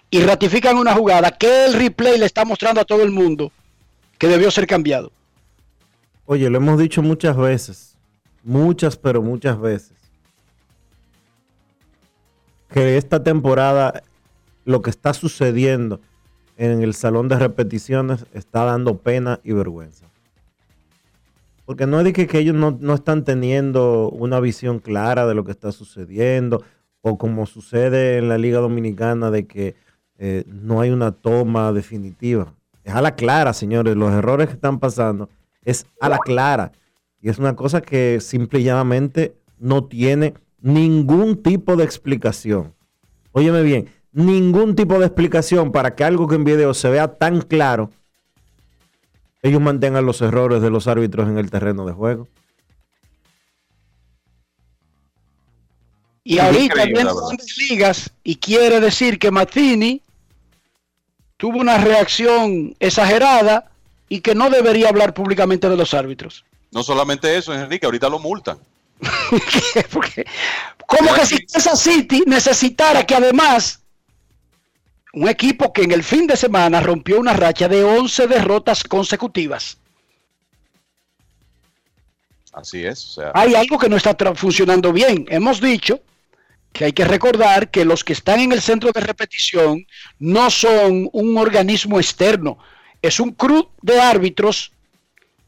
y 0.09 0.21
ratifican 0.21 0.77
una 0.77 0.93
jugada 0.93 1.31
que 1.31 1.65
el 1.65 1.73
replay 1.73 2.17
le 2.17 2.25
está 2.25 2.45
mostrando 2.45 2.79
a 2.79 2.85
todo 2.85 3.03
el 3.03 3.11
mundo 3.11 3.51
que 4.17 4.27
debió 4.27 4.49
ser 4.49 4.65
cambiado? 4.65 5.11
Oye, 6.25 6.49
lo 6.49 6.57
hemos 6.57 6.79
dicho 6.79 7.01
muchas 7.01 7.35
veces, 7.35 7.97
muchas, 8.43 8.95
pero 8.95 9.21
muchas 9.21 9.59
veces, 9.59 9.93
que 12.71 12.97
esta 12.97 13.23
temporada 13.23 14.03
lo 14.63 14.81
que 14.81 14.89
está 14.89 15.13
sucediendo 15.13 15.99
en 16.57 16.81
el 16.81 16.93
salón 16.93 17.27
de 17.27 17.37
repeticiones 17.37 18.25
está 18.33 18.63
dando 18.63 18.97
pena 18.97 19.39
y 19.43 19.53
vergüenza. 19.53 20.05
Porque 21.65 21.87
no 21.87 21.99
es 21.99 22.05
de 22.05 22.13
que, 22.13 22.27
que 22.27 22.39
ellos 22.39 22.55
no, 22.55 22.77
no 22.79 22.93
están 22.93 23.23
teniendo 23.23 24.09
una 24.09 24.39
visión 24.39 24.79
clara 24.79 25.25
de 25.25 25.33
lo 25.33 25.43
que 25.43 25.51
está 25.51 25.71
sucediendo, 25.71 26.63
o 27.01 27.17
como 27.17 27.45
sucede 27.45 28.17
en 28.17 28.29
la 28.29 28.37
Liga 28.37 28.59
Dominicana, 28.59 29.31
de 29.31 29.45
que 29.45 29.75
eh, 30.17 30.43
no 30.47 30.81
hay 30.81 30.91
una 30.91 31.11
toma 31.11 31.71
definitiva. 31.73 32.53
Es 32.83 32.93
a 32.93 33.01
la 33.01 33.15
clara, 33.15 33.53
señores, 33.53 33.95
los 33.95 34.13
errores 34.13 34.47
que 34.47 34.53
están 34.53 34.79
pasando 34.79 35.29
es 35.63 35.87
a 35.99 36.09
la 36.09 36.19
clara. 36.19 36.71
Y 37.21 37.29
es 37.29 37.39
una 37.39 37.55
cosa 37.55 37.81
que 37.81 38.19
simple 38.21 38.59
y 38.59 38.63
llanamente 38.63 39.35
no 39.57 39.85
tiene 39.85 40.35
ningún 40.61 41.41
tipo 41.41 41.75
de 41.75 41.83
explicación. 41.83 42.73
Óyeme 43.31 43.63
bien, 43.63 43.87
ningún 44.15 44.75
tipo 44.75 44.97
de 44.97 45.07
explicación 45.07 45.71
para 45.73 45.93
que 45.93 46.05
algo 46.05 46.27
que 46.27 46.35
en 46.35 46.45
video 46.45 46.73
se 46.73 46.89
vea 46.89 47.15
tan 47.15 47.41
claro, 47.41 47.91
ellos 49.43 49.61
mantengan 49.61 50.05
los 50.05 50.21
errores 50.21 50.61
de 50.61 50.69
los 50.69 50.87
árbitros 50.87 51.27
en 51.27 51.37
el 51.37 51.51
terreno 51.51 51.85
de 51.85 51.91
juego. 51.91 52.27
Y 56.23 56.39
ahorita 56.39 56.85
viene 56.85 57.03
grandes 57.03 57.57
ligas 57.57 58.09
y 58.23 58.37
quiere 58.37 58.79
decir 58.79 59.19
que 59.19 59.29
Mazzini 59.29 60.01
tuvo 61.37 61.59
una 61.59 61.77
reacción 61.77 62.73
exagerada 62.79 63.69
y 64.09 64.21
que 64.21 64.33
no 64.33 64.49
debería 64.49 64.89
hablar 64.89 65.13
públicamente 65.13 65.69
de 65.69 65.75
los 65.75 65.93
árbitros. 65.93 66.45
No 66.71 66.83
solamente 66.83 67.37
eso, 67.37 67.53
Enrique, 67.53 67.85
ahorita 67.85 68.09
lo 68.09 68.17
multan. 68.19 68.57
Como 70.87 71.13
que 71.13 71.25
si 71.25 71.45
Kansas 71.45 71.81
City 71.81 72.23
necesitara 72.25 73.05
que 73.05 73.15
además 73.15 73.84
un 75.15 75.29
equipo 75.29 75.71
que 75.71 75.83
en 75.83 75.91
el 75.91 76.03
fin 76.03 76.27
de 76.27 76.35
semana 76.35 76.81
rompió 76.81 77.19
una 77.19 77.33
racha 77.33 77.67
de 77.67 77.83
11 77.83 78.27
derrotas 78.27 78.83
consecutivas. 78.83 79.77
Así 82.51 82.85
es. 82.85 83.03
O 83.05 83.21
sea, 83.21 83.31
Hay 83.33 83.55
algo 83.55 83.77
que 83.77 83.89
no 83.89 83.95
está 83.95 84.15
funcionando 84.35 84.91
bien. 84.91 85.25
Hemos 85.29 85.61
dicho 85.61 86.01
que 86.73 86.85
hay 86.85 86.93
que 86.93 87.05
recordar 87.05 87.71
que 87.71 87.85
los 87.85 88.03
que 88.03 88.13
están 88.13 88.41
en 88.41 88.51
el 88.51 88.61
centro 88.61 88.91
de 88.91 88.99
repetición 88.99 89.87
no 90.19 90.49
son 90.49 91.09
un 91.13 91.37
organismo 91.37 91.99
externo, 91.99 92.57
es 93.01 93.19
un 93.21 93.31
crew 93.31 93.69
de 93.81 93.99
árbitros 93.99 94.73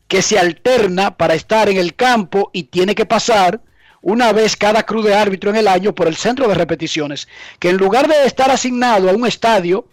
que 0.08 0.22
se 0.22 0.40
alterna 0.40 1.18
para 1.18 1.34
estar 1.34 1.68
en 1.68 1.76
el 1.76 1.96
campo 1.96 2.50
y 2.54 2.64
tiene 2.64 2.96
que 2.96 3.06
pasar 3.06 3.62
una 4.08 4.32
vez 4.32 4.56
cada 4.56 4.84
crew 4.84 5.02
de 5.02 5.14
árbitro 5.14 5.50
en 5.50 5.58
el 5.58 5.68
año 5.68 5.94
por 5.94 6.08
el 6.08 6.16
centro 6.16 6.48
de 6.48 6.54
repeticiones, 6.54 7.28
que 7.60 7.68
en 7.68 7.76
lugar 7.76 8.08
de 8.08 8.26
estar 8.26 8.50
asignado 8.50 9.10
a 9.10 9.14
un 9.14 9.28
estadio 9.28 9.86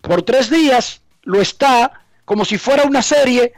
por 0.00 0.22
tres 0.22 0.48
días, 0.48 1.02
lo 1.24 1.38
está 1.38 2.06
como 2.24 2.46
si 2.46 2.56
fuera 2.56 2.84
una 2.84 3.02
serie 3.02 3.52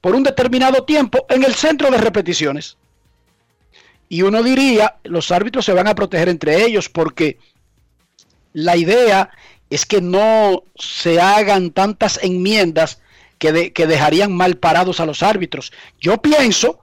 por 0.00 0.16
un 0.16 0.24
determinado 0.24 0.82
tiempo 0.82 1.24
en 1.28 1.44
el 1.44 1.54
centro 1.54 1.88
de 1.92 1.98
repeticiones. 1.98 2.76
Y 4.08 4.22
uno 4.22 4.42
diría, 4.42 4.96
los 5.04 5.30
árbitros 5.30 5.66
se 5.66 5.72
van 5.72 5.86
a 5.86 5.94
proteger 5.94 6.28
entre 6.28 6.64
ellos 6.64 6.88
porque 6.88 7.38
la 8.52 8.76
idea 8.76 9.30
es 9.70 9.86
que 9.86 10.00
no 10.00 10.64
se 10.74 11.20
hagan 11.20 11.70
tantas 11.70 12.18
enmiendas 12.24 13.00
que, 13.38 13.72
que 13.72 13.86
dejarían 13.86 14.32
mal 14.32 14.56
parados 14.56 14.98
a 14.98 15.06
los 15.06 15.22
árbitros. 15.22 15.72
Yo 16.00 16.20
pienso, 16.20 16.80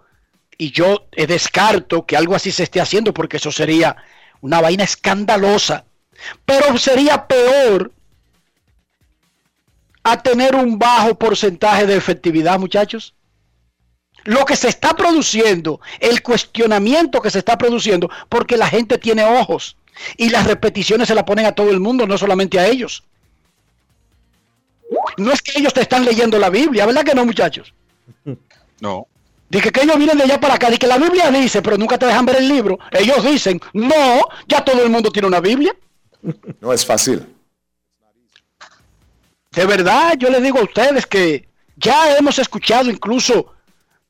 y 0.60 0.72
yo 0.72 1.08
eh, 1.14 1.26
descarto 1.26 2.06
que 2.06 2.16
algo 2.16 2.36
así 2.36 2.52
se 2.52 2.64
esté 2.64 2.80
haciendo 2.80 3.14
porque 3.14 3.38
eso 3.38 3.52
sería 3.52 3.96
una 4.42 4.62
vaina 4.62 4.84
escandalosa, 4.84 5.86
pero 6.46 6.78
sería 6.78 7.26
peor 7.26 7.92
a 10.04 10.22
tener 10.22 10.56
un 10.56 10.78
bajo 10.78 11.18
porcentaje 11.18 11.88
de 11.88 11.96
efectividad, 11.96 12.60
muchachos 12.60 13.16
lo 14.26 14.46
que 14.46 14.58
se 14.58 14.68
está 14.68 14.96
produciendo, 14.96 15.80
el 16.00 16.22
cuestionamiento 16.22 17.22
que 17.22 17.32
se 17.32 17.40
está 17.40 17.58
produciendo, 17.58 18.10
porque 18.28 18.58
la 18.58 18.68
gente 18.68 18.98
tiene 18.98 19.24
ojos 19.24 19.78
y 20.18 20.30
las 20.30 20.46
repeticiones 20.46 21.08
se 21.08 21.16
la 21.16 21.26
ponen 21.26 21.46
a 21.46 21.54
todo 21.54 21.70
el 21.70 21.80
mundo, 21.80 22.06
no 22.06 22.18
solamente 22.18 22.60
a 22.60 22.68
ellos. 22.68 23.04
No 25.18 25.32
es 25.32 25.42
que 25.42 25.58
ellos 25.58 25.74
te 25.74 25.82
están 25.82 26.04
leyendo 26.04 26.38
la 26.38 26.50
Biblia, 26.50 26.86
¿verdad 26.86 27.04
que 27.04 27.16
no, 27.16 27.26
muchachos? 27.26 27.74
no. 28.82 29.08
Dije 29.50 29.72
que 29.72 29.82
ellos 29.82 29.98
vienen 29.98 30.18
de 30.18 30.24
allá 30.26 30.40
para 30.40 30.56
acá, 30.56 30.70
que 30.78 30.88
la 30.88 30.98
Biblia 30.98 31.32
dice, 31.32 31.62
pero 31.62 31.78
nunca 31.78 31.98
te 31.98 32.06
dejan 32.06 32.26
ver 32.26 32.38
el 32.38 32.48
libro. 32.48 32.78
Ellos 32.92 33.24
dicen, 33.24 33.60
no, 33.74 34.22
ya 34.48 34.64
todo 34.64 34.84
el 34.84 34.90
mundo 34.90 35.12
tiene 35.12 35.28
una 35.28 35.40
Biblia. 35.40 35.76
No 36.62 36.72
es 36.72 36.86
fácil. 36.86 37.26
De 39.52 39.66
verdad, 39.66 40.14
yo 40.18 40.30
les 40.30 40.44
digo 40.44 40.60
a 40.60 40.64
ustedes 40.64 41.08
que 41.08 41.48
ya 41.76 42.16
hemos 42.16 42.38
escuchado 42.38 42.92
incluso 42.92 43.54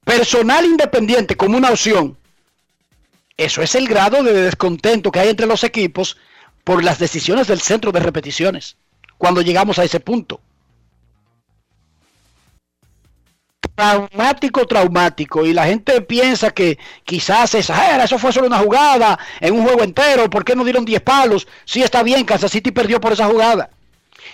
personal 0.03 0.65
independiente 0.65 1.37
como 1.37 1.55
una 1.55 1.69
opción. 1.71 2.17
Eso 3.37 3.61
es 3.61 3.75
el 3.75 3.87
grado 3.87 4.21
de 4.21 4.33
descontento 4.33 5.11
que 5.11 5.19
hay 5.19 5.29
entre 5.29 5.45
los 5.45 5.63
equipos 5.63 6.17
por 6.65 6.83
las 6.83 6.99
decisiones 6.99 7.47
del 7.47 7.61
centro 7.61 7.93
de 7.93 8.01
repeticiones, 8.01 8.75
cuando 9.17 9.41
llegamos 9.41 9.79
a 9.79 9.85
ese 9.85 10.01
punto. 10.01 10.41
Traumático, 13.79 14.67
traumático. 14.67 15.45
Y 15.45 15.53
la 15.53 15.65
gente 15.65 16.01
piensa 16.01 16.51
que 16.51 16.77
quizás 17.05 17.51
se 17.51 17.59
exagera, 17.59 18.03
eso 18.03 18.19
fue 18.19 18.33
solo 18.33 18.47
una 18.47 18.59
jugada 18.59 19.17
en 19.39 19.53
un 19.53 19.63
juego 19.63 19.83
entero, 19.83 20.29
¿por 20.29 20.43
qué 20.43 20.53
no 20.53 20.65
dieron 20.65 20.83
10 20.83 20.99
palos? 20.99 21.47
Sí 21.63 21.81
está 21.81 22.03
bien, 22.03 22.25
Kansas 22.25 22.51
City 22.51 22.71
perdió 22.71 22.99
por 22.99 23.13
esa 23.13 23.27
jugada. 23.27 23.69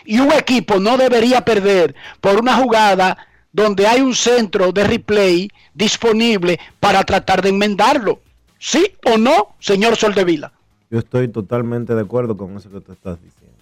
Y 0.04 0.20
un 0.20 0.32
equipo 0.32 0.80
no 0.80 0.98
debería 0.98 1.46
perder 1.46 1.94
por 2.22 2.40
una 2.40 2.56
jugada 2.56 3.20
donde 3.54 3.86
hay 3.86 4.02
un 4.02 4.16
centro 4.16 4.72
de 4.72 4.84
replay 4.84 5.48
disponible 5.76 6.60
para 6.80 7.04
tratar 7.04 7.44
de 7.44 7.50
enmendarlo. 7.50 8.22
¿Sí 8.58 8.96
o 9.06 9.20
no, 9.20 9.50
señor 9.60 9.96
Soldevila? 9.96 10.54
Yo 10.90 10.98
estoy 10.98 11.28
totalmente 11.28 11.94
de 11.94 12.02
acuerdo 12.02 12.36
con 12.36 12.58
eso 12.58 12.72
que 12.72 12.82
tú 12.82 12.94
estás 12.94 13.22
diciendo. 13.22 13.56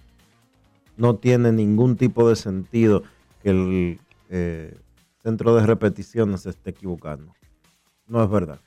No 0.96 1.16
tiene 1.16 1.52
ningún 1.52 1.98
tipo 1.98 2.30
de 2.30 2.38
sentido 2.38 3.04
que 3.44 3.50
el 3.50 4.00
eh, 4.30 4.78
centro 5.24 5.56
de 5.56 5.66
repeticiones 5.66 6.42
se 6.42 6.50
esté 6.50 6.72
equivocando. 6.72 7.34
No 8.08 8.24
es 8.24 8.30
verdad. 8.30 8.60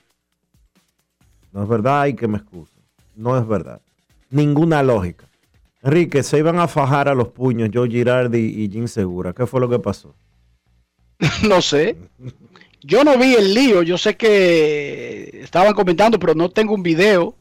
No 1.53 1.63
es 1.63 1.69
verdad 1.69 2.07
y 2.07 2.15
que 2.15 2.27
me 2.27 2.37
excusen. 2.37 2.83
No 3.15 3.37
es 3.37 3.47
verdad. 3.47 3.81
Ninguna 4.29 4.83
lógica. 4.83 5.27
Enrique, 5.83 6.23
se 6.23 6.39
iban 6.39 6.59
a 6.59 6.67
fajar 6.67 7.07
a 7.07 7.15
los 7.15 7.29
puños 7.29 7.69
Joe 7.73 7.89
Girardi 7.89 8.63
y 8.63 8.69
Jim 8.69 8.87
Segura. 8.87 9.33
¿Qué 9.33 9.45
fue 9.45 9.61
lo 9.61 9.69
que 9.69 9.79
pasó? 9.79 10.13
no 11.47 11.61
sé. 11.61 11.95
Yo 12.81 13.03
no 13.03 13.17
vi 13.17 13.35
el 13.35 13.53
lío, 13.53 13.83
yo 13.83 13.97
sé 13.97 14.15
que 14.15 15.41
estaban 15.43 15.73
comentando, 15.73 16.19
pero 16.19 16.35
no 16.35 16.49
tengo 16.49 16.73
un 16.73 16.83
video 16.83 17.35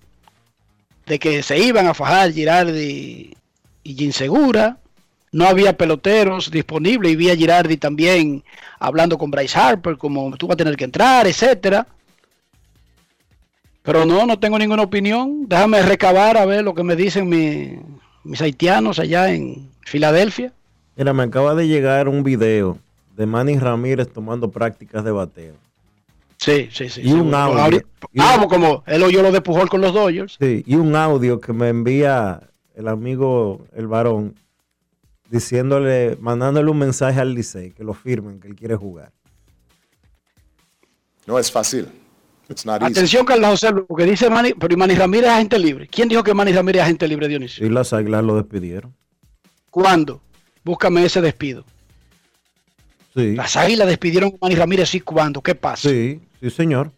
de 1.07 1.19
que 1.19 1.43
se 1.43 1.59
iban 1.59 1.87
a 1.87 1.95
fajar 1.95 2.33
Girardi 2.33 3.35
y 3.83 3.95
Jim 3.95 4.13
Segura. 4.13 4.79
No 5.33 5.47
había 5.47 5.77
peloteros 5.77 6.51
disponibles 6.51 7.13
y 7.13 7.17
vi 7.17 7.31
a 7.31 7.37
Girardi 7.37 7.77
también 7.77 8.43
hablando 8.79 9.19
con 9.19 9.31
Bryce 9.31 9.59
Harper, 9.59 9.97
como 9.99 10.35
tú 10.37 10.47
vas 10.47 10.55
a 10.55 10.59
tener 10.59 10.77
que 10.77 10.85
entrar, 10.85 11.27
etcétera. 11.27 11.87
Pero 13.83 14.05
no, 14.05 14.27
no 14.27 14.39
tengo 14.39 14.59
ninguna 14.59 14.83
opinión. 14.83 15.45
Déjame 15.49 15.83
recabar 15.83 16.37
a 16.37 16.45
ver 16.47 16.65
lo 16.65 16.75
que 16.75 16.83
me 16.83 16.97
dicen 16.97 17.29
mi- 17.29 17.79
mis 18.25 18.41
haitianos 18.41 18.99
allá 18.99 19.33
en 19.33 19.69
Filadelfia. 19.83 20.53
Mira, 20.97 21.13
me 21.13 21.23
acaba 21.25 21.55
de 21.55 21.69
llegar 21.69 22.09
un 22.09 22.23
video 22.25 22.79
de 23.17 23.27
Manny 23.27 23.59
Ramírez 23.59 24.09
tomando 24.13 24.51
prácticas 24.51 25.05
de 25.05 25.11
bateo. 25.13 25.55
Sí, 26.39 26.69
sí, 26.73 26.89
sí. 26.89 27.03
Y 27.05 27.13
un 27.13 27.33
audio. 27.35 27.79
Un- 28.13 28.21
Ah, 28.21 28.45
como 28.49 28.83
él 28.87 29.03
oyó 29.03 29.23
lo 29.23 29.33
de 29.33 29.41
Pujol 29.41 29.69
con 29.69 29.81
los 29.81 29.93
Dodgers. 29.95 30.37
Sí, 30.41 30.65
y 30.67 30.75
un 30.75 30.95
audio 30.97 31.41
que 31.41 31.53
me 31.53 31.69
envía 31.69 32.41
el 32.75 32.89
amigo, 32.89 33.67
el 33.75 33.87
varón, 33.87 34.35
diciéndole, 35.31 36.17
mandándole 36.21 36.71
un 36.71 36.79
mensaje 36.79 37.21
al 37.21 37.35
Licey, 37.35 37.73
que 37.73 37.85
lo 37.85 37.95
firmen, 37.95 38.41
que 38.41 38.49
él 38.49 38.55
quiere 38.55 38.77
jugar. 38.77 39.13
No 41.27 41.39
es 41.39 41.51
fácil. 41.51 41.89
It's 42.49 42.65
not 42.65 42.81
easy. 42.81 42.93
Atención, 42.93 43.27
Carlos 43.27 43.51
José, 43.51 43.73
porque 43.73 44.05
dice 44.05 44.31
Manny, 44.31 44.55
pero 44.55 44.77
Manny 44.77 44.95
Ramírez 44.95 45.27
es 45.27 45.33
agente 45.35 45.59
libre. 45.59 45.89
¿Quién 45.89 46.09
dijo 46.09 46.23
que 46.23 46.33
Manny 46.33 46.53
Ramírez 46.53 46.81
es 46.81 46.85
agente 46.85 47.09
libre, 47.09 47.27
Dionisio? 47.27 47.67
Y 47.67 47.71
las 47.71 47.93
águilas 47.93 48.23
lo 48.23 48.37
despidieron. 48.37 48.95
¿Cuándo? 49.71 50.23
Búscame 50.65 51.05
ese 51.05 51.21
despido. 51.21 51.65
Sí. 53.15 53.35
Las 53.35 53.57
águilas 53.57 53.89
despidieron 53.89 54.31
a 54.35 54.37
Manny 54.43 54.55
Ramírez, 54.55 54.95
¿y 54.95 55.01
cuándo? 55.01 55.43
¿Qué 55.43 55.55
pasa? 55.55 55.89
Sí, 55.89 56.21
sí, 56.41 56.51
señor. 56.51 56.93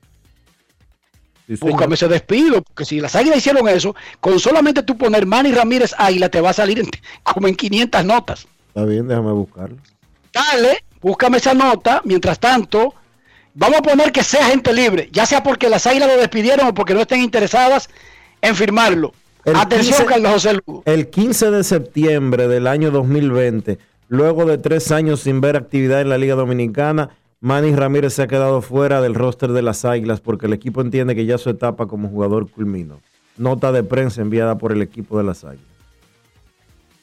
Sí. 1.48 1.56
Búscame 1.60 1.94
ese 1.94 2.08
despido, 2.08 2.62
porque 2.62 2.84
si 2.84 3.00
las 3.00 3.16
águilas 3.16 3.38
hicieron 3.38 3.68
eso, 3.68 3.96
con 4.20 4.38
solamente 4.38 4.82
tú 4.82 4.96
poner 4.98 5.24
Manny 5.26 5.50
Ramírez 5.52 5.94
águila, 5.96 6.28
te 6.28 6.40
va 6.40 6.50
a 6.50 6.52
salir 6.52 6.78
en- 6.80 6.88
como 7.22 7.48
en 7.48 7.54
500 7.54 8.04
notas. 8.04 8.46
Está 8.68 8.84
bien, 8.84 9.08
déjame 9.08 9.32
buscarlo. 9.32 9.76
Dale, 10.32 10.84
búscame 11.00 11.38
esa 11.38 11.54
nota. 11.54 12.02
Mientras 12.04 12.38
tanto, 12.38 12.94
Vamos 13.60 13.78
a 13.80 13.82
poner 13.82 14.12
que 14.12 14.22
sea 14.22 14.44
gente 14.46 14.72
libre, 14.72 15.08
ya 15.10 15.26
sea 15.26 15.42
porque 15.42 15.68
las 15.68 15.84
águilas 15.84 16.06
lo 16.08 16.16
despidieron 16.16 16.68
o 16.68 16.74
porque 16.74 16.94
no 16.94 17.00
estén 17.00 17.22
interesadas 17.22 17.90
en 18.40 18.54
firmarlo. 18.54 19.12
Atención, 19.52 20.06
Carlos 20.06 20.30
José 20.30 20.52
Lugo. 20.64 20.82
El 20.84 21.10
15 21.10 21.50
de 21.50 21.64
septiembre 21.64 22.46
del 22.46 22.68
año 22.68 22.92
2020, 22.92 23.78
luego 24.06 24.44
de 24.44 24.58
tres 24.58 24.92
años 24.92 25.20
sin 25.22 25.40
ver 25.40 25.56
actividad 25.56 26.00
en 26.02 26.08
la 26.08 26.18
Liga 26.18 26.36
Dominicana, 26.36 27.10
Manny 27.40 27.74
Ramírez 27.74 28.14
se 28.14 28.22
ha 28.22 28.26
quedado 28.26 28.62
fuera 28.62 29.00
del 29.00 29.14
roster 29.14 29.52
de 29.52 29.62
las 29.62 29.84
Águilas 29.84 30.20
porque 30.20 30.46
el 30.46 30.52
equipo 30.52 30.80
entiende 30.80 31.14
que 31.14 31.24
ya 31.24 31.38
su 31.38 31.50
etapa 31.50 31.86
como 31.86 32.08
jugador 32.08 32.50
culminó. 32.50 33.00
Nota 33.36 33.70
de 33.70 33.84
prensa 33.84 34.22
enviada 34.22 34.58
por 34.58 34.72
el 34.72 34.82
equipo 34.82 35.18
de 35.18 35.24
las 35.24 35.44
Águilas. 35.44 35.64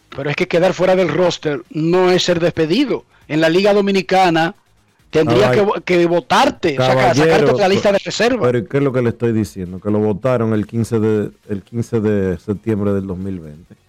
Pero 0.10 0.30
es 0.30 0.36
que 0.36 0.48
quedar 0.48 0.74
fuera 0.74 0.96
del 0.96 1.10
roster 1.10 1.62
no 1.70 2.12
es 2.12 2.24
ser 2.24 2.40
despedido. 2.42 3.06
En 3.28 3.40
la 3.40 3.50
Liga 3.50 3.74
Dominicana 3.74 4.56
tendría 5.10 5.52
que, 5.52 5.66
que, 5.86 6.06
votarte, 6.06 6.76
sacarte 6.76 7.22
de 7.22 7.58
la 7.58 7.70
lista 7.70 7.92
de 7.94 8.00
reserva. 8.00 8.46
Pero 8.52 8.68
¿qué 8.68 8.78
es 8.78 8.84
lo 8.84 8.92
que 8.92 9.02
le 9.02 9.10
estoy 9.10 9.32
diciendo? 9.32 9.80
Que 9.80 9.90
lo 9.90 10.00
votaron 10.00 10.54
el 10.54 10.68
15 10.68 11.00
de, 11.00 11.32
el 11.48 11.64
15 11.64 12.02
de 12.02 12.38
septiembre 12.40 12.94
del 12.94 13.08
2020. 13.08 13.85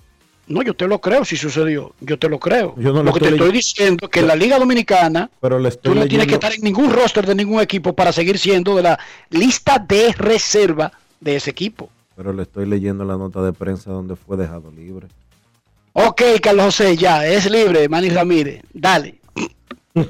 No, 0.48 0.62
yo 0.62 0.74
te 0.74 0.86
lo 0.86 1.00
creo 1.00 1.24
si 1.24 1.36
sucedió. 1.36 1.92
Yo 2.00 2.18
te 2.18 2.28
lo 2.28 2.38
creo. 2.38 2.74
lo 2.76 3.12
que 3.12 3.20
te 3.20 3.28
estoy 3.30 3.50
diciendo 3.50 4.06
es 4.06 4.10
que 4.10 4.20
en 4.20 4.28
la 4.28 4.36
Liga 4.36 4.58
Dominicana 4.58 5.28
pero 5.40 5.58
tú 5.72 5.94
no 5.94 6.06
tienes 6.06 6.26
que 6.26 6.34
estar 6.34 6.52
en 6.52 6.62
ningún 6.62 6.92
roster 6.92 7.26
de 7.26 7.34
ningún 7.34 7.60
equipo 7.60 7.94
para 7.94 8.12
seguir 8.12 8.38
siendo 8.38 8.76
de 8.76 8.82
la 8.82 8.98
lista 9.30 9.78
de 9.78 10.12
reserva 10.12 10.92
de 11.20 11.36
ese 11.36 11.50
equipo. 11.50 11.90
Pero 12.14 12.32
le 12.32 12.44
estoy 12.44 12.66
leyendo 12.66 13.04
la 13.04 13.16
nota 13.16 13.42
de 13.42 13.52
prensa 13.52 13.90
donde 13.90 14.14
fue 14.16 14.36
dejado 14.36 14.70
libre. 14.70 15.08
Ok, 15.92 16.22
Carlos 16.42 16.66
José, 16.66 16.96
ya, 16.96 17.26
es 17.26 17.50
libre, 17.50 17.88
Manny 17.88 18.10
Ramírez. 18.10 18.62
Dale. 18.72 19.18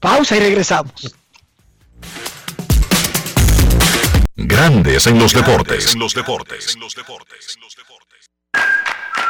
Pausa 0.00 0.36
y 0.36 0.40
regresamos. 0.40 1.14
Grandes 4.36 5.06
en 5.06 5.18
los 5.18 5.32
deportes. 5.32 5.94
En 5.94 5.98
los 5.98 6.14
deportes. 6.14 6.74
En 6.74 6.80
los 6.80 6.94
deportes. 6.94 7.58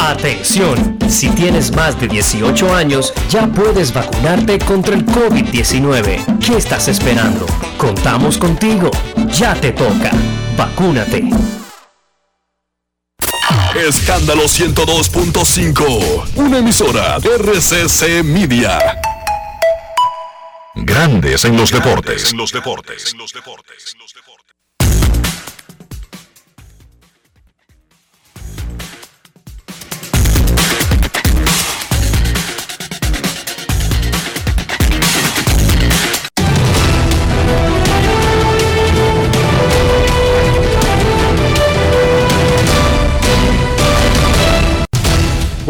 Atención, 0.00 0.98
si 1.10 1.28
tienes 1.28 1.70
más 1.72 2.00
de 2.00 2.08
18 2.08 2.74
años, 2.74 3.12
ya 3.28 3.46
puedes 3.46 3.92
vacunarte 3.92 4.58
contra 4.58 4.94
el 4.94 5.04
COVID-19. 5.04 6.38
¿Qué 6.38 6.56
estás 6.56 6.88
esperando? 6.88 7.44
Contamos 7.76 8.38
contigo. 8.38 8.90
Ya 9.28 9.54
te 9.54 9.72
toca. 9.72 10.10
Vacúnate. 10.56 11.28
Escándalo 13.76 14.44
102.5. 14.44 16.30
Una 16.36 16.58
emisora 16.58 17.18
RCC 17.18 18.24
Media. 18.24 18.78
Grandes 20.76 21.44
en 21.44 21.58
los 21.58 21.70
deportes. 21.70 22.32
En 22.32 22.38
los 22.38 22.52
deportes. 22.52 23.12
En 23.12 23.18
los 23.18 23.32
deportes. 23.34 23.96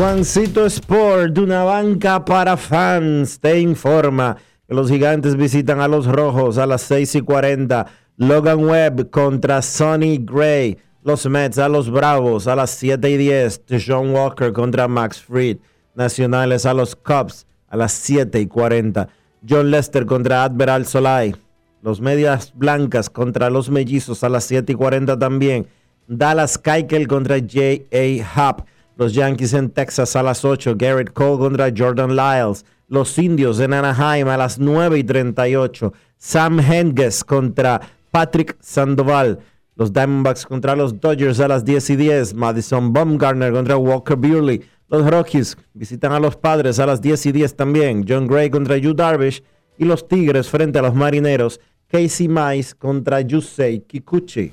Juancito 0.01 0.64
Sport, 0.64 1.35
de 1.35 1.43
una 1.43 1.62
banca 1.62 2.24
para 2.24 2.56
fans, 2.56 3.39
te 3.39 3.60
informa 3.60 4.35
que 4.66 4.74
los 4.74 4.89
gigantes 4.89 5.36
visitan 5.36 5.82
a 5.82 5.89
los 5.89 6.06
rojos 6.06 6.56
a 6.56 6.64
las 6.64 6.81
6 6.81 7.16
y 7.16 7.20
40. 7.20 7.86
Logan 8.16 8.64
Webb 8.64 9.10
contra 9.10 9.60
Sonny 9.60 10.16
Gray. 10.16 10.78
Los 11.02 11.27
Mets 11.27 11.59
a 11.59 11.68
los 11.68 11.90
Bravos 11.90 12.47
a 12.47 12.56
las 12.56 12.70
7 12.70 13.10
y 13.10 13.18
10. 13.18 13.64
John 13.86 14.14
Walker 14.14 14.55
contra 14.55 14.89
Max 14.89 15.20
Fried. 15.20 15.59
Nacionales 15.94 16.64
a 16.64 16.72
los 16.72 16.97
Cubs 16.97 17.47
a 17.68 17.77
las 17.77 17.93
7 17.93 18.40
y 18.40 18.47
40. 18.47 19.06
John 19.47 19.70
Lester 19.70 20.06
contra 20.06 20.44
Admiral 20.44 20.86
Solai. 20.86 21.36
Los 21.82 22.01
Medias 22.01 22.55
Blancas 22.55 23.10
contra 23.10 23.51
los 23.51 23.68
Mellizos 23.68 24.24
a 24.24 24.31
las 24.31 24.44
7 24.44 24.72
y 24.72 24.77
40 24.77 25.18
también. 25.18 25.66
Dallas 26.06 26.56
Keuchel 26.56 27.06
contra 27.06 27.36
J.A. 27.39 28.24
Happ. 28.35 28.62
Los 29.01 29.14
Yankees 29.14 29.55
en 29.55 29.70
Texas 29.70 30.14
a 30.14 30.22
las 30.22 30.44
8. 30.44 30.74
Garrett 30.77 31.14
Cole 31.14 31.39
contra 31.39 31.72
Jordan 31.74 32.14
Lyles. 32.14 32.66
Los 32.86 33.16
Indios 33.16 33.59
en 33.59 33.72
Anaheim 33.72 34.28
a 34.28 34.36
las 34.36 34.59
9 34.59 34.98
y 34.98 35.05
38. 35.05 35.94
Sam 36.18 36.60
Henges 36.60 37.24
contra 37.24 37.81
Patrick 38.10 38.59
Sandoval. 38.60 39.39
Los 39.74 39.90
Diamondbacks 39.94 40.44
contra 40.44 40.77
los 40.77 41.01
Dodgers 41.01 41.40
a 41.40 41.48
las 41.48 41.64
10 41.64 41.89
y 41.89 41.97
10. 41.97 42.35
Madison 42.35 42.93
Baumgartner 42.93 43.55
contra 43.55 43.78
Walker 43.78 44.18
Buehler. 44.18 44.60
Los 44.90 45.10
Rockies 45.10 45.56
visitan 45.72 46.12
a 46.12 46.20
los 46.20 46.36
Padres 46.36 46.78
a 46.78 46.85
las 46.85 47.01
10 47.01 47.24
y 47.24 47.32
10 47.32 47.56
también. 47.56 48.05
John 48.06 48.27
Gray 48.27 48.51
contra 48.51 48.77
Yu 48.77 48.93
Darvish. 48.93 49.43
Y 49.78 49.86
los 49.86 50.06
Tigres 50.06 50.51
frente 50.51 50.78
a 50.78 50.82
los 50.82 50.94
Marineros. 50.94 51.59
Casey 51.89 52.28
Mize 52.28 52.74
contra 52.74 53.22
Yusei 53.22 53.81
Kikuchi. 53.81 54.52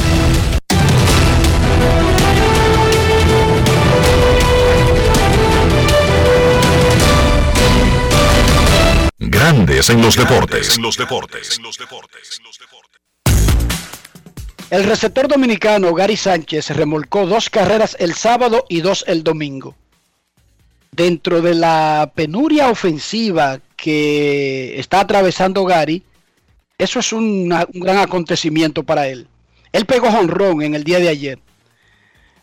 Grandes 9.23 9.91
en 9.91 10.01
los 10.01 10.15
deportes. 10.15 10.77
En 10.77 10.81
los 10.81 10.97
deportes. 10.97 11.61
El 14.71 14.83
receptor 14.85 15.27
dominicano 15.27 15.93
Gary 15.93 16.17
Sánchez 16.17 16.71
remolcó 16.71 17.27
dos 17.27 17.51
carreras 17.51 17.95
el 17.99 18.15
sábado 18.15 18.65
y 18.67 18.81
dos 18.81 19.05
el 19.07 19.23
domingo. 19.23 19.75
Dentro 20.91 21.39
de 21.43 21.53
la 21.53 22.11
penuria 22.15 22.69
ofensiva 22.69 23.59
que 23.75 24.79
está 24.79 25.01
atravesando 25.01 25.65
Gary, 25.65 26.01
eso 26.79 26.97
es 26.97 27.13
un 27.13 27.49
gran 27.73 27.99
acontecimiento 27.99 28.81
para 28.81 29.07
él. 29.07 29.27
Él 29.71 29.85
pegó 29.85 30.07
honrón 30.07 30.63
en 30.63 30.73
el 30.73 30.83
día 30.83 30.97
de 30.97 31.09
ayer. 31.09 31.39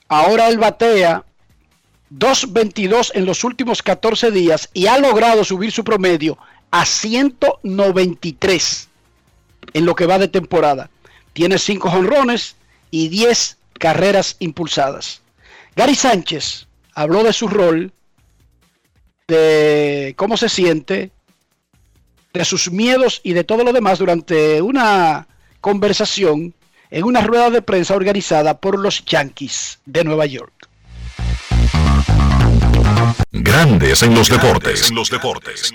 Ahora 0.07 0.47
él 0.49 0.59
batea 0.59 1.25
2.22 2.15 3.11
en 3.15 3.27
los 3.27 3.43
últimos 3.43 3.83
14 3.83 4.31
días 4.31 4.71
y 4.73 4.87
ha 4.87 4.97
logrado 4.99 5.43
subir 5.43 5.73
su 5.73 5.83
promedio 5.83 6.39
a 6.70 6.85
193 6.85 8.89
en 9.74 9.86
lo 9.86 9.95
que 9.95 10.07
va 10.07 10.19
de 10.19 10.28
temporada. 10.28 10.90
Tiene 11.32 11.59
5 11.59 11.90
jonrones 11.90 12.57
y 12.90 13.09
10 13.09 13.59
carreras 13.78 14.36
impulsadas. 14.39 15.23
Gary 15.77 15.95
Sánchez 15.95 16.66
habló 16.95 17.23
de 17.23 17.32
su 17.32 17.49
rol, 17.49 17.93
de 19.28 20.15
cómo 20.16 20.36
se 20.36 20.49
siente, 20.49 21.12
de 22.32 22.45
sus 22.45 22.70
miedos 22.70 23.20
y 23.23 23.32
de 23.32 23.45
todo 23.45 23.65
lo 23.65 23.73
demás 23.73 23.99
durante 23.99 24.61
una 24.62 25.28
conversación 25.61 26.55
en 26.90 27.05
una 27.05 27.20
rueda 27.20 27.51
de 27.51 27.62
prensa 27.62 27.95
organizada 27.95 28.59
por 28.59 28.78
los 28.78 29.05
Yankees 29.05 29.81
de 29.86 30.05
Nueva 30.05 30.27
York. 30.27 30.68
Grandes 33.31 34.03
en 34.03 34.15
los 34.15 34.31
deportes. 34.31 34.89
En 34.89 34.97
los 34.97 35.11
deportes. 35.11 35.73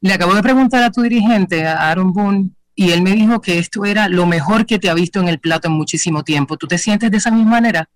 Le 0.00 0.12
acabo 0.12 0.34
de 0.34 0.42
preguntar 0.42 0.82
a 0.82 0.90
tu 0.90 1.02
dirigente, 1.02 1.66
a 1.66 1.90
Aaron 1.90 2.12
Boone, 2.12 2.50
y 2.74 2.92
él 2.92 3.02
me 3.02 3.12
dijo 3.12 3.40
que 3.40 3.58
esto 3.58 3.84
era 3.84 4.08
lo 4.08 4.26
mejor 4.26 4.66
que 4.66 4.78
te 4.78 4.90
ha 4.90 4.94
visto 4.94 5.18
en 5.18 5.28
el 5.28 5.40
plato 5.40 5.68
en 5.68 5.74
muchísimo 5.74 6.22
tiempo. 6.22 6.56
¿Tú 6.56 6.66
te 6.66 6.78
sientes 6.78 7.10
de 7.10 7.16
esa 7.16 7.30
misma 7.30 7.52
manera? 7.52 7.88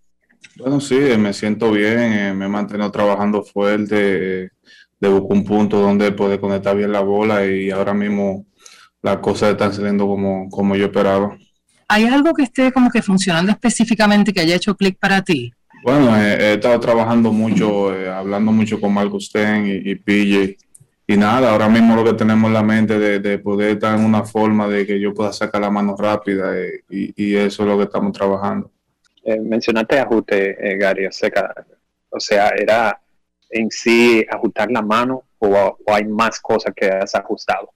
Bueno, 0.56 0.80
sí, 0.80 0.96
eh, 0.96 1.18
me 1.18 1.32
siento 1.32 1.70
bien, 1.70 1.98
eh, 2.00 2.34
me 2.34 2.46
he 2.46 2.48
mantenido 2.48 2.90
trabajando 2.90 3.42
fuerte, 3.42 4.44
eh, 4.44 4.48
de 4.98 5.08
buscar 5.08 5.36
un 5.36 5.44
punto 5.44 5.80
donde 5.80 6.12
poder 6.12 6.40
conectar 6.40 6.76
bien 6.76 6.92
la 6.92 7.00
bola 7.00 7.46
y 7.46 7.70
ahora 7.70 7.92
mismo 7.92 8.46
las 9.02 9.18
cosas 9.18 9.50
están 9.50 9.72
saliendo 9.74 10.06
como, 10.06 10.48
como 10.48 10.74
yo 10.76 10.86
esperaba. 10.86 11.36
¿Hay 11.88 12.06
algo 12.06 12.32
que 12.32 12.44
esté 12.44 12.72
como 12.72 12.90
que 12.90 13.02
funcionando 13.02 13.52
específicamente 13.52 14.32
que 14.32 14.40
haya 14.40 14.56
hecho 14.56 14.74
clic 14.76 14.98
para 14.98 15.22
ti? 15.22 15.52
Bueno, 15.82 16.16
eh, 16.16 16.36
he 16.40 16.52
estado 16.54 16.78
trabajando 16.78 17.32
mucho, 17.32 17.94
eh, 17.94 18.08
hablando 18.08 18.52
mucho 18.52 18.80
con 18.80 18.94
Marco 18.94 19.18
Sten 19.18 19.66
y, 19.66 19.90
y 19.90 19.94
PJ. 19.96 20.56
Y 21.06 21.16
nada, 21.16 21.50
ahora 21.50 21.68
mismo 21.68 21.96
lo 21.96 22.04
que 22.04 22.12
tenemos 22.14 22.48
en 22.48 22.54
la 22.54 22.62
mente 22.62 22.98
de, 22.98 23.18
de 23.18 23.38
poder 23.38 23.72
estar 23.72 23.98
en 23.98 24.04
una 24.04 24.22
forma 24.22 24.68
de 24.68 24.86
que 24.86 25.00
yo 25.00 25.12
pueda 25.12 25.32
sacar 25.32 25.60
la 25.60 25.70
mano 25.70 25.96
rápida 25.96 26.56
eh, 26.56 26.84
y, 26.88 27.12
y 27.16 27.36
eso 27.36 27.64
es 27.64 27.68
lo 27.68 27.76
que 27.76 27.84
estamos 27.84 28.12
trabajando. 28.12 28.70
Mencionaste 29.24 30.00
ajuste, 30.00 30.76
Gary, 30.78 31.06
o 31.06 31.12
sea, 31.12 31.54
o 32.10 32.18
sea, 32.18 32.48
¿era 32.48 33.00
en 33.50 33.70
sí 33.70 34.24
ajustar 34.28 34.70
la 34.70 34.82
mano 34.82 35.24
o, 35.38 35.48
o 35.48 35.94
hay 35.94 36.04
más 36.04 36.40
cosas 36.40 36.72
que 36.74 36.86
has 36.86 37.14
ajustado? 37.14 37.72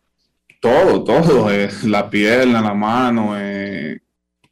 Todo, 0.60 1.04
todo, 1.04 1.48
la 1.84 2.10
pierna, 2.10 2.60
la 2.60 2.74
mano, 2.74 3.34
eh, 3.38 4.00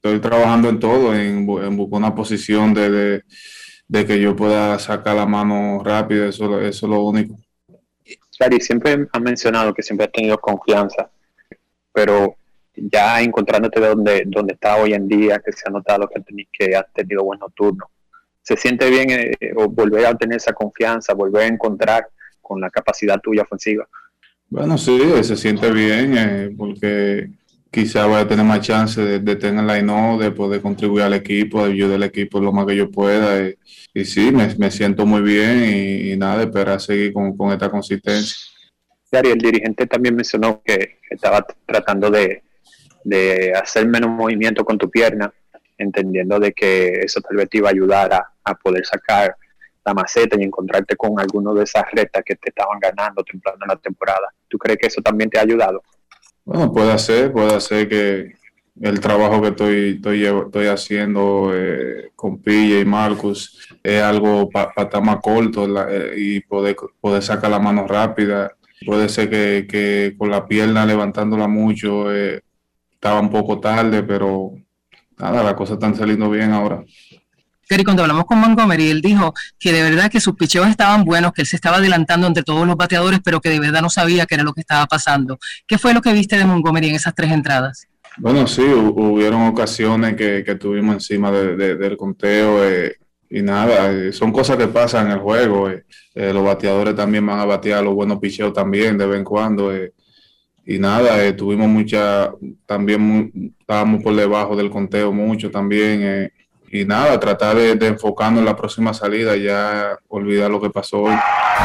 estoy 0.04 0.20
trabajando 0.20 0.68
en 0.68 0.78
todo, 0.78 1.14
en, 1.14 1.48
en 1.48 1.76
buscar 1.76 1.98
una 1.98 2.14
posición 2.14 2.74
de, 2.74 2.90
de, 2.90 3.22
de 3.88 4.04
que 4.04 4.20
yo 4.20 4.36
pueda 4.36 4.78
sacar 4.78 5.16
la 5.16 5.24
mano 5.24 5.82
rápida, 5.82 6.28
eso, 6.28 6.60
eso 6.60 6.86
es 6.86 6.90
lo 6.90 7.00
único. 7.00 7.38
Gary, 8.38 8.60
siempre 8.60 9.06
has 9.10 9.22
mencionado 9.22 9.72
que 9.72 9.82
siempre 9.82 10.04
has 10.04 10.12
tenido 10.12 10.36
confianza, 10.38 11.08
pero 11.90 12.36
ya 12.76 13.22
encontrándote 13.22 13.80
donde, 13.80 14.24
donde 14.26 14.52
está 14.52 14.76
hoy 14.76 14.92
en 14.92 15.08
día, 15.08 15.40
que 15.42 15.52
se 15.52 15.62
ha 15.66 15.70
notado 15.70 16.06
que, 16.06 16.22
que 16.52 16.76
has 16.76 16.92
tenido 16.92 17.24
buenos 17.24 17.54
turnos, 17.54 17.88
¿se 18.42 18.58
siente 18.58 18.90
bien 18.90 19.10
eh, 19.10 19.54
o 19.56 19.68
volver 19.70 20.04
a 20.04 20.14
tener 20.14 20.36
esa 20.36 20.52
confianza, 20.52 21.14
volver 21.14 21.44
a 21.44 21.46
encontrar 21.46 22.08
con 22.42 22.60
la 22.60 22.68
capacidad 22.68 23.18
tuya 23.22 23.42
ofensiva? 23.42 23.88
Bueno, 24.50 24.76
sí, 24.76 25.00
se 25.22 25.34
siente 25.34 25.70
bien 25.70 26.14
eh, 26.18 26.54
porque 26.54 27.30
quizá 27.74 28.06
voy 28.06 28.20
a 28.20 28.28
tener 28.28 28.44
más 28.44 28.60
chance 28.60 29.00
de, 29.00 29.18
de 29.18 29.34
tener 29.34 29.64
la 29.64 29.82
no, 29.82 30.16
de 30.16 30.30
poder 30.30 30.62
contribuir 30.62 31.02
al 31.02 31.14
equipo, 31.14 31.64
de 31.64 31.72
ayudar 31.72 31.96
al 31.96 32.04
equipo 32.04 32.40
lo 32.40 32.52
más 32.52 32.66
que 32.66 32.76
yo 32.76 32.88
pueda. 32.88 33.40
eh, 33.40 33.58
y 33.92 34.04
sí, 34.04 34.30
me, 34.30 34.70
siento 34.70 35.04
muy 35.04 35.22
bien 35.22 35.64
y, 35.64 36.12
y 36.12 36.16
nada, 36.16 36.42
esperar 36.44 36.80
seguir 36.80 37.12
con, 37.12 37.36
con 37.36 37.52
esta 37.52 37.68
consistencia. 37.68 38.36
Gary, 39.10 39.30
el 39.30 39.38
dirigente 39.38 39.86
también 39.86 40.14
mencionó 40.14 40.62
que 40.64 40.98
estaba 41.10 41.44
tratando 41.66 42.10
de, 42.10 42.44
de 43.02 43.52
hacer 43.54 43.88
menos 43.88 44.10
movimiento 44.10 44.64
con 44.64 44.78
tu 44.78 44.88
pierna, 44.88 45.32
entendiendo 45.76 46.38
de 46.38 46.52
que 46.52 47.00
eso 47.00 47.20
tal 47.20 47.36
vez 47.36 47.48
te 47.48 47.58
iba 47.58 47.68
a 47.68 47.72
ayudar 47.72 48.14
a, 48.14 48.32
a 48.44 48.54
poder 48.54 48.86
sacar 48.86 49.36
la 49.84 49.94
maceta 49.94 50.36
y 50.40 50.44
encontrarte 50.44 50.94
con 50.96 51.18
alguno 51.18 51.52
de 51.54 51.64
esas 51.64 51.84
rectas 51.92 52.22
que 52.24 52.36
te 52.36 52.50
estaban 52.50 52.78
ganando 52.78 53.24
temprano 53.24 53.58
en 53.62 53.68
la 53.68 53.76
temporada. 53.76 54.32
¿Tú 54.48 54.58
crees 54.58 54.78
que 54.78 54.86
eso 54.86 55.02
también 55.02 55.28
te 55.28 55.38
ha 55.38 55.42
ayudado? 55.42 55.82
Bueno, 56.44 56.72
puede 56.72 56.98
ser, 56.98 57.32
puede 57.32 57.60
ser 57.60 57.88
que 57.88 58.32
el 58.80 59.00
trabajo 59.00 59.40
que 59.40 59.48
estoy, 59.48 59.94
estoy, 59.96 60.26
estoy 60.26 60.66
haciendo 60.66 61.50
eh, 61.54 62.10
con 62.14 62.38
Pilla 62.42 62.80
y 62.80 62.84
Marcus 62.84 63.66
es 63.82 64.02
algo 64.02 64.50
para 64.50 64.72
estar 64.76 65.02
más 65.02 65.20
corto 65.22 65.66
eh, 65.88 66.14
y 66.16 66.40
poder, 66.40 66.76
poder 67.00 67.22
sacar 67.22 67.50
la 67.50 67.58
mano 67.58 67.86
rápida. 67.86 68.52
Puede 68.84 69.08
ser 69.08 69.30
que, 69.30 69.66
que 69.68 70.14
con 70.18 70.30
la 70.30 70.46
pierna 70.46 70.84
levantándola 70.84 71.48
mucho 71.48 72.14
eh, 72.14 72.42
estaba 72.92 73.20
un 73.20 73.30
poco 73.30 73.60
tarde, 73.60 74.02
pero 74.02 74.52
nada, 75.18 75.42
las 75.42 75.54
cosas 75.54 75.74
están 75.74 75.94
saliendo 75.94 76.28
bien 76.30 76.52
ahora. 76.52 76.84
Gary, 77.68 77.84
cuando 77.84 78.02
hablamos 78.02 78.24
con 78.26 78.38
Montgomery, 78.38 78.90
él 78.90 79.00
dijo 79.00 79.32
que 79.58 79.72
de 79.72 79.82
verdad 79.82 80.10
que 80.10 80.20
sus 80.20 80.34
picheos 80.36 80.68
estaban 80.68 81.04
buenos, 81.04 81.32
que 81.32 81.42
él 81.42 81.46
se 81.48 81.56
estaba 81.56 81.78
adelantando 81.78 82.26
entre 82.26 82.42
todos 82.42 82.66
los 82.66 82.76
bateadores, 82.76 83.20
pero 83.24 83.40
que 83.40 83.48
de 83.50 83.60
verdad 83.60 83.82
no 83.82 83.90
sabía 83.90 84.26
qué 84.26 84.34
era 84.36 84.44
lo 84.44 84.52
que 84.52 84.60
estaba 84.60 84.86
pasando. 84.86 85.38
¿Qué 85.66 85.78
fue 85.78 85.94
lo 85.94 86.00
que 86.02 86.12
viste 86.12 86.36
de 86.36 86.44
Montgomery 86.44 86.88
en 86.90 86.94
esas 86.96 87.14
tres 87.14 87.30
entradas? 87.32 87.86
Bueno, 88.16 88.46
sí, 88.46 88.62
hu- 88.62 88.94
hubieron 88.96 89.42
ocasiones 89.46 90.14
que, 90.16 90.44
que 90.44 90.52
estuvimos 90.52 90.94
encima 90.94 91.30
de- 91.32 91.56
de- 91.56 91.76
del 91.76 91.96
conteo 91.96 92.64
eh, 92.64 92.96
y 93.28 93.42
nada, 93.42 93.90
eh, 93.90 94.12
son 94.12 94.30
cosas 94.30 94.56
que 94.56 94.68
pasan 94.68 95.06
en 95.06 95.12
el 95.14 95.18
juego. 95.18 95.68
eh. 95.70 95.84
Eh, 96.14 96.32
los 96.32 96.44
bateadores 96.44 96.94
también 96.94 97.26
van 97.26 97.40
a 97.40 97.44
batear 97.44 97.82
los 97.82 97.94
buenos 97.94 98.20
picheos 98.20 98.52
también 98.52 98.96
de 98.98 99.06
vez 99.06 99.18
en 99.18 99.24
cuando. 99.24 99.74
eh. 99.74 99.92
y 100.66 100.78
nada, 100.78 101.22
eh, 101.24 101.32
tuvimos 101.34 101.68
mucha, 101.68 102.30
también 102.66 103.00
mu- 103.00 103.30
estábamos 103.60 104.02
por 104.02 104.14
debajo 104.14 104.54
del 104.56 104.70
conteo 104.70 105.12
mucho 105.12 105.50
también. 105.50 106.30
Y 106.74 106.84
nada, 106.84 107.20
tratar 107.20 107.54
de, 107.54 107.76
de 107.76 107.86
enfocarnos 107.86 108.40
en 108.40 108.46
la 108.46 108.56
próxima 108.56 108.92
salida, 108.92 109.36
ya 109.36 109.96
olvidar 110.08 110.50
lo 110.50 110.60
que 110.60 110.70
pasó 110.70 111.02
hoy. 111.02 111.14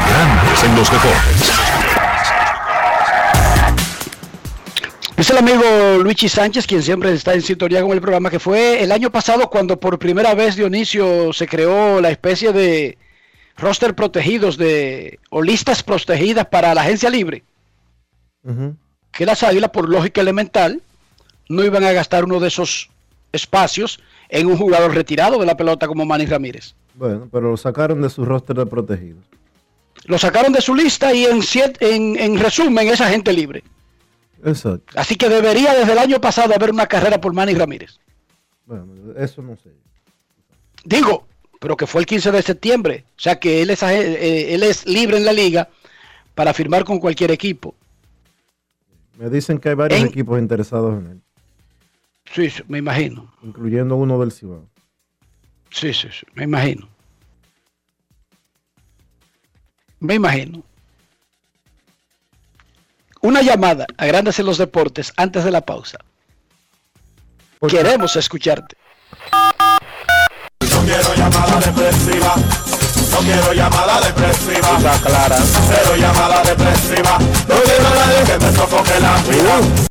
Grandes 0.08 0.62
en 0.62 0.76
los 0.76 0.88
deportes. 0.88 1.50
Es 5.16 5.28
el 5.30 5.38
amigo 5.38 5.98
Luigi 6.00 6.28
Sánchez, 6.28 6.64
quien 6.64 6.84
siempre 6.84 7.12
está 7.12 7.34
en 7.34 7.42
sintonía 7.42 7.82
con 7.82 7.90
el 7.90 8.00
programa, 8.00 8.30
que 8.30 8.38
fue 8.38 8.84
el 8.84 8.92
año 8.92 9.10
pasado 9.10 9.50
cuando 9.50 9.80
por 9.80 9.98
primera 9.98 10.32
vez 10.34 10.54
Dionisio 10.54 11.32
se 11.32 11.48
creó 11.48 12.00
la 12.00 12.10
especie 12.10 12.52
de 12.52 12.96
roster 13.56 13.96
protegidos 13.96 14.56
de 14.56 15.18
o 15.30 15.42
listas 15.42 15.82
protegidas 15.82 16.46
para 16.46 16.72
la 16.72 16.82
agencia 16.82 17.10
libre, 17.10 17.42
que 19.10 19.26
las 19.26 19.42
águilas 19.42 19.70
por 19.70 19.88
lógica 19.88 20.20
elemental 20.20 20.80
no 21.48 21.64
iban 21.64 21.82
a 21.82 21.90
gastar 21.90 22.24
uno 22.24 22.38
de 22.38 22.46
esos 22.46 22.90
espacios 23.32 24.00
en 24.30 24.46
un 24.46 24.56
jugador 24.56 24.94
retirado 24.94 25.38
de 25.38 25.46
la 25.46 25.56
pelota 25.56 25.86
como 25.86 26.04
Manny 26.06 26.26
Ramírez. 26.26 26.74
Bueno, 26.94 27.28
pero 27.30 27.50
lo 27.50 27.56
sacaron 27.56 28.00
de 28.02 28.10
su 28.10 28.24
roster 28.24 28.56
de 28.56 28.66
protegidos. 28.66 29.24
Lo 30.04 30.18
sacaron 30.18 30.52
de 30.52 30.60
su 30.60 30.74
lista 30.74 31.12
y 31.12 31.24
en, 31.26 31.40
en, 31.80 32.16
en 32.18 32.38
resumen 32.38 32.88
es 32.88 33.00
agente 33.00 33.32
libre. 33.32 33.62
Exacto. 34.44 34.92
Así 34.96 35.16
que 35.16 35.28
debería 35.28 35.74
desde 35.74 35.92
el 35.92 35.98
año 35.98 36.20
pasado 36.20 36.54
haber 36.54 36.70
una 36.70 36.86
carrera 36.86 37.20
por 37.20 37.32
Manny 37.34 37.54
Ramírez. 37.54 37.98
Bueno, 38.66 38.86
eso 39.18 39.42
no 39.42 39.56
sé. 39.56 39.70
Digo, 40.84 41.26
pero 41.60 41.76
que 41.76 41.86
fue 41.86 42.00
el 42.00 42.06
15 42.06 42.32
de 42.32 42.42
septiembre. 42.42 43.04
O 43.16 43.20
sea 43.20 43.38
que 43.38 43.60
él 43.60 43.70
es, 43.70 43.82
aje- 43.82 44.00
eh, 44.00 44.54
él 44.54 44.62
es 44.62 44.86
libre 44.86 45.18
en 45.18 45.26
la 45.26 45.32
liga 45.32 45.68
para 46.34 46.54
firmar 46.54 46.84
con 46.84 46.98
cualquier 46.98 47.30
equipo. 47.32 47.74
Me 49.18 49.28
dicen 49.28 49.58
que 49.58 49.68
hay 49.70 49.74
varios 49.74 50.00
En- 50.00 50.06
equipos 50.06 50.38
interesados 50.38 50.98
en 50.98 51.06
él, 51.10 51.20
Sí, 52.32 52.48
sí, 52.50 52.62
me 52.68 52.78
imagino. 52.78 53.32
incluyendo 53.42 53.96
uno 53.96 54.18
del 54.18 54.30
Cibao. 54.30 54.68
Sí, 55.70 55.92
sí, 55.92 56.08
sí, 56.12 56.26
me 56.34 56.44
imagino. 56.44 56.88
Me 59.98 60.14
imagino. 60.14 60.62
Una 63.22 63.42
llamada 63.42 63.86
a 63.98 64.06
Grandes 64.06 64.38
en 64.38 64.46
los 64.46 64.58
Deportes 64.58 65.12
antes 65.16 65.44
de 65.44 65.50
la 65.50 65.60
pausa. 65.60 65.98
Queremos 67.68 68.16
escucharte. 68.16 68.76
No 69.32 70.80
quiero 70.84 71.14
llamada 71.14 71.60
depresiva. 71.60 72.34
No 73.10 73.18
quiero 73.18 73.52
llamada 73.52 74.00
depresiva. 74.00 74.76
Está 74.78 74.98
clara. 75.02 75.36
Cero 75.36 75.96
llamada 75.98 76.42
depresiva. 76.42 77.18
No 77.18 77.54
quiero 77.62 77.86
a 77.86 77.94
nadie 77.94 78.24
que 78.24 78.38
me 78.44 78.52
sofoque 78.52 79.00
la 79.00 79.16
vida. 79.22 79.90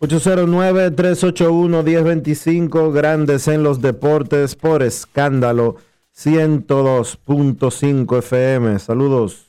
809-381-1025, 0.00 2.92
Grandes 2.92 3.48
en 3.48 3.62
los 3.62 3.80
Deportes, 3.80 4.54
por 4.54 4.82
escándalo 4.82 5.76
102.5 6.16 8.18
FM. 8.18 8.78
Saludos. 8.78 9.46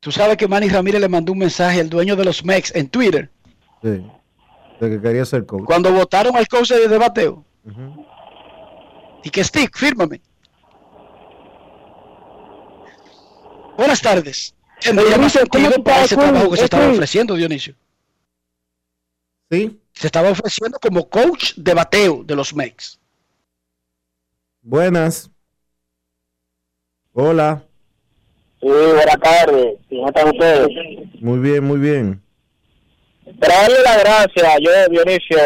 Tú 0.00 0.12
sabes 0.12 0.36
que 0.36 0.46
Manny 0.46 0.68
Ramírez 0.68 1.00
le 1.00 1.08
mandó 1.08 1.32
un 1.32 1.38
mensaje 1.38 1.80
al 1.80 1.88
dueño 1.90 2.14
de 2.14 2.24
los 2.24 2.44
Mex 2.44 2.72
en 2.76 2.88
Twitter 2.88 3.28
Sí, 3.82 4.00
de 4.80 4.90
que 4.90 5.00
quería 5.00 5.24
ser 5.24 5.44
coach. 5.44 5.64
cuando 5.64 5.92
votaron 5.92 6.36
al 6.36 6.46
coach 6.46 6.70
de 6.70 6.86
debateo. 6.88 7.44
Y 9.24 9.30
que 9.30 9.42
Stick, 9.44 9.76
fírmame. 9.76 10.20
Buenas 13.76 14.00
tardes. 14.00 14.54
Tendría 14.80 15.18
más 15.18 15.32
sentido 15.32 15.82
para 15.82 16.04
ese 16.04 16.16
trabajo 16.16 16.50
que 16.50 16.56
se 16.56 16.64
estaba 16.64 16.88
ofreciendo, 16.88 17.34
Dionisio. 17.34 17.74
Sí. 19.50 19.80
Se 19.92 20.06
estaba 20.06 20.30
ofreciendo 20.30 20.78
como 20.78 21.08
coach 21.08 21.54
de 21.56 21.74
bateo 21.74 22.22
de 22.22 22.36
los 22.36 22.54
Mex. 22.54 23.00
Buenas. 24.62 25.30
Hola. 27.12 27.64
Sí, 28.60 28.68
buenas 28.68 29.18
tardes. 29.20 29.76
¿Cómo 29.88 30.08
están 30.08 30.28
ustedes? 30.28 30.68
Muy 31.20 31.38
bien, 31.38 31.64
muy 31.64 31.78
bien. 31.78 32.22
Para 33.40 33.62
darle 33.62 33.82
la 33.82 33.98
gracia, 33.98 34.58
yo, 34.60 34.70
Dionisio, 34.90 35.38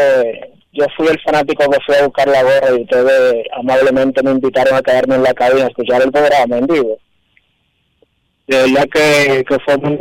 yo 0.72 0.84
fui 0.96 1.08
el 1.08 1.20
fanático 1.22 1.68
que 1.70 1.78
fue 1.84 1.98
a 1.98 2.04
buscar 2.06 2.28
la 2.28 2.42
gorra 2.42 2.70
y 2.76 2.82
ustedes 2.82 3.46
amablemente 3.56 4.22
me 4.22 4.32
invitaron 4.32 4.74
a 4.74 4.82
quedarme 4.82 5.14
en 5.16 5.22
la 5.22 5.34
cabina 5.34 5.64
a 5.64 5.68
escuchar 5.68 6.02
el 6.02 6.12
programa 6.12 6.58
en 6.58 6.66
vivo. 6.66 6.98
De 8.46 8.56
verdad 8.56 8.88
que, 8.92 9.44
que 9.48 9.58
fue 9.60 9.78
muy... 9.78 9.98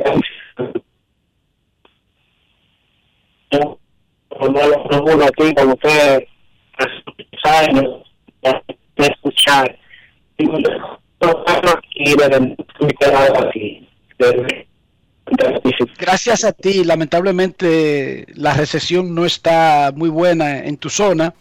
Gracias 15.98 16.44
a 16.44 16.52
ti, 16.52 16.84
lamentablemente 16.84 18.26
la 18.34 18.54
recesión 18.54 19.14
no 19.14 19.26
está 19.26 19.94
muy 19.96 20.10
buena 20.10 20.66
en 20.66 20.78
tu 20.78 20.90
zona, 20.90 21.34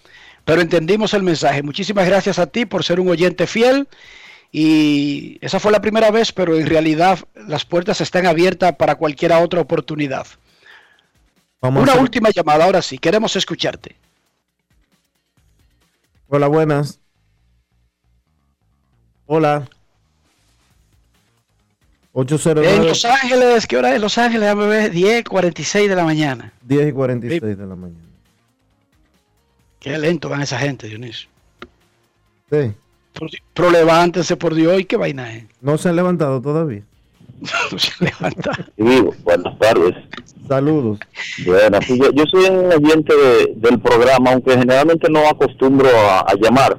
pero 0.44 0.60
entendimos 0.60 1.14
el 1.14 1.22
mensaje. 1.22 1.62
Muchísimas 1.62 2.06
gracias 2.06 2.38
a 2.38 2.46
ti 2.46 2.66
por 2.66 2.84
ser 2.84 3.00
un 3.00 3.08
oyente 3.08 3.46
fiel 3.46 3.88
y 4.52 5.38
esa 5.40 5.60
fue 5.60 5.72
la 5.72 5.80
primera 5.80 6.10
vez, 6.10 6.32
pero 6.32 6.56
en 6.56 6.66
realidad 6.66 7.18
las 7.48 7.64
puertas 7.64 8.00
están 8.00 8.26
abiertas 8.26 8.76
para 8.76 8.96
cualquier 8.96 9.32
otra 9.32 9.60
oportunidad. 9.60 10.26
Una 11.62 11.94
última 11.96 12.30
llamada, 12.30 12.64
ahora 12.64 12.80
sí, 12.80 12.98
queremos 12.98 13.36
escucharte. 13.36 13.94
Hola, 16.28 16.46
buenas. 16.46 17.00
Hola. 19.26 19.68
809. 22.12 22.76
En 22.76 22.86
Los 22.86 23.04
Ángeles, 23.04 23.66
¿qué 23.66 23.76
hora 23.76 23.94
es 23.94 24.00
Los 24.00 24.16
Ángeles? 24.16 24.42
Déjame 24.42 24.66
ver, 24.66 24.90
10 24.90 25.24
46 25.24 25.88
de 25.88 25.96
la 25.96 26.04
mañana. 26.04 26.52
10 26.62 26.88
y 26.88 26.92
46 26.92 27.42
de 27.42 27.66
la 27.66 27.76
mañana. 27.76 28.04
Qué 29.78 29.98
lento 29.98 30.28
van 30.28 30.42
esa 30.42 30.58
gente, 30.58 30.88
Dionisio. 30.88 31.28
Sí. 32.50 32.72
Pero 33.54 33.70
levántense 33.70 34.36
por 34.36 34.54
Dios 34.54 34.80
y 34.80 34.84
qué 34.84 34.96
vaina 34.96 35.32
es. 35.34 35.44
No 35.60 35.78
se 35.78 35.88
han 35.88 35.96
levantado 35.96 36.40
todavía. 36.40 36.82
No 37.40 37.78
se 37.78 39.12
buenas 39.24 39.58
tardes. 39.58 39.94
Saludos. 40.48 40.98
Bueno, 41.46 41.78
yo, 41.88 42.10
yo, 42.12 42.24
soy 42.30 42.44
un 42.50 42.72
oyente 42.72 43.14
del 43.56 43.78
programa, 43.80 44.32
aunque 44.32 44.58
generalmente 44.58 45.08
no 45.10 45.20
acostumbro 45.28 45.88
a, 45.88 46.34
llamar. 46.40 46.78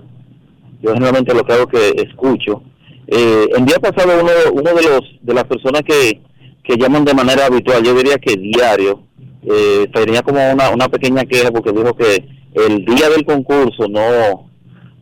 Yo 0.82 0.94
generalmente 0.94 1.34
lo 1.34 1.44
que 1.44 1.54
hago 1.54 1.70
es 1.72 1.94
que 1.94 2.02
escucho. 2.04 2.64
Eh, 3.08 3.48
el 3.56 3.66
día 3.66 3.78
pasado 3.80 4.22
uno, 4.22 4.32
uno 4.54 4.74
de 4.74 4.84
los 4.84 5.02
de 5.22 5.34
las 5.34 5.44
personas 5.46 5.82
que, 5.84 6.22
que 6.64 6.78
llaman 6.78 7.06
de 7.06 7.14
manera 7.14 7.46
habitual, 7.46 7.84
yo 7.84 7.94
diría 7.94 8.18
que 8.18 8.36
diario, 8.36 9.04
eh, 9.44 9.90
tenía 9.94 10.22
como 10.22 10.40
una, 10.52 10.70
una 10.70 10.88
pequeña 10.88 11.26
queja 11.26 11.52
porque 11.52 11.72
dijo 11.72 11.96
que 11.96 12.26
el 12.54 12.86
día 12.86 13.10
del 13.10 13.26
concurso 13.26 13.88
no 13.90 14.52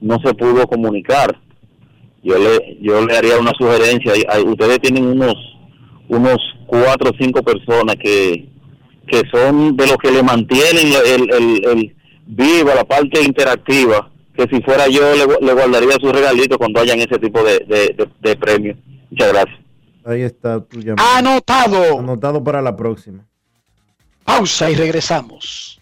no 0.02 0.20
se 0.24 0.34
pudo 0.34 0.66
comunicar. 0.68 1.38
Yo 2.22 2.38
le 2.38 2.78
yo 2.82 3.06
le 3.06 3.18
haría 3.18 3.40
una 3.40 3.52
sugerencia. 3.58 4.14
Ustedes 4.46 4.80
tienen 4.80 5.06
unos 5.06 5.36
unos 6.08 6.38
cuatro 6.66 7.12
o 7.12 7.14
cinco 7.20 7.44
personas 7.44 7.96
que, 8.02 8.48
que 9.08 9.22
son 9.32 9.78
de 9.78 9.88
los 9.88 9.98
que 9.98 10.12
le 10.12 10.24
mantienen 10.24 10.88
el, 11.06 11.34
el, 11.34 11.66
el 11.66 11.96
viva 12.26 12.76
la 12.76 12.84
parte 12.84 13.22
interactiva 13.24 14.12
que 14.40 14.56
si 14.56 14.62
fuera 14.62 14.88
yo 14.88 15.02
le, 15.42 15.54
guardaría 15.54 15.98
su 16.00 16.12
regalito 16.12 16.58
cuando 16.58 16.80
hayan 16.80 17.00
ese 17.00 17.20
tipo 17.20 17.44
de, 17.44 17.60
de, 17.68 18.08
de, 18.22 18.36
premios. 18.38 18.78
Muchas 19.10 19.34
gracias. 19.34 19.60
Ahí 20.06 20.22
está 20.22 20.62
tu 20.62 20.80
llamada. 20.80 21.18
Anotado. 21.18 22.00
Anotado 22.00 22.42
para 22.42 22.62
la 22.62 22.76
próxima. 22.76 23.26
Pausa 24.24 24.72
y 24.72 24.76
regresamos. 24.76 25.82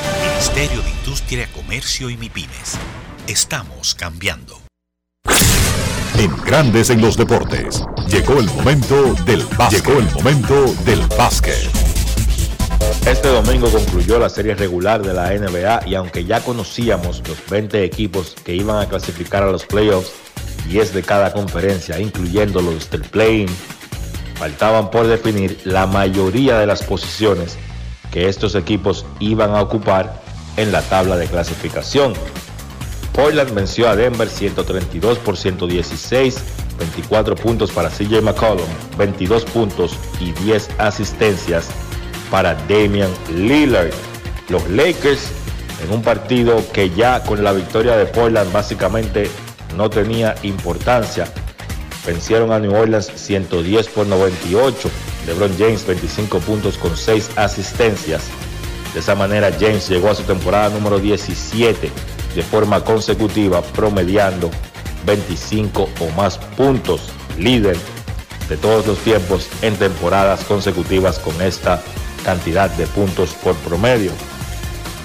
Ministerio 0.00 0.82
de 0.82 0.90
Industria, 0.90 1.48
Comercio 1.54 2.10
y 2.10 2.16
MIPINES. 2.16 2.78
Estamos 3.26 3.94
cambiando. 3.94 4.60
En 6.18 6.36
Grandes 6.44 6.90
en 6.90 7.00
los 7.00 7.16
Deportes. 7.16 7.84
Llegó 8.08 8.38
el 8.40 8.46
momento 8.46 9.14
del 9.24 9.44
básquet. 9.56 9.84
Llegó 9.84 9.98
el 9.98 10.10
momento 10.12 10.74
del 10.84 11.00
básquet. 11.16 11.70
Este 13.06 13.28
domingo 13.28 13.70
concluyó 13.70 14.18
la 14.18 14.28
serie 14.28 14.54
regular 14.54 15.02
de 15.02 15.14
la 15.14 15.30
NBA 15.30 15.86
y 15.86 15.94
aunque 15.94 16.24
ya 16.24 16.40
conocíamos 16.40 17.22
los 17.28 17.38
20 17.48 17.84
equipos 17.84 18.34
que 18.44 18.54
iban 18.54 18.78
a 18.78 18.88
clasificar 18.88 19.42
a 19.42 19.50
los 19.50 19.64
playoffs, 19.64 20.12
10 20.68 20.94
de 20.94 21.02
cada 21.02 21.32
conferencia, 21.32 21.98
incluyendo 21.98 22.60
los 22.60 22.90
del 22.90 23.02
play-in, 23.02 23.48
faltaban 24.34 24.90
por 24.90 25.06
definir 25.06 25.60
la 25.64 25.86
mayoría 25.86 26.58
de 26.58 26.66
las 26.66 26.82
posiciones 26.82 27.58
que 28.10 28.28
estos 28.28 28.54
equipos 28.54 29.04
iban 29.18 29.54
a 29.54 29.62
ocupar 29.62 30.20
en 30.56 30.72
la 30.72 30.82
tabla 30.82 31.16
de 31.16 31.26
clasificación. 31.26 32.12
Portland 33.12 33.54
venció 33.54 33.88
a 33.88 33.96
Denver 33.96 34.28
132 34.28 35.18
por 35.18 35.36
116, 35.36 36.38
24 36.78 37.34
puntos 37.34 37.70
para 37.70 37.88
CJ 37.88 38.22
McCollum, 38.22 38.68
22 38.96 39.44
puntos 39.46 39.96
y 40.20 40.32
10 40.44 40.70
asistencias 40.78 41.68
para 42.30 42.54
Damian 42.68 43.10
Lillard. 43.34 43.90
Los 44.48 44.68
Lakers 44.70 45.30
en 45.84 45.92
un 45.92 46.02
partido 46.02 46.62
que 46.72 46.90
ya 46.90 47.22
con 47.22 47.42
la 47.42 47.52
victoria 47.52 47.96
de 47.96 48.06
Portland 48.06 48.52
básicamente 48.52 49.30
no 49.76 49.88
tenía 49.90 50.34
importancia. 50.42 51.26
Vencieron 52.06 52.52
a 52.52 52.58
New 52.58 52.74
Orleans 52.74 53.10
110 53.14 53.88
por 53.88 54.06
98. 54.06 54.90
LeBron 55.26 55.56
James 55.58 55.86
25 55.86 56.40
puntos 56.40 56.78
con 56.78 56.96
6 56.96 57.30
asistencias. 57.36 58.22
De 58.94 59.00
esa 59.00 59.14
manera 59.14 59.50
James 59.58 59.88
llegó 59.88 60.10
a 60.10 60.14
su 60.14 60.22
temporada 60.22 60.70
número 60.70 60.98
17 60.98 61.90
de 62.34 62.42
forma 62.42 62.82
consecutiva, 62.82 63.62
promediando 63.62 64.50
25 65.06 65.88
o 66.00 66.10
más 66.16 66.38
puntos, 66.38 67.02
líder 67.38 67.76
de 68.48 68.56
todos 68.56 68.86
los 68.86 68.98
tiempos 68.98 69.48
en 69.62 69.76
temporadas 69.76 70.44
consecutivas 70.44 71.18
con 71.18 71.40
esta 71.40 71.82
cantidad 72.24 72.70
de 72.70 72.86
puntos 72.88 73.30
por 73.42 73.54
promedio. 73.56 74.10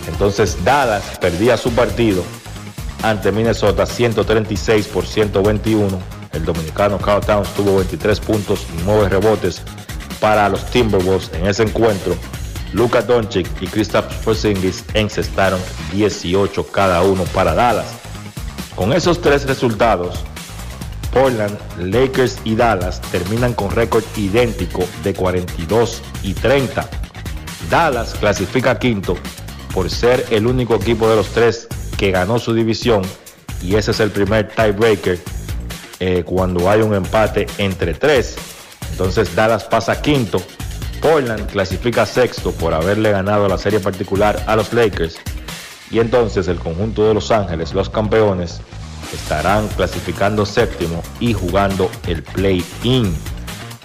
Entonces 0.07 0.63
Dallas 0.63 1.03
perdía 1.19 1.57
su 1.57 1.71
partido 1.71 2.23
ante 3.01 3.31
Minnesota 3.31 3.85
136 3.85 4.87
por 4.87 5.05
121. 5.05 6.14
El 6.35 6.43
dominicano 6.43 6.97
Carl 6.97 7.25
Towns 7.25 7.49
tuvo 7.53 7.77
23 7.77 8.19
puntos 8.19 8.67
y 8.77 8.81
9 8.83 9.09
rebotes 9.09 9.61
para 10.19 10.49
los 10.49 10.65
Timberwolves 10.65 11.31
en 11.33 11.47
ese 11.47 11.63
encuentro. 11.63 12.15
Luka 12.73 13.01
Doncic 13.01 13.47
y 13.61 13.67
Kristaps 13.67 14.15
Porzingis 14.15 14.83
encestaron 14.93 15.61
18 15.93 16.67
cada 16.67 17.01
uno 17.03 17.23
para 17.33 17.53
Dallas. 17.53 17.87
Con 18.75 18.91
esos 18.91 19.21
tres 19.21 19.47
resultados, 19.47 20.19
Portland, 21.13 21.57
Lakers 21.79 22.39
y 22.43 22.55
Dallas 22.55 22.99
terminan 23.11 23.53
con 23.53 23.71
récord 23.71 24.03
idéntico 24.17 24.83
de 25.03 25.13
42 25.13 26.01
y 26.23 26.33
30. 26.33 26.89
Dallas 27.69 28.13
clasifica 28.19 28.77
quinto 28.77 29.15
por 29.73 29.89
ser 29.89 30.25
el 30.31 30.45
único 30.47 30.75
equipo 30.75 31.09
de 31.09 31.15
los 31.15 31.29
tres 31.29 31.69
que 31.97 32.11
ganó 32.11 32.39
su 32.39 32.53
división 32.53 33.03
y 33.61 33.75
ese 33.75 33.91
es 33.91 34.01
el 34.01 34.11
primer 34.11 34.49
tiebreaker 34.49 35.17
eh, 35.99 36.23
cuando 36.25 36.69
hay 36.69 36.81
un 36.81 36.93
empate 36.93 37.47
entre 37.57 37.93
tres. 37.93 38.35
Entonces 38.91 39.35
Dallas 39.35 39.63
pasa 39.63 40.01
quinto, 40.01 40.41
Portland 41.01 41.47
clasifica 41.47 42.05
sexto 42.05 42.51
por 42.51 42.73
haberle 42.73 43.11
ganado 43.11 43.47
la 43.47 43.57
serie 43.57 43.79
particular 43.79 44.41
a 44.47 44.55
los 44.55 44.73
Lakers 44.73 45.17
y 45.91 45.99
entonces 45.99 46.47
el 46.47 46.59
conjunto 46.59 47.07
de 47.07 47.13
Los 47.13 47.31
Ángeles, 47.31 47.73
los 47.73 47.89
campeones, 47.89 48.59
estarán 49.13 49.67
clasificando 49.69 50.45
séptimo 50.45 51.01
y 51.19 51.33
jugando 51.33 51.89
el 52.07 52.23
play-in. 52.23 53.15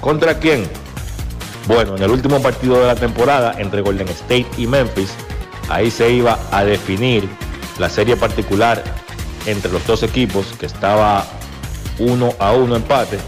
¿Contra 0.01 0.39
quién? 0.39 0.65
Bueno, 1.67 1.97
en 1.97 2.03
el 2.03 2.11
último 2.11 2.41
partido 2.41 2.81
de 2.81 2.87
la 2.87 2.95
temporada 2.95 3.55
entre 3.59 3.83
Golden 3.83 4.09
State 4.09 4.47
y 4.57 4.67
Memphis, 4.67 5.13
ahí 5.69 5.91
se 5.91 6.11
iba 6.11 6.39
a 6.51 6.65
definir 6.65 7.29
la 7.79 7.89
serie 7.89 8.17
particular 8.17 8.83
entre 9.47 9.71
los 9.71 9.87
dos 9.87 10.03
equipos 10.03 10.47
que 10.59 10.67
estaba 10.67 11.25
uno 12.01 12.35
a 12.39 12.53
uno 12.53 12.75
empate. 12.75 13.19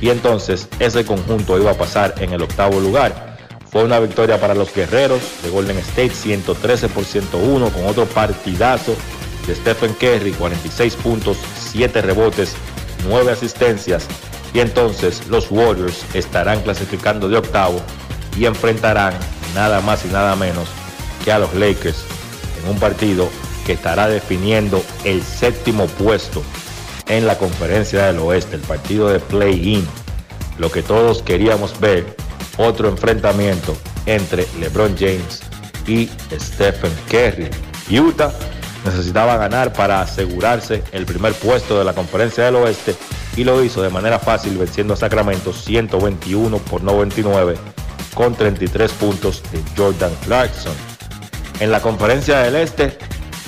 Y 0.00 0.10
entonces 0.10 0.68
ese 0.78 1.04
conjunto 1.04 1.58
iba 1.58 1.72
a 1.72 1.78
pasar 1.78 2.14
en 2.18 2.32
el 2.32 2.42
octavo 2.42 2.80
lugar. 2.80 3.36
Fue 3.70 3.84
una 3.84 4.00
victoria 4.00 4.40
para 4.40 4.54
los 4.54 4.72
guerreros 4.74 5.20
de 5.42 5.50
Golden 5.50 5.78
State 5.78 6.10
113 6.10 6.88
por 6.88 7.04
101 7.04 7.70
con 7.70 7.86
otro 7.86 8.04
partidazo 8.06 8.94
de 9.46 9.54
Stephen 9.54 9.94
Curry 9.94 10.32
46 10.32 10.96
puntos, 10.96 11.36
7 11.72 12.02
rebotes, 12.02 12.54
9 13.08 13.32
asistencias. 13.32 14.06
Y 14.52 14.60
entonces 14.60 15.26
los 15.28 15.50
Warriors 15.50 16.04
estarán 16.14 16.60
clasificando 16.62 17.28
de 17.28 17.36
octavo 17.36 17.80
y 18.36 18.46
enfrentarán 18.46 19.14
nada 19.54 19.80
más 19.80 20.04
y 20.04 20.08
nada 20.08 20.34
menos 20.36 20.68
que 21.24 21.30
a 21.30 21.38
los 21.38 21.54
Lakers 21.54 22.04
en 22.62 22.70
un 22.70 22.78
partido 22.78 23.28
que 23.66 23.74
estará 23.74 24.08
definiendo 24.08 24.82
el 25.04 25.22
séptimo 25.22 25.86
puesto 25.86 26.42
en 27.10 27.26
la 27.26 27.36
conferencia 27.36 28.06
del 28.06 28.20
oeste, 28.20 28.54
el 28.56 28.62
partido 28.62 29.08
de 29.08 29.18
play-in, 29.18 29.86
lo 30.58 30.70
que 30.70 30.82
todos 30.82 31.22
queríamos 31.22 31.78
ver, 31.80 32.16
otro 32.56 32.88
enfrentamiento 32.88 33.76
entre 34.06 34.46
LeBron 34.60 34.96
James 34.96 35.42
y 35.88 36.08
Stephen 36.38 36.92
Curry. 37.10 37.50
Utah 37.98 38.32
necesitaba 38.84 39.36
ganar 39.36 39.72
para 39.72 40.00
asegurarse 40.00 40.84
el 40.92 41.04
primer 41.04 41.32
puesto 41.34 41.78
de 41.78 41.84
la 41.84 41.94
conferencia 41.94 42.44
del 42.44 42.56
oeste 42.56 42.94
y 43.36 43.42
lo 43.42 43.62
hizo 43.64 43.82
de 43.82 43.90
manera 43.90 44.20
fácil 44.20 44.56
venciendo 44.56 44.94
a 44.94 44.96
Sacramento 44.96 45.52
121 45.52 46.58
por 46.58 46.82
99 46.82 47.56
con 48.14 48.36
33 48.36 48.92
puntos 48.92 49.42
de 49.50 49.60
Jordan 49.76 50.12
Clarkson. 50.24 50.74
En 51.58 51.72
la 51.72 51.80
conferencia 51.80 52.38
del 52.38 52.54
este, 52.54 52.96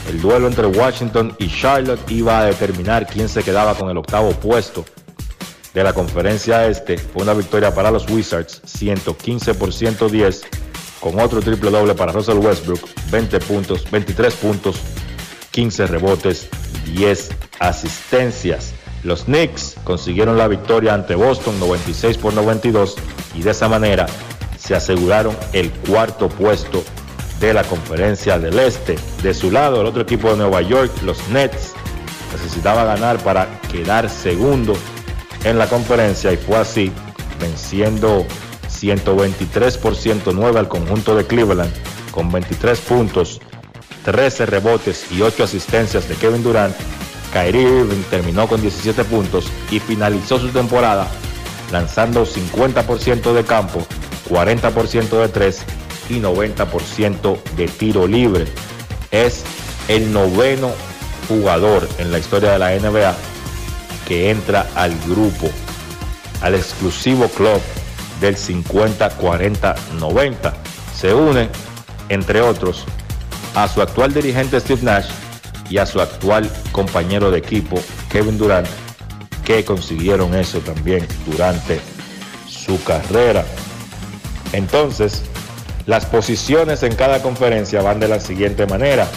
el 0.09 0.21
duelo 0.21 0.49
entre 0.49 0.67
Washington 0.67 1.35
y 1.39 1.49
Charlotte 1.49 2.11
iba 2.11 2.41
a 2.41 2.45
determinar 2.45 3.07
quién 3.07 3.29
se 3.29 3.43
quedaba 3.43 3.75
con 3.75 3.89
el 3.91 3.97
octavo 3.97 4.31
puesto 4.33 4.85
de 5.75 5.83
la 5.83 5.93
conferencia 5.93 6.67
este. 6.67 6.99
Fue 6.99 7.23
una 7.23 7.35
victoria 7.35 7.75
para 7.75 7.91
los 7.91 8.09
Wizards, 8.11 8.61
115 8.65 9.55
por 9.55 9.73
110, 9.73 10.43
con 11.01 11.19
otro 11.21 11.41
triple 11.41 11.71
doble 11.71 11.95
para 11.95 12.13
Russell 12.13 12.39
Westbrook, 12.39 12.81
20 13.11 13.41
puntos, 13.41 13.91
23 13.91 14.35
puntos, 14.35 14.77
15 15.51 15.87
rebotes, 15.87 16.49
10 16.95 17.31
asistencias. 17.59 18.75
Los 19.03 19.25
Knicks 19.25 19.77
consiguieron 19.85 20.39
la 20.39 20.47
victoria 20.47 20.95
ante 20.95 21.15
Boston 21.15 21.59
96 21.59 22.19
por 22.19 22.35
92 22.35 22.97
y 23.35 23.43
de 23.43 23.51
esa 23.51 23.69
manera 23.69 24.07
se 24.59 24.77
aseguraron 24.77 25.37
el 25.53 25.71
cuarto 25.73 26.29
puesto 26.29 26.85
de 27.47 27.55
la 27.55 27.65
conferencia 27.65 28.39
del 28.39 28.59
Este. 28.59 28.97
De 29.23 29.35
su 29.35 29.51
lado, 29.51 29.81
el 29.81 29.87
otro 29.87 30.03
equipo 30.03 30.31
de 30.31 30.37
Nueva 30.37 30.63
York, 30.63 30.93
los 31.03 31.29
Nets, 31.29 31.73
necesitaba 32.33 32.85
ganar 32.85 33.19
para 33.19 33.61
quedar 33.63 34.09
segundo 34.09 34.75
en 35.45 35.59
la 35.59 35.67
conferencia 35.67 36.33
y 36.33 36.37
fue 36.37 36.57
así, 36.57 36.93
venciendo 37.41 38.25
123 38.69 39.77
por 39.79 39.97
109 39.97 40.59
al 40.59 40.69
conjunto 40.69 41.17
de 41.17 41.27
Cleveland 41.27 41.73
con 42.13 42.31
23 42.31 42.81
puntos, 42.81 43.41
13 44.05 44.47
rebotes 44.47 45.11
y 45.11 45.23
8 45.23 45.45
asistencias 45.45 46.09
de 46.09 46.15
Kevin 46.15 46.45
Durant. 46.45 46.75
Kyrie 47.33 47.63
Irving 47.63 48.03
terminó 48.11 48.47
con 48.47 48.61
17 48.61 49.05
puntos 49.05 49.47
y 49.71 49.81
finalizó 49.81 50.39
su 50.39 50.49
temporada 50.51 51.09
lanzando 51.73 52.25
50% 52.25 53.33
de 53.33 53.45
campo, 53.45 53.85
40% 54.29 55.19
de 55.19 55.29
3 55.29 55.65
y 56.13 56.21
90% 56.21 57.43
de 57.57 57.67
tiro 57.69 58.07
libre. 58.07 58.45
Es 59.11 59.45
el 59.89 60.13
noveno 60.13 60.71
jugador 61.29 61.89
en 61.99 62.13
la 62.13 62.19
historia 62.19 62.53
de 62.53 62.59
la 62.59 62.77
NBA 62.77 63.17
que 64.07 64.31
entra 64.31 64.69
al 64.75 64.95
grupo, 65.09 65.49
al 66.43 66.55
exclusivo 66.55 67.29
club 67.29 67.63
del 68.21 68.37
50-40-90. 68.37 70.53
Se 70.95 71.15
une, 71.15 71.49
entre 72.09 72.43
otros, 72.43 72.85
a 73.55 73.69
su 73.69 73.81
actual 73.81 74.13
dirigente 74.13 74.59
Steve 74.61 74.83
Nash 74.83 75.07
y 75.71 75.79
a 75.79 75.87
su 75.87 76.01
actual 76.01 76.51
compañero 76.73 77.31
de 77.31 77.39
equipo 77.39 77.81
Kevin 78.11 78.37
Durant, 78.39 78.67
que 79.45 79.65
consiguieron 79.65 80.35
eso 80.35 80.59
también 80.59 81.07
durante 81.27 81.81
su 82.47 82.83
carrera. 82.85 83.47
Entonces, 84.53 85.23
las 85.87 86.07
posiciones 86.07 86.83
en 86.83 86.95
cada 86.95 87.23
conferencia 87.23 87.83
van 87.83 88.01
de 88.01 88.09
la 88.09 88.21
siguiente 88.21 88.67
manera. 88.67 89.09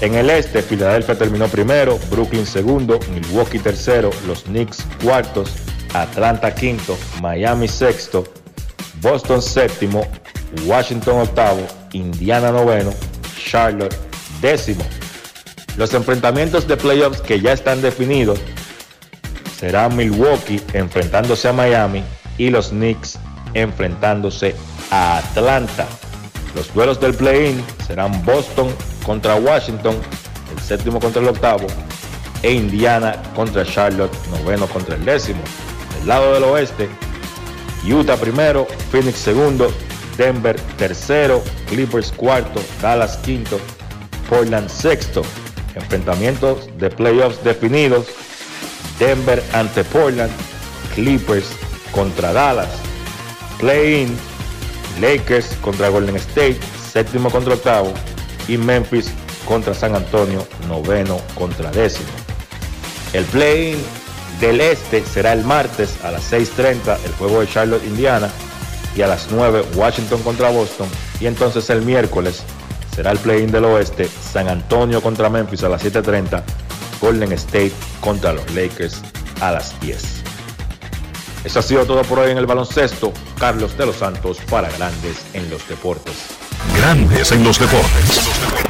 En 0.00 0.14
el 0.14 0.30
este, 0.30 0.62
Filadelfia 0.62 1.16
terminó 1.16 1.46
primero, 1.48 1.98
Brooklyn 2.10 2.46
segundo, 2.46 2.98
Milwaukee 3.12 3.58
tercero, 3.58 4.10
los 4.26 4.44
Knicks 4.44 4.84
cuartos, 5.02 5.52
Atlanta 5.92 6.54
quinto, 6.54 6.96
Miami 7.20 7.68
sexto, 7.68 8.24
Boston 9.00 9.42
séptimo, 9.42 10.06
Washington 10.64 11.20
octavo, 11.20 11.60
Indiana 11.92 12.50
noveno, 12.50 12.92
Charlotte 13.36 13.94
décimo. 14.40 14.84
Los 15.76 15.94
enfrentamientos 15.94 16.66
de 16.66 16.76
playoffs 16.76 17.20
que 17.20 17.40
ya 17.40 17.52
están 17.52 17.82
definidos 17.82 18.40
serán 19.58 19.96
Milwaukee 19.96 20.60
enfrentándose 20.72 21.48
a 21.48 21.52
Miami 21.52 22.02
y 22.38 22.50
los 22.50 22.70
Knicks 22.70 23.18
enfrentándose 23.54 24.56
Atlanta. 24.90 25.86
Los 26.54 26.72
duelos 26.74 27.00
del 27.00 27.14
play-in 27.14 27.64
serán 27.86 28.24
Boston 28.24 28.74
contra 29.04 29.36
Washington, 29.36 29.96
el 30.52 30.62
séptimo 30.62 31.00
contra 31.00 31.22
el 31.22 31.28
octavo, 31.28 31.66
e 32.42 32.52
Indiana 32.52 33.20
contra 33.34 33.64
Charlotte, 33.64 34.16
noveno 34.30 34.66
contra 34.66 34.96
el 34.96 35.04
décimo. 35.04 35.40
Del 35.98 36.08
lado 36.08 36.34
del 36.34 36.44
oeste, 36.44 36.88
Utah 37.84 38.16
primero, 38.16 38.66
Phoenix 38.90 39.18
segundo, 39.18 39.72
Denver 40.16 40.60
tercero, 40.76 41.42
Clippers 41.68 42.12
cuarto, 42.12 42.60
Dallas 42.82 43.16
quinto, 43.18 43.58
Portland 44.28 44.68
sexto. 44.68 45.22
Enfrentamientos 45.74 46.68
de 46.78 46.90
playoffs 46.90 47.42
definidos. 47.44 48.06
Denver 48.98 49.42
ante 49.54 49.82
Portland, 49.84 50.32
Clippers 50.94 51.46
contra 51.92 52.32
Dallas. 52.32 52.68
Play-in, 53.58 54.14
Lakers 54.98 55.56
contra 55.60 55.88
Golden 55.88 56.16
State, 56.16 56.58
séptimo 56.90 57.30
contra 57.30 57.54
octavo, 57.54 57.92
y 58.48 58.56
Memphis 58.56 59.10
contra 59.46 59.74
San 59.74 59.94
Antonio, 59.94 60.46
noveno 60.68 61.20
contra 61.34 61.70
décimo. 61.70 62.08
El 63.12 63.24
play-in 63.26 63.78
del 64.40 64.60
este 64.60 65.04
será 65.04 65.32
el 65.32 65.44
martes 65.44 65.96
a 66.02 66.10
las 66.10 66.32
6.30, 66.32 66.98
el 67.04 67.12
juego 67.12 67.40
de 67.40 67.48
Charlotte, 67.48 67.84
Indiana, 67.84 68.30
y 68.96 69.02
a 69.02 69.06
las 69.06 69.28
9 69.30 69.64
Washington 69.74 70.22
contra 70.22 70.50
Boston, 70.50 70.88
y 71.20 71.26
entonces 71.26 71.68
el 71.70 71.82
miércoles 71.82 72.42
será 72.94 73.12
el 73.12 73.18
play-in 73.18 73.50
del 73.50 73.64
oeste, 73.64 74.08
San 74.08 74.48
Antonio 74.48 75.00
contra 75.00 75.30
Memphis 75.30 75.62
a 75.62 75.68
las 75.68 75.84
7.30, 75.84 76.42
Golden 77.00 77.32
State 77.32 77.72
contra 78.00 78.32
los 78.32 78.50
Lakers 78.52 79.02
a 79.40 79.52
las 79.52 79.78
10. 79.80 80.19
Eso 81.44 81.58
ha 81.58 81.62
sido 81.62 81.86
todo 81.86 82.02
por 82.02 82.18
hoy 82.18 82.30
en 82.30 82.38
el 82.38 82.46
baloncesto. 82.46 83.12
Carlos 83.38 83.76
de 83.76 83.86
los 83.86 83.96
Santos 83.96 84.38
para 84.50 84.70
Grandes 84.70 85.24
en 85.32 85.48
los 85.50 85.66
Deportes. 85.68 86.14
Grandes 86.76 87.32
en 87.32 87.44
los 87.44 87.58
Deportes. 87.58 88.69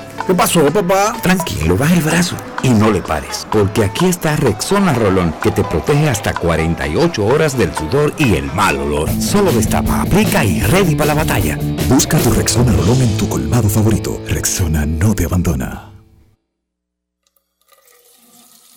¿Qué 0.27 0.35
pasó, 0.35 0.65
papá? 0.71 1.13
Tranquilo, 1.21 1.75
baja 1.75 1.95
el 1.95 2.01
brazo 2.01 2.35
y 2.61 2.69
no 2.69 2.91
le 2.91 3.01
pares, 3.01 3.47
porque 3.51 3.83
aquí 3.83 4.05
está 4.05 4.35
Rexona 4.35 4.93
Rolón, 4.93 5.33
que 5.41 5.51
te 5.51 5.63
protege 5.63 6.09
hasta 6.09 6.33
48 6.33 7.25
horas 7.25 7.57
del 7.57 7.73
sudor 7.73 8.13
y 8.17 8.35
el 8.35 8.45
mal 8.53 8.77
olor. 8.77 9.09
Solo 9.19 9.51
destapa, 9.51 10.01
aplica 10.01 10.45
y 10.45 10.61
ready 10.61 10.95
para 10.95 11.15
la 11.15 11.23
batalla. 11.23 11.57
Busca 11.89 12.19
tu 12.19 12.31
Rexona 12.31 12.71
Rolón 12.71 13.01
en 13.01 13.17
tu 13.17 13.27
colmado 13.27 13.67
favorito. 13.67 14.21
Rexona 14.27 14.85
no 14.85 15.15
te 15.15 15.25
abandona. 15.25 15.87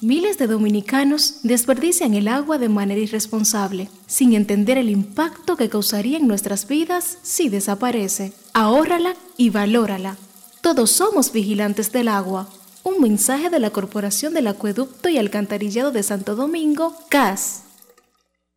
Miles 0.00 0.36
de 0.38 0.46
dominicanos 0.46 1.40
desperdician 1.44 2.14
el 2.14 2.28
agua 2.28 2.58
de 2.58 2.68
manera 2.68 3.00
irresponsable, 3.00 3.88
sin 4.06 4.34
entender 4.34 4.76
el 4.76 4.90
impacto 4.90 5.56
que 5.56 5.68
causaría 5.68 6.18
en 6.18 6.26
nuestras 6.26 6.66
vidas 6.68 7.18
si 7.22 7.48
desaparece. 7.48 8.32
Ahórrala 8.52 9.14
y 9.36 9.50
valórala. 9.50 10.16
Todos 10.65 10.93
somos 10.93 11.31
vigilantes 11.31 11.93
del 11.93 12.09
agua. 12.09 12.49
Un 12.85 13.03
mensaje 13.03 13.51
de 13.51 13.59
la 13.59 13.69
Corporación 13.69 14.32
del 14.32 14.47
Acueducto 14.47 15.11
y 15.11 15.19
Alcantarillado 15.19 15.93
de 15.93 16.03
Santo 16.03 16.36
Domingo, 16.36 16.97
CAS. 17.11 17.65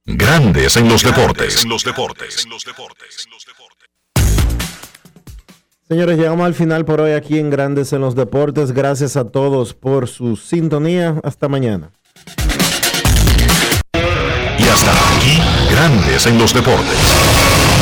Grandes 0.06 0.78
en 0.78 0.88
los 0.88 1.04
deportes. 1.04 1.66
En 1.66 1.70
los 1.70 1.84
deportes. 1.84 2.48
Señores, 5.90 6.18
llegamos 6.18 6.46
al 6.46 6.54
final 6.54 6.86
por 6.86 7.02
hoy 7.02 7.12
aquí 7.12 7.40
en 7.40 7.50
Grandes 7.50 7.92
en 7.92 8.00
los 8.00 8.16
Deportes. 8.16 8.72
Gracias 8.72 9.18
a 9.18 9.26
todos 9.26 9.74
por 9.74 10.08
su 10.08 10.38
sintonía. 10.38 11.20
Hasta 11.26 11.50
mañana. 11.50 11.92
Y 13.94 14.64
hasta 14.64 14.92
aquí, 15.18 15.42
Grandes 15.70 16.26
en 16.26 16.38
los 16.38 16.54
Deportes. 16.54 17.27